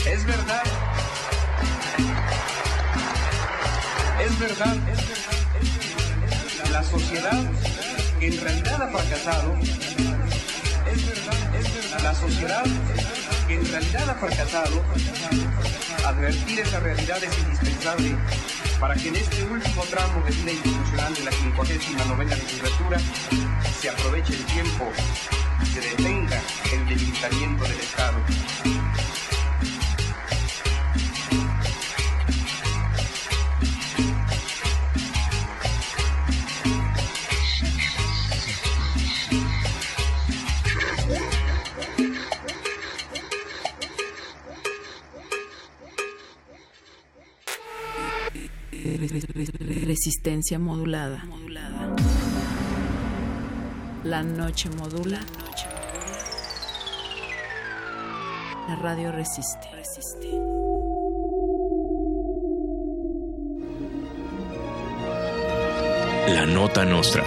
Es 0.05 0.25
verdad, 0.25 0.63
es 0.65 0.65
verdad, 0.65 0.68
es 4.39 4.57
verdad, 4.57 4.77
la 6.71 6.81
sociedad 6.81 7.43
en 8.21 8.39
realidad 8.39 8.83
ha 8.83 8.87
fracasado, 8.87 9.53
es 9.59 11.05
verdad, 11.05 11.55
es 11.55 11.75
verdad, 11.75 12.03
la 12.03 12.15
sociedad 12.15 12.65
en 13.49 13.65
realidad 13.69 14.09
ha 14.09 14.15
fracasado, 14.15 14.81
advertir 16.05 16.59
esa 16.61 16.79
realidad 16.79 17.21
es 17.21 17.37
indispensable 17.37 18.15
para 18.79 18.95
que 18.95 19.09
en 19.09 19.17
este 19.17 19.43
último 19.43 19.83
tramo 19.89 20.23
de 20.23 20.31
vida 20.31 20.51
institucional 20.53 21.13
de 21.15 21.23
la 21.25 21.31
59 21.31 22.25
legislatura 22.25 22.97
se 23.81 23.89
aproveche 23.89 24.35
el 24.35 24.45
tiempo 24.45 24.89
y 25.61 25.65
se 25.65 25.81
detenga 25.81 26.41
el 26.71 26.87
debilitamiento 26.87 27.63
del 27.63 27.79
Estado. 27.79 28.78
Resistencia 49.89 50.59
modulada. 50.59 51.25
La 54.03 54.21
noche 54.21 54.69
modula. 54.69 55.19
La 58.67 58.75
radio 58.75 59.11
resiste. 59.11 59.67
La 66.27 66.45
nota 66.45 66.85
nostra. 66.85 67.23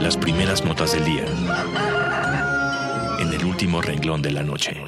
Las 0.00 0.16
primeras 0.16 0.64
notas 0.64 0.94
del 0.94 1.04
día. 1.04 1.26
En 3.20 3.32
el 3.32 3.44
último 3.44 3.80
renglón 3.80 4.20
de 4.20 4.32
la 4.32 4.42
noche. 4.42 4.82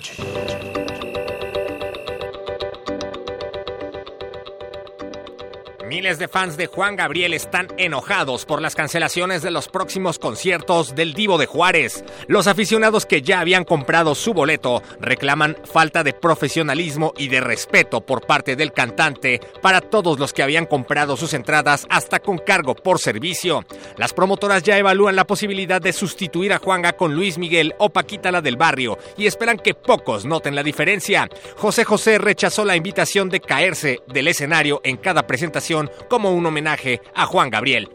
Miles 5.91 6.21
de 6.21 6.29
fans 6.29 6.57
de 6.57 6.69
Juan 6.69 6.95
Gabriel 6.95 7.35
están 7.35 7.67
enojados 7.77 8.45
por 8.45 8.63
las 8.63 8.77
cancelaciones 8.77 9.43
de 9.43 9.51
los 9.51 9.67
próximos 9.67 10.21
conciertos 10.21 10.95
del 10.95 11.15
Divo 11.15 11.37
de 11.37 11.47
Juárez. 11.47 12.05
Los 12.29 12.47
aficionados 12.47 13.07
que 13.07 13.23
ya 13.23 13.41
habían 13.41 13.65
comprado 13.65 14.15
su 14.15 14.33
boleto 14.33 14.85
reclaman 15.01 15.57
falta 15.65 16.05
de 16.05 16.13
profesionalismo 16.13 17.13
y 17.19 17.27
de 17.27 17.41
respeto 17.41 18.03
por 18.03 18.25
parte 18.25 18.55
del 18.55 18.73
cantante 18.73 19.41
para 19.63 19.81
todos 19.81 20.21
los 20.21 20.33
que 20.33 20.45
habían 20.45 20.65
comprado 20.65 21.17
sus 21.17 21.35
entradas 21.35 21.89
hasta 21.91 22.21
con 22.21 22.39
cargo 22.39 22.77
por 22.77 23.01
servicio. 23.01 23.65
Las 23.97 24.13
promotoras 24.13 24.63
ya 24.63 24.79
evalúan 24.79 25.17
la 25.17 25.27
posibilidad 25.27 25.83
de 25.83 25.93
sustituir 25.93 26.53
a 26.53 26.59
Juanga 26.59 26.93
con 26.93 27.17
Luis 27.17 27.37
Miguel 27.37 27.75
o 27.79 27.91
Paquita 27.91 28.31
la 28.31 28.43
del 28.43 28.57
barrio 28.57 28.97
y 29.19 29.27
esperan 29.27 29.59
que 29.59 29.75
pocos 29.75 30.25
noten 30.25 30.55
la 30.55 30.63
diferencia. 30.63 31.29
José 31.57 31.83
José 31.83 32.19
rechazó 32.19 32.65
la 32.65 32.77
invitación 32.77 33.29
de 33.29 33.41
caerse 33.41 33.99
del 34.07 34.29
escenario 34.29 34.81
en 34.85 34.97
cada 34.97 35.27
presentación 35.27 35.80
como 36.09 36.33
un 36.33 36.47
homenaje 36.47 37.01
a 37.15 37.27
Juan 37.27 37.51
Gabriel. 37.51 37.89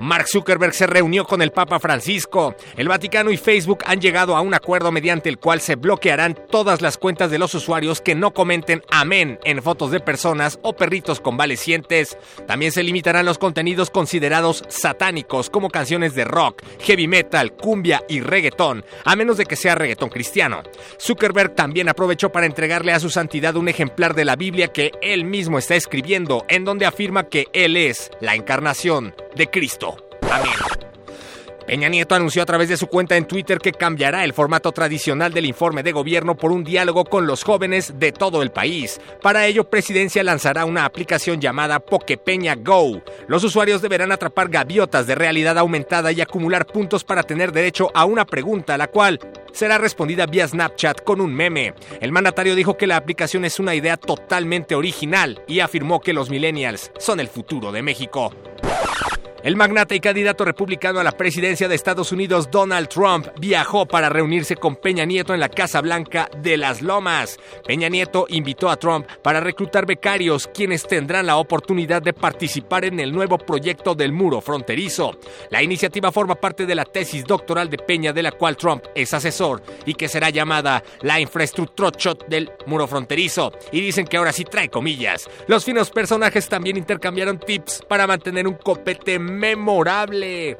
Mark 0.00 0.28
Zuckerberg 0.28 0.72
se 0.72 0.86
reunió 0.86 1.26
con 1.26 1.42
el 1.42 1.52
Papa 1.52 1.78
Francisco. 1.78 2.54
El 2.78 2.88
Vaticano 2.88 3.30
y 3.30 3.36
Facebook 3.36 3.80
han 3.84 4.00
llegado 4.00 4.34
a 4.34 4.40
un 4.40 4.54
acuerdo 4.54 4.90
mediante 4.90 5.28
el 5.28 5.36
cual 5.36 5.60
se 5.60 5.76
bloquearán 5.76 6.38
todas 6.50 6.80
las 6.80 6.96
cuentas 6.96 7.30
de 7.30 7.38
los 7.38 7.54
usuarios 7.54 8.00
que 8.00 8.14
no 8.14 8.32
comenten 8.32 8.82
amén 8.90 9.38
en 9.44 9.62
fotos 9.62 9.90
de 9.90 10.00
personas 10.00 10.58
o 10.62 10.74
perritos 10.74 11.20
convalecientes. 11.20 12.16
También 12.46 12.72
se 12.72 12.82
limitarán 12.82 13.26
los 13.26 13.36
contenidos 13.36 13.90
considerados 13.90 14.64
satánicos 14.68 15.50
como 15.50 15.68
canciones 15.68 16.14
de 16.14 16.24
rock, 16.24 16.62
heavy 16.80 17.06
metal, 17.06 17.52
cumbia 17.52 18.02
y 18.08 18.20
reggaetón, 18.20 18.86
a 19.04 19.16
menos 19.16 19.36
de 19.36 19.44
que 19.44 19.56
sea 19.56 19.74
reggaetón 19.74 20.08
cristiano. 20.08 20.62
Zuckerberg 20.98 21.54
también 21.54 21.90
aprovechó 21.90 22.32
para 22.32 22.46
entregarle 22.46 22.92
a 22.92 23.00
su 23.00 23.10
santidad 23.10 23.54
un 23.54 23.68
ejemplar 23.68 24.14
de 24.14 24.24
la 24.24 24.36
Biblia 24.36 24.68
que 24.68 24.92
él 25.02 25.26
mismo 25.26 25.58
está 25.58 25.74
escribiendo, 25.74 26.46
en 26.48 26.64
donde 26.64 26.86
afirma 26.86 27.24
que 27.24 27.48
él 27.52 27.76
es 27.76 28.10
la 28.22 28.34
encarnación 28.34 29.14
de 29.36 29.48
Cristo. 29.48 29.89
Peña 31.70 31.88
Nieto 31.88 32.16
anunció 32.16 32.42
a 32.42 32.46
través 32.46 32.68
de 32.68 32.76
su 32.76 32.88
cuenta 32.88 33.16
en 33.16 33.26
Twitter 33.26 33.58
que 33.58 33.70
cambiará 33.70 34.24
el 34.24 34.32
formato 34.32 34.72
tradicional 34.72 35.32
del 35.32 35.46
informe 35.46 35.84
de 35.84 35.92
gobierno 35.92 36.36
por 36.36 36.50
un 36.50 36.64
diálogo 36.64 37.04
con 37.04 37.28
los 37.28 37.44
jóvenes 37.44 37.94
de 37.96 38.10
todo 38.10 38.42
el 38.42 38.50
país. 38.50 39.00
Para 39.22 39.46
ello, 39.46 39.70
Presidencia 39.70 40.24
lanzará 40.24 40.64
una 40.64 40.84
aplicación 40.84 41.40
llamada 41.40 41.78
Pokepeña 41.78 42.56
Go. 42.56 43.00
Los 43.28 43.44
usuarios 43.44 43.82
deberán 43.82 44.10
atrapar 44.10 44.48
gaviotas 44.48 45.06
de 45.06 45.14
realidad 45.14 45.56
aumentada 45.58 46.10
y 46.10 46.20
acumular 46.20 46.66
puntos 46.66 47.04
para 47.04 47.22
tener 47.22 47.52
derecho 47.52 47.92
a 47.94 48.04
una 48.04 48.26
pregunta, 48.26 48.76
la 48.76 48.88
cual 48.88 49.20
será 49.52 49.78
respondida 49.78 50.26
vía 50.26 50.48
Snapchat 50.48 51.04
con 51.04 51.20
un 51.20 51.32
meme. 51.32 51.74
El 52.00 52.10
mandatario 52.10 52.56
dijo 52.56 52.76
que 52.76 52.88
la 52.88 52.96
aplicación 52.96 53.44
es 53.44 53.60
una 53.60 53.76
idea 53.76 53.96
totalmente 53.96 54.74
original 54.74 55.40
y 55.46 55.60
afirmó 55.60 56.00
que 56.00 56.14
los 56.14 56.30
millennials 56.30 56.90
son 56.98 57.20
el 57.20 57.28
futuro 57.28 57.70
de 57.70 57.82
México. 57.82 58.32
El 59.42 59.56
magnate 59.56 59.94
y 59.94 60.00
candidato 60.00 60.44
republicano 60.44 61.00
a 61.00 61.04
la 61.04 61.12
presidencia 61.12 61.66
de 61.66 61.74
Estados 61.74 62.12
Unidos, 62.12 62.50
Donald 62.50 62.88
Trump, 62.88 63.28
viajó 63.38 63.86
para 63.86 64.10
reunirse 64.10 64.54
con 64.56 64.76
Peña 64.76 65.04
Nieto 65.04 65.32
en 65.32 65.40
la 65.40 65.48
Casa 65.48 65.80
Blanca 65.80 66.28
de 66.42 66.56
las 66.58 66.82
Lomas. 66.82 67.38
Peña 67.66 67.88
Nieto 67.88 68.26
invitó 68.28 68.68
a 68.68 68.76
Trump 68.76 69.06
para 69.22 69.40
reclutar 69.40 69.86
becarios, 69.86 70.46
quienes 70.46 70.86
tendrán 70.86 71.26
la 71.26 71.38
oportunidad 71.38 72.02
de 72.02 72.12
participar 72.12 72.84
en 72.84 73.00
el 73.00 73.12
nuevo 73.12 73.38
proyecto 73.38 73.94
del 73.94 74.12
muro 74.12 74.42
fronterizo. 74.42 75.18
La 75.50 75.62
iniciativa 75.62 76.12
forma 76.12 76.34
parte 76.34 76.66
de 76.66 76.74
la 76.74 76.84
tesis 76.84 77.24
doctoral 77.24 77.70
de 77.70 77.78
Peña, 77.78 78.12
de 78.12 78.22
la 78.22 78.32
cual 78.32 78.56
Trump 78.56 78.84
es 78.94 79.14
asesor 79.14 79.62
y 79.86 79.94
que 79.94 80.08
será 80.08 80.30
llamada 80.30 80.82
la 81.00 81.18
infraestructura 81.18 81.70
del 82.28 82.50
muro 82.66 82.86
fronterizo. 82.86 83.52
Y 83.72 83.80
dicen 83.80 84.06
que 84.06 84.16
ahora 84.16 84.32
sí 84.32 84.44
trae 84.44 84.68
comillas. 84.68 85.28
Los 85.46 85.64
finos 85.64 85.90
personajes 85.90 86.48
también 86.48 86.76
intercambiaron 86.76 87.38
tips 87.38 87.82
para 87.88 88.06
mantener 88.06 88.46
un 88.46 88.54
copete 88.54 89.18
memorable. 89.30 90.58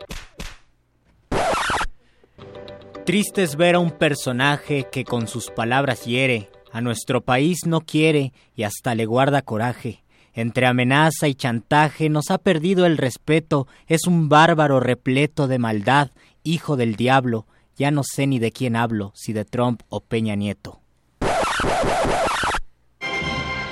Triste 3.04 3.42
es 3.42 3.56
ver 3.56 3.74
a 3.74 3.80
un 3.80 3.90
personaje 3.90 4.86
que 4.90 5.04
con 5.04 5.26
sus 5.26 5.50
palabras 5.50 6.04
hiere, 6.04 6.48
a 6.72 6.80
nuestro 6.80 7.22
país 7.22 7.66
no 7.66 7.80
quiere 7.80 8.32
y 8.54 8.62
hasta 8.62 8.94
le 8.94 9.06
guarda 9.06 9.42
coraje. 9.42 10.04
Entre 10.32 10.66
amenaza 10.66 11.26
y 11.26 11.34
chantaje 11.34 12.08
nos 12.08 12.30
ha 12.30 12.38
perdido 12.38 12.86
el 12.86 12.98
respeto, 12.98 13.66
es 13.86 14.06
un 14.06 14.28
bárbaro 14.28 14.78
repleto 14.78 15.48
de 15.48 15.58
maldad, 15.58 16.10
hijo 16.44 16.76
del 16.76 16.94
diablo. 16.94 17.46
Ya 17.76 17.90
no 17.90 18.02
sé 18.04 18.26
ni 18.26 18.38
de 18.38 18.52
quién 18.52 18.76
hablo, 18.76 19.12
si 19.14 19.32
de 19.32 19.44
Trump 19.44 19.82
o 19.88 20.00
Peña 20.00 20.36
Nieto. 20.36 20.80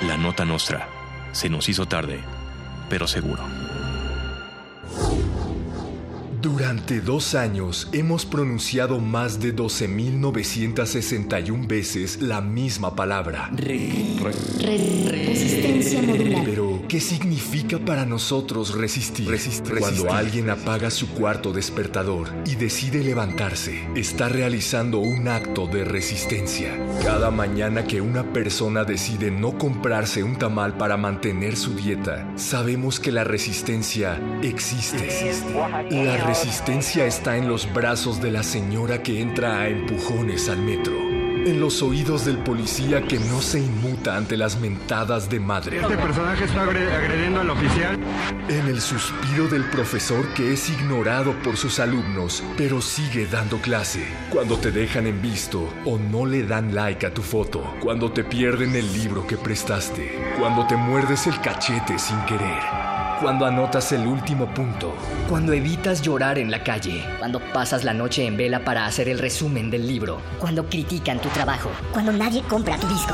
La 0.05 0.17
nota 0.17 0.45
nostra. 0.45 0.89
Se 1.31 1.47
nos 1.47 1.69
hizo 1.69 1.85
tarde, 1.85 2.19
pero 2.89 3.07
seguro. 3.07 3.43
Thank 4.99 5.23
you. 5.23 5.38
Durante 6.41 7.01
dos 7.01 7.35
años 7.35 7.89
hemos 7.91 8.25
pronunciado 8.25 8.99
más 8.99 9.41
de 9.41 9.53
12.961 9.53 11.67
veces 11.67 12.21
la 12.21 12.39
misma 12.39 12.95
palabra. 12.95 13.51
Resistencia 15.11 16.01
modular. 16.01 16.45
Pero, 16.45 16.81
¿qué 16.87 17.01
significa 17.01 17.77
para 17.77 18.05
nosotros 18.05 18.73
resistir? 18.73 19.37
Cuando 19.79 20.13
alguien 20.13 20.49
apaga 20.49 20.89
su 20.91 21.09
cuarto 21.09 21.51
despertador 21.51 22.29
y 22.45 22.55
decide 22.55 23.03
levantarse, 23.03 23.85
está 23.97 24.29
realizando 24.29 24.99
un 24.99 25.27
acto 25.27 25.67
de 25.67 25.83
resistencia. 25.83 26.71
Cada 27.03 27.31
mañana 27.31 27.83
que 27.83 27.99
una 27.99 28.31
persona 28.31 28.85
decide 28.85 29.29
no 29.29 29.57
comprarse 29.57 30.23
un 30.23 30.37
tamal 30.37 30.77
para 30.77 30.95
mantener 30.95 31.57
su 31.57 31.75
dieta, 31.75 32.31
sabemos 32.37 33.01
que 33.01 33.11
la 33.11 33.25
resistencia 33.25 34.21
existe. 34.41 35.33
La 35.91 36.28
resistencia 36.33 37.05
está 37.07 37.37
en 37.37 37.47
los 37.47 37.73
brazos 37.73 38.21
de 38.21 38.29
la 38.29 38.43
señora 38.43 39.01
que 39.01 39.19
entra 39.19 39.61
a 39.61 39.67
empujones 39.67 40.47
al 40.47 40.59
metro. 40.59 40.93
En 40.93 41.59
los 41.59 41.81
oídos 41.81 42.23
del 42.25 42.37
policía 42.37 43.01
que 43.01 43.17
no 43.17 43.41
se 43.41 43.59
inmuta 43.59 44.15
ante 44.15 44.37
las 44.37 44.59
mentadas 44.59 45.27
de 45.27 45.39
madre. 45.39 45.79
Este 45.81 45.97
personaje 45.97 46.43
está 46.43 46.65
agre- 46.65 46.93
agrediendo 46.93 47.39
al 47.41 47.49
oficial. 47.49 47.97
En 48.47 48.67
el 48.67 48.79
suspiro 48.79 49.47
del 49.47 49.63
profesor 49.71 50.27
que 50.35 50.53
es 50.53 50.69
ignorado 50.69 51.33
por 51.41 51.57
sus 51.57 51.79
alumnos, 51.79 52.43
pero 52.55 52.79
sigue 52.79 53.25
dando 53.25 53.57
clase. 53.57 54.05
Cuando 54.29 54.57
te 54.59 54.69
dejan 54.71 55.07
en 55.07 55.19
visto 55.23 55.67
o 55.85 55.97
no 55.97 56.27
le 56.27 56.43
dan 56.43 56.75
like 56.75 57.07
a 57.07 57.11
tu 57.13 57.23
foto. 57.23 57.73
Cuando 57.81 58.11
te 58.11 58.23
pierden 58.23 58.75
el 58.75 58.93
libro 58.93 59.25
que 59.25 59.37
prestaste. 59.37 60.35
Cuando 60.37 60.67
te 60.67 60.75
muerdes 60.75 61.25
el 61.25 61.41
cachete 61.41 61.97
sin 61.97 62.19
querer. 62.25 62.98
Cuando 63.21 63.45
anotas 63.45 63.91
el 63.91 64.07
último 64.07 64.45
punto. 64.53 64.93
Cuando 65.27 65.51
evitas 65.51 66.01
llorar 66.01 66.39
en 66.39 66.49
la 66.49 66.63
calle. 66.63 67.03
Cuando 67.19 67.41
pasas 67.51 67.83
la 67.83 67.93
noche 67.93 68.25
en 68.25 68.37
vela 68.37 68.63
para 68.63 68.85
hacer 68.85 69.09
el 69.09 69.19
resumen 69.19 69.69
del 69.69 69.85
libro. 69.85 70.21
Cuando 70.39 70.65
critican 70.65 71.19
tu 71.19 71.27
trabajo. 71.27 71.69
Cuando 71.91 72.13
nadie 72.13 72.41
compra 72.43 72.77
tu 72.77 72.87
disco. 72.87 73.13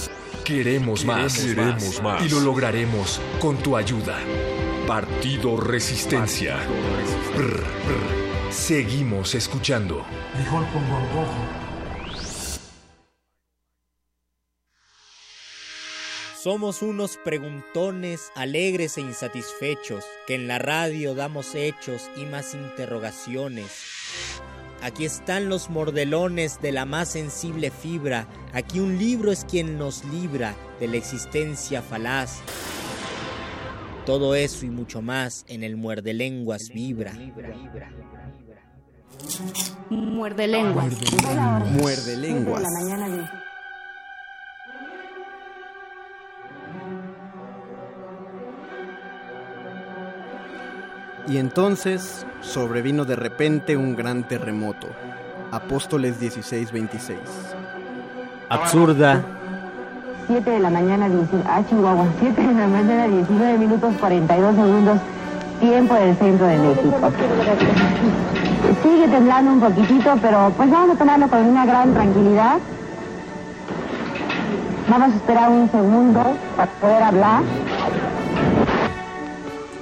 Queremos 0.43 1.05
más. 1.05 1.39
Queremos 1.39 2.01
más. 2.01 2.25
Y 2.25 2.29
lo 2.29 2.39
lograremos 2.39 3.21
con 3.39 3.57
tu 3.57 3.77
ayuda. 3.77 4.17
Partido 4.87 5.57
Resistencia. 5.57 6.57
Brr, 7.35 7.61
brr. 7.61 8.51
Seguimos 8.51 9.35
escuchando. 9.35 10.05
Frijol 10.33 10.65
con 10.67 10.89
gorgojo. 10.89 11.61
Somos 16.41 16.81
unos 16.81 17.17
preguntones 17.17 18.31
alegres 18.35 18.97
e 18.97 19.01
insatisfechos, 19.01 20.03
que 20.25 20.33
en 20.33 20.47
la 20.47 20.57
radio 20.57 21.13
damos 21.13 21.53
hechos 21.53 22.09
y 22.15 22.25
más 22.25 22.55
interrogaciones. 22.55 23.69
Aquí 24.81 25.05
están 25.05 25.47
los 25.47 25.69
mordelones 25.69 26.59
de 26.59 26.71
la 26.71 26.85
más 26.85 27.09
sensible 27.09 27.69
fibra, 27.69 28.27
aquí 28.51 28.79
un 28.79 28.97
libro 28.97 29.31
es 29.31 29.45
quien 29.45 29.77
nos 29.77 30.03
libra 30.05 30.55
de 30.79 30.87
la 30.87 30.97
existencia 30.97 31.83
falaz. 31.83 32.39
Todo 34.07 34.33
eso 34.33 34.65
y 34.65 34.71
mucho 34.71 35.03
más 35.03 35.45
en 35.47 35.63
el 35.63 35.77
muerde 35.77 36.15
lenguas 36.15 36.69
vibra. 36.73 37.13
Muerde 39.89 40.47
lenguas. 40.47 40.93
Muerde 41.69 42.17
lenguas. 42.17 42.63
Y 51.27 51.37
entonces 51.37 52.25
sobrevino 52.41 53.05
de 53.05 53.15
repente 53.15 53.77
un 53.77 53.95
gran 53.95 54.23
terremoto. 54.23 54.87
Apóstoles 55.51 56.19
16:26. 56.19 57.17
Absurda, 58.49 59.23
7 60.27 60.49
de 60.49 60.59
la 60.59 60.69
mañana, 60.69 61.09
19, 61.09 61.43
ah, 61.47 61.61
Chihuahua, 61.69 62.05
7 62.19 62.41
de 62.41 62.53
la 62.53 62.67
mañana, 62.67 63.07
19 63.07 63.57
minutos 63.57 63.93
42 63.99 64.55
segundos, 64.55 64.97
tiempo 65.59 65.93
del 65.93 66.15
centro 66.15 66.47
de 66.47 66.57
México. 66.57 67.11
Sigue 68.83 69.07
temblando 69.07 69.51
un 69.51 69.59
poquitito, 69.59 70.15
pero 70.21 70.51
pues 70.55 70.69
vamos 70.69 70.95
a 70.95 70.99
tomarlo 70.99 71.27
con 71.27 71.45
una 71.45 71.65
gran 71.65 71.93
tranquilidad. 71.93 72.57
Vamos 74.89 75.13
a 75.13 75.15
esperar 75.15 75.49
un 75.49 75.69
segundo 75.69 76.21
para 76.55 76.71
poder 76.71 77.03
hablar. 77.03 77.41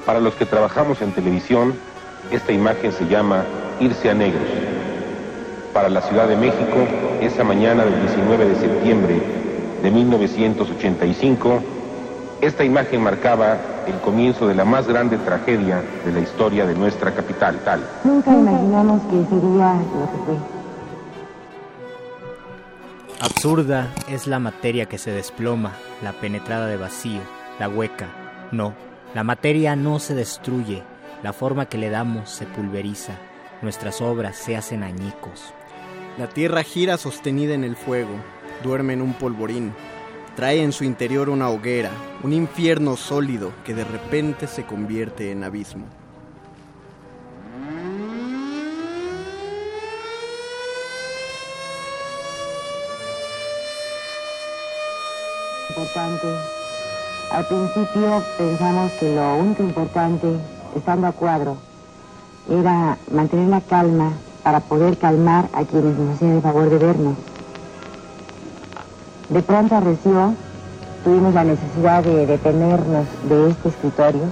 Para 0.10 0.22
los 0.22 0.34
que 0.34 0.48
trabajamos 0.48 1.04
en 1.04 1.12
televisión, 1.12 1.76
esta 2.32 2.52
imagen 2.52 2.92
se 2.92 3.06
llama 3.06 3.44
Irse 3.80 4.10
a 4.10 4.16
Negros. 4.16 4.48
Para 5.72 5.88
la 5.88 6.02
Ciudad 6.02 6.28
de 6.28 6.36
México, 6.36 6.78
esa 7.22 7.44
mañana 7.44 7.86
del 7.86 8.02
19 8.02 8.48
de 8.48 8.56
septiembre 8.56 9.22
de 9.84 9.92
1985, 9.92 11.62
esta 12.42 12.64
imagen 12.64 13.04
marcaba 13.04 13.58
el 13.86 14.00
comienzo 14.00 14.48
de 14.48 14.56
la 14.56 14.66
más 14.66 14.88
grande 14.88 15.16
tragedia 15.20 15.84
de 16.04 16.12
la 16.12 16.22
historia 16.22 16.66
de 16.66 16.74
nuestra 16.74 17.14
capital. 17.14 17.60
Tal. 17.64 17.82
Nunca 18.04 18.32
imaginamos 18.32 19.04
que 19.04 19.24
sería 19.30 19.76
lo 19.76 20.12
que 20.12 20.18
fue. 20.26 20.36
absurda 23.22 23.94
es 24.10 24.26
la 24.26 24.40
materia 24.40 24.88
que 24.88 24.98
se 24.98 25.12
desploma, 25.12 25.74
la 26.02 26.14
penetrada 26.14 26.66
de 26.66 26.78
vacío, 26.78 27.22
la 27.60 27.70
hueca. 27.70 28.08
No, 28.52 28.74
la 29.16 29.24
materia 29.24 29.76
no 29.76 29.98
se 29.98 30.14
destruye, 30.14 30.84
la 31.24 31.34
forma 31.34 31.66
que 31.66 31.80
le 31.80 31.90
damos 31.90 32.30
se 32.30 32.46
pulveriza, 32.46 33.14
nuestras 33.64 34.02
obras 34.02 34.38
se 34.38 34.56
hacen 34.56 34.84
añicos. 34.84 35.54
La 36.20 36.30
tierra 36.30 36.62
gira 36.62 36.98
sostenida 36.98 37.56
en 37.56 37.64
el 37.64 37.76
fuego, 37.76 38.12
duerme 38.64 38.94
en 38.94 39.02
un 39.02 39.14
polvorín, 39.14 39.74
trae 40.36 40.62
en 40.62 40.72
su 40.72 40.84
interior 40.84 41.30
una 41.30 41.50
hoguera, 41.50 41.90
un 42.22 42.34
infierno 42.34 42.96
sólido 42.98 43.52
que 43.66 43.74
de 43.74 43.84
repente 43.84 44.46
se 44.46 44.64
convierte 44.64 45.32
en 45.32 45.44
abismo. 45.44 45.86
Importante. 55.70 56.59
Al 57.32 57.46
principio 57.46 58.24
pensamos 58.40 58.92
que 58.94 59.14
lo 59.14 59.36
único 59.36 59.62
importante, 59.62 60.28
estando 60.76 61.06
a 61.06 61.12
cuadro, 61.12 61.58
era 62.50 62.98
mantener 63.12 63.50
la 63.50 63.62
calma 63.62 64.14
para 64.42 64.62
poder 64.62 64.98
calmar 64.98 65.48
a 65.54 65.64
quienes 65.64 65.96
nos 65.96 66.16
hacían 66.16 66.38
el 66.38 66.42
favor 66.42 66.72
de 66.72 66.78
vernos. 66.80 67.16
De 69.30 69.44
pronto 69.44 69.76
arreció, 69.76 70.34
tuvimos 71.04 71.36
la 71.36 71.44
necesidad 71.44 72.04
de 72.04 72.26
detenernos 72.26 73.06
de 73.30 73.52
este 73.52 73.70
escritorio 73.70 74.24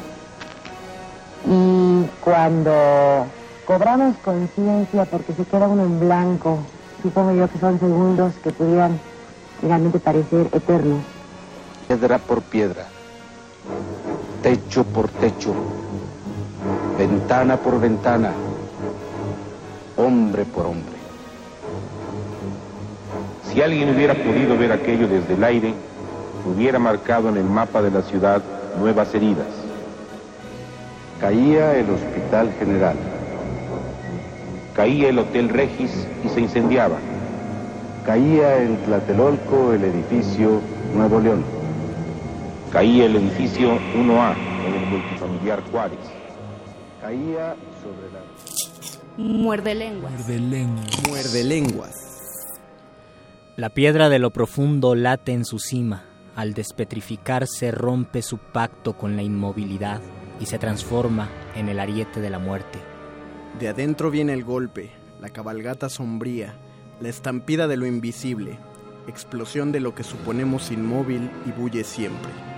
y 1.46 2.04
cuando 2.24 3.28
cobramos 3.68 4.16
conciencia 4.26 5.06
porque 5.06 5.34
se 5.34 5.46
queda 5.46 5.68
uno 5.68 5.84
en 5.84 6.00
blanco, 6.00 6.58
supongo 7.04 7.32
yo 7.32 7.48
que 7.48 7.60
son 7.60 7.80
segundos 7.80 8.34
que 8.44 8.52
pudieran 8.52 9.00
realmente 9.62 10.00
parecer 10.00 10.50
eternos. 10.52 11.17
Piedra 11.88 12.18
por 12.18 12.42
piedra, 12.42 12.86
techo 14.44 14.84
por 14.84 15.08
techo, 15.08 15.54
ventana 16.98 17.56
por 17.56 17.80
ventana, 17.80 18.34
hombre 19.96 20.44
por 20.44 20.66
hombre. 20.66 20.98
Si 23.50 23.62
alguien 23.62 23.96
hubiera 23.96 24.14
podido 24.16 24.58
ver 24.58 24.74
aquello 24.74 25.08
desde 25.08 25.36
el 25.36 25.44
aire, 25.44 25.74
hubiera 26.46 26.78
marcado 26.78 27.30
en 27.30 27.38
el 27.38 27.46
mapa 27.46 27.82
de 27.82 27.92
la 27.92 28.02
ciudad 28.02 28.42
nuevas 28.78 29.14
heridas. 29.16 29.48
Caía 31.22 31.78
el 31.78 31.90
Hospital 31.90 32.54
General, 32.60 32.98
Caía 34.76 35.10
el 35.10 35.20
Hotel 35.20 35.50
Regis 35.50 36.06
y 36.24 36.30
se 36.30 36.42
incendiaba. 36.42 36.98
caía 38.06 38.62
en 38.62 38.78
Tlatelolco 38.84 39.74
el 39.74 39.84
edificio 39.86 40.62
Nuevo 40.96 41.20
León, 41.20 41.57
Caía 42.72 43.06
el 43.06 43.16
edificio 43.16 43.80
1A 43.96 44.36
en 44.66 44.74
el 44.74 44.86
multifamiliar 44.88 45.64
Juárez. 45.72 46.00
caía 47.02 47.56
sobre 47.82 48.12
la... 48.12 48.20
Muerde 49.18 49.74
lenguas. 49.74 50.12
Muerde 50.12 50.40
lenguas. 50.40 51.08
Muerde 51.08 51.44
lenguas. 51.46 51.96
La 53.56 53.70
piedra 53.70 54.10
de 54.10 54.20
lo 54.20 54.32
profundo 54.32 54.96
late 54.96 55.32
en 55.32 55.46
su 55.46 55.60
cima. 55.60 56.04
Al 56.36 56.54
despetrificarse 56.54 57.72
rompe 57.72 58.22
su 58.22 58.38
pacto 58.38 58.98
con 58.98 59.16
la 59.16 59.24
inmovilidad 59.24 60.02
y 60.42 60.46
se 60.46 60.60
transforma 60.60 61.30
en 61.56 61.70
el 61.70 61.80
ariete 61.80 62.20
de 62.20 62.30
la 62.30 62.38
muerte. 62.38 62.80
De 63.60 63.70
adentro 63.70 64.12
viene 64.12 64.34
el 64.34 64.44
golpe, 64.44 64.92
la 65.22 65.30
cabalgata 65.30 65.88
sombría, 65.88 66.54
la 67.00 67.08
estampida 67.08 67.68
de 67.68 67.78
lo 67.78 67.86
invisible, 67.86 68.60
explosión 69.08 69.72
de 69.72 69.80
lo 69.80 69.96
que 69.96 70.04
suponemos 70.04 70.70
inmóvil 70.70 71.32
y 71.46 71.52
bulle 71.52 71.86
siempre. 71.86 72.57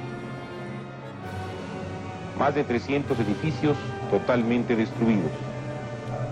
Más 2.39 2.55
de 2.55 2.63
300 2.63 3.19
edificios 3.19 3.77
totalmente 4.09 4.75
destruidos, 4.75 5.31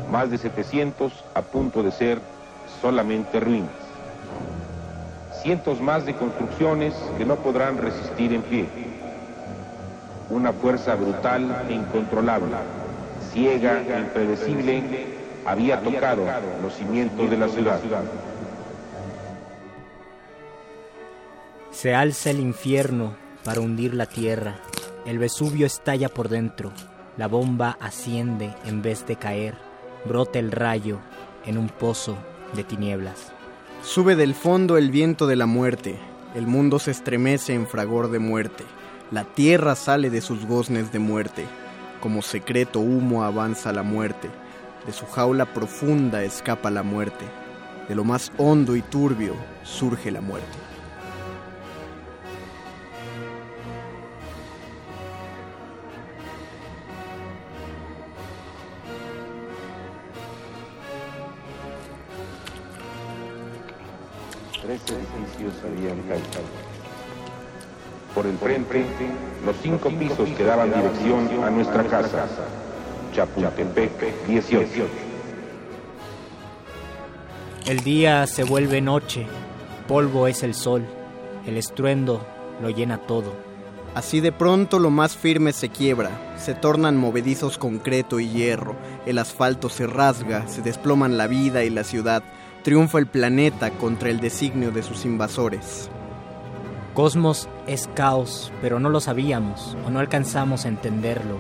más 0.10 0.32
de 0.32 0.38
700 0.38 1.12
a 1.34 1.42
punto 1.42 1.84
de 1.84 1.92
ser 1.92 2.20
solamente 2.82 3.42
ruinas, 3.42 3.70
cientos 5.44 5.82
más 5.82 6.06
de 6.06 6.16
construcciones 6.16 6.94
que 7.18 7.26
no 7.26 7.36
podrán 7.36 7.78
resistir 7.78 8.32
en 8.32 8.42
pie, 8.42 8.68
una 10.30 10.54
fuerza 10.54 10.96
brutal 10.96 11.66
e 11.70 11.74
incontrolable, 11.74 12.56
ciega 13.34 13.82
e 13.82 14.00
impredecible, 14.00 15.08
había 15.46 15.82
tocado 15.82 16.24
los 16.62 16.74
cimientos 16.74 17.30
de 17.30 17.38
la 17.38 17.50
ciudad. 17.50 17.80
Se 21.72 21.94
alza 21.94 22.30
el 22.30 22.40
infierno 22.40 23.14
para 23.44 23.60
hundir 23.60 23.94
la 23.94 24.06
tierra. 24.06 24.56
El 25.08 25.20
Vesubio 25.20 25.66
estalla 25.66 26.10
por 26.10 26.28
dentro. 26.28 26.74
La 27.16 27.30
bomba 27.30 27.78
asciende 27.80 28.54
en 28.66 28.82
vez 28.82 29.08
de 29.08 29.16
caer. 29.16 29.56
Brota 30.04 30.38
el 30.38 30.52
rayo 30.52 31.00
en 31.46 31.58
un 31.58 31.70
pozo 31.70 32.18
de 32.54 32.66
tinieblas. 32.66 33.32
Sube 33.82 34.18
del 34.18 34.36
fondo 34.36 34.78
el 34.78 34.92
viento 34.92 35.26
de 35.26 35.38
la 35.38 35.46
muerte. 35.46 35.98
El 36.36 36.46
mundo 36.46 36.78
se 36.78 36.92
estremece 36.92 37.54
en 37.54 37.68
fragor 37.68 38.12
de 38.12 38.20
muerte. 38.20 38.66
La 39.10 39.24
tierra 39.24 39.76
sale 39.76 40.10
de 40.10 40.20
sus 40.20 40.46
goznes 40.46 40.92
de 40.92 41.00
muerte. 41.00 41.46
Como 42.02 42.22
secreto 42.22 42.82
humo 42.82 43.24
avanza 43.24 43.72
la 43.72 43.84
muerte. 43.84 44.30
De 44.86 44.92
su 44.92 45.06
jaula 45.06 45.46
profunda 45.46 46.22
escapa 46.26 46.70
la 46.70 46.84
muerte. 46.84 47.24
De 47.88 47.96
lo 47.96 48.04
más 48.04 48.34
hondo 48.38 48.76
y 48.76 48.82
turbio 48.82 49.36
surge 49.64 50.12
la 50.12 50.20
muerte. 50.20 50.58
Tres 64.88 65.00
edificios 65.00 65.54
habían 65.66 66.02
caído. 66.04 66.42
Por 68.16 68.26
el 68.26 68.38
frente, 68.38 68.86
los 69.46 69.56
cinco 69.62 69.90
pisos 69.90 70.30
que 70.30 70.44
daban 70.46 70.74
dirección 70.74 71.44
a 71.44 71.50
nuestra 71.50 71.84
casa. 71.84 72.26
Chapultepec 73.14 74.26
18. 74.28 74.88
El 77.66 77.82
día 77.82 78.26
se 78.28 78.46
vuelve 78.46 78.80
noche, 78.80 79.28
polvo 79.90 80.26
es 80.26 80.42
el 80.44 80.54
sol, 80.54 80.86
el 81.46 81.58
estruendo 81.58 82.26
lo 82.62 82.70
llena 82.70 82.98
todo. 82.98 83.34
Así 83.94 84.22
de 84.22 84.32
pronto 84.32 84.80
lo 84.80 84.90
más 84.90 85.18
firme 85.18 85.52
se 85.52 85.68
quiebra, 85.68 86.12
se 86.38 86.54
tornan 86.54 86.96
movedizos 86.96 87.58
concreto 87.58 88.22
y 88.22 88.30
hierro, 88.30 88.78
el 89.06 89.18
asfalto 89.18 89.68
se 89.68 89.86
rasga, 89.86 90.48
se 90.48 90.62
desploman 90.62 91.18
la 91.18 91.28
vida 91.28 91.66
y 91.66 91.70
la 91.70 91.84
ciudad, 91.84 92.24
triunfa 92.64 93.00
el 93.00 93.08
planeta 93.08 93.72
contra 93.72 94.10
el 94.10 94.20
designio 94.20 94.72
de 94.72 94.84
sus 94.84 95.06
invasores. 95.06 95.90
Cosmos 96.94 97.48
es 97.68 97.88
caos, 97.94 98.52
pero 98.62 98.80
no 98.80 98.90
lo 98.90 99.00
sabíamos 99.00 99.78
o 99.86 99.90
no 99.90 100.00
alcanzamos 100.00 100.66
a 100.66 100.70
entenderlo. 100.70 101.38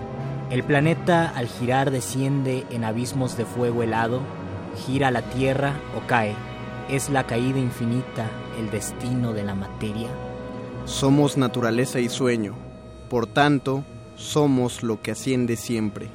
El 0.49 0.63
planeta 0.63 1.27
al 1.35 1.47
girar 1.47 1.91
desciende 1.91 2.65
en 2.69 2.83
abismos 2.83 3.35
de 3.37 3.45
fuego 3.45 3.83
helado, 3.83 4.21
gira 4.85 5.11
la 5.11 5.23
Tierra 5.23 5.73
o 5.97 6.07
cae. 6.07 6.35
¿Es 6.89 7.09
la 7.09 7.25
caída 7.25 7.59
infinita 7.59 8.29
el 8.57 8.69
destino 8.69 9.33
de 9.33 9.43
la 9.43 9.55
materia? 9.55 10.07
Somos 10.85 11.35
naturaleza 11.35 11.99
y 11.99 12.07
sueño, 12.07 12.53
por 13.09 13.27
tanto, 13.27 13.83
somos 14.15 14.83
lo 14.83 15.01
que 15.01 15.11
asciende 15.11 15.57
siempre, 15.57 16.07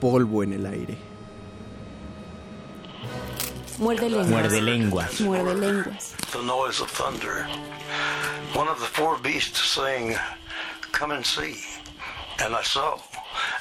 polvo 0.00 0.42
en 0.42 0.52
el 0.54 0.66
aire. 0.66 1.11
Muerde 3.82 4.08
lenguas. 4.08 4.28
Muerde 4.28 4.60
lenguas. 4.60 5.20
Muerde 5.20 5.54
lenguas. 5.58 6.14
The 6.30 6.42
noise 6.42 6.80
of 6.80 6.88
thunder. 6.88 7.42
One 8.54 8.68
of 8.68 8.78
the 8.78 8.86
four 8.86 9.18
beasts 9.18 9.60
saying, 9.60 10.14
Come 10.92 11.10
and 11.10 11.26
see. 11.26 11.56
And 12.40 12.54
I 12.54 12.62
saw, 12.62 13.00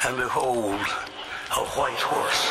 and 0.05 0.17
behold, 0.17 0.79
a 1.57 1.65
white 1.73 1.97
horse. 1.97 2.41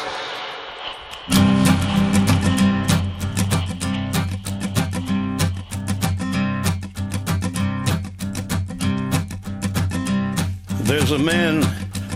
There's 10.88 11.12
a 11.12 11.18
man 11.20 11.62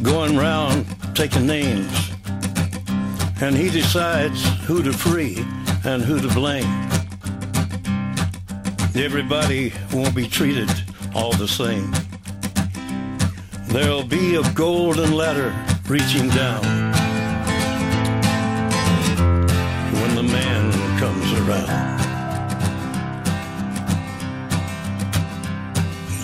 going 0.03 0.37
round 0.37 0.85
taking 1.15 1.47
names, 1.47 2.11
and 3.45 3.59
he 3.59 3.69
decides 3.69 4.43
who 4.65 4.83
to 4.83 4.91
free 4.91 5.37
and 5.85 6.03
who 6.03 6.19
to 6.19 6.29
blame. 6.29 6.65
Everybody 8.97 9.71
won't 9.93 10.15
be 10.15 10.27
treated 10.27 10.71
all 11.15 11.33
the 11.33 11.47
same. 11.47 11.93
There'll 13.69 14.07
be 14.07 14.37
a 14.37 14.53
golden 14.55 15.13
ladder 15.13 15.55
reaching 15.89 16.31
down 16.31 16.65
when 20.01 20.15
the 20.15 20.23
man 20.23 20.73
comes 20.99 21.31
around. 21.41 21.99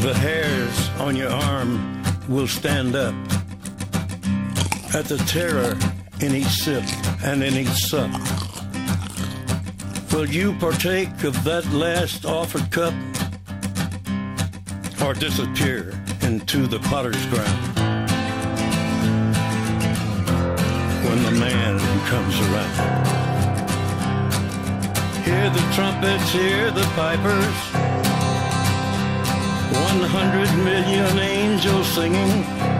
The 0.01 0.15
hairs 0.15 0.89
on 0.99 1.17
your 1.17 1.31
arm 1.31 2.03
will 2.31 2.49
stand 2.49 2.97
up 2.97 3.15
at 4.95 5.05
the 5.05 5.23
terror 5.27 5.77
in 6.23 6.35
each 6.35 6.49
sip 6.49 6.85
and 7.23 7.43
in 7.43 7.55
each 7.55 7.69
sup. 7.69 8.11
Will 10.13 10.27
you 10.27 10.55
partake 10.55 11.23
of 11.25 11.45
that 11.45 11.65
last 11.73 12.25
offered 12.25 12.71
cup 12.71 12.95
or 15.03 15.15
disappear 15.15 15.93
into 16.23 16.67
the 16.67 16.79
potter's 16.81 17.25
ground 17.27 17.79
when 21.07 21.23
the 21.23 21.33
man 21.39 21.79
comes 22.07 22.41
around? 22.41 23.07
Hear 25.25 25.51
the 25.51 25.73
trumpets, 25.75 26.33
hear 26.33 26.71
the 26.71 26.85
pipers, 26.97 27.57
100 29.73 30.65
million 30.65 31.19
angels 31.19 31.87
singing. 31.89 32.80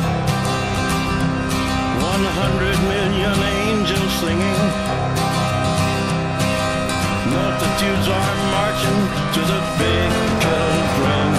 One 2.21 2.29
hundred 2.37 2.77
million 2.85 3.33
angels 3.33 4.13
singing. 4.21 4.61
Multitudes 7.33 8.07
are 8.13 8.35
marching 8.53 9.01
to 9.33 9.41
the 9.41 9.57
big 9.81 10.09
kettle 10.37 10.85
drum. 11.01 11.33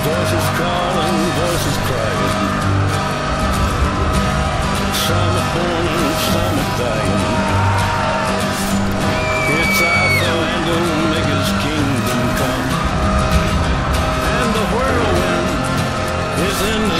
Voices 0.00 0.48
calling, 0.56 1.18
voices 1.36 1.76
crying. 1.92 2.40
Some 5.04 5.34
are 5.44 5.50
born 5.52 5.84
and 5.92 6.16
some 6.32 6.56
are 6.64 6.72
dying. 6.80 7.20
It's 9.60 9.76
Alpha 9.76 10.32
and 10.56 10.66
Omega's 10.72 11.50
kingdom 11.60 12.22
come. 12.40 12.68
And 14.40 14.48
the 14.56 14.64
whirlwind 14.72 15.48
is 16.48 16.58
in. 16.72 16.82
The 16.88 16.99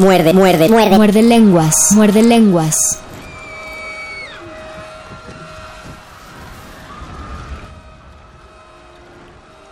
Muerde, 0.00 0.32
muerde, 0.32 0.66
muerde. 0.70 0.96
Muerde 0.96 1.22
lenguas, 1.22 1.74
muerde 1.90 2.22
lenguas. 2.22 2.98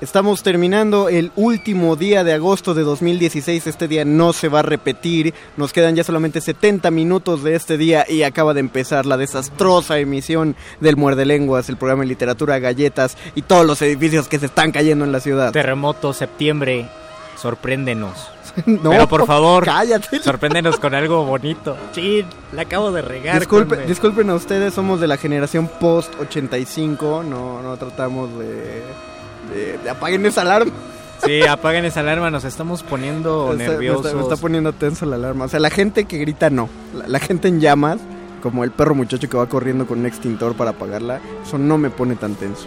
Estamos 0.03 0.43
terminando 0.43 1.09
el 1.09 1.33
último 1.35 1.97
día 1.97 2.25
de 2.25 2.35
agosto 2.35 2.75
de 2.75 2.83
2016. 2.83 3.67
Este 3.67 3.89
día 3.89 4.05
no 4.05 4.35
se 4.35 4.49
va 4.49 4.59
a 4.59 4.63
repetir. 4.63 5.33
Nos 5.57 5.73
quedan 5.73 5.97
ya 5.97 6.05
solamente 6.05 6.43
70 6.43 6.91
minutos 6.91 7.43
de 7.43 7.55
este 7.55 7.79
día 7.79 8.05
y 8.07 8.23
acaba 8.23 8.53
de 8.53 8.61
empezar 8.61 9.07
la 9.07 9.17
desastrosa 9.17 9.99
emisión 9.99 10.57
del 10.81 10.99
Muerde 10.99 11.25
Lenguas, 11.25 11.71
el 11.71 11.79
programa 11.79 12.03
de 12.03 12.09
literatura, 12.09 12.59
galletas 12.59 13.17
y 13.35 13.41
todos 13.41 13.65
los 13.65 13.81
edificios 13.81 14.29
que 14.29 14.39
se 14.39 14.47
están 14.47 14.73
cayendo 14.73 15.07
en 15.07 15.13
la 15.13 15.21
ciudad. 15.21 15.53
Terremoto, 15.53 16.13
septiembre, 16.13 16.87
sorpréndenos. 17.39 18.38
No, 18.67 18.91
Pero 18.91 19.09
por 19.09 19.27
favor, 19.27 19.65
cállate. 19.65 20.21
sorpréndenos 20.23 20.77
con 20.81 20.95
algo 20.95 21.25
bonito. 21.25 21.77
Sí, 21.93 22.25
la 22.53 22.63
acabo 22.63 22.91
de 22.93 23.03
regar. 23.03 23.41
Disculpe- 23.41 23.77
con- 23.79 23.87
disculpen 23.87 24.31
a 24.31 24.35
ustedes, 24.35 24.75
somos 24.75 25.01
de 25.01 25.07
la 25.09 25.17
generación 25.17 25.69
post 25.81 26.13
85. 26.21 27.23
No, 27.29 27.63
no 27.63 27.77
tratamos 27.77 28.31
de, 28.39 28.83
de, 29.55 29.79
de 29.83 29.91
apaguen 29.91 30.25
esa 30.27 30.43
alarma. 30.43 30.73
Sí, 31.25 31.43
apaguen 31.43 31.85
esa 31.85 32.01
alarma, 32.01 32.31
nos 32.31 32.45
estamos 32.45 32.83
poniendo 32.85 33.47
Está- 33.47 33.57
me 33.57 33.63
está- 33.65 33.73
nerviosos. 33.73 34.15
Me 34.15 34.23
está, 34.23 34.37
poniendo 34.37 34.73
tenso 34.73 35.05
la 35.07 35.17
alarma. 35.17 35.47
O 35.47 35.49
sea, 35.49 35.59
la 35.61 35.71
gente 35.71 36.05
que 36.05 36.19
grita 36.19 36.49
no. 36.51 36.69
La, 36.95 37.09
la 37.09 37.19
gente 37.19 37.49
en 37.49 37.61
llamas, 37.61 37.99
como 38.43 38.63
el 38.63 38.71
perro 38.71 38.95
muchacho 38.95 39.29
que 39.29 39.37
va 39.37 39.49
corriendo 39.49 39.85
con 39.87 39.99
un 39.99 40.07
extintor 40.07 40.55
para 40.55 40.71
apagarla, 40.71 41.21
eso 41.45 41.59
no 41.59 41.77
me 41.77 41.91
pone 41.91 42.15
tan 42.15 42.37
tenso. 42.37 42.67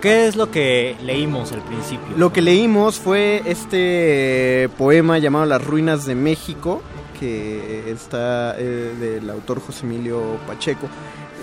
¿Qué 0.00 0.26
es 0.26 0.36
lo 0.36 0.50
que 0.50 0.96
leímos 1.02 1.52
al 1.52 1.62
principio? 1.62 2.16
Lo 2.16 2.32
que 2.32 2.40
leímos 2.40 2.98
fue 2.98 3.42
este 3.44 4.64
eh, 4.64 4.68
poema 4.78 5.18
llamado 5.18 5.44
Las 5.44 5.62
Ruinas 5.62 6.06
de 6.06 6.14
México, 6.14 6.80
que 7.18 7.90
está 7.90 8.54
eh, 8.58 8.94
del 8.98 9.28
autor 9.28 9.60
José 9.60 9.84
Emilio 9.84 10.38
Pacheco. 10.46 10.88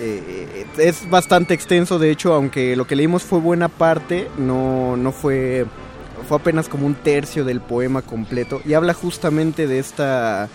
Eh, 0.00 0.66
es 0.76 1.08
bastante 1.08 1.54
extenso, 1.54 2.00
de 2.00 2.10
hecho, 2.10 2.34
aunque 2.34 2.74
lo 2.74 2.84
que 2.84 2.96
leímos 2.96 3.22
fue 3.22 3.38
buena 3.38 3.68
parte, 3.68 4.28
no, 4.38 4.96
no 4.96 5.12
fue, 5.12 5.64
fue 6.28 6.38
apenas 6.38 6.68
como 6.68 6.84
un 6.84 6.96
tercio 6.96 7.44
del 7.44 7.60
poema 7.60 8.02
completo 8.02 8.60
y 8.64 8.74
habla 8.74 8.92
justamente 8.92 9.68
de 9.68 9.78
esta, 9.78 10.48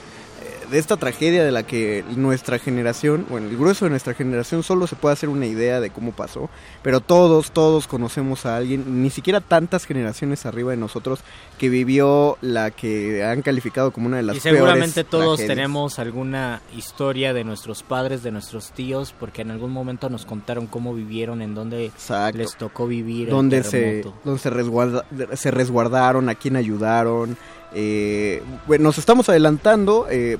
de 0.73 0.79
esta 0.79 0.97
tragedia 0.97 1.43
de 1.45 1.51
la 1.51 1.63
que 1.63 2.03
nuestra 2.17 2.57
generación, 2.57 3.25
bueno, 3.29 3.47
el 3.47 3.55
grueso 3.57 3.85
de 3.85 3.91
nuestra 3.91 4.13
generación 4.15 4.63
solo 4.63 4.87
se 4.87 4.95
puede 4.95 5.13
hacer 5.13 5.29
una 5.29 5.45
idea 5.45 5.79
de 5.79 5.91
cómo 5.91 6.11
pasó, 6.13 6.49
pero 6.81 6.99
todos, 6.99 7.51
todos 7.51 7.85
conocemos 7.87 8.45
a 8.47 8.57
alguien, 8.57 9.01
ni 9.03 9.09
siquiera 9.11 9.39
tantas 9.39 9.85
generaciones 9.85 10.45
arriba 10.47 10.71
de 10.71 10.77
nosotros, 10.77 11.19
que 11.59 11.69
vivió 11.69 12.37
la 12.41 12.71
que 12.71 13.23
han 13.23 13.43
calificado 13.43 13.91
como 13.91 14.07
una 14.07 14.17
de 14.17 14.23
las 14.23 14.37
Y 14.37 14.39
seguramente 14.39 15.03
peores 15.03 15.09
todos 15.11 15.37
tragedias. 15.37 15.55
tenemos 15.55 15.99
alguna 15.99 16.61
historia 16.75 17.33
de 17.33 17.43
nuestros 17.43 17.83
padres, 17.83 18.23
de 18.23 18.31
nuestros 18.31 18.71
tíos, 18.71 19.13
porque 19.19 19.43
en 19.43 19.51
algún 19.51 19.71
momento 19.71 20.09
nos 20.09 20.25
contaron 20.25 20.65
cómo 20.65 20.93
vivieron, 20.95 21.41
en 21.43 21.53
dónde 21.53 21.91
les 22.33 22.55
tocó 22.57 22.87
vivir. 22.87 23.27
el 23.27 23.33
donde 23.35 23.63
se, 23.63 24.03
donde 24.23 24.39
se, 24.39 24.49
resguarda- 24.49 25.05
se 25.35 25.51
resguardaron, 25.51 26.29
a 26.29 26.35
quién 26.35 26.55
ayudaron. 26.55 27.37
eh, 27.75 28.41
bueno, 28.67 28.83
nos 28.85 28.97
estamos 28.97 29.29
adelantando 29.29 30.07
eh, 30.09 30.37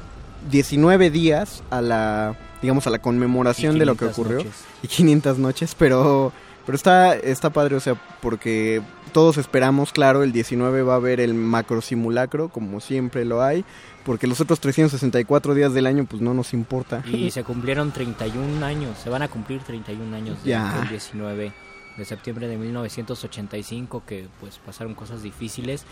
19 0.49 1.09
días 1.09 1.63
a 1.69 1.81
la, 1.81 2.37
digamos, 2.61 2.87
a 2.87 2.89
la 2.89 2.99
conmemoración 2.99 3.79
de 3.79 3.85
lo 3.85 3.93
que 3.93 4.05
500 4.07 4.19
ocurrió. 4.19 4.37
noches. 4.39 4.63
Y 4.81 4.87
500 4.87 5.37
noches, 5.37 5.75
pero, 5.77 6.31
pero 6.65 6.75
está, 6.75 7.15
está 7.15 7.49
padre, 7.51 7.75
o 7.75 7.79
sea, 7.79 7.95
porque 8.21 8.81
todos 9.11 9.37
esperamos, 9.37 9.93
claro, 9.93 10.23
el 10.23 10.31
19 10.31 10.81
va 10.81 10.93
a 10.93 10.97
haber 10.97 11.19
el 11.19 11.33
macro 11.33 11.81
simulacro, 11.81 12.49
como 12.49 12.79
siempre 12.79 13.25
lo 13.25 13.41
hay, 13.41 13.63
porque 14.03 14.27
los 14.27 14.41
otros 14.41 14.59
364 14.59 15.53
días 15.53 15.73
del 15.73 15.85
año, 15.85 16.05
pues 16.05 16.21
no 16.21 16.33
nos 16.33 16.53
importa. 16.53 17.03
Y 17.11 17.31
se 17.31 17.43
cumplieron 17.43 17.91
31 17.91 18.65
años, 18.65 18.97
se 18.97 19.09
van 19.09 19.21
a 19.21 19.27
cumplir 19.27 19.61
31 19.61 20.15
años 20.15 20.43
del 20.43 20.89
19 20.89 21.53
de 21.97 22.05
septiembre 22.05 22.47
de 22.47 22.57
1985, 22.57 24.03
que 24.05 24.27
pues 24.39 24.59
pasaron 24.65 24.95
cosas 24.95 25.21
difíciles. 25.21 25.85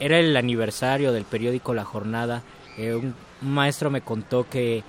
Era 0.00 0.18
el 0.18 0.36
aniversario 0.36 1.12
del 1.12 1.24
periódico 1.24 1.74
La 1.74 1.84
Jornada. 1.84 2.42
Eh, 2.76 2.94
un, 2.94 3.14
un 3.42 3.52
maestro 3.52 3.90
me 3.90 4.00
contó 4.00 4.46
que 4.48 4.82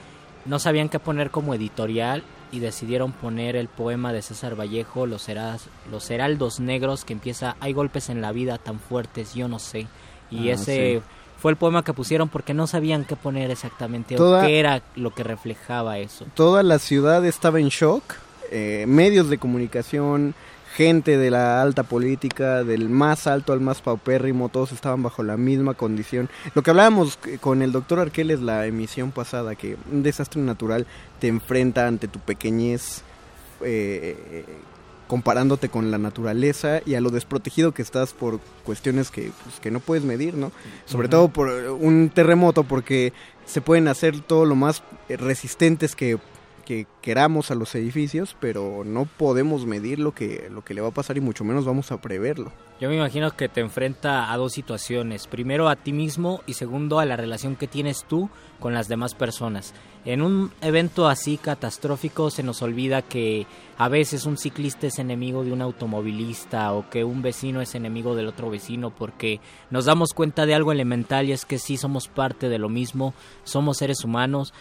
no 0.45 0.59
sabían 0.59 0.89
qué 0.89 0.99
poner 0.99 1.31
como 1.31 1.53
editorial 1.53 2.23
y 2.51 2.59
decidieron 2.59 3.11
poner 3.11 3.55
el 3.55 3.67
poema 3.67 4.11
de 4.11 4.21
César 4.23 4.59
Vallejo, 4.59 5.05
Los, 5.05 5.29
Heras- 5.29 5.67
Los 5.91 6.09
Heraldos 6.09 6.59
Negros, 6.59 7.05
que 7.05 7.13
empieza, 7.13 7.55
hay 7.59 7.73
golpes 7.73 8.09
en 8.09 8.21
la 8.21 8.31
vida 8.31 8.57
tan 8.57 8.79
fuertes, 8.79 9.35
yo 9.35 9.47
no 9.47 9.59
sé. 9.59 9.87
Y 10.31 10.49
Ah, 10.49 10.53
ese 10.53 10.99
sí. 10.99 11.03
fue 11.39 11.51
el 11.51 11.57
poema 11.57 11.83
que 11.83 11.93
pusieron 11.93 12.27
porque 12.29 12.53
no 12.55 12.65
sabían 12.65 13.05
qué 13.05 13.15
poner 13.15 13.51
exactamente 13.51 14.15
Toda- 14.15 14.43
o 14.43 14.45
qué 14.47 14.59
era 14.59 14.81
lo 14.95 15.11
que 15.13 15.23
reflejaba 15.23 15.99
eso. 15.99 16.25
toda 16.33 16.63
la 16.63 16.79
ciudad 16.79 17.23
estaba 17.25 17.59
en 17.59 17.67
shock, 17.69 18.15
eh, 18.51 18.85
medios 18.87 19.29
de 19.29 19.37
comunicación, 19.37 20.33
gente 20.79 21.17
de 21.17 21.29
la 21.29 21.61
alta 21.61 21.83
política, 21.83 22.63
del 22.63 22.87
más 22.87 23.27
alto 23.27 23.51
al 23.51 23.59
más 23.59 23.81
paupérrimo, 23.81 24.47
todos 24.47 24.71
estaban 24.71 25.03
bajo 25.03 25.23
la 25.23 25.35
misma 25.35 25.73
condición. 25.73 26.29
Lo 26.55 26.63
que 26.63 26.69
hablábamos 26.69 27.19
con 27.41 27.61
el 27.61 27.73
doctor 27.73 27.99
Arqueles 27.99 28.39
la 28.39 28.65
emisión 28.65 29.11
pasada, 29.11 29.55
que 29.55 29.75
un 29.91 30.03
desastre 30.03 30.41
natural 30.41 30.87
te 31.19 31.27
enfrenta 31.27 31.85
ante 31.85 32.07
tu 32.07 32.19
pequeñez. 32.19 33.03
eh, 33.61 34.45
comparándote 35.09 35.69
con 35.69 35.89
la 35.89 35.97
naturaleza 35.97 36.81
y 36.85 36.93
a 36.93 37.01
lo 37.01 37.09
desprotegido 37.09 37.73
que 37.73 37.81
estás 37.81 38.13
por 38.13 38.39
cuestiones 38.63 39.09
que, 39.09 39.31
pues, 39.43 39.59
que 39.59 39.71
no 39.71 39.79
puedes 39.79 40.03
medir, 40.03 40.35
¿no? 40.35 40.51
Sobre 40.85 41.09
todo 41.09 41.29
por 41.29 41.49
eh, 41.49 41.67
un 41.67 42.11
terremoto, 42.13 42.63
porque 42.63 43.11
se 43.43 43.59
pueden 43.59 43.87
hacer 43.87 44.19
todo 44.19 44.45
lo 44.45 44.53
más 44.53 44.83
eh, 45.09 45.17
resistentes 45.17 45.95
que 45.95 46.19
que 46.69 46.85
queramos 47.01 47.49
a 47.49 47.55
los 47.55 47.73
edificios, 47.73 48.37
pero 48.39 48.83
no 48.85 49.05
podemos 49.05 49.65
medir 49.65 49.97
lo 49.97 50.13
que, 50.13 50.49
lo 50.51 50.63
que 50.63 50.75
le 50.75 50.81
va 50.81 50.89
a 50.89 50.91
pasar 50.91 51.17
y 51.17 51.19
mucho 51.19 51.43
menos 51.43 51.65
vamos 51.65 51.91
a 51.91 51.99
preverlo. 51.99 52.51
Yo 52.79 52.89
me 52.89 52.95
imagino 52.95 53.35
que 53.35 53.49
te 53.49 53.59
enfrenta 53.59 54.31
a 54.31 54.37
dos 54.37 54.53
situaciones. 54.53 55.25
Primero 55.25 55.67
a 55.67 55.77
ti 55.77 55.93
mismo 55.93 56.43
y 56.45 56.53
segundo 56.53 56.99
a 56.99 57.05
la 57.05 57.15
relación 57.15 57.55
que 57.55 57.65
tienes 57.65 58.05
tú 58.07 58.29
con 58.59 58.75
las 58.75 58.87
demás 58.87 59.15
personas. 59.15 59.73
En 60.09 60.23
un 60.23 60.51
evento 60.61 61.07
así 61.07 61.37
catastrófico 61.37 62.31
se 62.31 62.41
nos 62.41 62.63
olvida 62.63 63.03
que 63.03 63.45
a 63.77 63.89
veces 63.89 64.25
un 64.25 64.39
ciclista 64.39 64.87
es 64.87 64.97
enemigo 64.97 65.43
de 65.43 65.51
un 65.51 65.61
automovilista 65.61 66.73
o 66.73 66.89
que 66.89 67.03
un 67.03 67.21
vecino 67.21 67.61
es 67.61 67.75
enemigo 67.75 68.15
del 68.15 68.25
otro 68.25 68.49
vecino 68.49 68.89
porque 68.89 69.39
nos 69.69 69.85
damos 69.85 70.13
cuenta 70.13 70.47
de 70.47 70.55
algo 70.55 70.71
elemental 70.71 71.27
y 71.27 71.31
es 71.31 71.45
que 71.45 71.59
sí 71.59 71.77
somos 71.77 72.07
parte 72.07 72.49
de 72.49 72.57
lo 72.57 72.69
mismo, 72.69 73.13
somos 73.43 73.77
seres 73.77 74.03
humanos, 74.03 74.51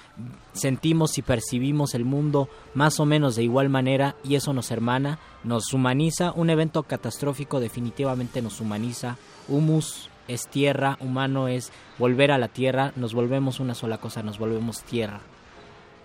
sentimos 0.53 1.17
y 1.17 1.23
percibimos 1.23 1.95
el 1.95 2.05
mundo 2.05 2.51
más 2.75 3.01
o 3.01 3.07
menos 3.07 3.35
de 3.35 3.45
igual 3.45 3.71
manera 3.71 4.17
y 4.23 4.35
eso 4.35 4.53
nos 4.53 4.71
hermana, 4.71 5.19
nos 5.45 5.73
humaniza. 5.73 6.33
Un 6.33 6.51
evento 6.51 6.83
catastrófico 6.83 7.59
definitivamente 7.59 8.43
nos 8.43 8.61
humaniza. 8.61 9.17
Humus 9.49 10.11
es 10.29 10.47
tierra, 10.47 10.99
humano 11.01 11.49
es 11.49 11.73
volver 11.99 12.33
a 12.33 12.39
la 12.39 12.49
tierra, 12.49 12.93
nos 12.97 13.15
volvemos 13.15 13.61
una 13.61 13.75
sola 13.75 13.97
cosa, 13.97 14.23
nos 14.23 14.39
volvemos 14.39 14.83
tierra. 14.83 15.23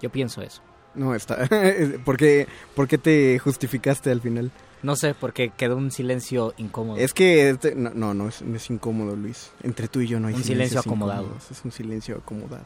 Yo 0.04 0.12
pienso 0.12 0.42
eso. 0.44 0.62
No, 0.94 1.16
está. 1.16 1.48
¿Por 2.06 2.18
qué, 2.18 2.46
¿Por 2.76 2.88
qué 2.88 3.00
te 3.00 3.40
justificaste 3.40 4.12
al 4.12 4.22
final? 4.22 4.52
No 4.84 4.96
sé, 4.98 5.16
porque 5.16 5.50
quedó 5.50 5.78
un 5.78 5.90
silencio 5.92 6.54
incómodo. 6.58 6.98
Es 6.98 7.14
que 7.14 7.50
este- 7.50 7.74
no, 7.74 7.90
no, 7.92 8.14
no 8.14 8.28
es, 8.28 8.42
no 8.42 8.58
es 8.58 8.70
incómodo, 8.70 9.16
Luis. 9.16 9.50
Entre 9.64 9.88
tú 9.88 10.02
y 10.02 10.08
yo 10.08 10.20
no 10.20 10.28
hay 10.28 10.34
Un 10.36 10.44
silencio 10.44 10.82
acomodado. 10.82 11.22
incómodos, 11.24 11.50
Es 11.52 11.64
un 11.66 11.72
silencio 11.72 12.18
acomodado. 12.18 12.66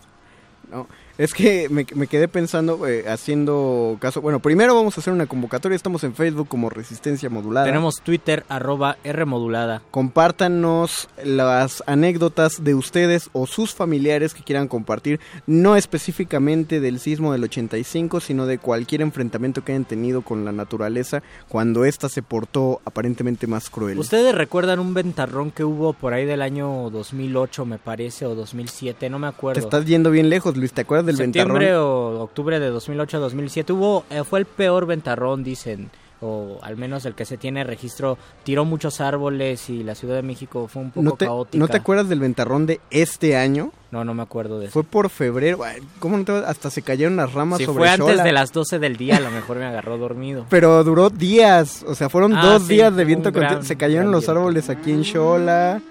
No, 0.71 0.87
es 1.17 1.33
que 1.33 1.67
me, 1.69 1.85
me 1.95 2.07
quedé 2.07 2.27
pensando, 2.27 2.85
eh, 2.87 3.05
haciendo 3.09 3.97
caso. 3.99 4.21
Bueno, 4.21 4.39
primero 4.39 4.75
vamos 4.75 4.97
a 4.97 5.01
hacer 5.01 5.13
una 5.13 5.25
convocatoria. 5.25 5.75
Estamos 5.75 6.03
en 6.03 6.13
Facebook 6.13 6.47
como 6.47 6.69
Resistencia 6.69 7.29
Modulada. 7.29 7.65
Tenemos 7.65 8.01
Twitter, 8.01 8.45
arroba 8.49 8.97
R 9.03 9.25
modulada. 9.25 9.81
Compártanos 9.89 11.09
las 11.23 11.83
anécdotas 11.87 12.63
de 12.63 12.75
ustedes 12.75 13.29
o 13.33 13.47
sus 13.47 13.73
familiares 13.73 14.33
que 14.33 14.43
quieran 14.43 14.67
compartir, 14.67 15.19
no 15.47 15.75
específicamente 15.75 16.79
del 16.79 16.99
sismo 16.99 17.31
del 17.31 17.43
85, 17.45 18.19
sino 18.19 18.45
de 18.45 18.59
cualquier 18.59 19.01
enfrentamiento 19.01 19.63
que 19.63 19.71
hayan 19.71 19.85
tenido 19.85 20.21
con 20.21 20.45
la 20.45 20.51
naturaleza 20.51 21.23
cuando 21.47 21.85
ésta 21.85 22.09
se 22.09 22.21
portó 22.21 22.81
aparentemente 22.85 23.47
más 23.47 23.69
cruel. 23.69 23.97
¿Ustedes 23.97 24.35
recuerdan 24.35 24.79
un 24.79 24.93
ventarrón 24.93 25.51
que 25.51 25.63
hubo 25.63 25.93
por 25.93 26.13
ahí 26.13 26.25
del 26.25 26.41
año 26.41 26.89
2008, 26.91 27.65
me 27.65 27.79
parece, 27.79 28.25
o 28.25 28.35
2007? 28.35 29.09
No 29.09 29.17
me 29.17 29.27
acuerdo. 29.27 29.59
Te 29.59 29.65
estás 29.65 29.85
yendo 29.85 30.11
bien 30.11 30.29
lejos, 30.29 30.55
Luis. 30.55 30.73
¿Te 30.73 30.81
acuerdas 30.81 31.06
del 31.07 31.17
septiembre 31.17 31.65
ventarrón? 31.65 31.83
o 32.17 32.21
octubre 32.21 32.59
de 32.59 32.71
2008-2007 32.71 33.71
hubo 33.73 34.03
eh, 34.09 34.23
fue 34.23 34.39
el 34.39 34.45
peor 34.45 34.85
ventarrón 34.85 35.43
dicen 35.43 35.89
o 36.19 36.57
al 36.63 36.77
menos 36.77 37.05
el 37.05 37.13
que 37.13 37.25
se 37.25 37.37
tiene 37.37 37.63
registro 37.63 38.17
tiró 38.43 38.65
muchos 38.65 39.01
árboles 39.01 39.69
y 39.69 39.83
la 39.83 39.93
Ciudad 39.93 40.15
de 40.15 40.23
México 40.23 40.67
fue 40.67 40.81
un 40.81 40.89
poco 40.89 41.03
¿No 41.03 41.11
te, 41.11 41.25
caótica 41.25 41.59
¿No 41.59 41.67
te 41.67 41.77
acuerdas 41.77 42.09
del 42.09 42.19
ventarrón 42.19 42.65
de 42.65 42.79
este 42.89 43.37
año? 43.37 43.71
no 43.91 44.03
no 44.03 44.15
me 44.15 44.23
acuerdo 44.23 44.57
de 44.59 44.65
eso 44.65 44.73
Fue 44.73 44.83
por 44.83 45.09
febrero. 45.11 45.59
¿Cómo 45.99 46.17
no 46.17 46.25
te 46.25 46.31
Hasta 46.31 46.71
se 46.71 46.81
cayeron 46.81 47.17
las 47.17 47.33
ramas 47.33 47.59
si 47.59 47.65
sobre 47.65 47.77
fue 47.81 47.89
antes 47.89 48.07
Xola. 48.07 48.23
de 48.23 48.31
las 48.31 48.51
12 48.51 48.79
del 48.79 48.97
día 48.97 49.17
a 49.17 49.19
lo 49.19 49.29
mejor 49.29 49.57
me 49.57 49.65
agarró 49.65 49.99
dormido 49.99 50.47
Pero 50.49 50.83
duró 50.83 51.11
días, 51.11 51.83
o 51.87 51.93
sea, 51.93 52.09
fueron 52.09 52.33
Ah, 52.35 52.41
dos 52.43 52.63
sí, 52.63 52.69
días 52.73 52.95
de 52.95 53.05
viento 53.05 53.31
gran- 53.31 53.63
Se 53.63 53.75
cayeron 53.75 54.11
los 54.11 54.27
árboles 54.27 54.71
aquí 54.71 54.91
en 54.91 55.03
Xola. 55.05 55.81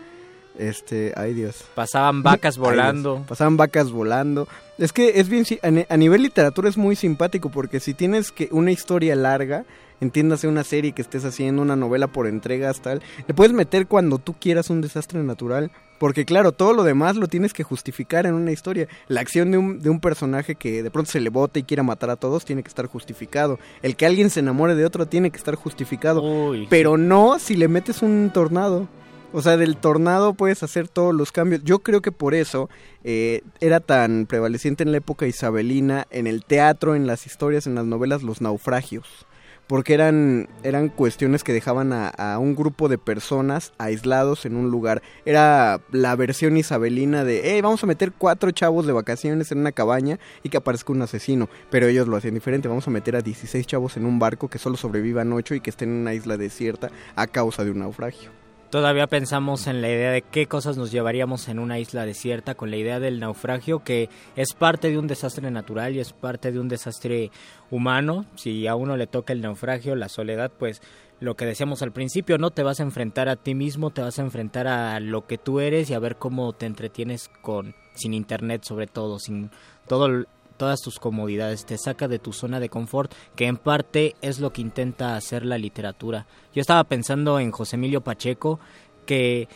Este, 0.58 1.12
ay 1.16 1.34
Dios. 1.34 1.64
pasaban 1.74 2.22
vacas 2.22 2.56
volando 2.58 3.24
Pasaban 3.28 3.56
vacas 3.56 3.90
volando. 3.90 4.48
Es 4.78 4.92
que 4.92 5.20
es 5.20 5.28
bien, 5.28 5.44
si- 5.44 5.58
a, 5.62 5.70
ne- 5.70 5.86
a 5.88 5.96
nivel 5.96 6.22
literatura 6.22 6.68
es 6.68 6.76
muy 6.76 6.96
simpático 6.96 7.50
porque 7.50 7.80
si 7.80 7.94
tienes 7.94 8.30
que 8.32 8.48
una 8.52 8.70
historia 8.72 9.14
larga, 9.16 9.64
entiéndase 10.00 10.48
una 10.48 10.64
serie 10.64 10.92
que 10.92 11.02
estés 11.02 11.24
haciendo, 11.24 11.62
una 11.62 11.76
novela 11.76 12.06
por 12.08 12.26
entregas, 12.26 12.80
tal, 12.80 13.02
le 13.26 13.34
puedes 13.34 13.52
meter 13.52 13.86
cuando 13.86 14.18
tú 14.18 14.34
quieras 14.38 14.68
un 14.70 14.80
desastre 14.80 15.22
natural. 15.22 15.70
Porque 15.98 16.26
claro, 16.26 16.52
todo 16.52 16.74
lo 16.74 16.82
demás 16.84 17.16
lo 17.16 17.26
tienes 17.26 17.54
que 17.54 17.62
justificar 17.62 18.26
en 18.26 18.34
una 18.34 18.52
historia. 18.52 18.86
La 19.08 19.22
acción 19.22 19.50
de 19.50 19.56
un, 19.56 19.80
de 19.80 19.88
un 19.88 19.98
personaje 19.98 20.54
que 20.54 20.82
de 20.82 20.90
pronto 20.90 21.10
se 21.10 21.20
le 21.20 21.30
bota 21.30 21.58
y 21.58 21.62
quiera 21.62 21.82
matar 21.82 22.10
a 22.10 22.16
todos 22.16 22.44
tiene 22.44 22.62
que 22.62 22.68
estar 22.68 22.84
justificado. 22.84 23.58
El 23.80 23.96
que 23.96 24.04
alguien 24.04 24.28
se 24.28 24.40
enamore 24.40 24.74
de 24.74 24.84
otro 24.84 25.06
tiene 25.06 25.30
que 25.30 25.38
estar 25.38 25.54
justificado. 25.54 26.22
Uy, 26.22 26.66
Pero 26.68 26.98
no 26.98 27.38
si 27.38 27.56
le 27.56 27.68
metes 27.68 28.02
un 28.02 28.30
tornado. 28.34 28.88
O 29.32 29.42
sea, 29.42 29.56
del 29.56 29.76
tornado 29.76 30.34
puedes 30.34 30.62
hacer 30.62 30.88
todos 30.88 31.14
los 31.14 31.32
cambios. 31.32 31.62
Yo 31.64 31.80
creo 31.80 32.00
que 32.00 32.12
por 32.12 32.34
eso 32.34 32.70
eh, 33.04 33.42
era 33.60 33.80
tan 33.80 34.26
prevaleciente 34.26 34.84
en 34.84 34.92
la 34.92 34.98
época 34.98 35.26
isabelina, 35.26 36.06
en 36.10 36.26
el 36.26 36.44
teatro, 36.44 36.94
en 36.94 37.06
las 37.06 37.26
historias, 37.26 37.66
en 37.66 37.74
las 37.74 37.84
novelas, 37.84 38.22
los 38.22 38.40
naufragios. 38.40 39.26
Porque 39.66 39.94
eran, 39.94 40.48
eran 40.62 40.88
cuestiones 40.88 41.42
que 41.42 41.52
dejaban 41.52 41.92
a, 41.92 42.38
un 42.38 42.54
grupo 42.54 42.88
de 42.88 42.98
personas 42.98 43.72
aislados 43.78 44.46
en 44.46 44.54
un 44.54 44.70
lugar. 44.70 45.02
Era 45.24 45.80
la 45.90 46.14
versión 46.14 46.56
isabelina 46.56 47.24
de, 47.24 47.42
hey, 47.44 47.60
vamos 47.62 47.82
a 47.82 47.88
meter 47.88 48.12
cuatro 48.16 48.52
chavos 48.52 48.86
de 48.86 48.92
vacaciones 48.92 49.50
en 49.50 49.58
una 49.58 49.72
cabaña 49.72 50.20
y 50.44 50.50
que 50.50 50.56
aparezca 50.56 50.92
un 50.92 51.02
asesino. 51.02 51.48
Pero 51.68 51.88
ellos 51.88 52.06
lo 52.06 52.16
hacían 52.16 52.34
diferente. 52.34 52.68
Vamos 52.68 52.86
a 52.86 52.92
meter 52.92 53.16
a 53.16 53.22
16 53.22 53.66
chavos 53.66 53.96
en 53.96 54.06
un 54.06 54.20
barco 54.20 54.48
que 54.48 54.58
solo 54.58 54.76
sobrevivan 54.76 55.32
8 55.32 55.56
y 55.56 55.60
que 55.60 55.70
estén 55.70 55.88
en 55.88 55.96
una 56.02 56.14
isla 56.14 56.36
desierta 56.36 56.92
a 57.16 57.26
causa 57.26 57.64
de 57.64 57.72
un 57.72 57.80
naufragio. 57.80 58.45
Todavía 58.70 59.06
pensamos 59.06 59.68
en 59.68 59.80
la 59.80 59.88
idea 59.88 60.10
de 60.10 60.22
qué 60.22 60.46
cosas 60.46 60.76
nos 60.76 60.90
llevaríamos 60.90 61.48
en 61.48 61.60
una 61.60 61.78
isla 61.78 62.04
desierta 62.04 62.56
con 62.56 62.70
la 62.70 62.76
idea 62.76 62.98
del 62.98 63.20
naufragio 63.20 63.84
que 63.84 64.08
es 64.34 64.54
parte 64.54 64.90
de 64.90 64.98
un 64.98 65.06
desastre 65.06 65.50
natural 65.52 65.94
y 65.94 66.00
es 66.00 66.12
parte 66.12 66.50
de 66.50 66.58
un 66.58 66.66
desastre 66.68 67.30
humano. 67.70 68.26
Si 68.34 68.66
a 68.66 68.74
uno 68.74 68.96
le 68.96 69.06
toca 69.06 69.32
el 69.32 69.40
naufragio, 69.40 69.94
la 69.94 70.08
soledad, 70.08 70.50
pues 70.58 70.82
lo 71.20 71.36
que 71.36 71.46
decíamos 71.46 71.80
al 71.82 71.92
principio, 71.92 72.38
¿no? 72.38 72.50
Te 72.50 72.64
vas 72.64 72.80
a 72.80 72.82
enfrentar 72.82 73.28
a 73.28 73.36
ti 73.36 73.54
mismo, 73.54 73.90
te 73.90 74.02
vas 74.02 74.18
a 74.18 74.22
enfrentar 74.22 74.66
a 74.66 74.98
lo 74.98 75.26
que 75.26 75.38
tú 75.38 75.60
eres 75.60 75.88
y 75.88 75.94
a 75.94 76.00
ver 76.00 76.16
cómo 76.16 76.52
te 76.52 76.66
entretienes 76.66 77.30
con 77.42 77.76
sin 77.94 78.14
internet 78.14 78.64
sobre 78.64 78.88
todo, 78.88 79.20
sin 79.20 79.50
todo 79.86 80.26
todas 80.56 80.80
tus 80.80 80.98
comodidades, 80.98 81.64
te 81.64 81.78
saca 81.78 82.08
de 82.08 82.18
tu 82.18 82.32
zona 82.32 82.60
de 82.60 82.68
confort, 82.68 83.12
que 83.34 83.46
en 83.46 83.56
parte 83.56 84.16
es 84.22 84.40
lo 84.40 84.52
que 84.52 84.62
intenta 84.62 85.16
hacer 85.16 85.44
la 85.44 85.58
literatura. 85.58 86.26
Yo 86.54 86.60
estaba 86.60 86.84
pensando 86.84 87.38
en 87.38 87.50
José 87.50 87.76
Emilio 87.76 88.00
Pacheco, 88.00 88.58
que 89.04 89.48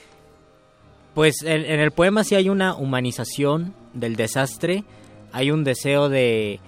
pues 1.14 1.43
en, 1.43 1.64
en 1.64 1.81
el 1.81 1.90
poema 1.90 2.24
sí 2.24 2.35
hay 2.35 2.48
una 2.48 2.74
humanización 2.74 3.74
del 3.94 4.16
desastre, 4.16 4.85
hay 5.32 5.51
un 5.51 5.64
deseo 5.64 6.09
de 6.09 6.60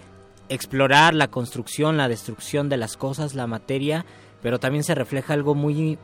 explorar 0.49 1.15
la 1.15 1.29
construcción, 1.29 1.97
la 1.97 2.09
destrucción 2.09 2.69
de 2.69 2.77
las 2.77 2.97
cosas, 2.97 3.35
la 3.35 3.47
materia, 3.47 4.05
pero 4.43 4.59
también 4.59 4.85
se 4.85 4.95
refleja 4.95 5.33
algo 5.33 5.55
muy 5.55 5.99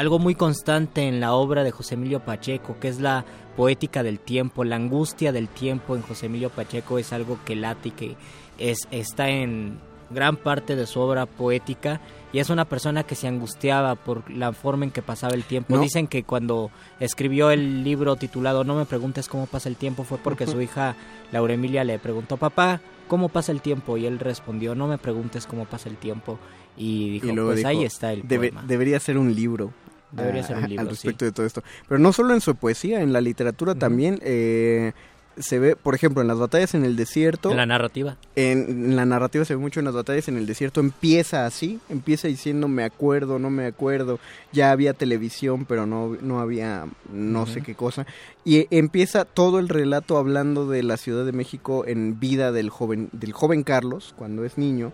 algo 0.00 0.18
muy 0.18 0.34
constante 0.34 1.06
en 1.06 1.20
la 1.20 1.34
obra 1.34 1.62
de 1.62 1.70
José 1.72 1.94
Emilio 1.94 2.20
Pacheco, 2.20 2.76
que 2.80 2.88
es 2.88 3.00
la 3.00 3.24
poética 3.56 4.02
del 4.02 4.18
tiempo, 4.18 4.64
la 4.64 4.76
angustia 4.76 5.30
del 5.30 5.48
tiempo 5.48 5.94
en 5.94 6.00
José 6.02 6.26
Emilio 6.26 6.48
Pacheco 6.48 6.98
es 6.98 7.12
algo 7.12 7.38
que 7.44 7.54
late 7.54 7.88
y 7.88 7.92
que 7.92 8.16
es, 8.58 8.78
está 8.90 9.28
en 9.28 9.78
gran 10.08 10.36
parte 10.36 10.74
de 10.74 10.86
su 10.86 11.00
obra 11.00 11.26
poética 11.26 12.00
y 12.32 12.38
es 12.38 12.48
una 12.48 12.64
persona 12.64 13.02
que 13.04 13.14
se 13.14 13.28
angustiaba 13.28 13.94
por 13.94 14.30
la 14.30 14.52
forma 14.52 14.84
en 14.86 14.90
que 14.90 15.02
pasaba 15.02 15.34
el 15.34 15.44
tiempo. 15.44 15.76
No. 15.76 15.82
Dicen 15.82 16.06
que 16.06 16.22
cuando 16.24 16.70
escribió 16.98 17.50
el 17.50 17.84
libro 17.84 18.16
titulado 18.16 18.64
No 18.64 18.76
me 18.76 18.86
preguntes 18.86 19.28
cómo 19.28 19.46
pasa 19.46 19.68
el 19.68 19.76
tiempo 19.76 20.04
fue 20.04 20.16
porque 20.18 20.46
su 20.46 20.60
hija 20.62 20.96
Laura 21.30 21.52
Emilia 21.54 21.84
le 21.84 21.98
preguntó, 21.98 22.38
papá, 22.38 22.80
¿cómo 23.08 23.28
pasa 23.28 23.52
el 23.52 23.60
tiempo? 23.60 23.98
Y 23.98 24.06
él 24.06 24.18
respondió, 24.18 24.74
no 24.74 24.86
me 24.88 24.96
preguntes 24.98 25.46
cómo 25.46 25.64
pasa 25.66 25.88
el 25.90 25.96
tiempo. 25.96 26.38
Y 26.76 27.10
dijo, 27.10 27.26
y 27.26 27.32
luego 27.32 27.50
pues 27.50 27.58
dijo, 27.58 27.68
ahí 27.68 27.84
está 27.84 28.12
el 28.12 28.22
"Debe- 28.26 28.50
poema. 28.52 28.62
debería 28.66 28.98
ser 29.00 29.18
un 29.18 29.34
libro. 29.34 29.72
Debería 30.12 30.42
ser 30.42 30.56
un 30.56 30.68
libro, 30.68 30.80
Al 30.80 30.86
sí. 30.88 30.90
respecto 30.92 31.24
de 31.24 31.32
todo 31.32 31.46
esto. 31.46 31.62
Pero 31.88 31.98
no 31.98 32.12
solo 32.12 32.34
en 32.34 32.40
su 32.40 32.54
poesía, 32.56 33.00
en 33.00 33.12
la 33.12 33.20
literatura 33.20 33.74
también 33.74 34.18
eh, 34.22 34.92
se 35.38 35.58
ve, 35.58 35.76
por 35.76 35.94
ejemplo, 35.94 36.20
en 36.20 36.28
las 36.28 36.38
batallas 36.38 36.74
en 36.74 36.84
el 36.84 36.96
desierto. 36.96 37.50
En 37.50 37.56
la 37.56 37.66
narrativa. 37.66 38.16
En, 38.36 38.58
en 38.68 38.96
la 38.96 39.06
narrativa 39.06 39.44
se 39.44 39.54
ve 39.54 39.60
mucho 39.60 39.80
en 39.80 39.86
las 39.86 39.94
batallas 39.94 40.28
en 40.28 40.36
el 40.36 40.46
desierto. 40.46 40.80
Empieza 40.80 41.46
así, 41.46 41.80
empieza 41.88 42.28
diciendo 42.28 42.68
me 42.68 42.84
acuerdo, 42.84 43.38
no 43.38 43.50
me 43.50 43.66
acuerdo. 43.66 44.18
Ya 44.52 44.70
había 44.70 44.92
televisión, 44.92 45.64
pero 45.64 45.86
no, 45.86 46.16
no 46.20 46.40
había 46.40 46.86
no 47.12 47.46
sé 47.46 47.62
qué 47.62 47.74
cosa. 47.74 48.06
Y 48.44 48.58
eh, 48.58 48.66
empieza 48.70 49.24
todo 49.24 49.58
el 49.58 49.68
relato 49.68 50.18
hablando 50.18 50.68
de 50.68 50.82
la 50.82 50.96
Ciudad 50.96 51.24
de 51.24 51.32
México 51.32 51.84
en 51.86 52.18
vida 52.20 52.52
del 52.52 52.70
joven, 52.70 53.08
del 53.12 53.32
joven 53.32 53.62
Carlos, 53.62 54.14
cuando 54.16 54.44
es 54.44 54.58
niño. 54.58 54.92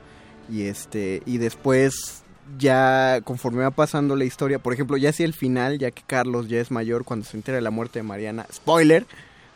Y 0.49 0.63
este, 0.63 1.23
y 1.27 1.39
después 1.39 2.23
ya 2.59 3.21
conforme 3.25 3.63
va 3.63 3.71
pasando 3.71 4.17
la 4.17 4.25
historia, 4.25 4.59
por 4.59 4.73
ejemplo, 4.73 4.97
ya 4.97 5.11
hacia 5.11 5.27
el 5.27 5.35
final, 5.35 5.79
ya 5.79 5.91
que 5.91 6.03
Carlos 6.07 6.49
ya 6.49 6.61
es 6.61 6.71
mayor, 6.71 7.05
cuando 7.05 7.27
se 7.27 7.37
entera 7.37 7.57
de 7.57 7.63
la 7.63 7.71
muerte 7.71 7.99
de 7.99 8.03
Mariana, 8.03 8.47
spoiler, 8.53 9.07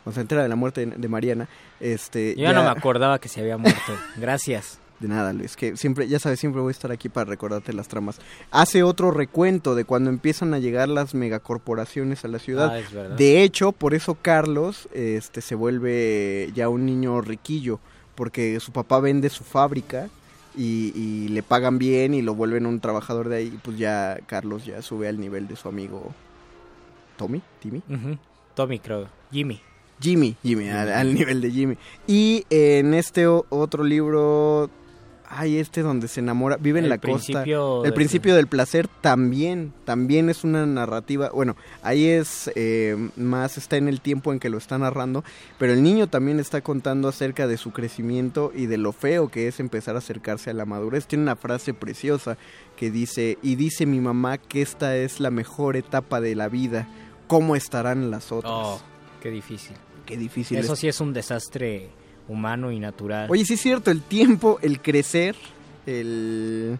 cuando 0.03 0.15
se 0.15 0.21
entera 0.21 0.43
de 0.43 0.49
la 0.49 0.55
muerte 0.55 0.85
de, 0.85 0.95
de 0.95 1.07
Mariana, 1.07 1.47
este... 1.79 2.35
Yo 2.35 2.43
ya 2.43 2.53
no 2.53 2.63
me 2.63 2.69
acordaba 2.69 3.19
que 3.19 3.29
se 3.29 3.41
había 3.41 3.57
muerto. 3.57 3.93
Gracias. 4.17 4.79
De 5.01 5.07
nada, 5.07 5.33
Luis, 5.33 5.55
que 5.55 5.77
siempre, 5.77 6.07
ya 6.07 6.19
sabes, 6.19 6.39
siempre 6.39 6.61
voy 6.61 6.69
a 6.69 6.71
estar 6.71 6.91
aquí 6.91 7.09
para 7.09 7.27
recordarte 7.27 7.73
las 7.73 7.87
tramas. 7.87 8.19
Hace 8.51 8.83
otro 8.83 9.09
recuento 9.09 9.73
de 9.73 9.83
cuando 9.83 10.11
empiezan 10.11 10.53
a 10.53 10.59
llegar 10.59 10.89
las 10.89 11.15
megacorporaciones 11.15 12.23
a 12.23 12.27
la 12.27 12.37
ciudad. 12.37 12.69
Ah, 12.69 12.77
es 12.77 12.93
verdad. 12.93 13.17
de 13.17 13.41
hecho, 13.41 13.71
por 13.71 13.95
eso 13.95 14.15
Carlos 14.21 14.87
este, 14.93 15.41
se 15.41 15.55
vuelve 15.55 16.51
ya 16.53 16.69
un 16.69 16.85
niño 16.85 17.19
riquillo, 17.21 17.79
porque 18.13 18.59
su 18.59 18.71
papá 18.71 18.99
vende 18.99 19.29
su 19.29 19.43
fábrica 19.43 20.07
y, 20.55 20.91
y 20.95 21.27
le 21.29 21.43
pagan 21.43 21.77
bien 21.77 22.13
y 22.13 22.21
lo 22.21 22.35
vuelven 22.35 22.65
un 22.65 22.79
trabajador 22.79 23.29
de 23.29 23.37
ahí. 23.37 23.47
Y 23.47 23.57
pues 23.57 23.77
ya 23.77 24.19
Carlos 24.25 24.65
ya 24.65 24.81
sube 24.81 25.07
al 25.07 25.19
nivel 25.19 25.47
de 25.47 25.55
su 25.55 25.67
amigo 25.69 26.13
Tommy, 27.17 27.41
Timmy. 27.59 27.81
Tommy, 28.55 28.79
creo. 28.79 29.07
Jimmy. 29.31 29.61
Jimmy, 30.01 30.35
Jimmy, 30.41 30.67
al, 30.69 30.91
al 30.91 31.13
nivel 31.13 31.41
de 31.41 31.51
Jimmy. 31.51 31.77
Y 32.07 32.43
en 32.49 32.95
este 32.95 33.27
otro 33.27 33.83
libro, 33.83 34.69
ay, 35.33 35.57
este 35.57 35.81
donde 35.81 36.07
se 36.07 36.19
enamora, 36.19 36.57
vive 36.57 36.79
en 36.79 36.85
El 36.85 36.89
la 36.89 36.97
costa. 36.97 37.43
El 37.43 37.93
principio 37.93 38.35
del 38.35 38.47
placer 38.47 38.87
también, 38.87 39.73
también 39.85 40.29
es 40.29 40.43
una 40.43 40.65
narrativa, 40.65 41.29
bueno, 41.29 41.55
ahí 41.81 42.07
es 42.07 42.51
eh, 42.55 42.95
más, 43.15 43.57
está 43.57 43.77
en 43.77 43.87
el 43.87 44.01
tiempo 44.01 44.33
en 44.33 44.39
que 44.39 44.49
lo 44.49 44.57
está 44.57 44.77
narrando, 44.77 45.23
pero 45.57 45.73
el 45.73 45.83
niño 45.83 46.07
también 46.07 46.39
está 46.39 46.61
contando 46.61 47.07
acerca 47.07 47.47
de 47.47 47.57
su 47.57 47.71
crecimiento 47.71 48.51
y 48.53 48.65
de 48.65 48.77
lo 48.77 48.91
feo 48.91 49.29
que 49.29 49.47
es 49.47 49.59
empezar 49.59 49.95
a 49.95 49.99
acercarse 49.99 50.49
a 50.49 50.53
la 50.53 50.65
madurez. 50.65 51.07
Tiene 51.07 51.23
una 51.23 51.35
frase 51.35 51.73
preciosa 51.73 52.37
que 52.75 52.91
dice, 52.91 53.37
y 53.41 53.55
dice 53.55 53.85
mi 53.85 53.99
mamá 53.99 54.37
que 54.37 54.61
esta 54.61 54.97
es 54.97 55.19
la 55.19 55.31
mejor 55.31 55.77
etapa 55.77 56.19
de 56.19 56.35
la 56.35 56.49
vida, 56.49 56.89
¿cómo 57.27 57.55
estarán 57.55 58.11
las 58.11 58.31
otras? 58.31 58.53
Oh, 58.53 58.81
qué 59.21 59.31
difícil. 59.31 59.75
Qué 60.05 60.17
difícil. 60.17 60.57
Eso 60.57 60.73
es. 60.73 60.79
sí 60.79 60.87
es 60.87 60.99
un 60.99 61.13
desastre 61.13 62.00
humano 62.27 62.71
y 62.71 62.79
natural. 62.79 63.27
Oye, 63.29 63.45
sí 63.45 63.55
es 63.55 63.61
cierto, 63.61 63.91
el 63.91 64.01
tiempo, 64.01 64.59
el 64.61 64.81
crecer, 64.81 65.35
el... 65.85 66.79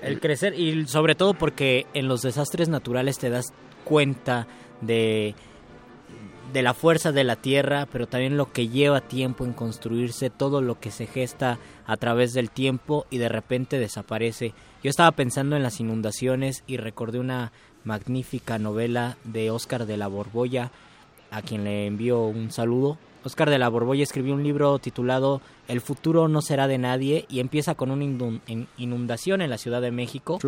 El 0.00 0.20
crecer 0.20 0.54
y 0.54 0.86
sobre 0.86 1.16
todo 1.16 1.34
porque 1.34 1.86
en 1.92 2.06
los 2.06 2.22
desastres 2.22 2.68
naturales 2.68 3.18
te 3.18 3.30
das 3.30 3.46
cuenta 3.84 4.46
de 4.80 5.34
de 6.52 6.62
la 6.62 6.74
fuerza 6.74 7.12
de 7.12 7.24
la 7.24 7.36
tierra, 7.36 7.86
pero 7.90 8.06
también 8.06 8.36
lo 8.36 8.52
que 8.52 8.68
lleva 8.68 9.00
tiempo 9.00 9.44
en 9.44 9.52
construirse, 9.52 10.30
todo 10.30 10.62
lo 10.62 10.80
que 10.80 10.90
se 10.90 11.06
gesta 11.06 11.58
a 11.86 11.96
través 11.96 12.32
del 12.32 12.50
tiempo 12.50 13.06
y 13.10 13.18
de 13.18 13.28
repente 13.28 13.78
desaparece. 13.78 14.54
Yo 14.82 14.90
estaba 14.90 15.12
pensando 15.12 15.56
en 15.56 15.62
las 15.62 15.80
inundaciones 15.80 16.64
y 16.66 16.76
recordé 16.78 17.18
una 17.18 17.52
magnífica 17.84 18.58
novela 18.58 19.16
de 19.24 19.50
Óscar 19.50 19.86
de 19.86 19.96
la 19.96 20.08
Borbolla, 20.08 20.70
a 21.30 21.42
quien 21.42 21.64
le 21.64 21.86
envío 21.86 22.22
un 22.22 22.50
saludo. 22.50 22.98
Óscar 23.28 23.50
de 23.50 23.58
la 23.58 23.68
Borbolla 23.68 24.02
escribió 24.02 24.32
un 24.32 24.42
libro 24.42 24.78
titulado 24.78 25.42
El 25.68 25.82
futuro 25.82 26.28
no 26.28 26.40
será 26.40 26.66
de 26.66 26.78
nadie 26.78 27.26
y 27.28 27.40
empieza 27.40 27.74
con 27.74 27.90
una 27.90 28.02
inundación 28.78 29.42
en 29.42 29.50
la 29.50 29.58
Ciudad 29.58 29.82
de 29.82 29.90
México. 29.90 30.38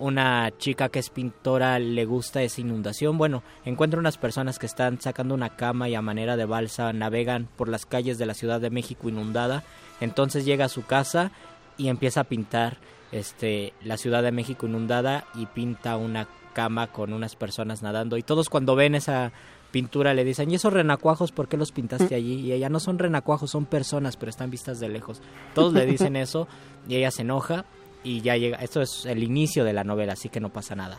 Una 0.00 0.50
chica 0.58 0.88
que 0.88 0.98
es 0.98 1.08
pintora 1.08 1.78
le 1.78 2.04
gusta 2.04 2.42
esa 2.42 2.60
inundación. 2.60 3.16
Bueno, 3.16 3.44
encuentra 3.64 4.00
unas 4.00 4.18
personas 4.18 4.58
que 4.58 4.66
están 4.66 5.00
sacando 5.00 5.36
una 5.36 5.54
cama 5.54 5.88
y 5.88 5.94
a 5.94 6.02
manera 6.02 6.36
de 6.36 6.46
balsa 6.46 6.92
navegan 6.92 7.48
por 7.56 7.68
las 7.68 7.86
calles 7.86 8.18
de 8.18 8.26
la 8.26 8.34
Ciudad 8.34 8.60
de 8.60 8.70
México 8.70 9.08
inundada. 9.08 9.62
Entonces 10.00 10.44
llega 10.44 10.64
a 10.64 10.68
su 10.68 10.84
casa 10.84 11.30
y 11.78 11.86
empieza 11.86 12.22
a 12.22 12.24
pintar 12.24 12.78
este 13.12 13.72
la 13.84 13.98
Ciudad 13.98 14.24
de 14.24 14.32
México 14.32 14.66
inundada 14.66 15.26
y 15.36 15.46
pinta 15.46 15.96
una 15.96 16.26
cama 16.54 16.88
con 16.88 17.12
unas 17.12 17.36
personas 17.36 17.82
nadando 17.82 18.16
y 18.16 18.22
todos 18.22 18.48
cuando 18.48 18.74
ven 18.74 18.94
esa 18.94 19.30
pintura 19.70 20.14
le 20.14 20.24
dicen, 20.24 20.50
"¿Y 20.50 20.54
esos 20.54 20.72
renacuajos 20.72 21.32
por 21.32 21.48
qué 21.48 21.56
los 21.56 21.72
pintaste 21.72 22.14
allí?" 22.14 22.40
Y 22.40 22.52
ella, 22.52 22.68
"No 22.68 22.80
son 22.80 22.98
renacuajos, 22.98 23.50
son 23.50 23.66
personas, 23.66 24.16
pero 24.16 24.30
están 24.30 24.50
vistas 24.50 24.80
de 24.80 24.88
lejos." 24.88 25.20
Todos 25.54 25.72
le 25.72 25.86
dicen 25.86 26.16
eso 26.16 26.48
y 26.88 26.96
ella 26.96 27.10
se 27.10 27.22
enoja 27.22 27.64
y 28.04 28.20
ya 28.20 28.36
llega, 28.36 28.58
esto 28.58 28.80
es 28.80 29.04
el 29.06 29.22
inicio 29.22 29.64
de 29.64 29.72
la 29.72 29.84
novela, 29.84 30.12
así 30.12 30.28
que 30.28 30.40
no 30.40 30.50
pasa 30.50 30.74
nada. 30.76 30.98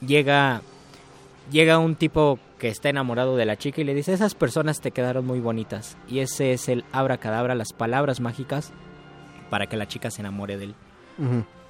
Llega 0.00 0.62
llega 1.50 1.78
un 1.78 1.94
tipo 1.94 2.38
que 2.58 2.68
está 2.68 2.88
enamorado 2.88 3.36
de 3.36 3.44
la 3.44 3.56
chica 3.56 3.80
y 3.80 3.84
le 3.84 3.94
dice, 3.94 4.12
esas 4.12 4.34
personas 4.34 4.80
te 4.80 4.90
quedaron 4.90 5.26
muy 5.26 5.40
bonitas. 5.40 5.96
Y 6.08 6.20
ese 6.20 6.52
es 6.52 6.68
el 6.68 6.84
abracadabra, 6.92 7.54
las 7.54 7.72
palabras 7.72 8.20
mágicas 8.20 8.72
para 9.50 9.66
que 9.66 9.76
la 9.76 9.86
chica 9.86 10.10
se 10.10 10.22
enamore 10.22 10.56
de 10.56 10.64
él. 10.64 10.74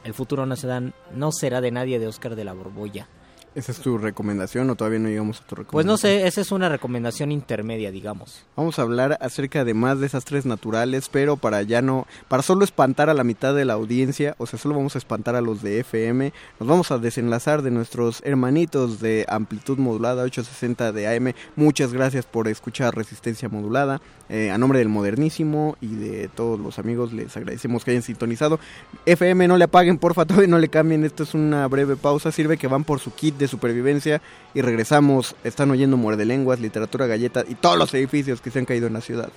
El 0.05 0.15
futuro 0.15 0.47
no, 0.47 0.57
se 0.57 0.67
dan, 0.67 0.95
no 1.15 1.33
será 1.33 1.61
de 1.61 1.71
nadie 1.71 1.99
de 1.99 2.07
Oscar 2.07 2.37
de 2.37 2.45
la 2.45 2.53
Borbolla. 2.53 3.09
¿Esa 3.57 3.73
es 3.73 3.79
tu 3.79 3.97
recomendación 3.97 4.69
o 4.69 4.75
todavía 4.75 4.99
no 4.99 5.09
llegamos 5.09 5.41
a 5.41 5.47
tu 5.47 5.55
recomendación? 5.55 5.73
Pues 5.73 5.87
no 5.87 5.97
sé, 5.97 6.27
esa 6.27 6.43
es 6.43 6.53
una 6.53 6.69
recomendación 6.69 7.33
intermedia, 7.33 7.91
digamos. 7.91 8.45
Vamos 8.55 8.79
a 8.79 8.83
hablar 8.83 9.17
acerca 9.23 9.65
de 9.65 9.73
más 9.73 9.99
desastres 9.99 10.45
naturales, 10.45 11.09
pero 11.11 11.39
para 11.39 11.63
ya 11.63 11.81
no, 11.81 12.07
para 12.29 12.43
solo 12.43 12.65
espantar 12.65 13.09
a 13.09 13.15
la 13.15 13.25
mitad 13.25 13.55
de 13.55 13.65
la 13.65 13.73
audiencia, 13.73 14.35
o 14.37 14.45
sea, 14.45 14.59
solo 14.59 14.75
vamos 14.75 14.95
a 14.95 14.99
espantar 14.99 15.37
a 15.37 15.41
los 15.41 15.63
de 15.63 15.81
FM, 15.81 16.35
nos 16.61 16.69
vamos 16.69 16.91
a 16.91 16.99
desenlazar 16.99 17.63
de 17.63 17.71
nuestros 17.71 18.21
hermanitos 18.27 19.01
de 19.01 19.25
amplitud 19.27 19.79
modulada 19.79 20.25
860 20.25 20.93
de 20.93 21.17
AM. 21.17 21.33
Muchas 21.57 21.95
gracias 21.95 22.27
por 22.27 22.49
escuchar 22.49 22.95
Resistencia 22.95 23.49
Modulada. 23.49 24.03
Eh, 24.29 24.51
a 24.51 24.59
nombre 24.59 24.81
del 24.81 24.89
modernísimo 24.89 25.77
y 25.81 25.95
de 25.95 26.29
todos 26.29 26.59
los 26.59 26.81
amigos 26.81 27.13
les 27.13 27.37
agradecemos 27.37 27.85
que 27.85 27.93
hayan 27.93 28.03
sintonizado. 28.03 28.59
FM 29.07 29.47
no 29.47 29.57
le 29.57 29.65
apaguen, 29.65 29.99
porfa, 29.99 30.25
todavía 30.27 30.49
no 30.49 30.59
le 30.59 30.69
cambien. 30.69 31.05
Esto 31.05 31.23
es 31.23 31.33
una 31.33 31.67
breve 31.69 31.97
pausa. 31.97 32.33
Sirve 32.33 32.59
que 32.59 32.67
van 32.67 32.83
por 32.83 32.99
su 32.99 33.15
kit 33.15 33.37
de 33.37 33.46
supervivencia 33.49 34.21
y 34.55 34.63
regresamos. 34.63 35.35
Están 35.45 35.71
oyendo 35.71 35.97
Muerde 35.97 36.25
Lenguas, 36.25 36.61
Literatura 36.61 37.07
Galleta 37.07 37.45
y 37.49 37.55
todos 37.55 37.79
los 37.79 37.93
edificios 37.95 38.41
que 38.41 38.51
se 38.51 38.59
han 38.59 38.65
caído 38.65 38.87
en 38.87 38.93
la 38.93 39.01
ciudad. 39.01 39.31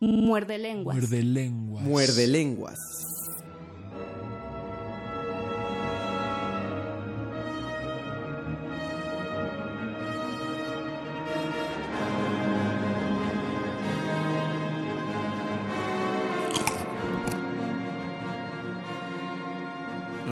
Muerde 0.00 0.56
lenguas. 0.56 0.96
Muerde 0.96 1.22
lenguas. 1.22 1.84
Muerde 1.84 2.26
Lenguas. 2.26 2.78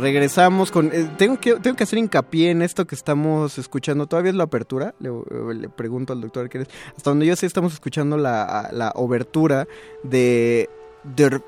Regresamos 0.01 0.70
con... 0.70 0.91
eh, 0.93 1.11
tengo, 1.16 1.41
que, 1.41 1.55
tengo 1.57 1.77
que 1.77 1.85
hacer 1.85 1.99
hincapié 1.99 2.51
en 2.51 2.62
esto 2.62 2.87
que 2.87 2.95
estamos 2.95 3.59
escuchando. 3.59 4.07
¿Todavía 4.07 4.31
es 4.31 4.37
la 4.37 4.45
apertura? 4.45 4.95
Le, 5.01 5.09
eh, 5.09 5.55
le 5.55 5.69
pregunto 5.69 6.12
al 6.12 6.20
doctor 6.20 6.49
¿qué 6.49 6.62
es? 6.62 6.69
Hasta 6.97 7.11
donde 7.11 7.27
yo 7.27 7.37
sé 7.37 7.47
estamos 7.47 7.73
escuchando 7.73 8.16
la, 8.16 8.70
la 8.73 8.93
obertura 8.95 9.66
de... 10.03 10.69
Der, 11.05 11.43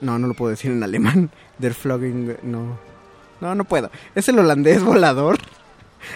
no, 0.00 0.18
no 0.18 0.26
lo 0.26 0.34
puedo 0.34 0.50
decir 0.50 0.70
en 0.70 0.82
alemán. 0.82 1.30
Der 1.58 1.74
Flogging... 1.74 2.36
No. 2.42 2.78
No, 3.40 3.54
no 3.54 3.64
puedo. 3.64 3.90
Es 4.14 4.28
el 4.28 4.38
holandés 4.38 4.82
volador. 4.84 5.38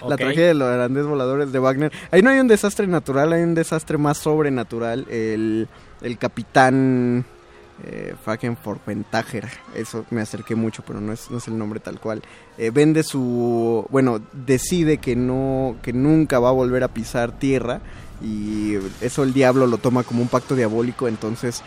La 0.08 0.16
tragedia 0.16 0.48
del 0.48 0.62
holandés 0.62 1.06
volador 1.06 1.42
es 1.42 1.52
de 1.52 1.58
Wagner. 1.58 1.92
Ahí 2.10 2.22
no 2.22 2.30
hay 2.30 2.38
un 2.38 2.48
desastre 2.48 2.86
natural, 2.86 3.32
hay 3.32 3.42
un 3.42 3.54
desastre 3.54 3.98
más 3.98 4.18
sobrenatural. 4.18 5.06
El, 5.10 5.68
el 6.02 6.18
capitán 6.18 7.24
eh, 7.84 8.14
Frankenforventager, 8.24 9.48
eso 9.74 10.06
me 10.10 10.20
acerqué 10.20 10.54
mucho, 10.54 10.82
pero 10.86 11.00
no 11.00 11.12
es, 11.12 11.30
no 11.30 11.38
es 11.38 11.48
el 11.48 11.58
nombre 11.58 11.80
tal 11.80 12.00
cual. 12.00 12.22
Eh, 12.58 12.70
vende 12.70 13.02
su, 13.02 13.86
bueno, 13.90 14.20
decide 14.32 14.98
que 14.98 15.14
no, 15.14 15.76
que 15.82 15.92
nunca 15.92 16.38
va 16.38 16.48
a 16.48 16.52
volver 16.52 16.84
a 16.84 16.88
pisar 16.88 17.32
tierra 17.38 17.80
y 18.22 18.76
eso 19.02 19.22
el 19.22 19.34
diablo 19.34 19.66
lo 19.66 19.78
toma 19.78 20.04
como 20.04 20.22
un 20.22 20.28
pacto 20.28 20.54
diabólico, 20.54 21.06
entonces 21.06 21.62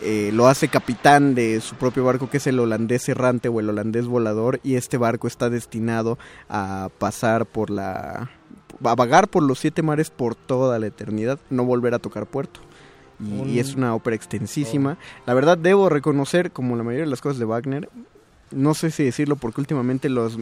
eh, 0.00 0.30
lo 0.32 0.48
hace 0.48 0.68
capitán 0.68 1.34
de 1.34 1.60
su 1.60 1.74
propio 1.76 2.04
barco 2.04 2.30
que 2.30 2.38
es 2.38 2.46
el 2.46 2.58
holandés 2.58 3.06
errante 3.10 3.48
o 3.48 3.60
el 3.60 3.68
holandés 3.68 4.06
volador 4.06 4.60
y 4.62 4.76
este 4.76 4.96
barco 4.96 5.26
está 5.26 5.50
destinado 5.50 6.18
a 6.48 6.88
pasar 6.98 7.44
por 7.44 7.68
la 7.68 8.30
a 8.82 8.94
vagar 8.94 9.28
por 9.28 9.42
los 9.42 9.58
siete 9.58 9.82
mares 9.82 10.08
por 10.08 10.34
toda 10.34 10.78
la 10.78 10.86
eternidad, 10.86 11.38
no 11.50 11.66
volver 11.66 11.92
a 11.92 11.98
tocar 11.98 12.26
puerto. 12.26 12.60
Y, 13.22 13.32
Un- 13.40 13.48
y 13.50 13.58
es 13.58 13.74
una 13.74 13.94
ópera 13.94 14.16
extensísima. 14.16 14.96
La 15.26 15.34
verdad 15.34 15.58
debo 15.58 15.88
reconocer, 15.88 16.50
como 16.52 16.76
la 16.76 16.82
mayoría 16.82 17.04
de 17.04 17.10
las 17.10 17.20
cosas 17.20 17.38
de 17.38 17.44
Wagner, 17.44 17.88
no 18.52 18.74
sé 18.74 18.90
si 18.90 19.04
decirlo 19.04 19.36
porque 19.36 19.60
últimamente 19.60 20.08
los, 20.08 20.36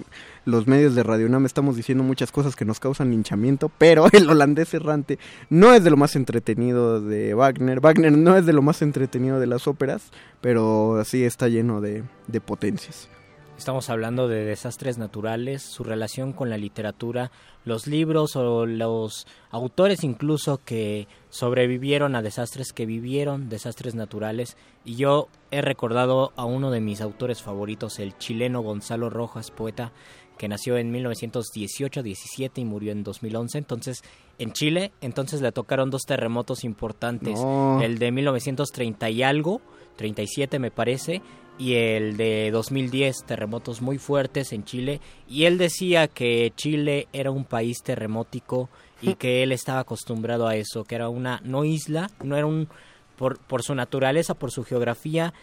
los 0.46 0.66
medios 0.66 0.94
de 0.94 1.02
Radio 1.02 1.28
Nam 1.28 1.44
estamos 1.44 1.76
diciendo 1.76 2.02
muchas 2.02 2.32
cosas 2.32 2.56
que 2.56 2.64
nos 2.64 2.80
causan 2.80 3.10
linchamiento, 3.10 3.70
pero 3.76 4.06
el 4.12 4.30
holandés 4.30 4.72
errante 4.72 5.18
no 5.50 5.74
es 5.74 5.84
de 5.84 5.90
lo 5.90 5.98
más 5.98 6.16
entretenido 6.16 7.02
de 7.02 7.34
Wagner. 7.34 7.80
Wagner 7.80 8.16
no 8.16 8.34
es 8.36 8.46
de 8.46 8.54
lo 8.54 8.62
más 8.62 8.80
entretenido 8.80 9.40
de 9.40 9.46
las 9.46 9.66
óperas, 9.68 10.10
pero 10.40 11.02
sí 11.04 11.22
está 11.24 11.48
lleno 11.48 11.82
de, 11.82 12.02
de 12.28 12.40
potencias. 12.40 13.10
Estamos 13.58 13.90
hablando 13.90 14.28
de 14.28 14.44
desastres 14.44 14.98
naturales, 14.98 15.62
su 15.62 15.82
relación 15.82 16.32
con 16.32 16.48
la 16.48 16.56
literatura, 16.56 17.32
los 17.64 17.88
libros 17.88 18.36
o 18.36 18.66
los 18.66 19.26
autores 19.50 20.04
incluso 20.04 20.60
que 20.64 21.08
sobrevivieron 21.28 22.14
a 22.14 22.22
desastres 22.22 22.72
que 22.72 22.86
vivieron, 22.86 23.48
desastres 23.48 23.96
naturales. 23.96 24.56
Y 24.84 24.94
yo 24.94 25.26
he 25.50 25.60
recordado 25.60 26.32
a 26.36 26.44
uno 26.44 26.70
de 26.70 26.80
mis 26.80 27.00
autores 27.00 27.42
favoritos, 27.42 27.98
el 27.98 28.16
chileno 28.16 28.62
Gonzalo 28.62 29.10
Rojas, 29.10 29.50
poeta 29.50 29.92
que 30.38 30.48
nació 30.48 30.78
en 30.78 30.94
1918-17 30.94 32.58
y 32.58 32.64
murió 32.64 32.92
en 32.92 33.02
2011. 33.02 33.58
Entonces, 33.58 34.04
en 34.38 34.52
Chile, 34.52 34.92
entonces 35.00 35.42
le 35.42 35.50
tocaron 35.50 35.90
dos 35.90 36.02
terremotos 36.06 36.62
importantes. 36.62 37.34
No. 37.40 37.82
El 37.82 37.98
de 37.98 38.12
1930 38.12 39.10
y 39.10 39.24
algo, 39.24 39.60
37 39.96 40.60
me 40.60 40.70
parece, 40.70 41.22
y 41.58 41.74
el 41.74 42.16
de 42.16 42.50
2010, 42.52 43.24
terremotos 43.26 43.82
muy 43.82 43.98
fuertes 43.98 44.52
en 44.52 44.64
Chile, 44.64 45.00
y 45.28 45.44
él 45.44 45.58
decía 45.58 46.08
que 46.08 46.52
Chile 46.56 47.08
era 47.12 47.30
un 47.30 47.44
país 47.44 47.82
terremótico 47.82 48.68
y 49.02 49.14
que 49.14 49.42
él 49.42 49.52
estaba 49.52 49.80
acostumbrado 49.80 50.46
a 50.46 50.56
eso, 50.56 50.84
que 50.84 50.94
era 50.94 51.08
una 51.08 51.40
no 51.44 51.64
isla, 51.64 52.10
no 52.22 52.36
era 52.36 52.46
un 52.46 52.68
por, 53.16 53.38
por 53.38 53.62
su 53.62 53.74
naturaleza, 53.74 54.34
por 54.34 54.52
su 54.52 54.64
geografía, 54.64 55.34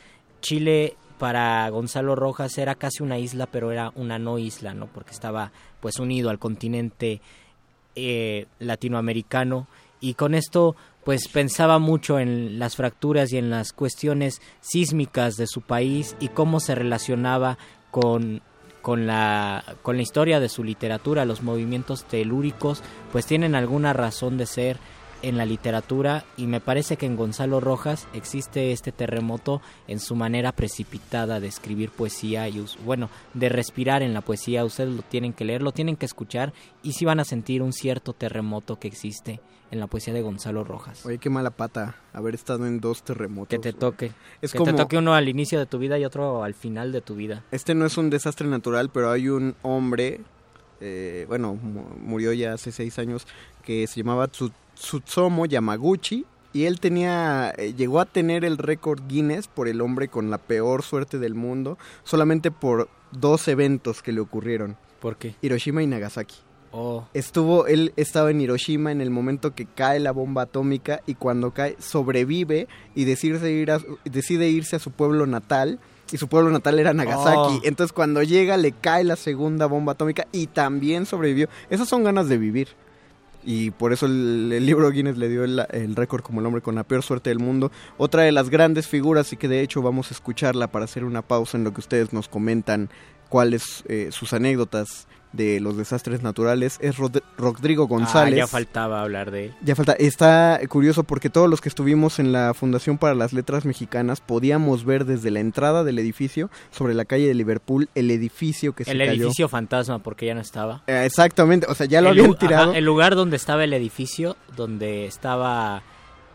Chile 0.41 0.95
para 1.17 1.67
Gonzalo 1.69 2.15
Rojas 2.15 2.57
era 2.57 2.75
casi 2.75 3.03
una 3.03 3.17
isla, 3.17 3.45
pero 3.47 3.71
era 3.71 3.91
una 3.95 4.19
no 4.19 4.37
isla, 4.37 4.73
¿no? 4.73 4.87
Porque 4.87 5.11
estaba 5.11 5.51
pues 5.79 5.99
unido 5.99 6.29
al 6.29 6.39
continente 6.39 7.21
eh, 7.95 8.47
latinoamericano 8.59 9.67
y 10.01 10.15
con 10.15 10.35
esto 10.35 10.75
pues 11.05 11.27
pensaba 11.27 11.77
mucho 11.79 12.19
en 12.19 12.59
las 12.59 12.75
fracturas 12.75 13.31
y 13.31 13.37
en 13.37 13.51
las 13.51 13.71
cuestiones 13.71 14.41
sísmicas 14.59 15.35
de 15.35 15.47
su 15.47 15.61
país 15.61 16.17
y 16.19 16.29
cómo 16.29 16.59
se 16.59 16.75
relacionaba 16.75 17.57
con 17.91 18.41
con 18.81 19.07
la 19.07 19.63
con 19.83 19.95
la 19.95 20.01
historia 20.01 20.39
de 20.39 20.49
su 20.49 20.63
literatura, 20.63 21.25
los 21.25 21.43
movimientos 21.43 22.03
telúricos 22.05 22.83
pues 23.11 23.25
tienen 23.25 23.55
alguna 23.55 23.93
razón 23.93 24.37
de 24.37 24.47
ser 24.47 24.77
en 25.21 25.37
la 25.37 25.45
literatura 25.45 26.25
y 26.37 26.47
me 26.47 26.59
parece 26.59 26.97
que 26.97 27.05
en 27.05 27.15
Gonzalo 27.15 27.59
Rojas 27.59 28.07
existe 28.13 28.71
este 28.71 28.91
terremoto 28.91 29.61
en 29.87 29.99
su 29.99 30.15
manera 30.15 30.51
precipitada 30.51 31.39
de 31.39 31.47
escribir 31.47 31.89
poesía 31.89 32.47
y 32.47 32.63
bueno, 32.83 33.09
de 33.33 33.49
respirar 33.49 34.03
en 34.03 34.13
la 34.13 34.21
poesía, 34.21 34.65
ustedes 34.65 34.93
lo 34.93 35.01
tienen 35.01 35.33
que 35.33 35.45
leer, 35.45 35.61
lo 35.61 35.71
tienen 35.71 35.95
que 35.95 36.05
escuchar 36.05 36.53
y 36.83 36.93
si 36.93 37.05
van 37.05 37.19
a 37.19 37.25
sentir 37.25 37.61
un 37.61 37.73
cierto 37.73 38.13
terremoto 38.13 38.77
que 38.77 38.87
existe 38.87 39.39
en 39.71 39.79
la 39.79 39.87
poesía 39.87 40.13
de 40.13 40.21
Gonzalo 40.21 40.63
Rojas. 40.63 41.05
Oye, 41.05 41.17
qué 41.17 41.29
mala 41.29 41.49
pata 41.49 41.95
haber 42.13 42.35
estado 42.35 42.65
en 42.67 42.79
dos 42.79 43.03
terremotos. 43.03 43.49
Que 43.49 43.59
te 43.59 43.73
toque. 43.73 44.11
Es 44.41 44.51
que 44.51 44.57
como- 44.59 44.71
te 44.71 44.77
toque 44.77 44.97
uno 44.97 45.13
al 45.15 45.27
inicio 45.27 45.59
de 45.59 45.65
tu 45.65 45.77
vida 45.79 45.97
y 45.99 46.05
otro 46.05 46.43
al 46.43 46.53
final 46.53 46.91
de 46.91 47.01
tu 47.01 47.15
vida. 47.15 47.43
Este 47.51 47.75
no 47.75 47.85
es 47.85 47.97
un 47.97 48.09
desastre 48.09 48.47
natural, 48.47 48.89
pero 48.89 49.09
hay 49.11 49.27
un 49.29 49.55
hombre, 49.63 50.21
eh, 50.81 51.25
bueno, 51.27 51.55
mu- 51.55 51.85
murió 51.99 52.31
ya 52.33 52.53
hace 52.53 52.71
seis 52.71 52.99
años, 52.99 53.25
que 53.63 53.87
se 53.87 54.01
llamaba 54.01 54.27
Tsu- 54.29 54.51
Tsutsumo 54.75 55.45
Yamaguchi. 55.45 56.25
Y 56.53 56.65
él 56.67 56.79
tenía, 56.79 57.53
eh, 57.57 57.73
llegó 57.73 57.99
a 57.99 58.05
tener 58.05 58.45
el 58.45 58.57
récord 58.57 59.01
Guinness 59.09 59.49
por 59.49 59.67
el 59.67 59.81
hombre 59.81 60.07
con 60.07 60.29
la 60.31 60.37
peor 60.37 60.83
suerte 60.83 61.19
del 61.19 61.35
mundo, 61.35 61.77
solamente 62.05 62.49
por 62.49 62.87
dos 63.11 63.49
eventos 63.49 64.01
que 64.01 64.13
le 64.13 64.21
ocurrieron. 64.21 64.77
¿Por 65.01 65.17
qué? 65.17 65.35
Hiroshima 65.41 65.83
y 65.83 65.87
Nagasaki. 65.87 66.35
Oh, 66.77 67.07
Estuvo, 67.13 67.67
él 67.67 67.93
estaba 67.95 68.31
en 68.31 68.41
Hiroshima 68.41 68.91
en 68.91 68.99
el 68.99 69.09
momento 69.09 69.55
que 69.55 69.65
cae 69.65 69.97
la 70.01 70.11
bomba 70.11 70.41
atómica 70.41 70.99
y 71.07 71.15
cuando 71.15 71.51
cae 71.51 71.77
sobrevive 71.79 72.67
y 72.95 73.05
decide, 73.05 73.49
ir 73.49 73.71
a, 73.71 73.79
decide 74.03 74.49
irse 74.49 74.75
a 74.75 74.79
su 74.79 74.91
pueblo 74.91 75.25
natal 75.25 75.79
y 76.11 76.17
su 76.17 76.27
pueblo 76.27 76.51
natal 76.51 76.77
era 76.77 76.93
Nagasaki. 76.93 77.37
Oh. 77.37 77.61
Entonces 77.63 77.93
cuando 77.93 78.23
llega 78.23 78.57
le 78.57 78.73
cae 78.73 79.05
la 79.05 79.15
segunda 79.15 79.67
bomba 79.67 79.93
atómica 79.93 80.27
y 80.33 80.47
también 80.47 81.05
sobrevivió. 81.05 81.47
Esas 81.69 81.87
son 81.87 82.03
ganas 82.03 82.27
de 82.27 82.37
vivir. 82.37 82.67
Y 83.45 83.71
por 83.71 83.93
eso 83.93 84.05
el, 84.07 84.51
el 84.51 84.65
libro 84.65 84.91
Guinness 84.91 85.17
le 85.17 85.29
dio 85.29 85.45
el, 85.45 85.65
el 85.71 85.95
récord 85.95 86.23
como 86.23 86.41
el 86.41 86.45
hombre 86.45 86.61
con 86.61 86.75
la 86.75 86.83
peor 86.83 87.03
suerte 87.03 87.29
del 87.29 87.39
mundo. 87.39 87.71
Otra 87.97 88.23
de 88.23 88.33
las 88.33 88.49
grandes 88.49 88.85
figuras 88.89 89.31
y 89.31 89.37
que 89.37 89.47
de 89.47 89.61
hecho 89.61 89.81
vamos 89.81 90.11
a 90.11 90.13
escucharla 90.13 90.67
para 90.67 90.83
hacer 90.83 91.05
una 91.05 91.21
pausa 91.21 91.57
en 91.57 91.63
lo 91.63 91.73
que 91.73 91.79
ustedes 91.79 92.11
nos 92.11 92.27
comentan 92.27 92.89
cuáles 93.29 93.85
eh, 93.87 94.09
sus 94.11 94.33
anécdotas 94.33 95.07
de 95.35 95.59
los 95.59 95.77
desastres 95.77 96.21
naturales 96.23 96.77
es 96.81 96.97
Rod- 96.97 97.21
Rodrigo 97.37 97.87
González. 97.87 98.33
Ah, 98.33 98.37
ya 98.37 98.47
faltaba 98.47 99.01
hablar 99.01 99.31
de 99.31 99.45
él. 99.45 99.53
Ya 99.63 99.75
falta, 99.75 99.93
está 99.93 100.59
curioso 100.69 101.03
porque 101.03 101.29
todos 101.29 101.49
los 101.49 101.61
que 101.61 101.69
estuvimos 101.69 102.19
en 102.19 102.31
la 102.31 102.53
Fundación 102.53 102.97
para 102.97 103.15
las 103.15 103.33
Letras 103.33 103.65
Mexicanas 103.65 104.21
podíamos 104.21 104.85
ver 104.85 105.05
desde 105.05 105.31
la 105.31 105.39
entrada 105.39 105.83
del 105.83 105.99
edificio 105.99 106.49
sobre 106.71 106.93
la 106.93 107.05
calle 107.05 107.27
de 107.27 107.33
Liverpool 107.33 107.89
el 107.95 108.11
edificio 108.11 108.73
que 108.73 108.83
se 108.85 108.91
El 108.91 108.99
cayó. 108.99 109.11
edificio 109.23 109.49
fantasma 109.49 109.99
porque 109.99 110.25
ya 110.25 110.33
no 110.35 110.41
estaba. 110.41 110.83
Eh, 110.87 111.03
exactamente, 111.05 111.67
o 111.69 111.75
sea, 111.75 111.85
ya 111.85 112.01
lo 112.01 112.09
El 112.11 112.19
habían 112.19 112.37
tirado. 112.37 112.69
ajá, 112.71 112.77
el 112.77 112.85
lugar 112.85 113.15
donde 113.15 113.35
estaba 113.35 113.63
el 113.63 113.73
edificio, 113.73 114.37
donde 114.55 115.05
estaba 115.05 115.83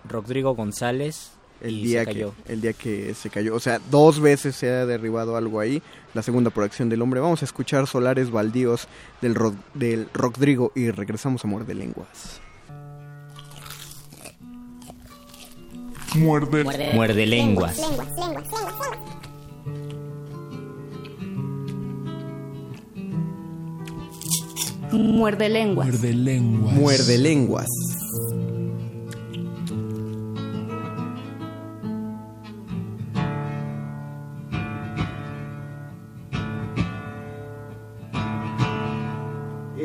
Rodrigo 0.09 0.55
González 0.55 1.33
el 1.61 1.79
y 1.79 1.83
día 1.85 2.01
se 2.01 2.07
cayó. 2.07 2.35
que 2.47 2.53
el 2.53 2.61
día 2.61 2.73
que 2.73 3.15
se 3.15 3.31
cayó, 3.31 3.55
o 3.55 3.61
sea, 3.61 3.81
dos 3.91 4.21
veces 4.21 4.57
se 4.57 4.71
ha 4.71 4.87
derribado 4.87 5.37
algo 5.37 5.61
ahí. 5.61 5.83
La 6.15 6.23
segunda 6.23 6.51
por 6.51 6.65
acción 6.65 6.89
del 6.89 7.03
hombre. 7.03 7.21
Vamos 7.21 7.43
a 7.43 7.45
escuchar 7.45 7.87
Solares 7.87 8.31
Baldíos 8.31 8.89
del 9.21 9.35
Ro- 9.35 9.55
del 9.75 10.09
Rodrigo 10.13 10.73
y 10.75 10.91
regresamos 10.91 11.45
a 11.45 11.49
Muerde 11.49 11.75
Lenguas. 11.75 12.41
Muerde. 16.17 16.65
Muerde 16.95 17.27
lenguas. 17.27 17.79
Muerde 24.93 25.49
lenguas. 25.49 25.87
Muerde 25.87 26.13
lenguas. 26.13 26.75
Muerde 26.75 27.19
Lenguas. 27.19 27.67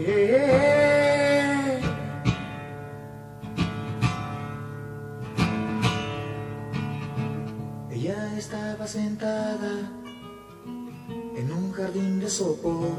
Ella 0.08 0.38
estaba 8.38 8.86
sentada 8.86 9.92
en 11.36 11.52
un 11.52 11.72
jardín 11.72 12.20
de 12.20 12.30
sopor, 12.30 12.92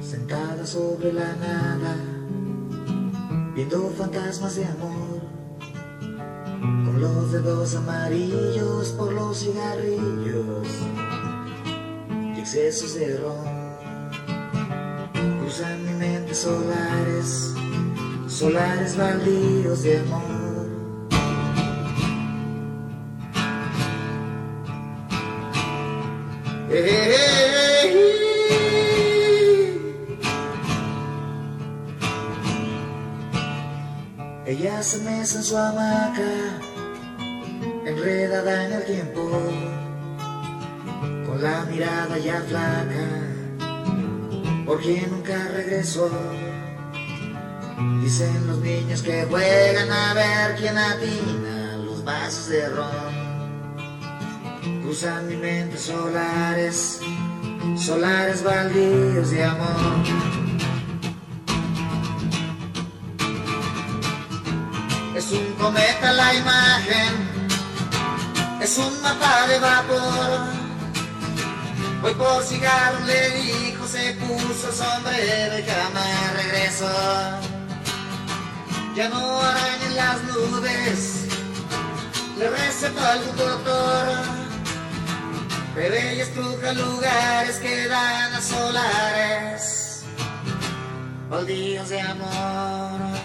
sentada 0.00 0.66
sobre 0.66 1.12
la 1.12 1.32
nada, 1.36 1.94
viendo 3.54 3.90
fantasmas 3.96 4.56
de 4.56 4.64
amor, 4.64 5.20
con 6.84 7.00
los 7.00 7.30
dedos 7.30 7.76
amarillos 7.76 8.88
por 8.98 9.12
los 9.12 9.38
cigarrillos 9.38 10.66
y 12.34 12.40
excesos 12.40 12.96
de 12.96 13.18
ron. 13.18 13.57
Cruzan 15.48 15.82
mi 15.82 15.94
mente 15.94 16.34
solares, 16.34 17.54
solares 18.26 18.98
baldíos 18.98 19.82
de 19.82 19.98
amor. 19.98 20.68
Ella 34.44 34.82
se 34.82 34.98
mece 34.98 35.38
en 35.38 35.44
su 35.44 35.56
hamaca, 35.56 36.60
enredada 37.86 38.66
en 38.66 38.72
el 38.74 38.84
tiempo, 38.84 39.30
con 41.26 41.42
la 41.42 41.64
mirada 41.64 42.18
ya 42.18 42.42
flaca, 42.42 43.27
porque 44.68 45.08
nunca 45.10 45.48
regresó. 45.48 46.10
Dicen 48.02 48.46
los 48.46 48.58
niños 48.58 49.02
que 49.02 49.24
juegan 49.24 49.90
a 49.90 50.12
ver 50.12 50.56
quién 50.56 50.76
atina 50.76 51.78
los 51.78 52.04
vasos 52.04 52.48
de 52.48 52.68
ron. 52.68 53.18
Cruzan 54.82 55.26
mi 55.26 55.36
mente 55.36 55.78
solares, 55.78 57.00
solares 57.76 58.42
baldíos 58.44 59.30
de 59.30 59.44
amor. 59.44 60.04
Es 65.16 65.32
un 65.32 65.54
cometa 65.54 66.12
la 66.12 66.34
imagen, 66.34 67.14
es 68.60 68.76
un 68.76 69.02
mapa 69.02 69.46
de 69.48 69.58
vapor. 69.58 70.68
Voy 72.02 72.14
por 72.14 72.42
cigarro, 72.44 73.00
le 73.06 73.30
dijo, 73.30 73.77
el 74.36 74.72
sombrero 74.72 75.58
y 75.58 75.62
jamás 75.62 76.32
regresó. 76.34 76.86
Ya 78.94 79.08
no 79.08 79.40
arañen 79.40 79.96
las 79.96 80.22
nubes, 80.24 81.26
le 82.38 82.50
recetó 82.50 83.00
algún 83.00 83.36
doctor. 83.36 84.08
Pero 85.74 85.94
ella 85.94 86.22
estruja 86.24 86.72
lugares 86.72 87.56
que 87.58 87.86
dan 87.86 88.34
a 88.34 88.40
solares, 88.40 90.02
baldíos 91.30 91.88
de 91.88 92.00
amor. 92.00 93.18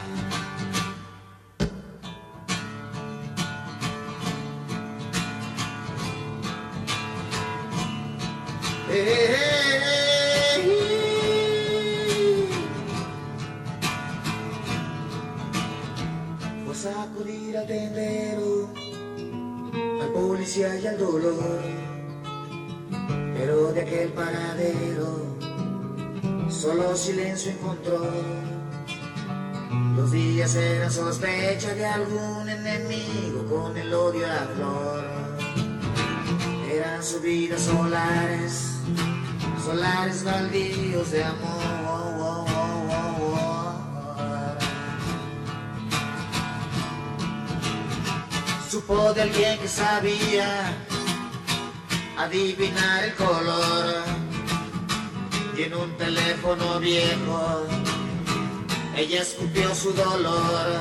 Fue 8.85 9.52
sacudir 17.13 17.57
al 17.57 17.67
tendero, 17.67 18.69
al 20.01 20.09
policía 20.13 20.79
y 20.79 20.87
al 20.87 20.97
dolor. 20.97 21.61
pero 23.37 23.73
de 23.73 23.81
aquel 23.81 24.09
paradero 24.09 25.37
solo 26.49 26.95
silencio 26.95 27.51
encontró. 27.51 28.09
Los 29.95 30.11
días 30.11 30.55
eran 30.55 30.91
sospecha 30.91 31.73
de 31.75 31.85
algún 31.85 32.49
enemigo 32.49 33.45
con 33.49 33.77
el 33.77 33.93
odio 33.93 34.25
a 34.25 34.47
flor. 34.55 35.03
Eran 36.71 37.03
subidas 37.03 37.61
solares, 37.61 38.77
solares 39.63 40.23
baldíos 40.23 41.11
de 41.11 41.23
amor. 41.23 41.82
Supo 48.73 49.13
de 49.13 49.21
alguien 49.21 49.59
que 49.59 49.67
sabía 49.67 50.73
adivinar 52.17 53.03
el 53.03 53.13
color 53.13 54.03
y 55.55 55.61
en 55.61 55.75
un 55.75 55.95
teléfono 55.95 56.79
viejo 56.79 57.67
ella 58.97 59.21
escupió 59.21 59.75
su 59.75 59.93
dolor. 59.93 60.79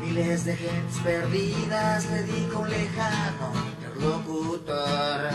Miles 0.00 0.44
de 0.44 0.56
gentes 0.56 0.98
perdidas 1.04 2.10
le 2.10 2.24
dijo 2.24 2.58
un 2.58 2.70
lejano 2.70 3.52
interlocutor. 3.76 5.30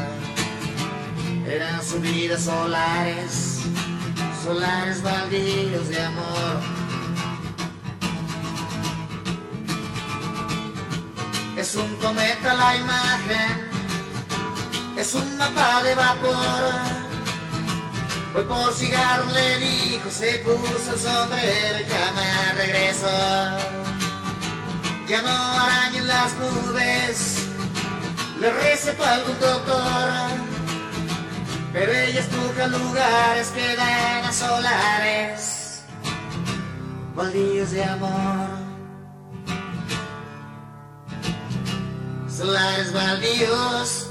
Eran 1.47 1.81
subidas 1.85 2.41
solares, 2.41 3.61
solares 4.43 5.01
baldíos 5.01 5.87
de 5.87 6.01
amor. 6.01 6.86
Es 11.67 11.75
un 11.75 11.97
cometa 11.97 12.53
la 12.53 12.77
imagen, 12.77 13.69
es 14.97 15.13
un 15.13 15.37
mapa 15.37 15.83
de 15.83 15.95
vapor. 15.95 16.73
Voy 18.33 18.43
por 18.45 18.73
cigarro, 18.73 19.25
le 19.33 19.57
dijo, 19.57 20.09
se 20.09 20.39
puso 20.45 20.93
el 20.93 20.97
sombrero 20.97 21.79
y 21.81 21.89
ya 21.89 22.13
me 22.15 22.53
regreso. 22.53 23.09
Ya 25.09 25.21
no 25.23 25.29
arañen 25.29 26.07
las 26.07 26.33
nubes, 26.35 27.47
le 28.39 28.49
recetó 28.49 29.03
algún 29.03 29.37
doctor. 29.37 30.29
Pero 31.73 31.91
ella 31.91 32.21
espuja 32.21 32.67
lugares 32.67 33.49
que 33.49 33.75
dan 33.75 34.23
a 34.23 34.31
solares, 34.31 35.81
baldíos 37.13 37.71
de 37.71 37.83
amor. 37.83 38.66
Solares 42.37 42.93
baldíos, 42.93 44.07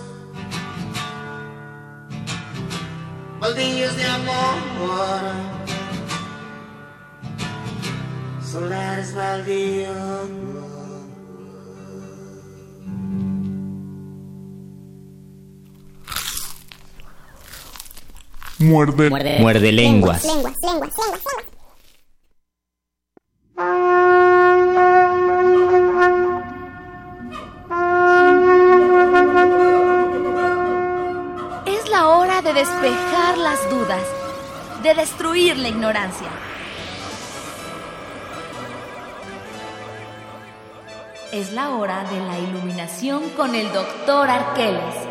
baldíos 3.38 3.96
de 3.96 4.04
amor. 4.04 5.20
Solares 8.42 9.14
baldíos. 9.14 10.28
Muerde. 18.58 19.38
Muerde 19.38 19.70
lenguas. 19.70 20.24
Lenguas, 20.24 20.54
lenguas, 20.64 20.90
lenguas, 20.98 21.22
lenguas. 23.56 23.85
Despejar 32.56 33.36
las 33.36 33.68
dudas, 33.68 34.02
de 34.82 34.94
destruir 34.94 35.58
la 35.58 35.68
ignorancia. 35.68 36.30
Es 41.32 41.52
la 41.52 41.68
hora 41.76 42.04
de 42.04 42.18
la 42.18 42.38
iluminación 42.38 43.28
con 43.36 43.54
el 43.54 43.70
doctor 43.74 44.30
Arqueles. 44.30 45.05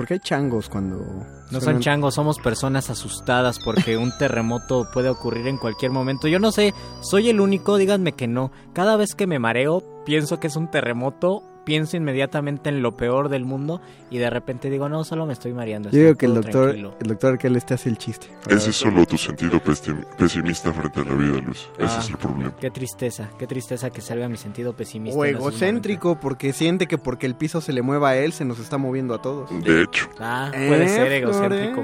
Porque 0.00 0.14
hay 0.14 0.20
changos 0.20 0.70
cuando... 0.70 1.26
No 1.50 1.60
son 1.60 1.80
changos, 1.80 2.14
somos 2.14 2.38
personas 2.38 2.88
asustadas 2.88 3.58
porque 3.62 3.98
un 3.98 4.16
terremoto 4.16 4.88
puede 4.94 5.10
ocurrir 5.10 5.46
en 5.46 5.58
cualquier 5.58 5.90
momento. 5.90 6.26
Yo 6.26 6.38
no 6.38 6.52
sé, 6.52 6.72
soy 7.02 7.28
el 7.28 7.38
único, 7.38 7.76
díganme 7.76 8.12
que 8.12 8.26
no. 8.26 8.50
Cada 8.72 8.96
vez 8.96 9.14
que 9.14 9.26
me 9.26 9.38
mareo, 9.38 9.84
pienso 10.06 10.40
que 10.40 10.46
es 10.46 10.56
un 10.56 10.70
terremoto, 10.70 11.42
pienso 11.64 11.96
inmediatamente 11.96 12.68
en 12.70 12.82
lo 12.82 12.96
peor 12.96 13.28
del 13.28 13.44
mundo 13.44 13.80
y 14.10 14.18
de 14.18 14.28
repente 14.30 14.70
digo, 14.70 14.88
no, 14.88 15.04
solo 15.04 15.26
me 15.26 15.32
estoy 15.32 15.52
mareando. 15.52 15.90
Yo 15.90 15.98
digo 15.98 16.14
que 16.16 16.26
el 16.26 16.34
doctor, 16.34 16.62
tranquilo". 16.64 16.94
el 17.00 17.06
doctor 17.08 17.32
Arqueles 17.34 17.64
te 17.66 17.74
hace 17.74 17.88
el 17.88 17.98
chiste. 17.98 18.28
Ese 18.48 18.70
es 18.70 18.76
solo 18.76 19.04
tu 19.06 19.16
sentido 19.18 19.60
pesi- 19.60 20.04
pesimista 20.16 20.72
frente 20.72 21.00
a 21.00 21.04
la 21.04 21.14
vida, 21.14 21.38
Luis. 21.44 21.68
Ese 21.78 21.94
Ah, 21.94 21.98
es 22.00 22.08
el 22.10 22.16
problema. 22.16 22.54
Qué 22.60 22.70
tristeza, 22.70 23.30
qué 23.38 23.46
tristeza 23.46 23.90
que 23.90 24.00
salga 24.00 24.28
mi 24.28 24.36
sentido 24.36 24.72
pesimista. 24.74 25.18
O 25.18 25.24
egocéntrico 25.24 26.18
porque 26.18 26.52
siente 26.52 26.86
que 26.86 26.98
porque 26.98 27.26
el 27.26 27.34
piso 27.34 27.60
se 27.60 27.72
le 27.72 27.82
mueva 27.82 28.10
a 28.10 28.16
él 28.16 28.32
se 28.32 28.44
nos 28.44 28.58
está 28.58 28.78
moviendo 28.78 29.14
a 29.14 29.22
todos. 29.22 29.50
De 29.64 29.82
hecho. 29.82 30.08
Ah, 30.18 30.50
puede 30.52 30.88
ser 30.88 31.12
egocéntrico. 31.12 31.82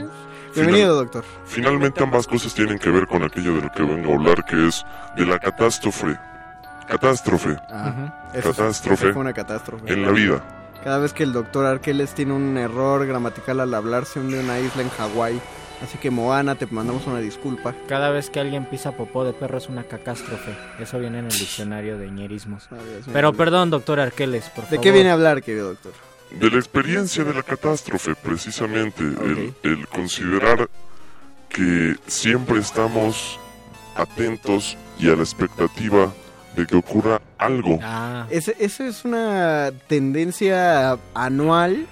Bienvenido, 0.55 0.95
doctor. 0.97 1.23
Finalmente 1.45 2.03
ambas 2.03 2.27
cosas 2.27 2.55
tienen 2.55 2.79
que 2.79 2.89
ver 2.89 3.07
con 3.07 3.23
aquello 3.23 3.55
de 3.57 3.61
lo 3.63 3.71
que 3.73 3.83
vengo 3.83 4.13
a 4.13 4.15
hablar, 4.17 4.43
que 4.47 4.69
es 4.69 4.85
de 5.17 5.27
la 5.27 5.39
catástrofe. 5.39 6.17
Catástrofe. 6.87 7.57
Ah, 7.71 8.31
es- 8.35 8.45
catástrofe. 8.45 9.13
fue 9.13 9.21
una 9.21 9.33
catástrofe. 9.33 9.93
En 9.93 10.03
la 10.05 10.11
vida. 10.13 10.43
Cada 10.85 10.99
vez 10.99 11.13
que 11.13 11.25
el 11.25 11.33
doctor 11.33 11.67
Arqueles 11.67 12.15
tiene 12.15 12.33
un 12.33 12.57
error 12.57 13.05
gramatical 13.07 13.59
al 13.61 13.75
hablar, 13.75 14.05
se 14.07 14.21
hunde 14.21 14.39
una 14.39 14.59
isla 14.61 14.83
en 14.83 14.89
Hawái. 14.91 15.41
Así 15.83 15.99
que 15.99 16.11
Moana, 16.11 16.55
te 16.55 16.67
mandamos 16.67 17.07
una 17.07 17.19
disculpa. 17.19 17.75
Cada 17.89 18.09
vez 18.11 18.31
que 18.31 18.41
alguien 18.41 18.65
pisa 18.65 18.93
popó 18.93 19.25
de 19.25 19.33
perro 19.35 19.59
es 19.59 19.69
una 19.69 19.83
catástrofe. 19.83 20.57
Eso 20.79 20.99
viene 20.99 21.19
en 21.19 21.27
el 21.27 21.31
diccionario 21.33 21.99
de 21.99 22.11
ñerismos. 22.11 22.71
mío. 22.71 22.81
Pero 23.13 23.33
perdón, 23.35 23.69
doctor 23.69 24.01
Arqueles, 24.01 24.45
por 24.51 24.65
¿De 24.65 24.71
favor. 24.71 24.81
qué 24.83 24.93
viene 24.93 25.11
a 25.11 25.15
hablar, 25.15 25.43
querido 25.43 25.69
doctor? 25.71 25.93
De 26.31 26.51
la 26.51 26.57
experiencia 26.57 27.25
de 27.25 27.35
la 27.35 27.43
catástrofe, 27.43 28.15
precisamente, 28.15 29.03
el, 29.03 29.55
el 29.65 29.87
considerar 29.89 30.69
que 31.49 31.97
siempre 32.07 32.59
estamos 32.59 33.39
atentos 33.97 34.77
y 34.99 35.09
a 35.11 35.17
la 35.17 35.23
expectativa 35.23 36.13
de 36.57 36.67
que 36.67 36.77
ocurra 36.77 37.21
algo. 37.39 37.79
Ah. 37.83 38.27
Ese- 38.31 38.57
Esa 38.59 38.87
es 38.87 39.05
una 39.05 39.71
tendencia 39.89 40.99
anual. 41.15 41.87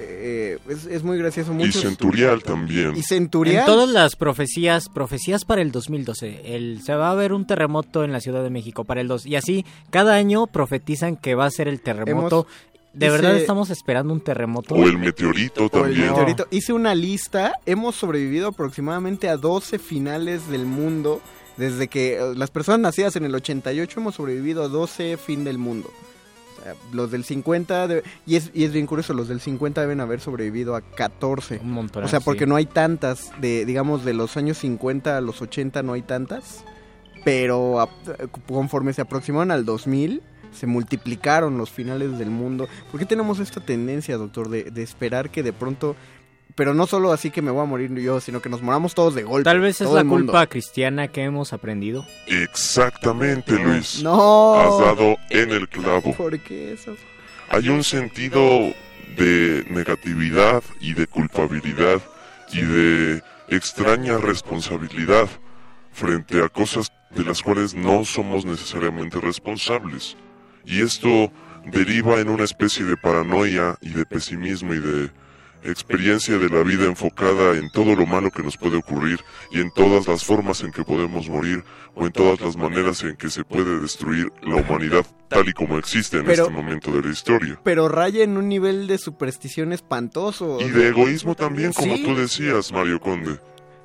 eh, 0.00 0.58
es, 0.68 0.86
es 0.86 1.02
muy 1.02 1.18
gracioso. 1.18 1.50
Y 1.52 1.56
Muchos, 1.56 1.82
centurial 1.82 2.42
también. 2.44 2.96
Y 2.96 3.02
centurial. 3.02 3.60
En 3.60 3.66
todas 3.66 3.88
las 3.88 4.14
profecías, 4.14 4.88
profecías 4.88 5.44
para 5.44 5.60
el 5.60 5.72
2012, 5.72 6.54
el, 6.54 6.80
se 6.84 6.94
va 6.94 7.10
a 7.10 7.14
ver 7.16 7.32
un 7.32 7.46
terremoto 7.48 8.04
en 8.04 8.12
la 8.12 8.20
Ciudad 8.20 8.44
de 8.44 8.50
México 8.50 8.84
para 8.84 9.00
el 9.00 9.08
2 9.08 9.26
y 9.26 9.34
así 9.34 9.66
cada 9.90 10.14
año 10.14 10.46
profetizan 10.46 11.16
que 11.16 11.34
va 11.34 11.46
a 11.46 11.50
ser 11.50 11.66
el 11.66 11.80
terremoto. 11.80 12.46
Hemos- 12.48 12.68
¿De 12.94 13.06
dice- 13.06 13.10
verdad 13.22 13.36
estamos 13.36 13.70
esperando 13.70 14.12
un 14.12 14.20
terremoto? 14.20 14.74
O 14.76 14.84
el 14.84 14.98
meteorito 14.98 15.62
O 15.62 15.64
el 15.64 15.70
también. 15.70 16.08
meteorito. 16.10 16.46
Hice 16.50 16.72
una 16.72 16.94
lista. 16.94 17.52
Hemos 17.66 17.96
sobrevivido 17.96 18.48
aproximadamente 18.48 19.28
a 19.28 19.36
12 19.36 19.78
finales 19.80 20.48
del 20.48 20.64
mundo. 20.64 21.20
Desde 21.58 21.88
que 21.88 22.14
eh, 22.16 22.34
las 22.36 22.50
personas 22.50 22.80
nacidas 22.80 23.16
en 23.16 23.24
el 23.24 23.34
88 23.34 24.00
hemos 24.00 24.14
sobrevivido 24.14 24.62
a 24.62 24.68
12 24.68 25.16
fin 25.16 25.44
del 25.44 25.58
mundo. 25.58 25.90
O 26.58 26.62
sea, 26.62 26.74
los 26.92 27.10
del 27.10 27.24
50, 27.24 27.86
de- 27.88 28.02
y, 28.26 28.36
es, 28.36 28.50
y 28.54 28.64
es 28.64 28.72
bien 28.72 28.86
curioso, 28.86 29.12
los 29.14 29.28
del 29.28 29.40
50 29.40 29.80
deben 29.80 30.00
haber 30.00 30.20
sobrevivido 30.20 30.74
a 30.76 30.80
14. 30.80 31.60
Un 31.62 31.70
montón. 31.72 32.04
O 32.04 32.08
sea, 32.08 32.20
porque 32.20 32.44
sí. 32.44 32.48
no 32.48 32.56
hay 32.56 32.66
tantas, 32.66 33.30
de 33.40 33.64
digamos 33.64 34.04
de 34.04 34.14
los 34.14 34.36
años 34.36 34.58
50 34.58 35.16
a 35.16 35.20
los 35.20 35.40
80 35.42 35.82
no 35.82 35.92
hay 35.92 36.02
tantas, 36.02 36.64
pero 37.24 37.80
a- 37.80 37.88
conforme 38.46 38.92
se 38.92 39.02
aproximaron 39.02 39.50
al 39.50 39.64
2000 39.64 40.22
se 40.52 40.66
multiplicaron 40.66 41.58
los 41.58 41.70
finales 41.70 42.18
del 42.18 42.30
mundo. 42.30 42.68
¿Por 42.90 42.98
qué 42.98 43.06
tenemos 43.06 43.38
esta 43.38 43.60
tendencia, 43.60 44.16
doctor, 44.16 44.48
de, 44.48 44.64
de 44.64 44.82
esperar 44.82 45.30
que 45.30 45.42
de 45.42 45.52
pronto, 45.52 45.94
pero 46.58 46.74
no 46.74 46.88
solo 46.88 47.12
así 47.12 47.30
que 47.30 47.40
me 47.40 47.52
voy 47.52 47.62
a 47.62 47.66
morir 47.66 47.94
yo, 47.94 48.18
sino 48.20 48.42
que 48.42 48.48
nos 48.48 48.62
moramos 48.62 48.92
todos 48.92 49.14
de 49.14 49.22
golpe? 49.22 49.44
Tal 49.44 49.60
vez 49.60 49.80
es 49.80 49.88
la 49.90 50.02
culpa 50.02 50.44
cristiana 50.48 51.06
que 51.06 51.22
hemos 51.22 51.52
aprendido. 51.52 52.04
Exactamente, 52.26 53.52
Luis. 53.52 54.02
No. 54.02 54.56
Has 54.56 54.80
dado 54.80 55.16
en 55.30 55.52
el 55.52 55.68
clavo. 55.68 56.12
¿Por 56.14 56.36
qué 56.40 56.72
eso? 56.72 56.96
Hay 57.50 57.68
un 57.68 57.84
sentido 57.84 58.42
de 59.16 59.66
negatividad 59.70 60.64
y 60.80 60.94
de 60.94 61.06
culpabilidad 61.06 62.02
y 62.52 62.62
de 62.62 63.22
extraña 63.50 64.18
responsabilidad 64.18 65.28
frente 65.92 66.42
a 66.42 66.48
cosas 66.48 66.90
de 67.10 67.22
las 67.22 67.40
cuales 67.40 67.76
no 67.76 68.04
somos 68.04 68.44
necesariamente 68.44 69.20
responsables. 69.20 70.16
Y 70.64 70.82
esto 70.82 71.30
deriva 71.66 72.18
en 72.18 72.28
una 72.28 72.42
especie 72.42 72.84
de 72.84 72.96
paranoia 72.96 73.78
y 73.80 73.90
de 73.90 74.04
pesimismo 74.04 74.74
y 74.74 74.80
de 74.80 75.10
experiencia 75.64 76.38
de 76.38 76.48
la 76.48 76.62
vida 76.62 76.84
enfocada 76.86 77.56
en 77.56 77.70
todo 77.70 77.94
lo 77.94 78.06
malo 78.06 78.30
que 78.30 78.42
nos 78.42 78.56
puede 78.56 78.76
ocurrir 78.76 79.20
y 79.50 79.60
en 79.60 79.70
todas 79.70 80.06
las 80.06 80.24
formas 80.24 80.62
en 80.62 80.72
que 80.72 80.84
podemos 80.84 81.28
morir 81.28 81.64
o 81.94 82.06
en 82.06 82.12
todas 82.12 82.40
las 82.40 82.56
maneras 82.56 83.02
en 83.02 83.16
que 83.16 83.28
se 83.30 83.44
puede 83.44 83.80
destruir 83.80 84.32
la 84.42 84.56
humanidad 84.56 85.04
tal 85.28 85.48
y 85.48 85.52
como 85.52 85.78
existe 85.78 86.18
en 86.18 86.24
Pero- 86.24 86.44
este 86.44 86.54
momento 86.54 86.90
de 86.92 87.02
la 87.02 87.10
historia. 87.10 87.60
Pero 87.64 87.88
raya 87.88 88.22
en 88.24 88.36
un 88.36 88.48
nivel 88.48 88.86
de 88.86 88.98
superstición 88.98 89.72
espantoso. 89.72 90.58
Y 90.60 90.68
de 90.70 90.88
egoísmo 90.88 91.34
también, 91.34 91.72
como 91.72 91.96
Sí. 91.96 92.04
tú 92.04 92.14
decías, 92.14 92.72
Mario 92.72 93.00
Conde. 93.00 93.38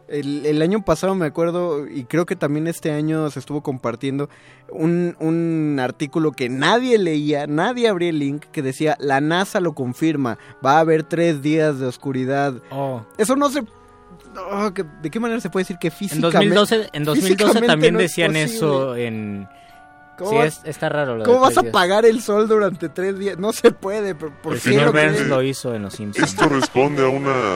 El, 0.08 0.46
el 0.46 0.62
año 0.62 0.84
pasado 0.84 1.16
me 1.16 1.26
acuerdo, 1.26 1.88
y 1.88 2.04
creo 2.04 2.26
que 2.26 2.36
también 2.36 2.68
este 2.68 2.92
año 2.92 3.30
se 3.32 3.40
estuvo 3.40 3.62
compartiendo 3.64 4.30
un, 4.70 5.16
un 5.20 5.80
artículo 5.80 6.34
que 6.34 6.50
nadie 6.50 6.98
leía, 6.98 7.48
nadie 7.48 7.88
abría 7.88 8.10
el 8.10 8.20
link, 8.20 8.44
que 8.52 8.62
decía, 8.62 8.96
la 9.00 9.22
NASA 9.22 9.60
lo 9.62 9.74
confirma, 9.74 10.38
va 10.64 10.78
a 10.78 10.80
haber 10.80 11.04
tres 11.04 11.42
días 11.42 11.80
de 11.80 11.86
oscuridad. 11.88 12.56
Oh. 12.70 13.02
Eso 13.18 13.36
no 13.38 13.50
se... 13.50 13.64
oh, 14.52 14.72
que- 14.74 14.84
¿De 15.02 15.10
qué 15.10 15.20
manera 15.20 15.40
se 15.40 15.50
puede 15.50 15.64
decir 15.64 15.78
que 15.80 15.88
En 15.88 15.94
físicamente... 15.94 16.38
2012, 16.56 16.90
en 16.94 17.04
2012 17.06 17.22
físicamente 17.22 17.68
también 17.68 17.94
no 17.94 18.00
decían 18.02 18.36
eso 18.36 18.96
en... 18.96 19.48
¿Cómo 20.18 20.30
Sí, 20.32 20.36
vas- 20.38 20.60
es- 20.60 20.62
está 20.66 20.90
raro. 20.90 21.16
lo 21.18 21.24
¿Cómo 21.24 21.40
vas 21.40 21.58
a 21.58 21.64
pagar 21.64 22.06
el 22.06 22.22
sol 22.22 22.48
durante 22.48 22.88
tres 22.90 23.18
días? 23.18 23.40
No 23.40 23.52
se 23.52 23.72
puede. 23.72 24.14
¿Por, 24.14 24.32
por 24.34 24.54
El 24.54 24.60
señor 24.60 24.92
Burns 24.92 25.28
lo 25.28 25.42
hizo 25.42 25.74
en 25.74 25.82
Los 25.84 25.94
Simpsons. 25.96 26.30
Esto 26.30 26.48
responde 26.50 27.04
a 27.04 27.08
una 27.08 27.56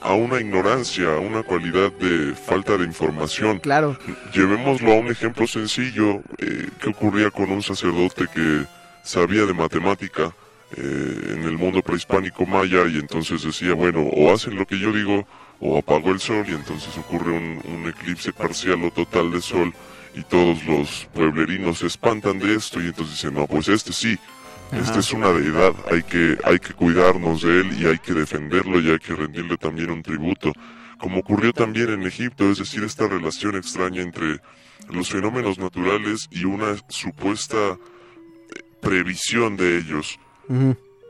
a 0.00 0.14
una 0.14 0.40
ignorancia, 0.40 1.14
a 1.14 1.18
una 1.18 1.42
cualidad 1.42 1.92
de 1.92 2.34
falta 2.34 2.76
de 2.76 2.84
información. 2.84 3.58
Claro. 3.58 3.98
Llevémoslo 4.32 4.92
a 4.92 4.96
un 4.96 5.08
ejemplo 5.08 5.46
sencillo 5.46 6.22
eh, 6.38 6.68
que 6.80 6.90
ocurría 6.90 7.30
con 7.30 7.50
un 7.50 7.62
sacerdote 7.62 8.26
que 8.32 8.64
sabía 9.02 9.44
de 9.44 9.54
matemática 9.54 10.32
eh, 10.76 11.34
en 11.34 11.44
el 11.44 11.56
mundo 11.56 11.82
prehispánico 11.82 12.46
maya 12.46 12.86
y 12.86 12.98
entonces 12.98 13.42
decía, 13.42 13.74
bueno, 13.74 14.02
o 14.02 14.32
hacen 14.32 14.54
lo 14.54 14.66
que 14.66 14.78
yo 14.78 14.92
digo 14.92 15.26
o 15.60 15.78
apago 15.78 16.10
el 16.10 16.20
sol 16.20 16.44
y 16.48 16.52
entonces 16.52 16.96
ocurre 16.96 17.32
un, 17.32 17.60
un 17.64 17.88
eclipse 17.88 18.32
parcial 18.32 18.84
o 18.84 18.90
total 18.90 19.32
de 19.32 19.40
sol 19.40 19.72
y 20.14 20.22
todos 20.22 20.64
los 20.64 21.08
pueblerinos 21.14 21.78
se 21.78 21.86
espantan 21.86 22.38
de 22.38 22.54
esto 22.54 22.80
y 22.80 22.86
entonces 22.86 23.14
dicen, 23.14 23.34
no, 23.34 23.46
pues 23.46 23.68
este 23.68 23.92
sí, 23.92 24.18
este 24.72 24.90
Ajá. 24.90 24.98
es 24.98 25.12
una 25.12 25.32
deidad, 25.32 25.74
hay 25.90 26.02
que, 26.02 26.36
hay 26.44 26.58
que 26.58 26.74
cuidarnos 26.74 27.42
de 27.42 27.60
él 27.60 27.80
y 27.80 27.86
hay 27.86 27.98
que 27.98 28.12
defenderlo 28.12 28.80
y 28.80 28.90
hay 28.90 28.98
que 28.98 29.14
rendirle 29.14 29.56
también 29.56 29.90
un 29.90 30.02
tributo. 30.02 30.52
Como 30.98 31.20
ocurrió 31.20 31.52
también 31.52 31.90
en 31.90 32.02
Egipto, 32.02 32.50
es 32.50 32.58
decir, 32.58 32.82
esta 32.84 33.06
relación 33.08 33.56
extraña 33.56 34.02
entre 34.02 34.40
los 34.90 35.10
fenómenos 35.10 35.58
naturales 35.58 36.28
y 36.30 36.44
una 36.44 36.76
supuesta 36.88 37.56
eh, 37.56 38.62
previsión 38.80 39.56
de 39.56 39.78
ellos. 39.78 40.18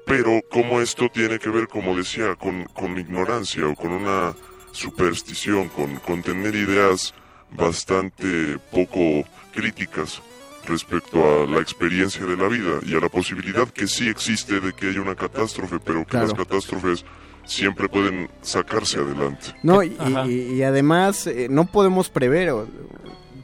Pero 0.04 0.40
como 0.50 0.80
esto 0.80 1.08
tiene 1.08 1.38
que 1.38 1.48
ver, 1.48 1.68
como 1.68 1.96
decía, 1.96 2.34
con, 2.34 2.64
con 2.64 2.98
ignorancia 2.98 3.66
o 3.66 3.74
con 3.74 3.92
una 3.92 4.34
superstición, 4.72 5.68
con, 5.68 5.96
con 5.96 6.22
tener 6.22 6.54
ideas 6.54 7.14
bastante 7.50 8.58
poco 8.72 9.24
críticas 9.52 10.20
respecto 10.68 11.18
a 11.42 11.46
la 11.46 11.58
experiencia 11.60 12.24
de 12.24 12.36
la 12.36 12.48
vida 12.48 12.78
y 12.86 12.94
a 12.94 13.00
la 13.00 13.08
posibilidad 13.08 13.68
que 13.68 13.86
sí 13.88 14.08
existe 14.08 14.60
de 14.60 14.72
que 14.72 14.88
haya 14.90 15.00
una 15.00 15.14
catástrofe, 15.14 15.78
pero 15.84 16.00
que 16.04 16.10
Claro. 16.10 16.26
las 16.28 16.34
catástrofes 16.36 17.04
siempre 17.44 17.88
pueden 17.88 18.28
sacarse 18.42 18.98
adelante. 19.00 19.46
No, 19.62 19.82
y, 19.82 19.96
Ajá. 19.98 20.26
y- 20.26 20.54
y 20.56 20.62
además 20.62 21.26
eh, 21.26 21.48
no 21.50 21.66
podemos 21.66 22.10
prever. 22.10 22.50
o- 22.50 22.68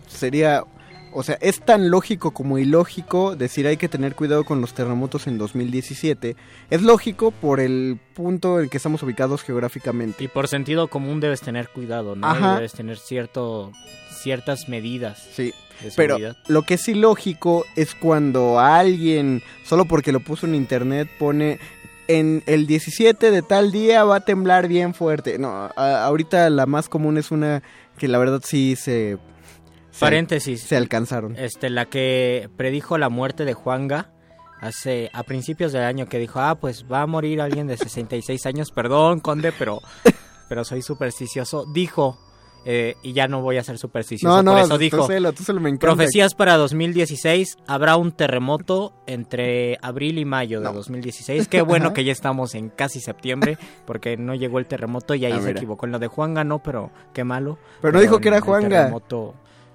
sería, 0.09 0.63
o 1.13 1.23
sea, 1.23 1.37
es 1.41 1.61
tan 1.65 1.91
lógico 1.91 2.33
como 2.33 2.59
ilógico 2.59 3.35
decir 3.37 3.67
hay 3.67 3.77
que 3.77 3.89
tener 3.89 4.15
cuidado 4.15 4.45
con 4.45 4.61
los 4.61 4.75
terremotos 4.75 5.27
en 5.27 5.39
2017. 5.39 6.37
Es 6.71 6.83
lógico 6.83 7.31
por 7.31 7.61
el 7.61 7.99
punto 8.15 8.61
en 8.61 8.69
que 8.69 8.77
estamos 8.77 9.03
ubicados 9.03 9.43
geográficamente. 9.43 10.23
Y 10.25 10.29
por 10.29 10.49
sentido 10.49 10.89
común 10.89 11.21
debes 11.21 11.41
tener 11.41 11.69
cuidado, 11.69 12.15
¿no? 12.15 12.27
Ajá. 12.27 12.57
Debes 12.57 12.73
tener 12.75 12.99
cierto, 12.99 13.73
ciertas 14.23 14.69
medidas 14.69 15.27
Sí. 15.35 15.53
Pero 15.97 16.19
lo 16.49 16.63
que 16.63 16.75
es 16.75 16.89
ilógico 16.89 17.65
es 17.77 17.95
cuando 17.95 18.59
alguien, 18.61 19.43
solo 19.65 19.85
porque 19.85 20.13
lo 20.13 20.21
puso 20.21 20.47
en 20.47 20.55
internet, 20.55 21.09
pone 21.19 21.59
en 22.09 22.43
el 22.47 22.67
17 22.67 23.31
de 23.31 23.43
tal 23.43 23.73
día 23.73 24.05
va 24.05 24.17
a 24.17 24.21
temblar 24.21 24.69
bien 24.69 24.95
fuerte. 24.95 25.39
No, 25.39 25.71
a- 25.77 26.05
ahorita 26.05 26.49
la 26.51 26.67
más 26.67 26.89
común 26.89 27.19
es 27.19 27.31
una 27.31 27.63
que 27.99 28.09
la 28.09 28.19
verdad 28.19 28.41
sí 28.45 28.77
se... 28.77 29.19
se- 29.91 30.01
Paréntesis. 30.01 30.61
Se 30.63 30.77
alcanzaron. 30.77 31.37
Este, 31.37 31.71
la 31.71 31.87
que 31.87 32.49
predijo 32.57 32.99
la 32.99 33.09
muerte 33.09 33.45
de 33.45 33.55
Juanga 33.55 34.11
hace 34.61 35.11
a 35.13 35.23
principios 35.23 35.73
del 35.73 35.83
año 35.83 36.07
que 36.07 36.19
dijo, 36.19 36.41
ah, 36.41 36.55
pues 36.57 36.85
va 36.91 37.03
a 37.03 37.07
morir 37.07 37.41
alguien 37.41 37.67
de 37.67 37.77
66 37.77 38.47
años, 38.47 38.71
perdón, 38.71 39.21
conde, 39.21 39.53
pero 39.53 39.81
pero 40.49 40.65
soy 40.65 40.83
supersticioso. 40.83 41.65
Dijo 41.73 42.19
eh, 42.65 42.97
y 43.03 43.13
ya 43.13 43.29
no 43.29 43.43
voy 43.43 43.57
a 43.59 43.63
ser 43.65 43.79
supersticioso, 43.79 44.35
No, 44.37 44.43
no, 44.43 44.53
por 44.53 44.61
eso 44.61 44.69
tú 44.75 44.79
dijo. 44.79 44.97
tú 45.33 45.45
sélo, 45.45 45.61
me 45.61 45.69
encanta. 45.71 45.87
Profecías 45.95 46.35
para 46.35 46.57
2016, 46.57 47.59
habrá 47.67 47.97
un 47.97 48.13
terremoto 48.13 48.93
entre 49.07 49.79
abril 49.83 50.19
y 50.19 50.25
mayo 50.25 50.61
de 50.61 50.73
2016. 50.73 51.49
Qué 51.49 51.63
bueno 51.63 51.93
que 51.95 52.05
ya 52.05 52.13
estamos 52.13 52.55
en 52.55 52.71
casi 52.71 53.01
septiembre, 53.01 53.59
porque 53.87 54.17
no 54.17 54.35
llegó 54.35 54.59
el 54.59 54.67
terremoto 54.67 55.15
y 55.15 55.25
ahí 55.25 55.33
Ah, 55.33 55.37
se 55.41 55.47
mira. 55.49 55.59
equivocó. 55.59 55.87
En 55.87 55.93
lo 55.93 55.99
de 55.99 56.07
Juanga 56.09 56.45
no, 56.45 56.61
pero 56.61 56.91
qué 57.13 57.25
malo. 57.25 57.59
Pero 57.81 57.93
no 57.93 58.01
dijo 58.01 58.19
que 58.21 58.29
era 58.29 58.41
Juanga. 58.41 58.89
terremoto- 58.91 59.35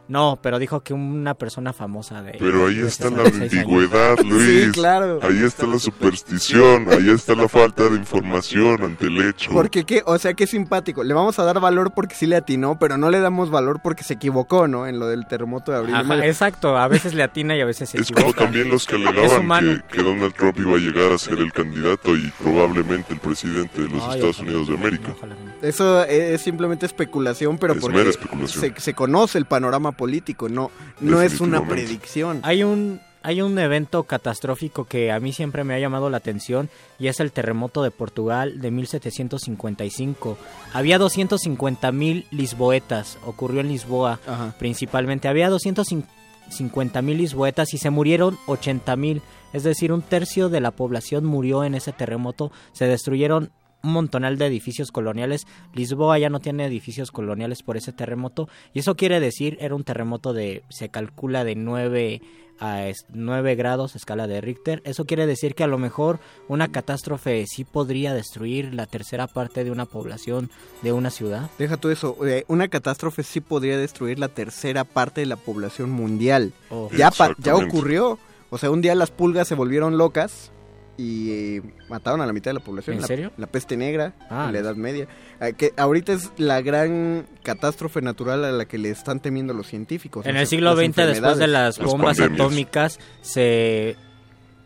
No, 0.10 0.40
pero 0.42 0.58
dijo 0.60 0.82
que 0.82 0.94
una 0.94 1.36
persona 1.36 1.72
famosa 1.72 2.22
de... 2.24 2.32
Pero 2.40 2.66
ahí 2.68 2.78
de 2.78 2.88
está 2.88 3.10
la 3.12 3.24
66 3.26 3.54
años. 3.54 3.54
ambigüedad, 3.54 4.18
Luis. 4.26 4.66
Sí, 4.66 4.72
claro. 4.72 5.20
Ahí 5.22 5.44
está 5.44 5.68
la 5.68 5.78
superstición, 5.80 6.88
ahí 6.90 7.10
está 7.12 7.36
la 7.36 7.48
falta 7.48 7.84
de 7.88 7.96
información 7.96 8.82
ante 8.84 9.06
el 9.06 9.22
hecho. 9.30 9.52
Porque 9.52 9.84
qué, 9.86 10.02
o 10.06 10.18
sea, 10.18 10.34
qué 10.34 10.48
simpático. 10.48 11.04
Le 11.04 11.14
vamos 11.14 11.38
a 11.38 11.44
dar 11.44 11.60
valor 11.60 11.92
porque 11.94 12.16
sí 12.16 12.26
le 12.26 12.36
atinó, 12.38 12.78
pero 12.80 12.98
no 12.98 13.12
le 13.12 13.20
damos 13.20 13.52
valor 13.52 13.82
porque 13.84 14.04
se 14.04 14.16
equivocó, 14.16 14.68
¿no? 14.68 14.88
En 14.88 14.98
lo 15.00 15.08
del 15.08 15.28
terremoto 15.28 15.72
de 15.72 15.78
abril. 15.78 15.96
Ajá, 15.96 16.26
exacto, 16.26 16.76
a 16.76 16.88
veces 16.88 17.14
le 17.14 17.22
atina 17.22 17.56
y 17.56 17.62
a 17.62 17.66
veces 17.66 17.90
se 17.92 18.00
Es 18.02 18.08
como 18.12 18.30
equivoca. 18.30 18.46
también 18.46 18.70
los 18.70 18.88
que 18.88 18.96
alegaban 18.96 19.84
que, 19.90 19.96
que 19.98 20.04
Donald 20.04 20.34
Trump 20.34 20.58
iba 20.60 20.74
a 20.74 20.80
llegar 20.80 21.12
a 21.12 21.18
ser 21.20 21.38
el 21.38 21.54
candidato 21.54 22.16
y 22.16 22.34
probablemente 22.42 23.14
el 23.14 23.20
presidente 23.20 23.84
de 23.84 23.90
los 23.90 24.02
Ay, 24.04 24.16
Estados 24.16 24.40
ojalá. 24.40 24.50
Unidos 24.58 24.68
de 24.70 24.74
América. 24.74 25.14
Eso 25.62 26.04
es 26.04 26.42
simplemente 26.42 26.86
especulación, 26.86 27.58
pero 27.58 27.74
Es 27.74 27.80
porque 27.80 28.10
especulación. 28.10 28.76
Se, 28.76 28.82
se 28.82 28.94
conoce 28.94 29.38
el 29.38 29.46
panorama 29.46 29.92
político, 29.92 30.50
no, 30.50 30.72
no 31.00 31.22
es 31.22 31.42
una 31.42 31.66
predicción. 31.68 32.40
Hay 32.44 32.64
un 32.64 33.02
hay 33.22 33.42
un 33.42 33.58
evento 33.60 34.04
catastrófico 34.04 34.86
que 34.86 35.12
a 35.12 35.20
mí 35.20 35.34
siempre 35.34 35.64
me 35.64 35.74
ha 35.74 35.80
llamado 35.80 36.10
la 36.10 36.18
atención 36.18 36.70
y 36.98 37.08
es 37.08 37.20
el 37.20 37.32
terremoto 37.32 37.84
de 37.84 37.92
Portugal 37.92 38.62
de 38.62 38.72
1755. 38.72 40.38
Había 40.74 40.98
250 40.98 41.92
mil 41.92 42.26
lisboetas, 42.32 43.18
ocurrió 43.26 43.60
en 43.62 43.68
Lisboa 43.68 44.20
Ajá. 44.26 44.56
principalmente. 44.58 45.28
Había 45.28 45.50
250 45.50 47.02
mil 47.02 47.18
lisboetas 47.18 47.74
y 47.74 47.78
se 47.78 47.90
murieron 47.90 48.38
80 48.48 48.96
mil, 48.96 49.22
es 49.52 49.64
decir, 49.64 49.92
un 49.92 50.02
tercio 50.02 50.48
de 50.48 50.62
la 50.62 50.72
población 50.72 51.26
murió 51.26 51.66
en 51.66 51.76
ese 51.76 51.92
terremoto. 51.92 52.52
Se 52.72 52.86
destruyeron 52.86 53.52
un 53.84 53.94
montonal 53.94 54.38
de 54.38 54.46
edificios 54.48 54.92
coloniales. 54.92 55.48
Lisboa 55.74 56.20
ya 56.20 56.30
no 56.30 56.40
tiene 56.40 56.66
edificios 56.66 57.12
coloniales 57.12 57.64
por 57.64 57.78
ese 57.78 57.94
terremoto. 57.94 58.50
Y 58.74 58.80
eso 58.80 58.96
quiere 58.96 59.20
decir, 59.20 59.58
era 59.62 59.76
un 59.76 59.84
terremoto 59.84 60.34
de, 60.34 60.64
se 60.70 60.90
calcula 60.90 61.44
de 61.44 61.56
9 61.56 62.22
a 62.62 62.88
es- 62.88 63.06
9 63.14 63.56
grados, 63.56 63.96
escala 63.96 64.28
de 64.28 64.42
Richter. 64.42 64.82
Eso 64.84 65.06
quiere 65.06 65.26
decir 65.26 65.56
que 65.56 65.64
a 65.64 65.68
lo 65.68 65.78
mejor 65.78 66.20
una 66.50 66.68
catástrofe 66.68 67.46
sí 67.48 67.64
podría 67.64 68.14
destruir 68.14 68.74
la 68.74 68.86
tercera 68.86 69.28
parte 69.28 69.64
de 69.64 69.72
una 69.72 69.86
población 69.86 70.50
de 70.82 70.92
una 70.92 71.10
ciudad. 71.10 71.50
Deja 71.58 71.78
tú 71.78 71.90
eso, 71.90 72.18
eh, 72.28 72.44
una 72.50 72.68
catástrofe 72.68 73.24
sí 73.24 73.40
podría 73.40 73.78
destruir 73.78 74.20
la 74.20 74.28
tercera 74.28 74.84
parte 74.84 75.22
de 75.22 75.28
la 75.28 75.38
población 75.38 75.90
mundial. 75.90 76.52
Oh. 76.70 76.90
Ya, 76.98 77.12
pa- 77.12 77.34
ya 77.38 77.56
ocurrió. 77.56 78.20
O 78.50 78.58
sea, 78.58 78.72
un 78.72 78.82
día 78.82 78.94
las 78.94 79.12
pulgas 79.12 79.48
se 79.48 79.56
volvieron 79.56 79.98
locas 79.98 80.52
y 81.00 81.32
eh, 81.32 81.62
mataron 81.90 82.20
a 82.20 82.26
la 82.26 82.34
mitad 82.34 82.50
de 82.52 82.56
la 82.56 82.60
población. 82.60 82.96
¿En 82.98 83.02
La- 83.02 83.08
serio? 83.08 83.32
La, 83.38 83.48
peste 83.48 83.78
negra, 83.78 84.14
Ah, 84.30 84.46
en 84.48 84.54
la 84.54 84.60
Edad 84.60 84.76
Media. 84.76 85.08
Ah, 85.40 85.54
que 85.54 85.72
ahorita 85.78 86.12
es 86.12 86.30
la 86.38 86.62
gran 86.62 87.26
catástrofe 87.42 88.02
natural 88.02 88.44
a 88.44 88.52
la 88.52 88.66
que 88.66 88.78
le 88.78 88.90
están 88.90 89.22
temiendo 89.22 89.54
los 89.54 89.68
científicos. 89.68 90.26
En 90.26 90.36
el 90.36 90.46
siglo 90.46 90.76
XX, 90.76 90.96
después 91.08 91.38
de 91.38 91.48
las 91.48 91.78
Las 91.78 91.88
bombas 91.88 92.18
pandemias. 92.18 92.42
atómicas, 92.46 93.00
se, 93.22 93.96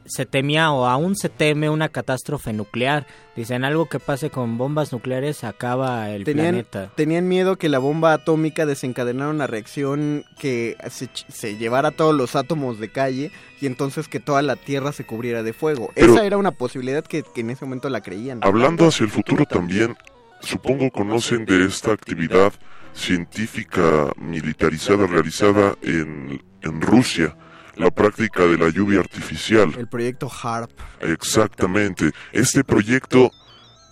se 0.05 0.25
temía 0.25 0.71
o 0.71 0.85
aún 0.85 1.15
se 1.15 1.29
teme 1.29 1.69
una 1.69 1.89
catástrofe 1.89 2.53
nuclear. 2.53 3.05
Dicen 3.35 3.63
algo 3.63 3.87
que 3.89 3.99
pase 3.99 4.29
con 4.29 4.57
bombas 4.57 4.91
nucleares 4.91 5.43
acaba 5.43 6.09
el 6.11 6.23
Tenían, 6.23 6.47
planeta. 6.63 6.91
tenían 6.95 7.27
miedo 7.27 7.57
que 7.57 7.67
la 7.69 7.79
bomba 7.79 8.13
atómica 8.13 8.65
desencadenara 8.65 9.31
una 9.31 9.47
reacción 9.47 10.23
que 10.39 10.75
se, 10.89 11.09
se 11.29 11.57
llevara 11.57 11.91
todos 11.91 12.13
los 12.13 12.35
átomos 12.35 12.79
de 12.79 12.89
calle 12.91 13.31
y 13.59 13.65
entonces 13.65 14.07
que 14.07 14.19
toda 14.19 14.41
la 14.41 14.55
Tierra 14.55 14.91
se 14.91 15.05
cubriera 15.05 15.41
de 15.41 15.53
fuego. 15.53 15.89
Pero- 15.95 16.13
Esa 16.13 16.25
era 16.25 16.37
una 16.37 16.51
posibilidad 16.51 17.03
que, 17.03 17.23
que 17.23 17.41
en 17.41 17.49
ese 17.49 17.65
momento 17.65 17.89
la 17.89 18.01
creían. 18.01 18.39
Hablando 18.43 18.87
hacia 18.87 19.05
el 19.05 19.09
futuro 19.09 19.45
también, 19.45 19.95
supongo 20.41 20.91
conocen 20.91 21.45
de 21.45 21.65
esta 21.65 21.91
actividad 21.91 22.53
científica 22.93 24.11
militarizada 24.17 25.07
realizada 25.07 25.75
en, 25.81 26.41
en 26.61 26.81
Rusia, 26.81 27.35
la 27.75 27.91
práctica 27.91 28.43
de 28.45 28.57
la 28.57 28.69
lluvia 28.69 28.99
artificial. 28.99 29.73
El 29.77 29.87
proyecto 29.87 30.29
HARP. 30.29 30.71
Exactamente. 31.01 32.11
Este 32.31 32.63
proyecto 32.63 33.31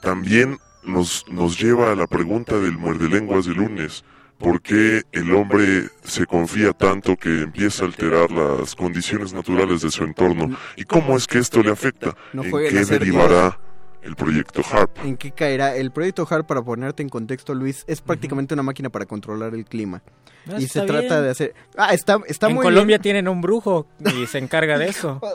también 0.01 0.57
nos, 0.83 1.25
nos 1.29 1.59
lleva 1.59 1.91
a 1.91 1.95
la 1.95 2.07
pregunta 2.07 2.57
del 2.59 2.77
muerde 2.77 3.09
lenguas 3.09 3.45
de 3.45 3.53
lunes. 3.53 4.03
¿Por 4.37 4.61
qué 4.61 5.03
el 5.11 5.33
hombre 5.35 5.89
se 6.03 6.25
confía 6.25 6.73
tanto 6.73 7.15
que 7.15 7.41
empieza 7.41 7.83
a 7.83 7.87
alterar 7.87 8.31
las 8.31 8.75
condiciones 8.75 9.33
naturales 9.33 9.81
de 9.81 9.91
su 9.91 10.03
entorno? 10.03 10.57
¿Y 10.75 10.83
cómo 10.85 11.15
es 11.15 11.27
que 11.27 11.37
esto 11.37 11.61
le 11.61 11.71
afecta? 11.71 12.15
¿En 12.33 12.51
qué 12.51 12.83
derivará 12.85 13.59
el 14.01 14.15
proyecto 14.15 14.61
HARP? 14.69 15.05
¿En 15.05 15.17
qué 15.17 15.31
caerá? 15.31 15.75
El 15.75 15.91
proyecto 15.91 16.27
HARP, 16.29 16.47
para 16.47 16.61
ponerte 16.61 17.03
en 17.03 17.09
contexto, 17.09 17.53
Luis, 17.53 17.83
es 17.87 18.01
prácticamente 18.01 18.53
una 18.53 18.63
máquina 18.63 18.89
para 18.89 19.05
controlar 19.05 19.53
el 19.53 19.65
clima. 19.65 20.01
Ah, 20.47 20.55
y 20.59 20.67
se 20.67 20.81
trata 20.81 21.01
bien. 21.15 21.23
de 21.23 21.29
hacer... 21.29 21.53
Ah, 21.77 21.93
está, 21.93 22.19
está 22.27 22.47
en 22.47 22.55
muy 22.55 22.63
Colombia 22.63 22.97
bien. 22.97 23.01
tienen 23.01 23.27
un 23.27 23.41
brujo 23.41 23.87
y 24.15 24.25
se 24.27 24.37
encarga 24.39 24.77
de 24.77 24.87
eso. 24.89 25.21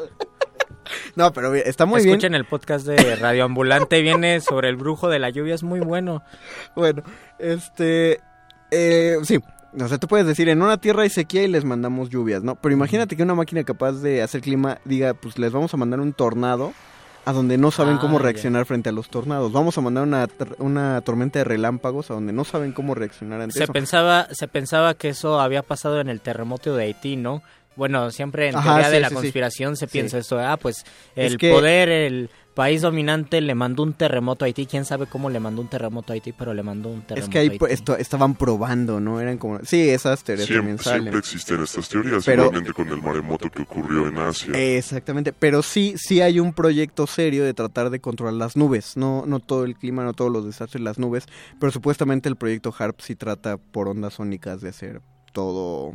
No, 1.17 1.33
pero 1.33 1.53
está 1.55 1.85
muy 1.85 2.01
Escuchen 2.01 2.31
bien. 2.31 2.35
el 2.35 2.45
podcast 2.45 2.87
de 2.87 3.17
Radio 3.17 3.45
Ambulante, 3.45 4.03
viene 4.03 4.41
sobre 4.41 4.69
el 4.69 4.77
brujo 4.77 5.09
de 5.09 5.19
la 5.19 5.31
lluvia, 5.31 5.55
es 5.55 5.65
muy 5.65 5.81
bueno. 5.81 6.23
Bueno, 6.77 7.03
este... 7.41 8.21
Eh, 8.71 9.17
sí, 9.25 9.41
o 9.81 9.89
sea, 9.89 9.99
tú 9.99 10.07
puedes 10.07 10.27
decir, 10.27 10.49
en 10.49 10.63
una 10.63 10.79
tierra 10.79 11.03
hay 11.03 11.11
sequía 11.11 11.43
y 11.43 11.49
les 11.49 11.65
mandamos 11.65 12.09
lluvias, 12.11 12.43
¿no? 12.43 12.55
Pero 12.57 12.73
imagínate 12.73 13.17
que 13.17 13.23
una 13.23 13.35
máquina 13.35 13.65
capaz 13.65 13.95
de 13.95 14.23
hacer 14.23 14.43
clima 14.43 14.79
diga, 14.85 15.15
pues 15.15 15.39
les 15.39 15.53
vamos 15.53 15.75
a 15.75 15.77
mandar 15.77 15.99
un 16.01 16.13
tornado 16.13 16.73
a 17.27 17.32
donde 17.32 17.59
no 17.59 17.70
saben 17.70 17.97
Ah, 17.97 17.98
cómo 18.01 18.19
ya. 18.19 18.24
reaccionar 18.24 18.65
frente 18.65 18.89
a 18.89 18.93
los 18.93 19.11
tornados. 19.11 19.53
Vamos 19.53 19.77
a 19.77 19.81
mandar 19.82 20.05
una, 20.05 20.27
una 20.59 21.01
tormenta 21.03 21.40
de 21.40 21.44
relámpagos 21.44 22.11
a 22.11 22.15
donde 22.15 22.32
no 22.32 22.44
saben 22.44 22.73
cómo 22.73 22.94
reaccionar 22.94 23.40
ante 23.43 23.59
Se 23.59 23.65
eso. 23.65 23.73
pensaba, 23.74 24.28
se 24.32 24.48
pensaba 24.48 24.94
que 24.94 25.11
eso 25.11 25.39
había 25.40 25.62
pasado 25.62 26.01
en 26.01 26.09
el 26.09 26.20
terremoto 26.23 26.74
de 26.74 26.85
Haití, 26.85 27.16
¿no? 27.16 27.43
Bueno, 27.74 28.11
siempre 28.11 28.48
en 28.48 28.57
Ajá, 28.57 28.70
teoría 28.70 28.86
sí, 28.86 28.93
de 28.94 29.01
la 29.01 29.09
sí, 29.09 29.15
sí. 29.16 29.20
conspiración 29.20 29.77
se 29.77 29.86
piensa 29.86 30.16
esto, 30.19 30.39
ah, 30.39 30.57
pues 30.57 30.85
Es 31.15 31.32
el 31.32 31.36
que- 31.39 31.51
poder, 31.53 31.90
el 31.90 32.31
país 32.57 32.81
dominante 32.83 33.41
le 33.41 33.55
mandó 33.55 33.85
un 33.85 33.93
terremoto 33.93 34.45
a 34.45 34.47
Haití, 34.47 34.66
quién 34.66 34.85
sabe 34.85 35.07
cómo 35.07 35.31
le 35.31 35.39
mandó 35.39 35.61
un 35.62 35.69
terremoto 35.69 36.12
a 36.12 36.15
Haití, 36.15 36.33
pero 36.33 36.55
le 36.55 36.62
mandó 36.65 36.89
un 36.89 37.03
terremoto 37.03 37.24
Es 37.27 37.28
que 37.33 37.39
ahí 37.39 37.49
a 37.49 37.51
Haití. 37.53 37.65
esto, 37.69 37.97
estaban 37.97 38.35
probando, 38.35 38.99
¿no? 38.99 39.20
Eran 39.20 39.39
como... 39.39 39.61
Sí, 39.62 39.89
esas 39.89 40.24
teorías 40.24 40.49
también 40.49 40.78
Siempre, 40.78 40.85
salen. 40.85 41.03
siempre 41.03 41.19
existen 41.20 41.62
estas 41.62 41.89
teorías, 41.89 42.24
Pero- 42.24 42.45
igualmente 42.47 42.73
con 42.73 42.89
el 42.89 43.01
maremoto 43.01 43.51
que 43.51 43.62
ocurrió 43.62 44.09
en 44.09 44.19
Asia. 44.19 44.53
Exactamente, 44.77 45.33
pero 45.33 45.62
sí, 45.62 45.95
sí 45.99 46.20
hay 46.23 46.41
un 46.41 46.53
proyecto 46.53 47.07
serio 47.07 47.45
de 47.45 47.55
tratar 47.55 47.91
de 47.91 48.01
controlar 48.01 48.35
las 48.35 48.57
nubes, 48.57 48.97
no, 48.97 49.24
no 49.27 49.39
todo 49.39 49.65
el 49.65 49.77
clima, 49.77 50.03
no 50.03 50.15
todos 50.15 50.33
los 50.33 50.47
desastres, 50.47 50.83
las 50.83 50.99
nubes, 50.99 51.27
pero 51.61 51.70
supuestamente 51.70 52.28
el 52.28 52.37
proyecto 52.37 52.74
HARP 52.77 53.01
sí 53.01 53.15
trata 53.16 53.59
por 53.59 53.87
ondas 53.89 54.15
sónicas 54.15 54.62
de 54.62 54.70
hacer 54.70 55.03
todo, 55.35 55.93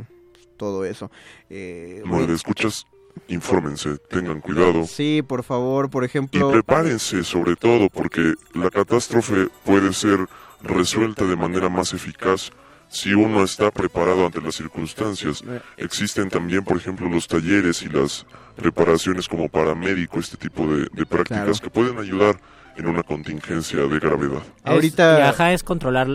todo 0.57 0.85
eso. 0.85 1.09
Eh, 1.49 2.03
Madre, 2.05 2.33
escuchas, 2.35 2.85
infórmense, 3.27 3.97
tengan 4.09 4.41
cuidado. 4.41 4.85
sí, 4.85 5.21
por 5.25 5.43
favor, 5.43 5.89
por 5.89 6.03
Y 6.03 6.07
ejemplo, 6.07 6.51
prepárense 6.51 7.23
sobre 7.23 7.55
todo 7.55 7.89
porque 7.89 8.33
la 8.53 8.69
catástrofe 8.69 9.47
puede 9.65 9.93
ser 9.93 10.19
resuelta 10.63 11.25
de 11.25 11.35
manera 11.35 11.69
más 11.69 11.93
eficaz 11.93 12.51
si 12.89 13.13
uno 13.13 13.43
está 13.43 13.71
preparado 13.71 14.25
ante 14.25 14.41
las 14.41 14.55
circunstancias. 14.55 15.43
Existen 15.77 16.29
también, 16.29 16.63
por 16.63 16.75
ejemplo, 16.77 17.07
los 17.09 17.25
talleres 17.27 17.81
y 17.83 17.87
las 17.89 18.25
preparaciones 18.55 19.27
como 19.29 19.47
paramédico, 19.47 20.19
este 20.19 20.35
tipo 20.37 20.67
de, 20.67 20.87
de 20.91 21.05
prácticas 21.05 21.59
Claro. 21.61 21.63
que 21.63 21.69
pueden 21.69 21.97
ayudar 21.99 22.37
en 22.75 22.87
una 22.87 23.01
contingencia 23.03 23.79
de 23.87 23.99
gravedad. 23.99 24.41
Es- 24.65 24.93
y 24.97 25.01
ajá, 25.01 25.53
es 25.53 25.63
controlar, 25.63 26.07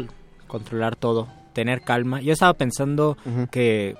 controlar 0.46 0.96
todo, 0.96 1.28
tener 1.54 1.80
calma. 1.82 2.20
Yo 2.20 2.32
estaba 2.34 2.52
pensando 2.54 3.16
que 3.50 3.96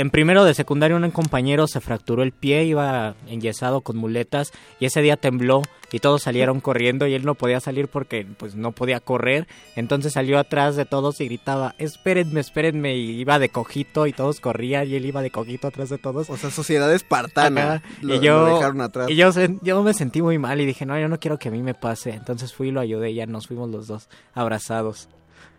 en 0.00 0.10
primero 0.10 0.44
de 0.44 0.54
secundaria 0.54 0.96
un 0.96 1.10
compañero 1.10 1.66
se 1.66 1.80
fracturó 1.80 2.22
el 2.22 2.32
pie, 2.32 2.64
iba 2.64 3.14
enyesado 3.28 3.80
con 3.80 3.96
muletas 3.96 4.52
y 4.80 4.86
ese 4.86 5.02
día 5.02 5.16
tembló 5.16 5.62
y 5.92 6.00
todos 6.00 6.22
salieron 6.22 6.60
corriendo 6.60 7.06
y 7.06 7.14
él 7.14 7.24
no 7.24 7.34
podía 7.36 7.60
salir 7.60 7.86
porque 7.88 8.26
pues 8.38 8.54
no 8.56 8.72
podía 8.72 8.98
correr. 9.00 9.46
Entonces 9.76 10.14
salió 10.14 10.38
atrás 10.38 10.74
de 10.76 10.84
todos 10.84 11.20
y 11.20 11.26
gritaba, 11.26 11.74
espérenme, 11.78 12.40
espérenme 12.40 12.96
y 12.96 13.20
iba 13.20 13.38
de 13.38 13.48
cojito 13.50 14.06
y 14.06 14.12
todos 14.12 14.40
corrían 14.40 14.88
y 14.88 14.96
él 14.96 15.06
iba 15.06 15.22
de 15.22 15.30
cojito 15.30 15.68
atrás 15.68 15.88
de 15.88 15.98
todos. 15.98 16.28
O 16.30 16.36
sea, 16.36 16.50
sociedad 16.50 16.92
espartana. 16.92 17.82
Lo- 18.02 18.16
y 18.16 18.20
yo, 18.20 18.46
lo 18.48 18.54
dejaron 18.56 18.80
atrás. 18.80 19.08
Y 19.10 19.14
yo, 19.16 19.30
yo 19.62 19.82
me 19.82 19.94
sentí 19.94 20.22
muy 20.22 20.38
mal 20.38 20.60
y 20.60 20.66
dije, 20.66 20.84
no, 20.86 20.98
yo 20.98 21.08
no 21.08 21.20
quiero 21.20 21.38
que 21.38 21.48
a 21.48 21.52
mí 21.52 21.62
me 21.62 21.74
pase. 21.74 22.10
Entonces 22.10 22.52
fui 22.52 22.68
y 22.68 22.72
lo 22.72 22.80
ayudé 22.80 23.10
y 23.12 23.14
ya 23.14 23.26
nos 23.26 23.46
fuimos 23.46 23.70
los 23.70 23.86
dos 23.86 24.08
abrazados. 24.34 25.08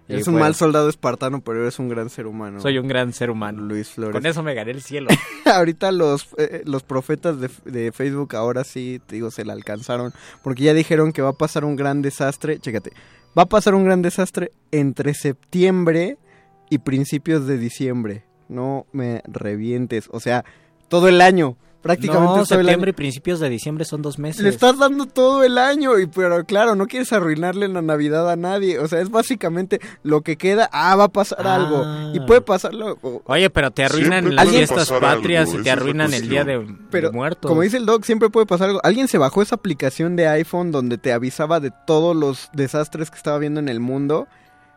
Eres 0.10 0.28
un 0.28 0.34
bueno, 0.34 0.46
mal 0.46 0.56
soldado 0.56 0.90
espartano, 0.90 1.42
pero 1.42 1.62
eres 1.62 1.80
un 1.80 1.90
gran 1.90 2.10
ser 2.10 2.28
humano. 2.28 2.62
Soy 2.62 2.78
un 2.78 2.88
gran 2.88 3.12
ser 3.12 3.30
humano. 3.30 3.62
Luis 3.62 3.90
Flores. 3.90 4.14
Con 4.14 4.26
eso 4.26 4.42
me 4.42 4.54
gané 4.54 4.72
el 4.72 4.82
cielo. 4.82 5.10
Ahorita 5.46 5.92
los, 5.92 6.30
eh, 6.38 6.62
los 6.66 6.84
profetas 6.84 7.40
de, 7.42 7.50
de 7.66 7.92
Facebook 7.92 8.36
ahora 8.36 8.64
sí, 8.64 9.02
te 9.06 9.16
digo, 9.16 9.32
se 9.32 9.44
la 9.44 9.54
alcanzaron. 9.54 10.14
Porque 10.44 10.64
ya 10.64 10.74
dijeron 10.74 11.12
que 11.12 11.22
va 11.22 11.30
a 11.30 11.34
pasar 11.34 11.66
un 11.66 11.76
gran 11.76 12.02
desastre. 12.02 12.60
Chécate. 12.60 12.94
Va 13.38 13.44
a 13.44 13.48
pasar 13.48 13.76
un 13.76 13.84
gran 13.84 14.02
desastre 14.02 14.52
entre 14.72 15.14
septiembre 15.14 16.18
y 16.70 16.80
principios 16.80 17.46
de 17.46 17.58
diciembre. 17.58 18.24
No 18.48 18.86
me 18.94 19.22
revientes. 19.26 20.08
O 20.12 20.20
sea, 20.20 20.46
todo 20.88 21.08
el 21.08 21.22
año. 21.22 21.58
Prácticamente 21.82 22.38
no, 22.40 22.45
septiembre 22.45 22.90
y 22.90 22.94
principios 22.94 23.40
de 23.40 23.49
diciembre 23.49 23.86
son 23.86 24.02
dos 24.02 24.20
meses. 24.20 24.41
Le 24.41 24.49
estás 24.49 24.78
dando 24.78 25.06
todo 25.06 25.44
el 25.44 25.58
año, 25.58 25.98
y 25.99 26.08
pero 26.08 26.44
claro, 26.44 26.76
no 26.76 26.88
quieres 26.88 27.14
arruinarle 27.14 27.68
la 27.68 27.82
Navidad 27.82 28.30
a 28.30 28.36
nadie. 28.36 28.80
O 28.80 28.88
sea, 28.88 28.99
es 28.99 29.10
básicamente 29.10 29.80
lo 30.04 30.22
que 30.22 30.38
queda. 30.38 30.70
Ah, 30.74 30.95
va 30.95 31.06
a 31.06 31.10
pasar 31.10 31.48
Ah. 31.48 31.56
algo. 31.56 31.86
Y 32.14 32.20
puede 32.26 32.41
pasarlo. 32.41 32.98
o- 33.02 33.22
Oye, 33.26 33.49
pero 33.49 33.72
te 33.72 33.84
arruinan 33.86 34.24
Siempre 34.26 34.34
las 34.36 34.49
fiestas 34.49 34.91
patrias 34.91 35.48
algo, 35.49 35.60
y 35.60 35.64
te 35.64 35.72
arruinan 35.72 36.14
el 36.14 36.28
día 36.30 36.44
de, 36.44 36.66
Pero, 36.90 37.12
muertos. 37.14 37.48
como 37.49 37.62
dice 37.62 37.78
el 37.78 37.86
doc, 37.86 38.04
siempre 38.04 38.30
puede 38.30 38.45
pasar 38.45 38.70
algo. 38.70 38.82
Alguien 38.84 39.08
se 39.08 39.18
bajó 39.18 39.41
esa 39.41 39.56
aplicación 39.56 40.16
de 40.16 40.28
iPhone 40.28 40.72
donde 40.72 40.98
te 40.98 41.14
avisaba 41.14 41.60
de 41.60 41.72
todos 41.86 42.16
los 42.16 42.49
desastres 42.54 43.10
que 43.12 43.18
estaba 43.18 43.38
viendo 43.38 43.60
en 43.60 43.70
el 43.70 43.80
mundo. 43.80 44.28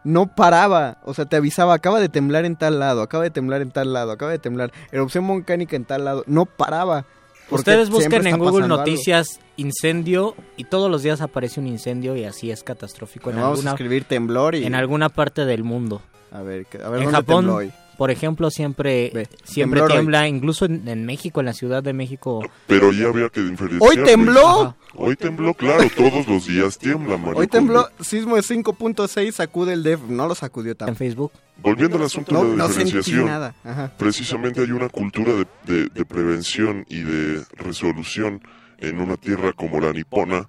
No 0.02 0.26
paraba, 0.26 0.98
o 1.04 1.12
sea, 1.12 1.26
te 1.26 1.36
avisaba, 1.36 1.74
acaba 1.74 2.00
de 2.00 2.08
temblar 2.08 2.44
en 2.44 2.56
tal 2.56 2.78
lado, 2.78 3.02
acaba 3.02 3.24
de 3.24 3.30
temblar 3.30 3.60
en 3.60 3.70
tal 3.70 3.92
lado, 3.92 4.12
acaba 4.12 4.30
de 4.30 4.38
temblar, 4.38 4.72
erupción 4.92 5.26
volcánica 5.26 5.76
en 5.76 5.84
tal 5.84 6.04
lado, 6.04 6.24
no 6.26 6.46
paraba. 6.46 7.04
Ustedes 7.50 7.90
busquen 7.90 8.26
en 8.26 8.38
Google 8.38 8.64
algo. 8.64 8.76
Noticias 8.78 9.40
incendio 9.56 10.34
y 10.56 10.64
todos 10.64 10.90
los 10.90 11.02
días 11.02 11.20
aparece 11.20 11.60
un 11.60 11.66
incendio 11.66 12.16
y 12.16 12.24
así 12.24 12.50
es 12.50 12.62
catastrófico 12.62 13.30
en 13.30 13.36
Vamos 13.36 13.48
a 13.48 13.52
alguna 13.52 13.70
escribir 13.72 14.04
temblor 14.04 14.54
y... 14.54 14.64
en 14.64 14.74
alguna 14.74 15.08
parte 15.08 15.44
del 15.44 15.64
mundo. 15.64 16.00
A 16.32 16.42
ver, 16.42 16.66
a 16.82 16.88
ver 16.88 17.00
en 17.00 17.04
dónde 17.06 17.10
Japón, 17.10 17.44
tembló 17.44 17.56
hoy. 17.56 17.72
Por 18.00 18.10
ejemplo, 18.10 18.50
siempre 18.50 19.12
siempre 19.44 19.82
hoy. 19.82 19.90
tiembla, 19.92 20.26
incluso 20.26 20.64
en, 20.64 20.88
en 20.88 21.04
México, 21.04 21.40
en 21.40 21.46
la 21.46 21.52
Ciudad 21.52 21.82
de 21.82 21.92
México. 21.92 22.40
Pero 22.66 22.92
ya 22.92 23.08
había 23.08 23.28
que 23.28 23.42
diferenciar. 23.42 23.82
¡Hoy 23.90 24.02
tembló! 24.02 24.62
Ajá. 24.62 24.76
Hoy 24.94 25.16
tembló, 25.16 25.52
claro, 25.52 25.84
todos 25.94 26.26
los 26.26 26.46
días 26.46 26.78
tiembla, 26.78 27.18
Mario 27.18 27.40
Hoy 27.40 27.46
tembló, 27.46 27.90
sismo 28.00 28.36
de 28.36 28.40
5.6, 28.42 29.32
sacude 29.32 29.74
el 29.74 29.82
DEF, 29.82 30.00
no 30.08 30.26
lo 30.26 30.34
sacudió 30.34 30.74
tanto. 30.74 30.92
En 30.92 30.96
Facebook. 30.96 31.30
Volviendo 31.58 31.98
al 31.98 32.04
asunto 32.04 32.32
No, 32.32 32.44
de 32.44 32.56
la 32.56 32.56
no 32.56 32.68
sentí 32.68 32.84
diferenciación, 32.84 33.26
nada. 33.26 33.54
Ajá. 33.64 33.92
precisamente 33.98 34.62
hay 34.62 34.70
una 34.70 34.88
cultura 34.88 35.34
de, 35.34 35.46
de- 35.66 35.88
de 35.90 36.04
prevención 36.06 36.86
y 36.88 37.00
de 37.02 37.42
resolución 37.58 38.40
en 38.78 38.98
una 38.98 39.18
tierra 39.18 39.52
como 39.52 39.78
la 39.78 39.92
nipona 39.92 40.48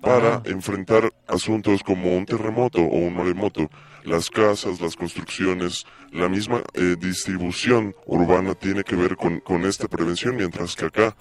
para 0.00 0.42
enfrentar 0.44 1.12
asuntos 1.26 1.82
como 1.82 2.16
un 2.16 2.24
terremoto 2.24 2.78
o 2.82 2.98
un 2.98 3.16
maremoto. 3.16 3.68
Las 4.04 4.30
casas, 4.30 4.80
las 4.80 4.96
construcciones, 4.96 5.84
la 6.12 6.28
misma 6.28 6.62
eh, 6.74 6.96
distribución 6.98 7.94
urbana 8.06 8.54
tiene 8.54 8.84
que 8.84 8.96
ver 8.96 9.16
con, 9.16 9.40
con 9.40 9.64
esta 9.64 9.88
prevención, 9.88 10.36
mientras 10.36 10.76
que 10.76 10.84
acá 10.86 11.16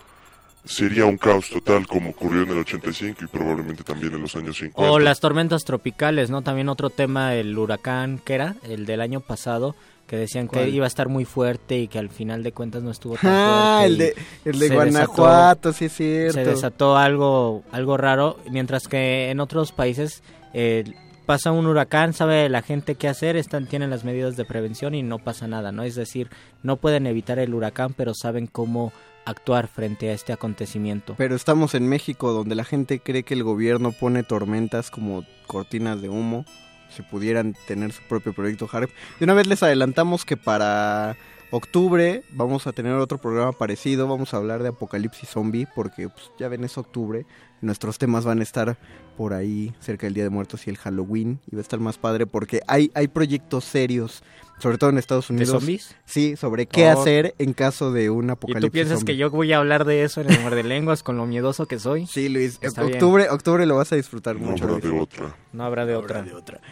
sería 0.66 1.06
un 1.06 1.18
caos 1.18 1.50
total 1.50 1.88
como 1.88 2.12
ocurrió 2.12 2.44
en 2.44 2.50
el 2.52 2.60
85 2.60 3.24
y 3.26 3.28
probablemente 3.28 3.84
también 3.84 4.14
en 4.14 4.22
los 4.22 4.36
años 4.36 4.58
50. 4.58 4.92
O 4.92 5.00
las 5.00 5.20
tormentas 5.20 5.64
tropicales, 5.66 6.30
¿no? 6.30 6.42
También 6.42 6.70
otro 6.70 6.90
tema, 6.90 7.36
el 7.36 7.58
huracán, 7.58 8.20
que 8.24 8.36
era? 8.36 8.56
El 8.64 8.86
del 8.86 9.02
año 9.02 9.20
pasado, 9.20 9.76
que 10.08 10.16
decían 10.16 10.48
que 10.48 10.70
iba 10.70 10.86
a 10.86 10.88
estar 10.88 11.10
muy 11.10 11.26
fuerte 11.26 11.80
y 11.80 11.88
que 11.88 12.00
al 12.00 12.10
final 12.10 12.44
de 12.44 12.52
cuentas 12.54 12.82
no 12.84 12.92
estuvo 12.92 13.16
tan 13.16 13.32
Ah, 13.34 13.76
fuerte. 13.80 13.88
el 13.94 13.98
de, 13.98 14.16
el 14.46 14.60
de 14.60 14.70
Guanajuato, 14.76 15.74
sí 15.74 15.86
es 15.86 15.94
cierto. 15.94 16.34
se 16.34 16.46
desató 16.46 16.98
algo, 16.98 17.64
algo 17.72 17.98
raro, 17.98 18.38
mientras 18.52 18.88
que 18.88 19.32
en 19.32 19.40
otros 19.42 19.72
países 19.74 20.22
eh, 20.54 20.84
pasa 21.26 21.52
un 21.52 21.66
huracán, 21.66 22.14
sabe 22.14 22.50
la 22.50 22.62
gente 22.62 22.96
qué 22.96 23.08
hacer, 23.08 23.36
están, 23.36 23.68
tienen 23.68 23.90
las 23.90 24.04
medidas 24.04 24.36
de 24.38 24.46
prevención 24.46 24.96
y 24.96 25.04
no 25.04 25.20
pasa 25.20 25.48
nada, 25.48 25.72
¿no? 25.72 25.84
Es 25.84 25.96
decir, 25.96 26.30
no 26.62 26.78
pueden 26.78 27.08
evitar 27.08 27.40
el 27.40 27.54
huracán, 27.54 27.94
pero 27.94 28.14
saben 28.14 28.48
cómo 28.48 28.92
actuar 29.26 29.68
frente 29.68 30.10
a 30.10 30.14
este 30.14 30.34
acontecimiento. 30.34 31.16
Pero 31.18 31.36
estamos 31.36 31.76
en 31.76 31.88
México 31.88 32.32
donde 32.32 32.56
la 32.56 32.64
gente 32.64 33.00
cree 33.00 33.24
que 33.24 33.34
el 33.34 33.44
gobierno 33.44 33.92
pone 33.92 34.24
tormentas 34.24 34.92
como 34.92 35.24
cortinas 35.48 36.02
de 36.02 36.10
humo. 36.10 36.46
Si 36.90 37.02
pudieran 37.02 37.56
tener 37.66 37.92
su 37.92 38.04
propio 38.04 38.34
proyecto 38.34 38.70
HARP. 38.72 38.92
De 39.18 39.26
una 39.26 39.34
vez 39.34 39.48
les 39.48 39.64
adelantamos 39.64 40.26
que 40.26 40.38
para 40.38 41.18
octubre 41.50 42.24
vamos 42.32 42.68
a 42.68 42.72
tener 42.72 42.94
otro 42.94 43.18
programa 43.18 43.52
parecido. 43.52 44.08
Vamos 44.08 44.34
a 44.34 44.38
hablar 44.38 44.62
de 44.62 44.70
apocalipsis 44.70 45.30
zombie 45.30 45.68
porque 45.74 46.10
pues, 46.10 46.32
ya 46.38 46.50
ven 46.50 46.64
es 46.64 46.78
octubre. 46.78 47.26
Nuestros 47.64 47.98
temas 47.98 48.26
van 48.26 48.40
a 48.40 48.44
estar 48.44 48.78
por 49.18 49.34
ahí 49.34 49.74
cerca 49.80 50.06
del 50.08 50.14
Día 50.14 50.24
de 50.24 50.30
Muertos 50.30 50.66
y 50.68 50.70
el 50.70 50.78
Halloween 50.78 51.40
y 51.52 51.56
va 51.56 51.60
a 51.60 51.62
estar 51.62 51.80
más 51.80 51.98
padre 51.98 52.26
porque 52.28 52.62
hay, 52.68 52.92
hay 52.96 53.08
proyectos 53.08 53.64
serios 53.64 54.24
sobre 54.60 54.78
todo 54.78 54.92
en 54.92 54.98
Estados 54.98 55.30
Unidos. 55.30 55.50
¿De 55.50 55.60
zombies? 55.60 55.96
Sí, 56.06 56.38
sobre 56.38 56.68
qué 56.68 56.86
Oh. 56.88 57.02
hacer 57.02 57.34
en 57.38 57.52
caso 57.54 57.92
de 57.92 58.10
un 58.10 58.30
apocalipsis. 58.30 58.64
¿Y 58.64 58.70
tú 58.70 58.72
piensas 58.72 59.00
zombie. 59.00 59.14
que 59.14 59.18
yo 59.18 59.30
voy 59.30 59.52
a 59.52 59.58
hablar 59.58 59.84
de 59.84 60.04
eso 60.04 60.22
en 60.22 60.32
el 60.32 60.40
muerde 60.40 60.64
lenguas 60.64 61.04
con 61.04 61.18
lo 61.18 61.26
miedoso 61.26 61.66
que 61.66 61.80
soy? 61.80 62.06
Sí, 62.08 62.30
Luis. 62.30 62.60
Está 62.62 62.84
bien. 62.84 62.94
octubre, 62.94 63.30
octubre 63.30 63.66
lo 63.66 63.76
vas 63.76 63.92
a 63.92 63.98
disfrutar 63.98 64.40
No 64.40 64.52
mucho. 64.52 64.64
habrá 64.64 64.78
Luis. 64.78 64.94
de 64.94 65.00
otra. 65.00 65.36
No 65.52 65.64
habrá 65.66 65.86
de 65.86 65.96
otra. 65.96 66.24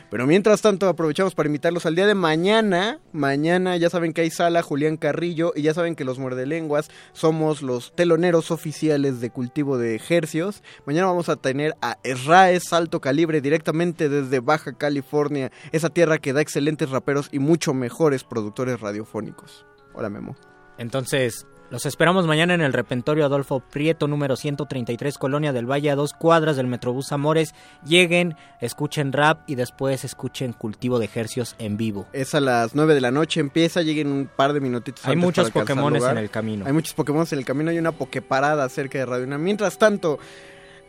Pero 0.10 0.26
mientras 0.26 0.62
tanto 0.62 0.88
aprovechamos 0.88 1.36
para 1.36 1.48
invitarlos 1.48 1.86
al 1.86 1.96
día 1.96 2.06
de 2.08 2.16
mañana. 2.16 3.00
Mañana 3.12 3.76
ya 3.76 3.90
saben 3.90 4.14
que 4.14 4.22
hay 4.22 4.30
sala 4.32 4.62
Julián 4.62 4.96
Carrillo 4.96 5.52
y 5.54 5.64
ya 5.64 5.74
saben 5.74 5.96
que 5.96 6.06
los 6.06 6.18
muerdelenguas 6.18 6.90
somos 7.12 7.62
los 7.62 7.94
teloneros 7.96 8.52
oficiales 8.52 9.20
de 9.20 9.32
cultivo 9.32 9.78
de 9.78 9.96
ejercios. 9.96 10.64
Mañana 10.86 11.08
vamos 11.08 11.30
a 11.30 11.36
tener 11.36 11.76
a 11.82 11.98
Esraes 12.04 12.74
Alto 12.74 13.00
Calibre 13.00 13.40
directamente 13.40 14.10
desde 14.10 14.40
Baja 14.40 14.74
California, 14.74 15.52
esa 15.72 15.90
tierra 15.90 16.18
que 16.18 16.34
da 16.34 16.42
excelentes 16.42 16.90
raperos 16.90 17.30
y 17.32 17.40
mucho 17.40 17.74
mejores 17.74 18.24
productores 18.24 18.80
radiofónicos. 18.80 19.66
Hola 19.94 20.10
Memo. 20.10 20.36
Entonces, 20.80 21.46
los 21.72 21.86
esperamos 21.86 22.28
mañana 22.28 22.54
en 22.54 22.60
el 22.60 22.74
repentorio 22.74 23.24
Adolfo 23.24 23.62
Prieto, 23.62 24.08
número 24.10 24.36
133, 24.36 25.18
Colonia 25.18 25.54
del 25.54 25.72
Valle, 25.72 25.90
a 25.90 25.96
dos 25.96 26.12
cuadras 26.12 26.58
del 26.58 26.68
Metrobús 26.68 27.14
Amores. 27.14 27.56
Lleguen, 27.86 28.36
escuchen 28.60 29.14
rap 29.14 29.48
y 29.48 29.56
después 29.56 30.04
escuchen 30.04 30.52
Cultivo 30.52 31.00
de 31.00 31.06
Ejercios 31.06 31.56
en 31.60 31.78
vivo. 31.78 32.08
Es 32.12 32.36
a 32.36 32.42
las 32.42 32.76
9 32.76 32.94
de 32.94 33.00
la 33.00 33.12
noche, 33.12 33.40
empieza, 33.40 33.84
lleguen 33.84 34.08
un 34.08 34.28
par 34.28 34.52
de 34.52 34.60
minutitos. 34.60 35.06
Hay 35.06 35.14
antes 35.14 35.24
muchos 35.24 35.54
lugar. 35.54 36.12
en 36.12 36.18
el 36.18 36.30
camino. 36.30 36.66
Hay 36.66 36.74
muchos 36.74 36.94
Pokémon 36.94 37.26
en 37.32 37.40
el 37.40 37.46
camino, 37.46 37.70
hay 37.70 37.80
una 37.80 37.94
Poképarada 37.94 38.68
cerca 38.68 38.98
de 38.98 39.06
Radio 39.06 39.24
UNAM. 39.24 39.42
Mientras 39.42 39.78
tanto, 39.78 40.20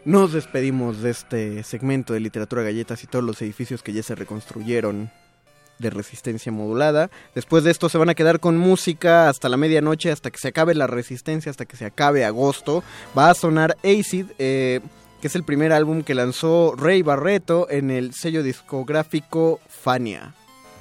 nos 0.04 0.32
despedimos 0.32 1.00
de 1.00 1.10
este 1.10 1.62
segmento 1.62 2.12
de 2.12 2.20
literatura 2.20 2.62
galletas 2.62 3.04
y 3.04 3.06
todos 3.06 3.24
los 3.24 3.40
edificios 3.42 3.82
que 3.82 3.92
ya 3.92 4.02
se 4.02 4.14
reconstruyeron 4.14 5.10
de 5.78 5.90
resistencia 5.90 6.50
modulada. 6.50 7.10
Después 7.34 7.64
de 7.64 7.70
esto 7.70 7.88
se 7.88 7.98
van 7.98 8.08
a 8.08 8.14
quedar 8.14 8.40
con 8.40 8.56
música 8.56 9.28
hasta 9.28 9.48
la 9.48 9.56
medianoche, 9.56 10.10
hasta 10.10 10.30
que 10.30 10.38
se 10.38 10.48
acabe 10.48 10.74
la 10.74 10.86
resistencia, 10.86 11.50
hasta 11.50 11.66
que 11.66 11.76
se 11.76 11.84
acabe 11.84 12.24
agosto. 12.24 12.82
Va 13.16 13.30
a 13.30 13.34
sonar 13.34 13.76
Acid, 13.84 14.26
eh, 14.38 14.80
que 15.20 15.26
es 15.26 15.36
el 15.36 15.44
primer 15.44 15.72
álbum 15.72 16.02
que 16.02 16.14
lanzó 16.14 16.74
Rey 16.76 17.02
Barreto 17.02 17.68
en 17.70 17.90
el 17.90 18.14
sello 18.14 18.42
discográfico 18.42 19.60
Fania. 19.68 20.34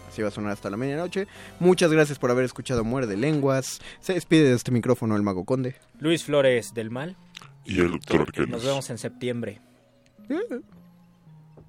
Así 0.10 0.22
va 0.22 0.28
a 0.28 0.32
sonar 0.32 0.52
hasta 0.52 0.70
la 0.70 0.78
medianoche. 0.78 1.28
Muchas 1.60 1.92
gracias 1.92 2.20
por 2.20 2.32
haber 2.32 2.44
escuchado 2.44 2.84
Muerde 2.84 3.16
Lenguas. 3.16 3.80
Se 4.02 4.14
despide 4.14 4.50
de 4.50 4.56
este 4.56 4.72
micrófono 4.72 5.16
el 5.16 5.22
Mago 5.22 5.46
Conde. 5.46 5.76
Luis 6.00 6.26
Flores 6.26 6.74
del 6.74 6.92
Mal. 6.92 7.16
Y 7.66 7.80
el 7.80 7.92
doctor. 7.92 8.50
Nos 8.50 8.64
vemos 8.64 8.90
en 8.90 8.98
septiembre. 8.98 9.62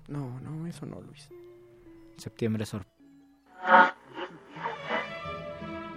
No, 0.09 0.41
no, 0.41 0.67
eso 0.67 0.87
no, 0.87 1.01
Luis. 1.01 1.29
Septiembre 2.17 2.67
sor. 2.67 2.87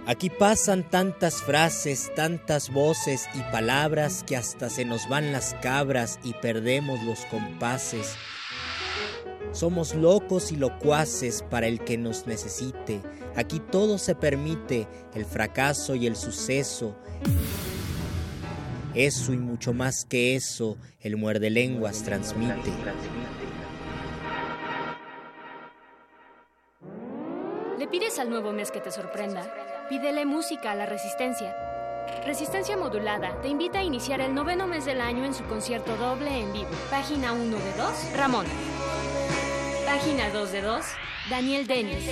Aquí 0.08 0.30
pasan 0.30 0.88
tantas 0.88 1.42
frases, 1.42 2.12
tantas 2.14 2.72
voces 2.72 3.28
y 3.34 3.40
palabras 3.50 4.22
que 4.24 4.36
hasta 4.36 4.70
se 4.70 4.84
nos 4.84 5.08
van 5.08 5.32
las 5.32 5.54
cabras 5.54 6.20
y 6.22 6.32
perdemos 6.34 7.02
los 7.02 7.24
compases. 7.24 8.14
Somos 9.50 9.94
locos 9.94 10.52
y 10.52 10.56
locuaces 10.56 11.42
para 11.42 11.66
el 11.66 11.80
que 11.80 11.98
nos 11.98 12.26
necesite. 12.26 13.02
Aquí 13.34 13.58
todo 13.58 13.98
se 13.98 14.14
permite, 14.14 14.86
el 15.14 15.24
fracaso 15.24 15.96
y 15.96 16.06
el 16.06 16.14
suceso. 16.14 16.96
Eso 18.96 19.34
y 19.34 19.36
mucho 19.36 19.74
más 19.74 20.06
que 20.06 20.36
eso, 20.36 20.78
el 21.02 21.18
muerde 21.18 21.50
lenguas 21.50 22.02
transmite. 22.02 22.72
¿Le 27.78 27.86
pides 27.88 28.18
al 28.18 28.30
nuevo 28.30 28.52
mes 28.52 28.70
que 28.70 28.80
te 28.80 28.90
sorprenda? 28.90 29.52
Pídele 29.90 30.24
música 30.24 30.70
a 30.70 30.74
la 30.74 30.86
Resistencia. 30.86 31.54
Resistencia 32.24 32.78
Modulada 32.78 33.38
te 33.42 33.48
invita 33.48 33.80
a 33.80 33.84
iniciar 33.84 34.22
el 34.22 34.34
noveno 34.34 34.66
mes 34.66 34.86
del 34.86 35.02
año 35.02 35.26
en 35.26 35.34
su 35.34 35.44
concierto 35.44 35.94
doble 35.98 36.30
en 36.30 36.54
vivo. 36.54 36.70
Página 36.90 37.34
1 37.34 37.54
de 37.54 37.72
2, 37.76 38.16
Ramón. 38.16 38.46
Página 39.86 40.30
2 40.30 40.50
de 40.50 40.62
2, 40.62 40.84
Daniel 41.30 41.68
Denis. 41.68 42.04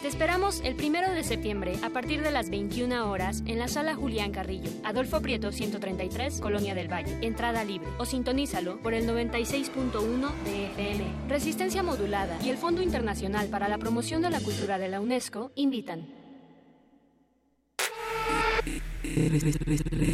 Te 0.00 0.06
esperamos 0.06 0.60
el 0.62 0.76
primero 0.76 1.10
de 1.10 1.24
septiembre 1.24 1.76
a 1.82 1.90
partir 1.90 2.22
de 2.22 2.30
las 2.30 2.50
21 2.50 3.10
horas 3.10 3.42
en 3.46 3.58
la 3.58 3.66
sala 3.66 3.96
Julián 3.96 4.30
Carrillo, 4.30 4.70
Adolfo 4.84 5.20
Prieto 5.20 5.50
133, 5.50 6.40
Colonia 6.40 6.76
del 6.76 6.86
Valle. 6.86 7.18
Entrada 7.22 7.64
libre 7.64 7.88
o 7.98 8.04
sintonízalo 8.04 8.80
por 8.80 8.94
el 8.94 9.08
96.1 9.08 10.34
de 10.44 10.66
FM. 10.66 11.04
Resistencia 11.28 11.82
Modulada 11.82 12.38
y 12.44 12.50
el 12.50 12.58
Fondo 12.58 12.80
Internacional 12.80 13.48
para 13.48 13.66
la 13.66 13.78
Promoción 13.78 14.22
de 14.22 14.30
la 14.30 14.40
Cultura 14.40 14.78
de 14.78 14.86
la 14.86 15.00
UNESCO 15.00 15.50
invitan. 15.56 16.06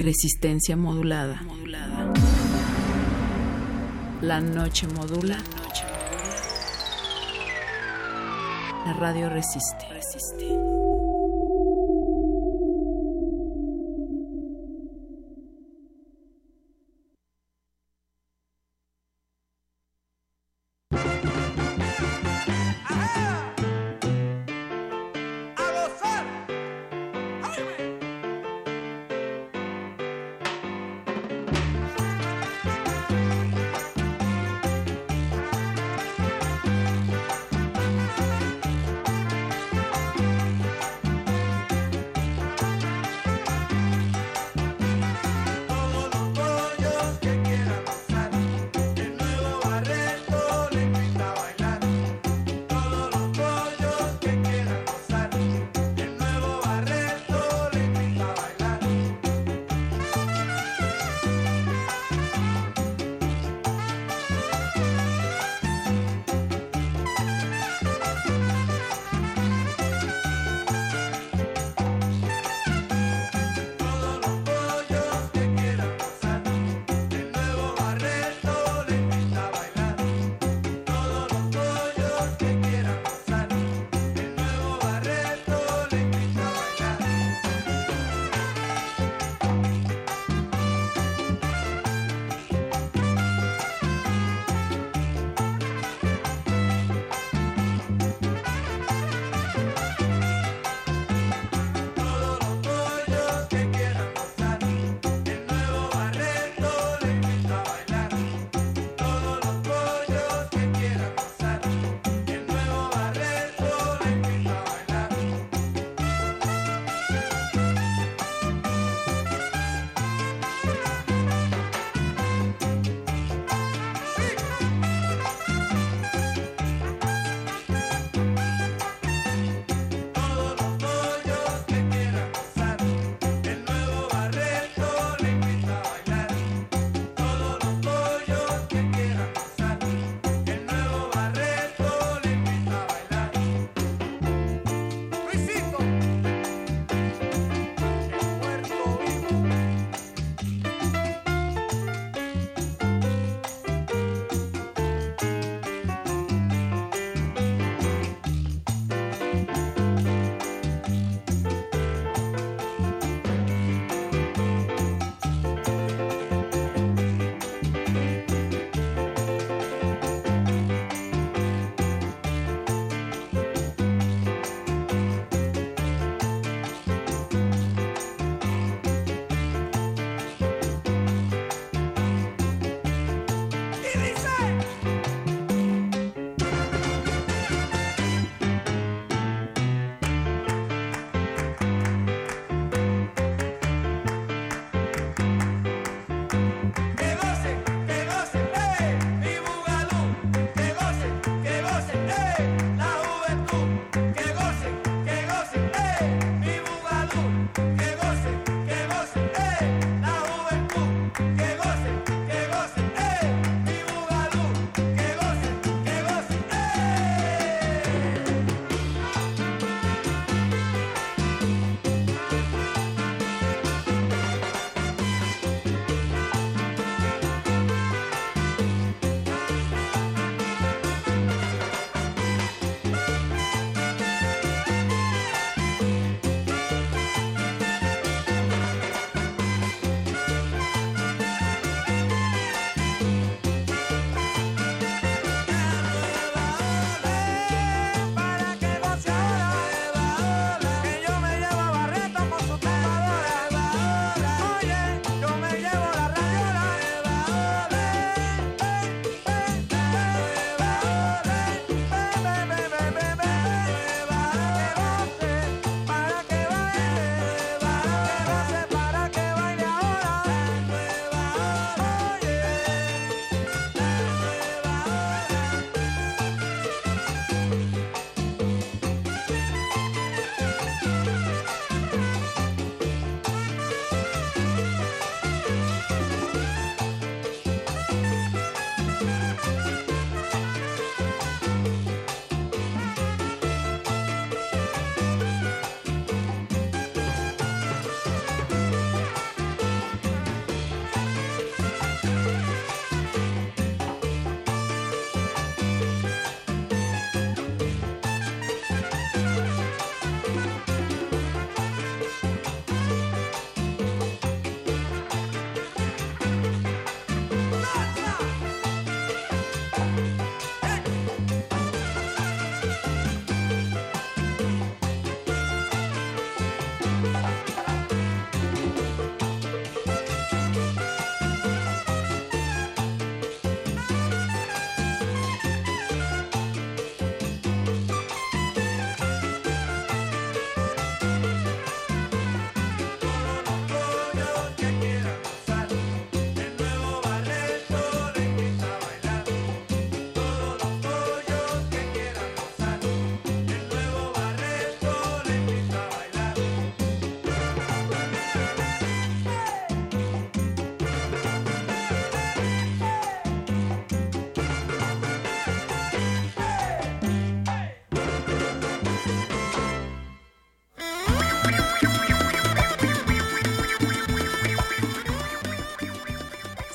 Resistencia 0.03 0.77
modulada. 0.77 1.43
La 4.23 4.41
noche 4.41 4.87
modula. 4.87 5.37
La 8.85 8.93
radio 8.95 9.29
resiste. 9.29 10.82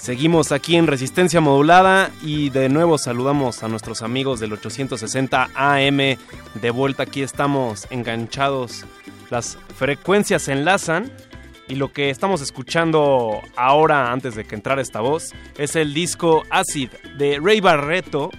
Seguimos 0.07 0.53
aquí 0.53 0.77
en 0.77 0.87
Resistencia 0.87 1.41
Modulada 1.41 2.11
y 2.23 2.49
de 2.49 2.69
nuevo 2.69 2.97
saludamos 2.97 3.61
a 3.61 3.67
nuestros 3.67 4.01
amigos 4.01 4.39
del 4.39 4.53
860 4.53 5.49
AM. 5.53 5.97
De 6.61 6.71
vuelta 6.71 7.03
aquí 7.03 7.23
estamos 7.23 7.87
enganchados. 7.89 8.85
Las 9.29 9.57
frecuencias 9.75 10.43
se 10.43 10.53
enlazan 10.53 11.11
y 11.67 11.75
lo 11.75 11.91
que 11.91 12.09
estamos 12.09 12.39
escuchando 12.39 13.41
ahora 13.57 14.13
antes 14.13 14.35
de 14.35 14.45
que 14.45 14.55
entrara 14.55 14.81
esta 14.81 15.01
voz 15.01 15.33
es 15.57 15.75
el 15.75 15.93
disco 15.93 16.45
Acid 16.51 16.91
de 17.17 17.41
Ray 17.43 17.59
Barreto, 17.59 18.31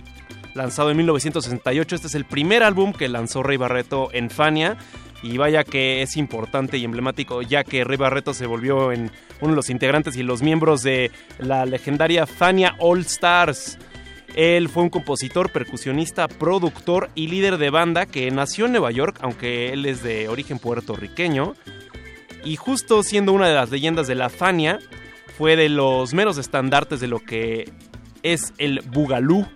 lanzado 0.54 0.90
en 0.90 0.96
1968. 0.96 1.96
Este 1.96 2.06
es 2.06 2.14
el 2.14 2.24
primer 2.24 2.62
álbum 2.62 2.94
que 2.94 3.08
lanzó 3.08 3.42
Ray 3.42 3.58
Barreto 3.58 4.08
en 4.14 4.30
Fania 4.30 4.78
y 5.22 5.36
vaya 5.38 5.64
que 5.64 6.02
es 6.02 6.16
importante 6.16 6.78
y 6.78 6.84
emblemático 6.84 7.42
ya 7.42 7.64
que 7.64 7.84
Ray 7.84 7.96
Barreto 7.96 8.34
se 8.34 8.46
volvió 8.46 8.92
en 8.92 9.10
uno 9.40 9.50
de 9.50 9.56
los 9.56 9.70
integrantes 9.70 10.16
y 10.16 10.22
los 10.22 10.42
miembros 10.42 10.82
de 10.82 11.10
la 11.38 11.66
legendaria 11.66 12.26
Fania 12.26 12.74
All 12.78 13.00
Stars. 13.00 13.78
Él 14.34 14.68
fue 14.68 14.84
un 14.84 14.90
compositor, 14.90 15.50
percusionista, 15.50 16.28
productor 16.28 17.10
y 17.14 17.28
líder 17.28 17.58
de 17.58 17.70
banda 17.70 18.06
que 18.06 18.30
nació 18.30 18.66
en 18.66 18.72
Nueva 18.72 18.90
York, 18.90 19.18
aunque 19.20 19.72
él 19.72 19.86
es 19.86 20.02
de 20.02 20.28
origen 20.28 20.58
puertorriqueño. 20.58 21.54
Y 22.44 22.56
justo 22.56 23.02
siendo 23.02 23.32
una 23.32 23.48
de 23.48 23.54
las 23.54 23.70
leyendas 23.70 24.06
de 24.06 24.14
la 24.14 24.28
Fania, 24.28 24.78
fue 25.36 25.56
de 25.56 25.68
los 25.68 26.14
meros 26.14 26.38
estandartes 26.38 27.00
de 27.00 27.08
lo 27.08 27.20
que 27.20 27.70
es 28.22 28.52
el 28.58 28.80
Bugalú. 28.80 29.46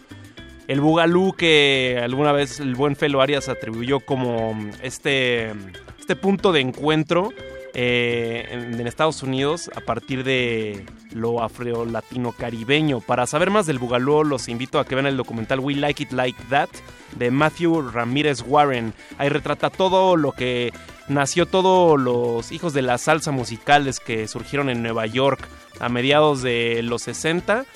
El 0.72 0.80
Bugalú 0.80 1.34
que 1.34 2.00
alguna 2.02 2.32
vez 2.32 2.58
el 2.58 2.74
buen 2.74 2.96
Felo 2.96 3.20
Arias 3.20 3.50
atribuyó 3.50 4.00
como 4.00 4.58
este, 4.82 5.52
este 6.00 6.16
punto 6.16 6.50
de 6.50 6.60
encuentro 6.60 7.28
eh, 7.74 8.46
en, 8.50 8.86
Estados 8.86 9.22
Unidos 9.22 9.70
a 9.76 9.82
partir 9.82 10.24
de 10.24 10.86
lo 11.10 11.42
afro-latino-caribeño. 11.42 13.02
Para 13.02 13.26
saber 13.26 13.50
más 13.50 13.66
del 13.66 13.78
Bugalú, 13.78 14.24
los 14.24 14.48
invito 14.48 14.78
a 14.78 14.86
que 14.86 14.94
vean 14.94 15.06
el 15.06 15.18
documental 15.18 15.60
We 15.60 15.74
Like 15.74 16.04
It 16.04 16.12
Like 16.12 16.42
That 16.48 16.70
de 17.18 17.30
Matthew 17.30 17.90
Ramírez 17.90 18.42
Warren. 18.46 18.94
Ahí 19.18 19.28
retrata 19.28 19.68
todo 19.68 20.16
lo 20.16 20.32
que 20.32 20.72
nació, 21.06 21.44
todos 21.44 22.00
los 22.00 22.50
hijos 22.50 22.72
de 22.72 22.80
la 22.80 22.96
salsa 22.96 23.30
musicales 23.30 24.00
que 24.00 24.26
surgieron 24.26 24.70
en 24.70 24.82
Nueva 24.82 25.04
York 25.04 25.46
a 25.80 25.90
mediados 25.90 26.40
de 26.40 26.80
los 26.82 27.02
60 27.02 27.66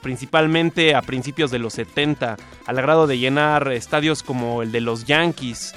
principalmente 0.00 0.94
a 0.94 1.02
principios 1.02 1.50
de 1.50 1.58
los 1.58 1.74
70, 1.74 2.36
al 2.66 2.76
grado 2.76 3.06
de 3.06 3.18
llenar 3.18 3.72
estadios 3.72 4.22
como 4.22 4.62
el 4.62 4.72
de 4.72 4.80
los 4.80 5.04
Yankees, 5.04 5.74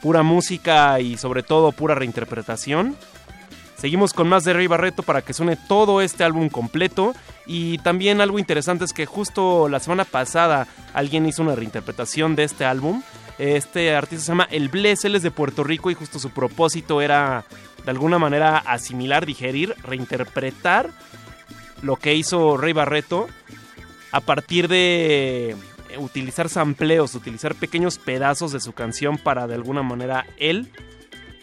pura 0.00 0.22
música 0.22 0.98
y 1.00 1.16
sobre 1.16 1.42
todo 1.42 1.72
pura 1.72 1.94
reinterpretación. 1.94 2.96
Seguimos 3.82 4.12
con 4.12 4.28
más 4.28 4.44
de 4.44 4.52
Rey 4.52 4.68
Barreto 4.68 5.02
para 5.02 5.22
que 5.22 5.32
suene 5.32 5.56
todo 5.56 6.02
este 6.02 6.22
álbum 6.22 6.48
completo. 6.48 7.14
Y 7.46 7.78
también 7.78 8.20
algo 8.20 8.38
interesante 8.38 8.84
es 8.84 8.92
que 8.92 9.06
justo 9.06 9.68
la 9.68 9.80
semana 9.80 10.04
pasada 10.04 10.68
alguien 10.94 11.26
hizo 11.26 11.42
una 11.42 11.56
reinterpretación 11.56 12.36
de 12.36 12.44
este 12.44 12.64
álbum. 12.64 13.02
Este 13.38 13.92
artista 13.92 14.24
se 14.24 14.30
llama 14.30 14.46
El 14.52 14.68
Bless, 14.68 15.04
él 15.04 15.16
es 15.16 15.24
de 15.24 15.32
Puerto 15.32 15.64
Rico 15.64 15.90
y 15.90 15.94
justo 15.94 16.20
su 16.20 16.30
propósito 16.30 17.00
era 17.00 17.44
de 17.84 17.90
alguna 17.90 18.20
manera 18.20 18.58
asimilar, 18.58 19.26
digerir, 19.26 19.74
reinterpretar 19.82 20.90
lo 21.82 21.96
que 21.96 22.14
hizo 22.14 22.56
Rey 22.56 22.72
Barreto 22.72 23.28
a 24.12 24.20
partir 24.20 24.68
de 24.68 25.56
utilizar 25.98 26.48
sampleos, 26.48 27.14
utilizar 27.14 27.54
pequeños 27.54 27.98
pedazos 27.98 28.52
de 28.52 28.60
su 28.60 28.72
canción 28.72 29.18
para 29.18 29.46
de 29.46 29.54
alguna 29.54 29.82
manera 29.82 30.26
él 30.38 30.70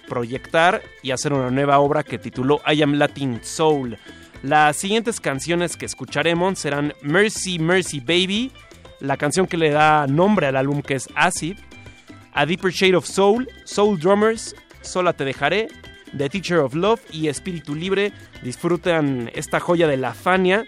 proyectar 0.07 0.81
y 1.03 1.11
hacer 1.11 1.33
una 1.33 1.51
nueva 1.51 1.79
obra 1.79 2.03
que 2.03 2.17
tituló 2.17 2.61
I 2.67 2.81
Am 2.81 2.93
Latin 2.95 3.39
Soul. 3.43 3.97
Las 4.41 4.77
siguientes 4.77 5.19
canciones 5.19 5.77
que 5.77 5.85
escucharemos 5.85 6.59
serán 6.59 6.93
Mercy 7.01 7.59
Mercy 7.59 7.99
Baby, 7.99 8.51
la 8.99 9.17
canción 9.17 9.47
que 9.47 9.57
le 9.57 9.69
da 9.69 10.07
nombre 10.07 10.47
al 10.47 10.55
álbum 10.55 10.81
que 10.81 10.95
es 10.95 11.07
Acid, 11.15 11.57
A 12.33 12.45
Deeper 12.45 12.71
Shade 12.71 12.95
of 12.95 13.05
Soul, 13.05 13.47
Soul 13.65 13.99
Drummers, 13.99 14.55
Sola 14.81 15.13
Te 15.13 15.25
Dejaré, 15.25 15.67
The 16.17 16.29
Teacher 16.29 16.59
of 16.59 16.75
Love 16.75 17.01
y 17.11 17.27
Espíritu 17.27 17.75
Libre. 17.75 18.11
Disfrutan 18.43 19.31
esta 19.33 19.59
joya 19.59 19.87
de 19.87 19.97
la 19.97 20.13
Fania 20.13 20.65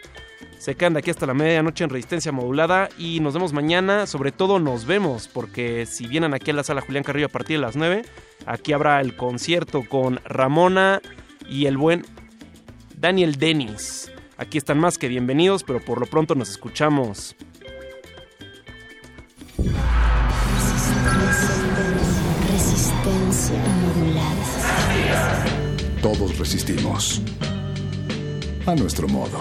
se 0.61 0.75
quedan 0.75 0.93
de 0.93 0.99
aquí 0.99 1.09
hasta 1.09 1.25
la 1.25 1.33
medianoche 1.33 1.83
en 1.83 1.89
resistencia 1.89 2.31
modulada 2.31 2.89
y 2.95 3.19
nos 3.19 3.33
vemos 3.33 3.51
mañana. 3.51 4.05
Sobre 4.05 4.31
todo 4.31 4.59
nos 4.59 4.85
vemos 4.85 5.27
porque 5.27 5.87
si 5.87 6.05
vienen 6.05 6.35
aquí 6.35 6.51
a 6.51 6.53
la 6.53 6.63
sala 6.63 6.81
Julián 6.81 7.03
Carrillo 7.03 7.25
a 7.25 7.29
partir 7.29 7.57
de 7.57 7.61
las 7.61 7.75
9, 7.75 8.03
aquí 8.45 8.71
habrá 8.71 9.01
el 9.01 9.15
concierto 9.15 9.81
con 9.89 10.19
Ramona 10.23 11.01
y 11.49 11.65
el 11.65 11.77
buen 11.77 12.05
Daniel 12.95 13.37
Dennis. 13.37 14.11
Aquí 14.37 14.59
están 14.59 14.77
más 14.77 14.99
que 14.99 15.07
bienvenidos, 15.07 15.63
pero 15.63 15.83
por 15.83 15.99
lo 15.99 16.05
pronto 16.05 16.35
nos 16.35 16.51
escuchamos. 16.51 17.35
Todos 26.01 26.35
resistimos. 26.39 27.21
A 28.65 28.73
nuestro 28.73 29.07
modo. 29.07 29.37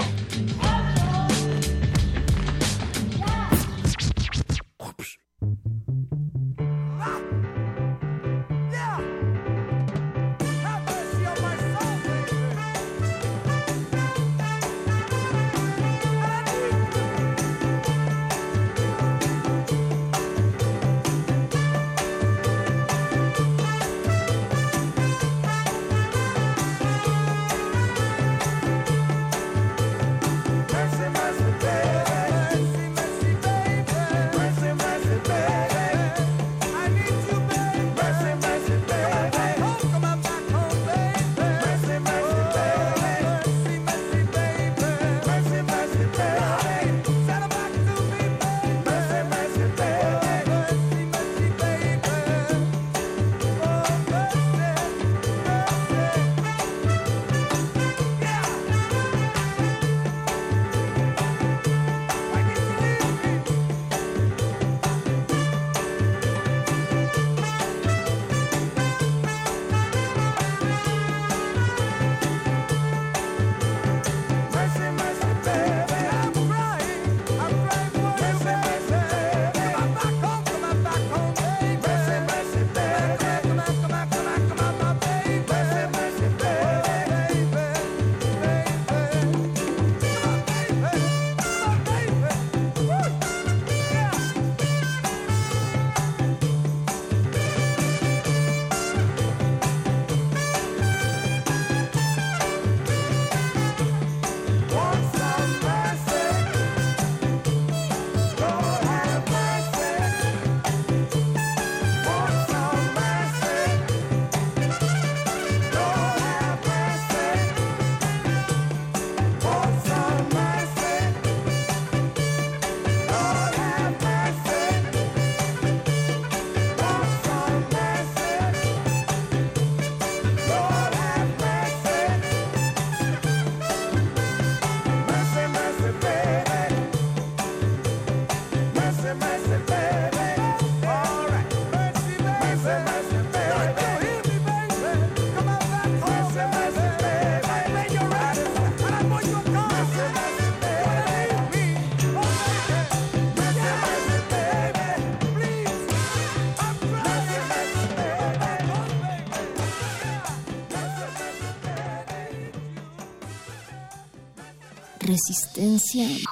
Resistencia 165.61 166.05
modulada. 166.05 166.30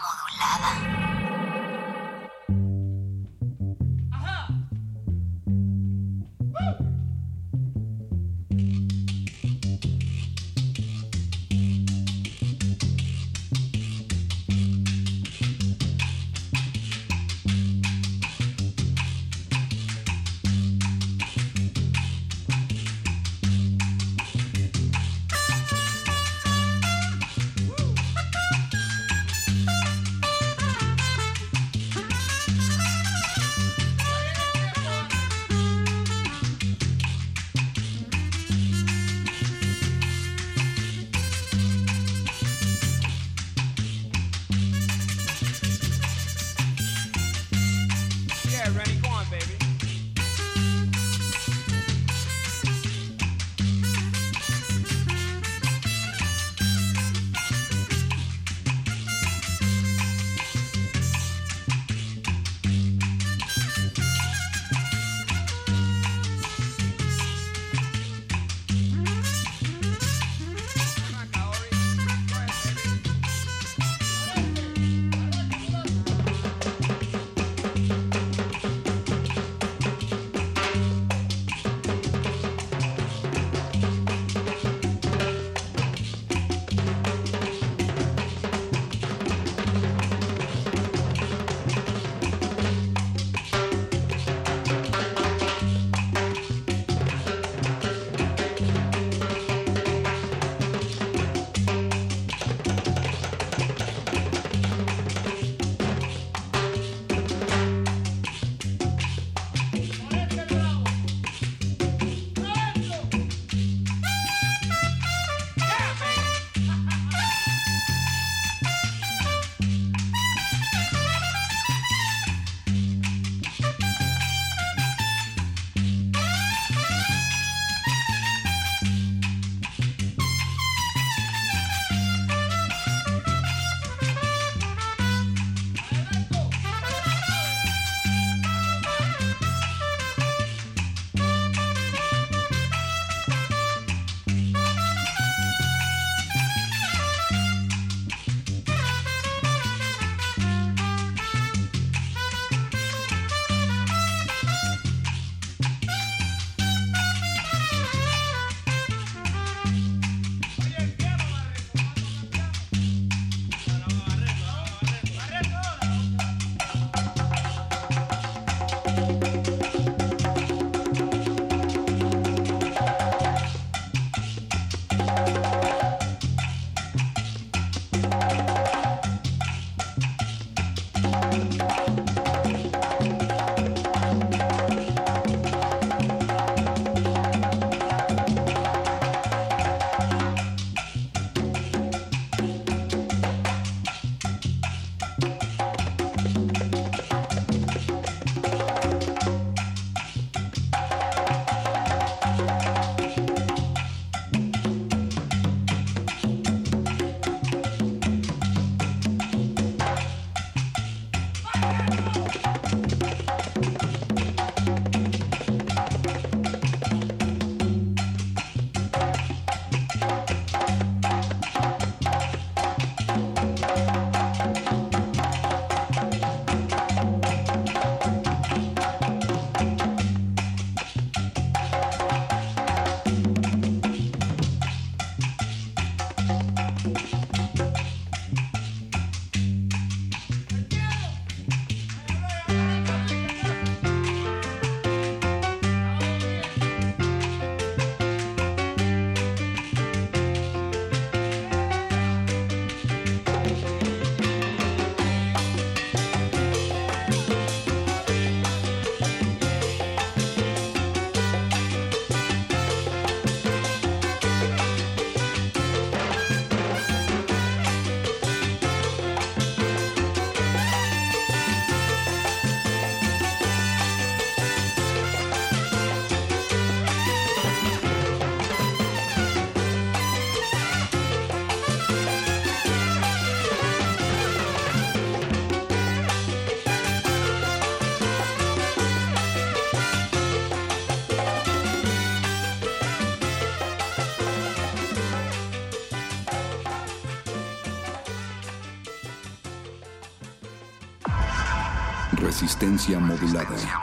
Resistencia 302.41 303.01
modulada. 303.01 303.78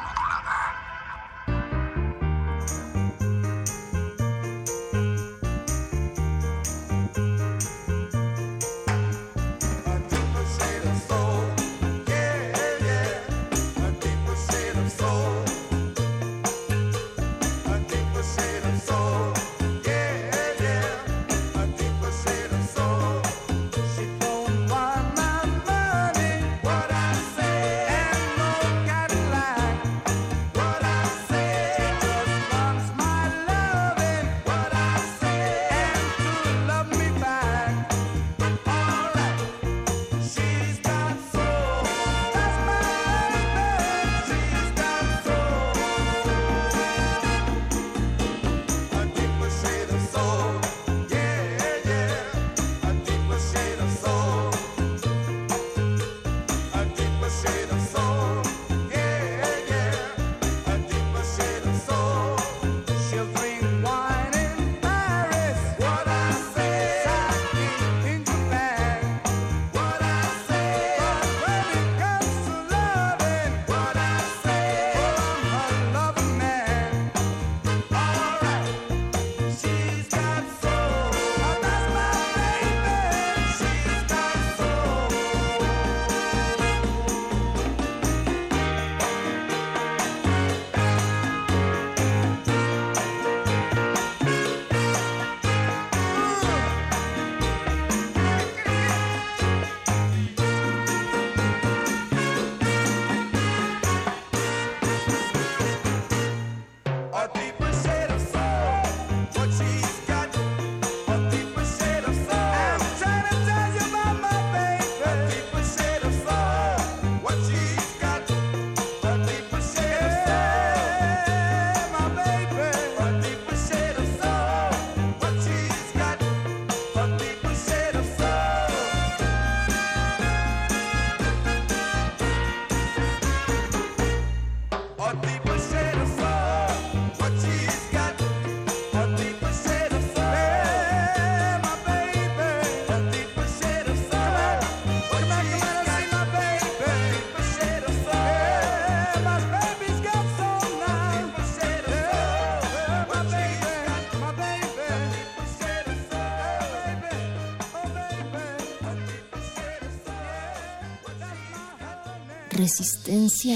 Resistencia 162.65 163.55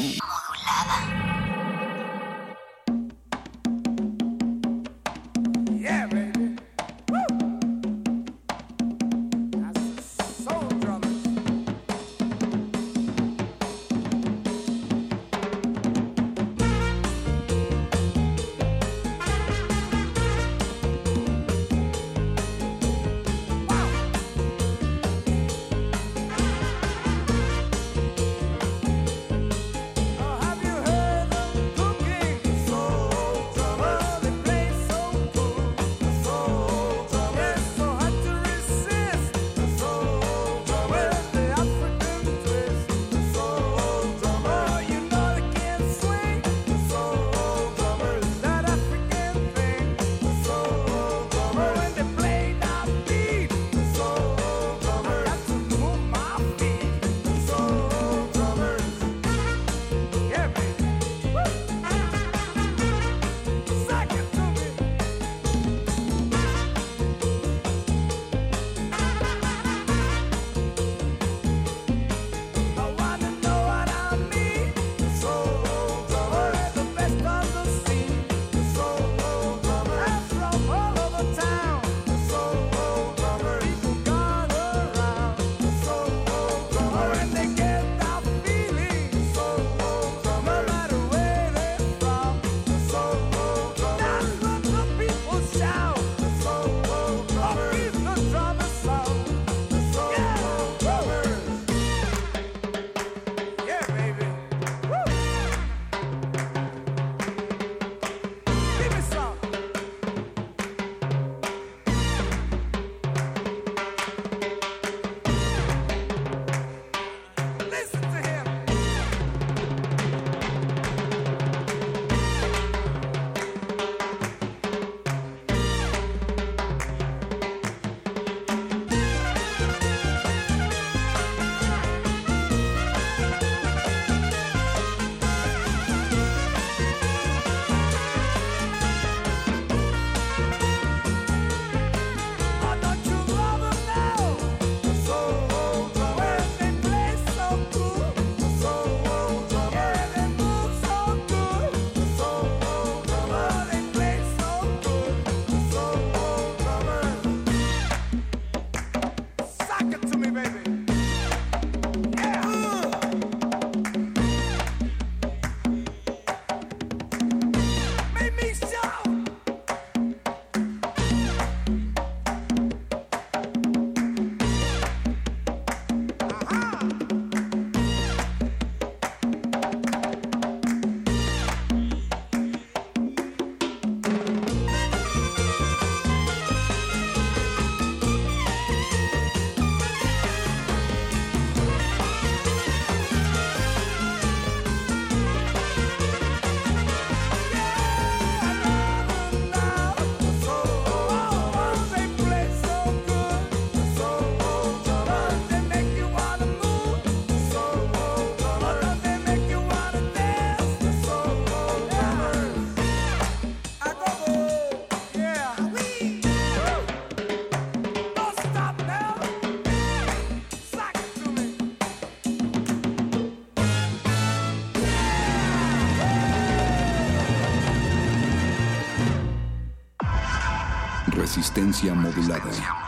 Resistencia 231.59 231.93
modulada. 231.93 232.78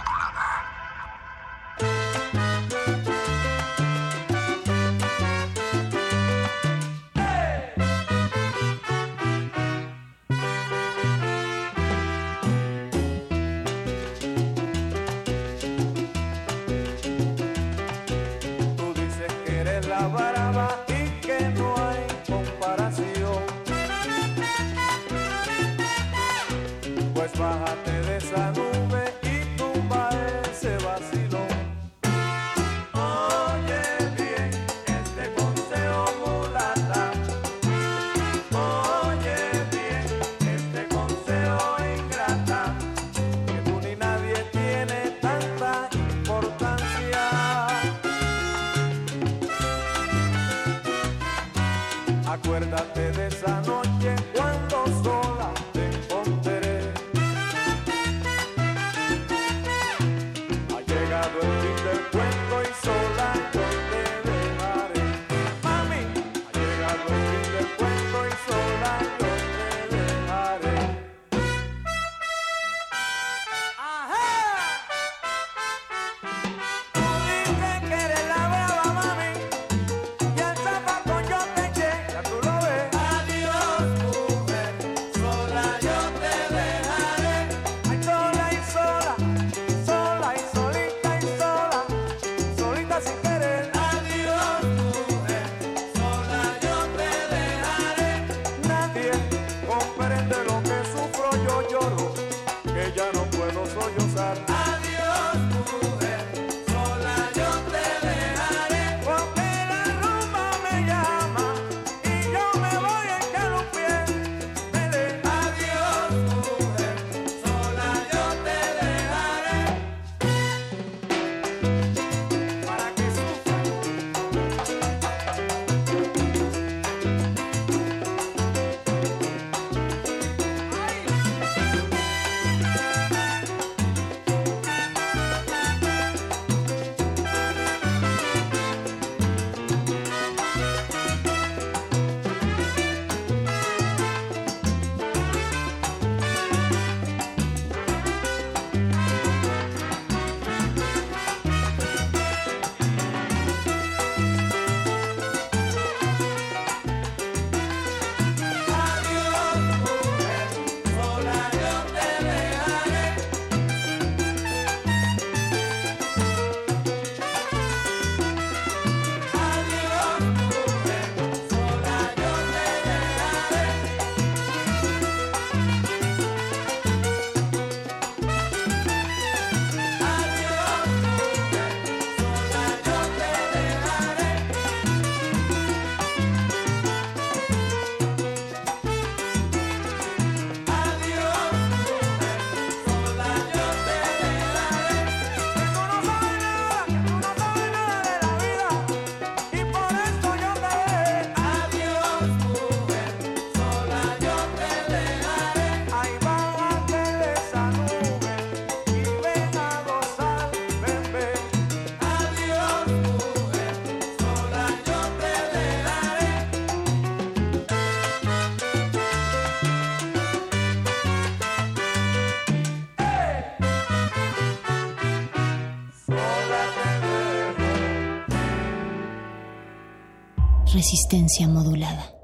Resistencia 230.82 231.48
modulada. 231.48 232.21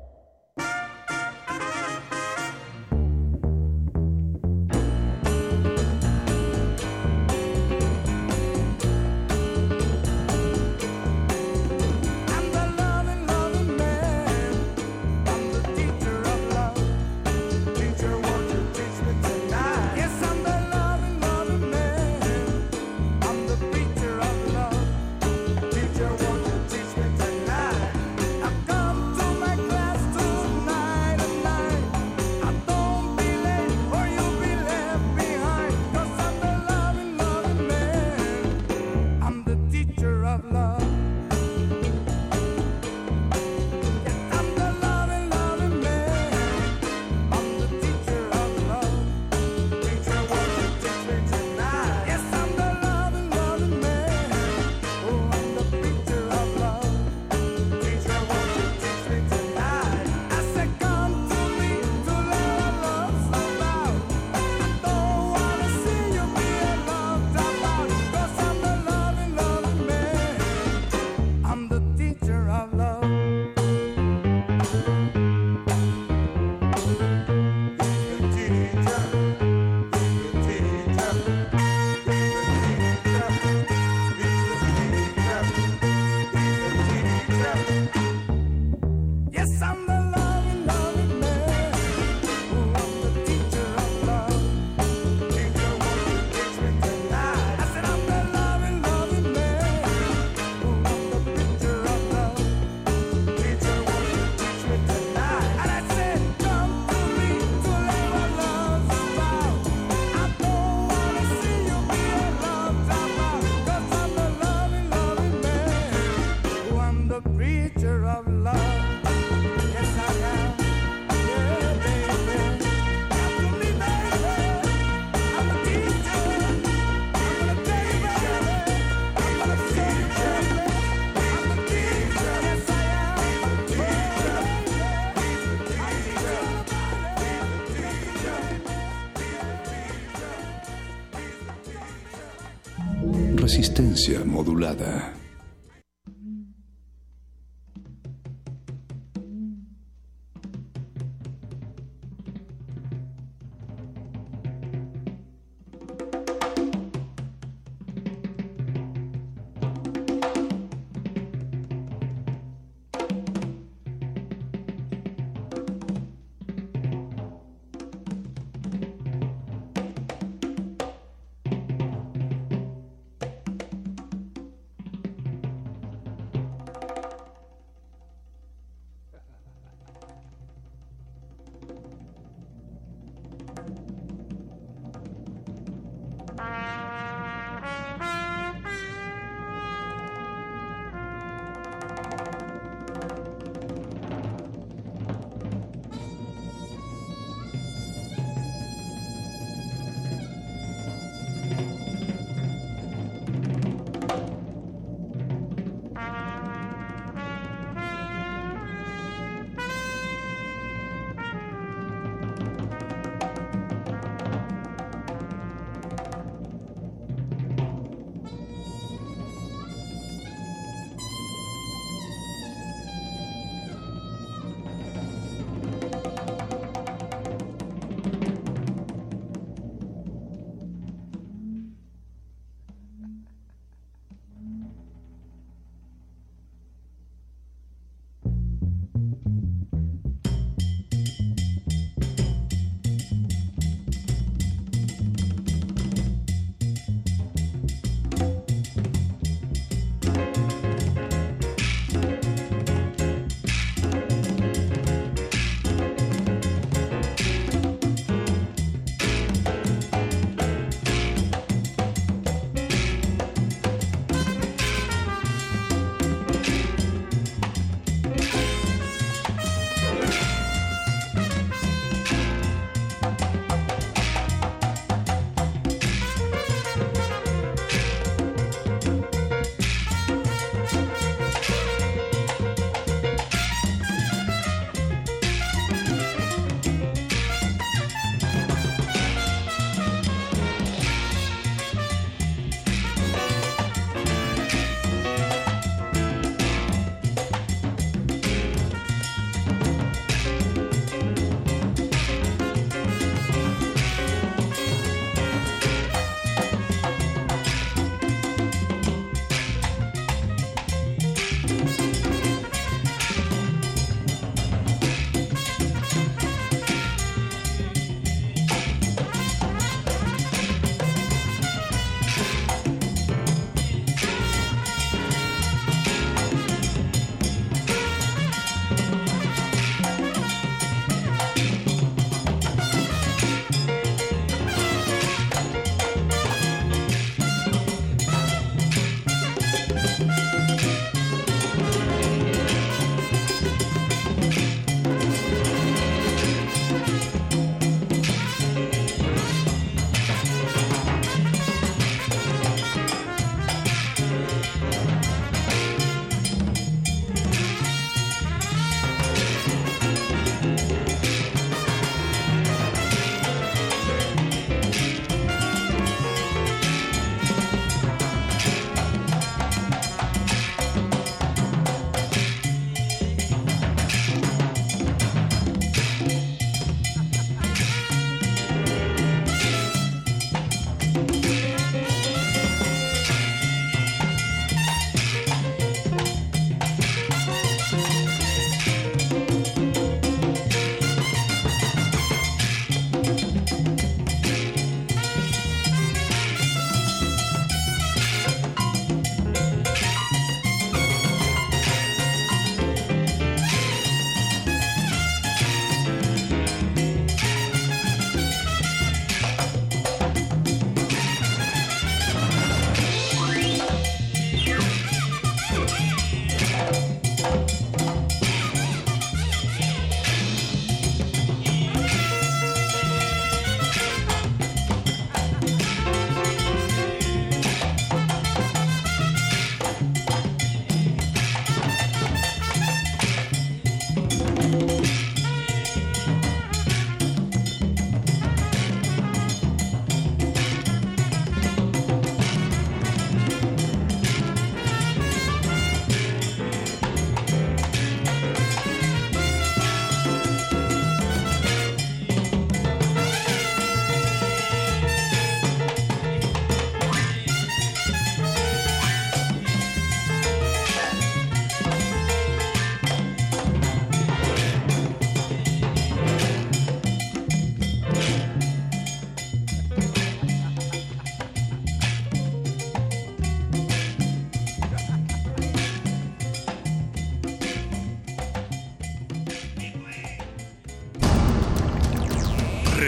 Modulada. 144.38 145.07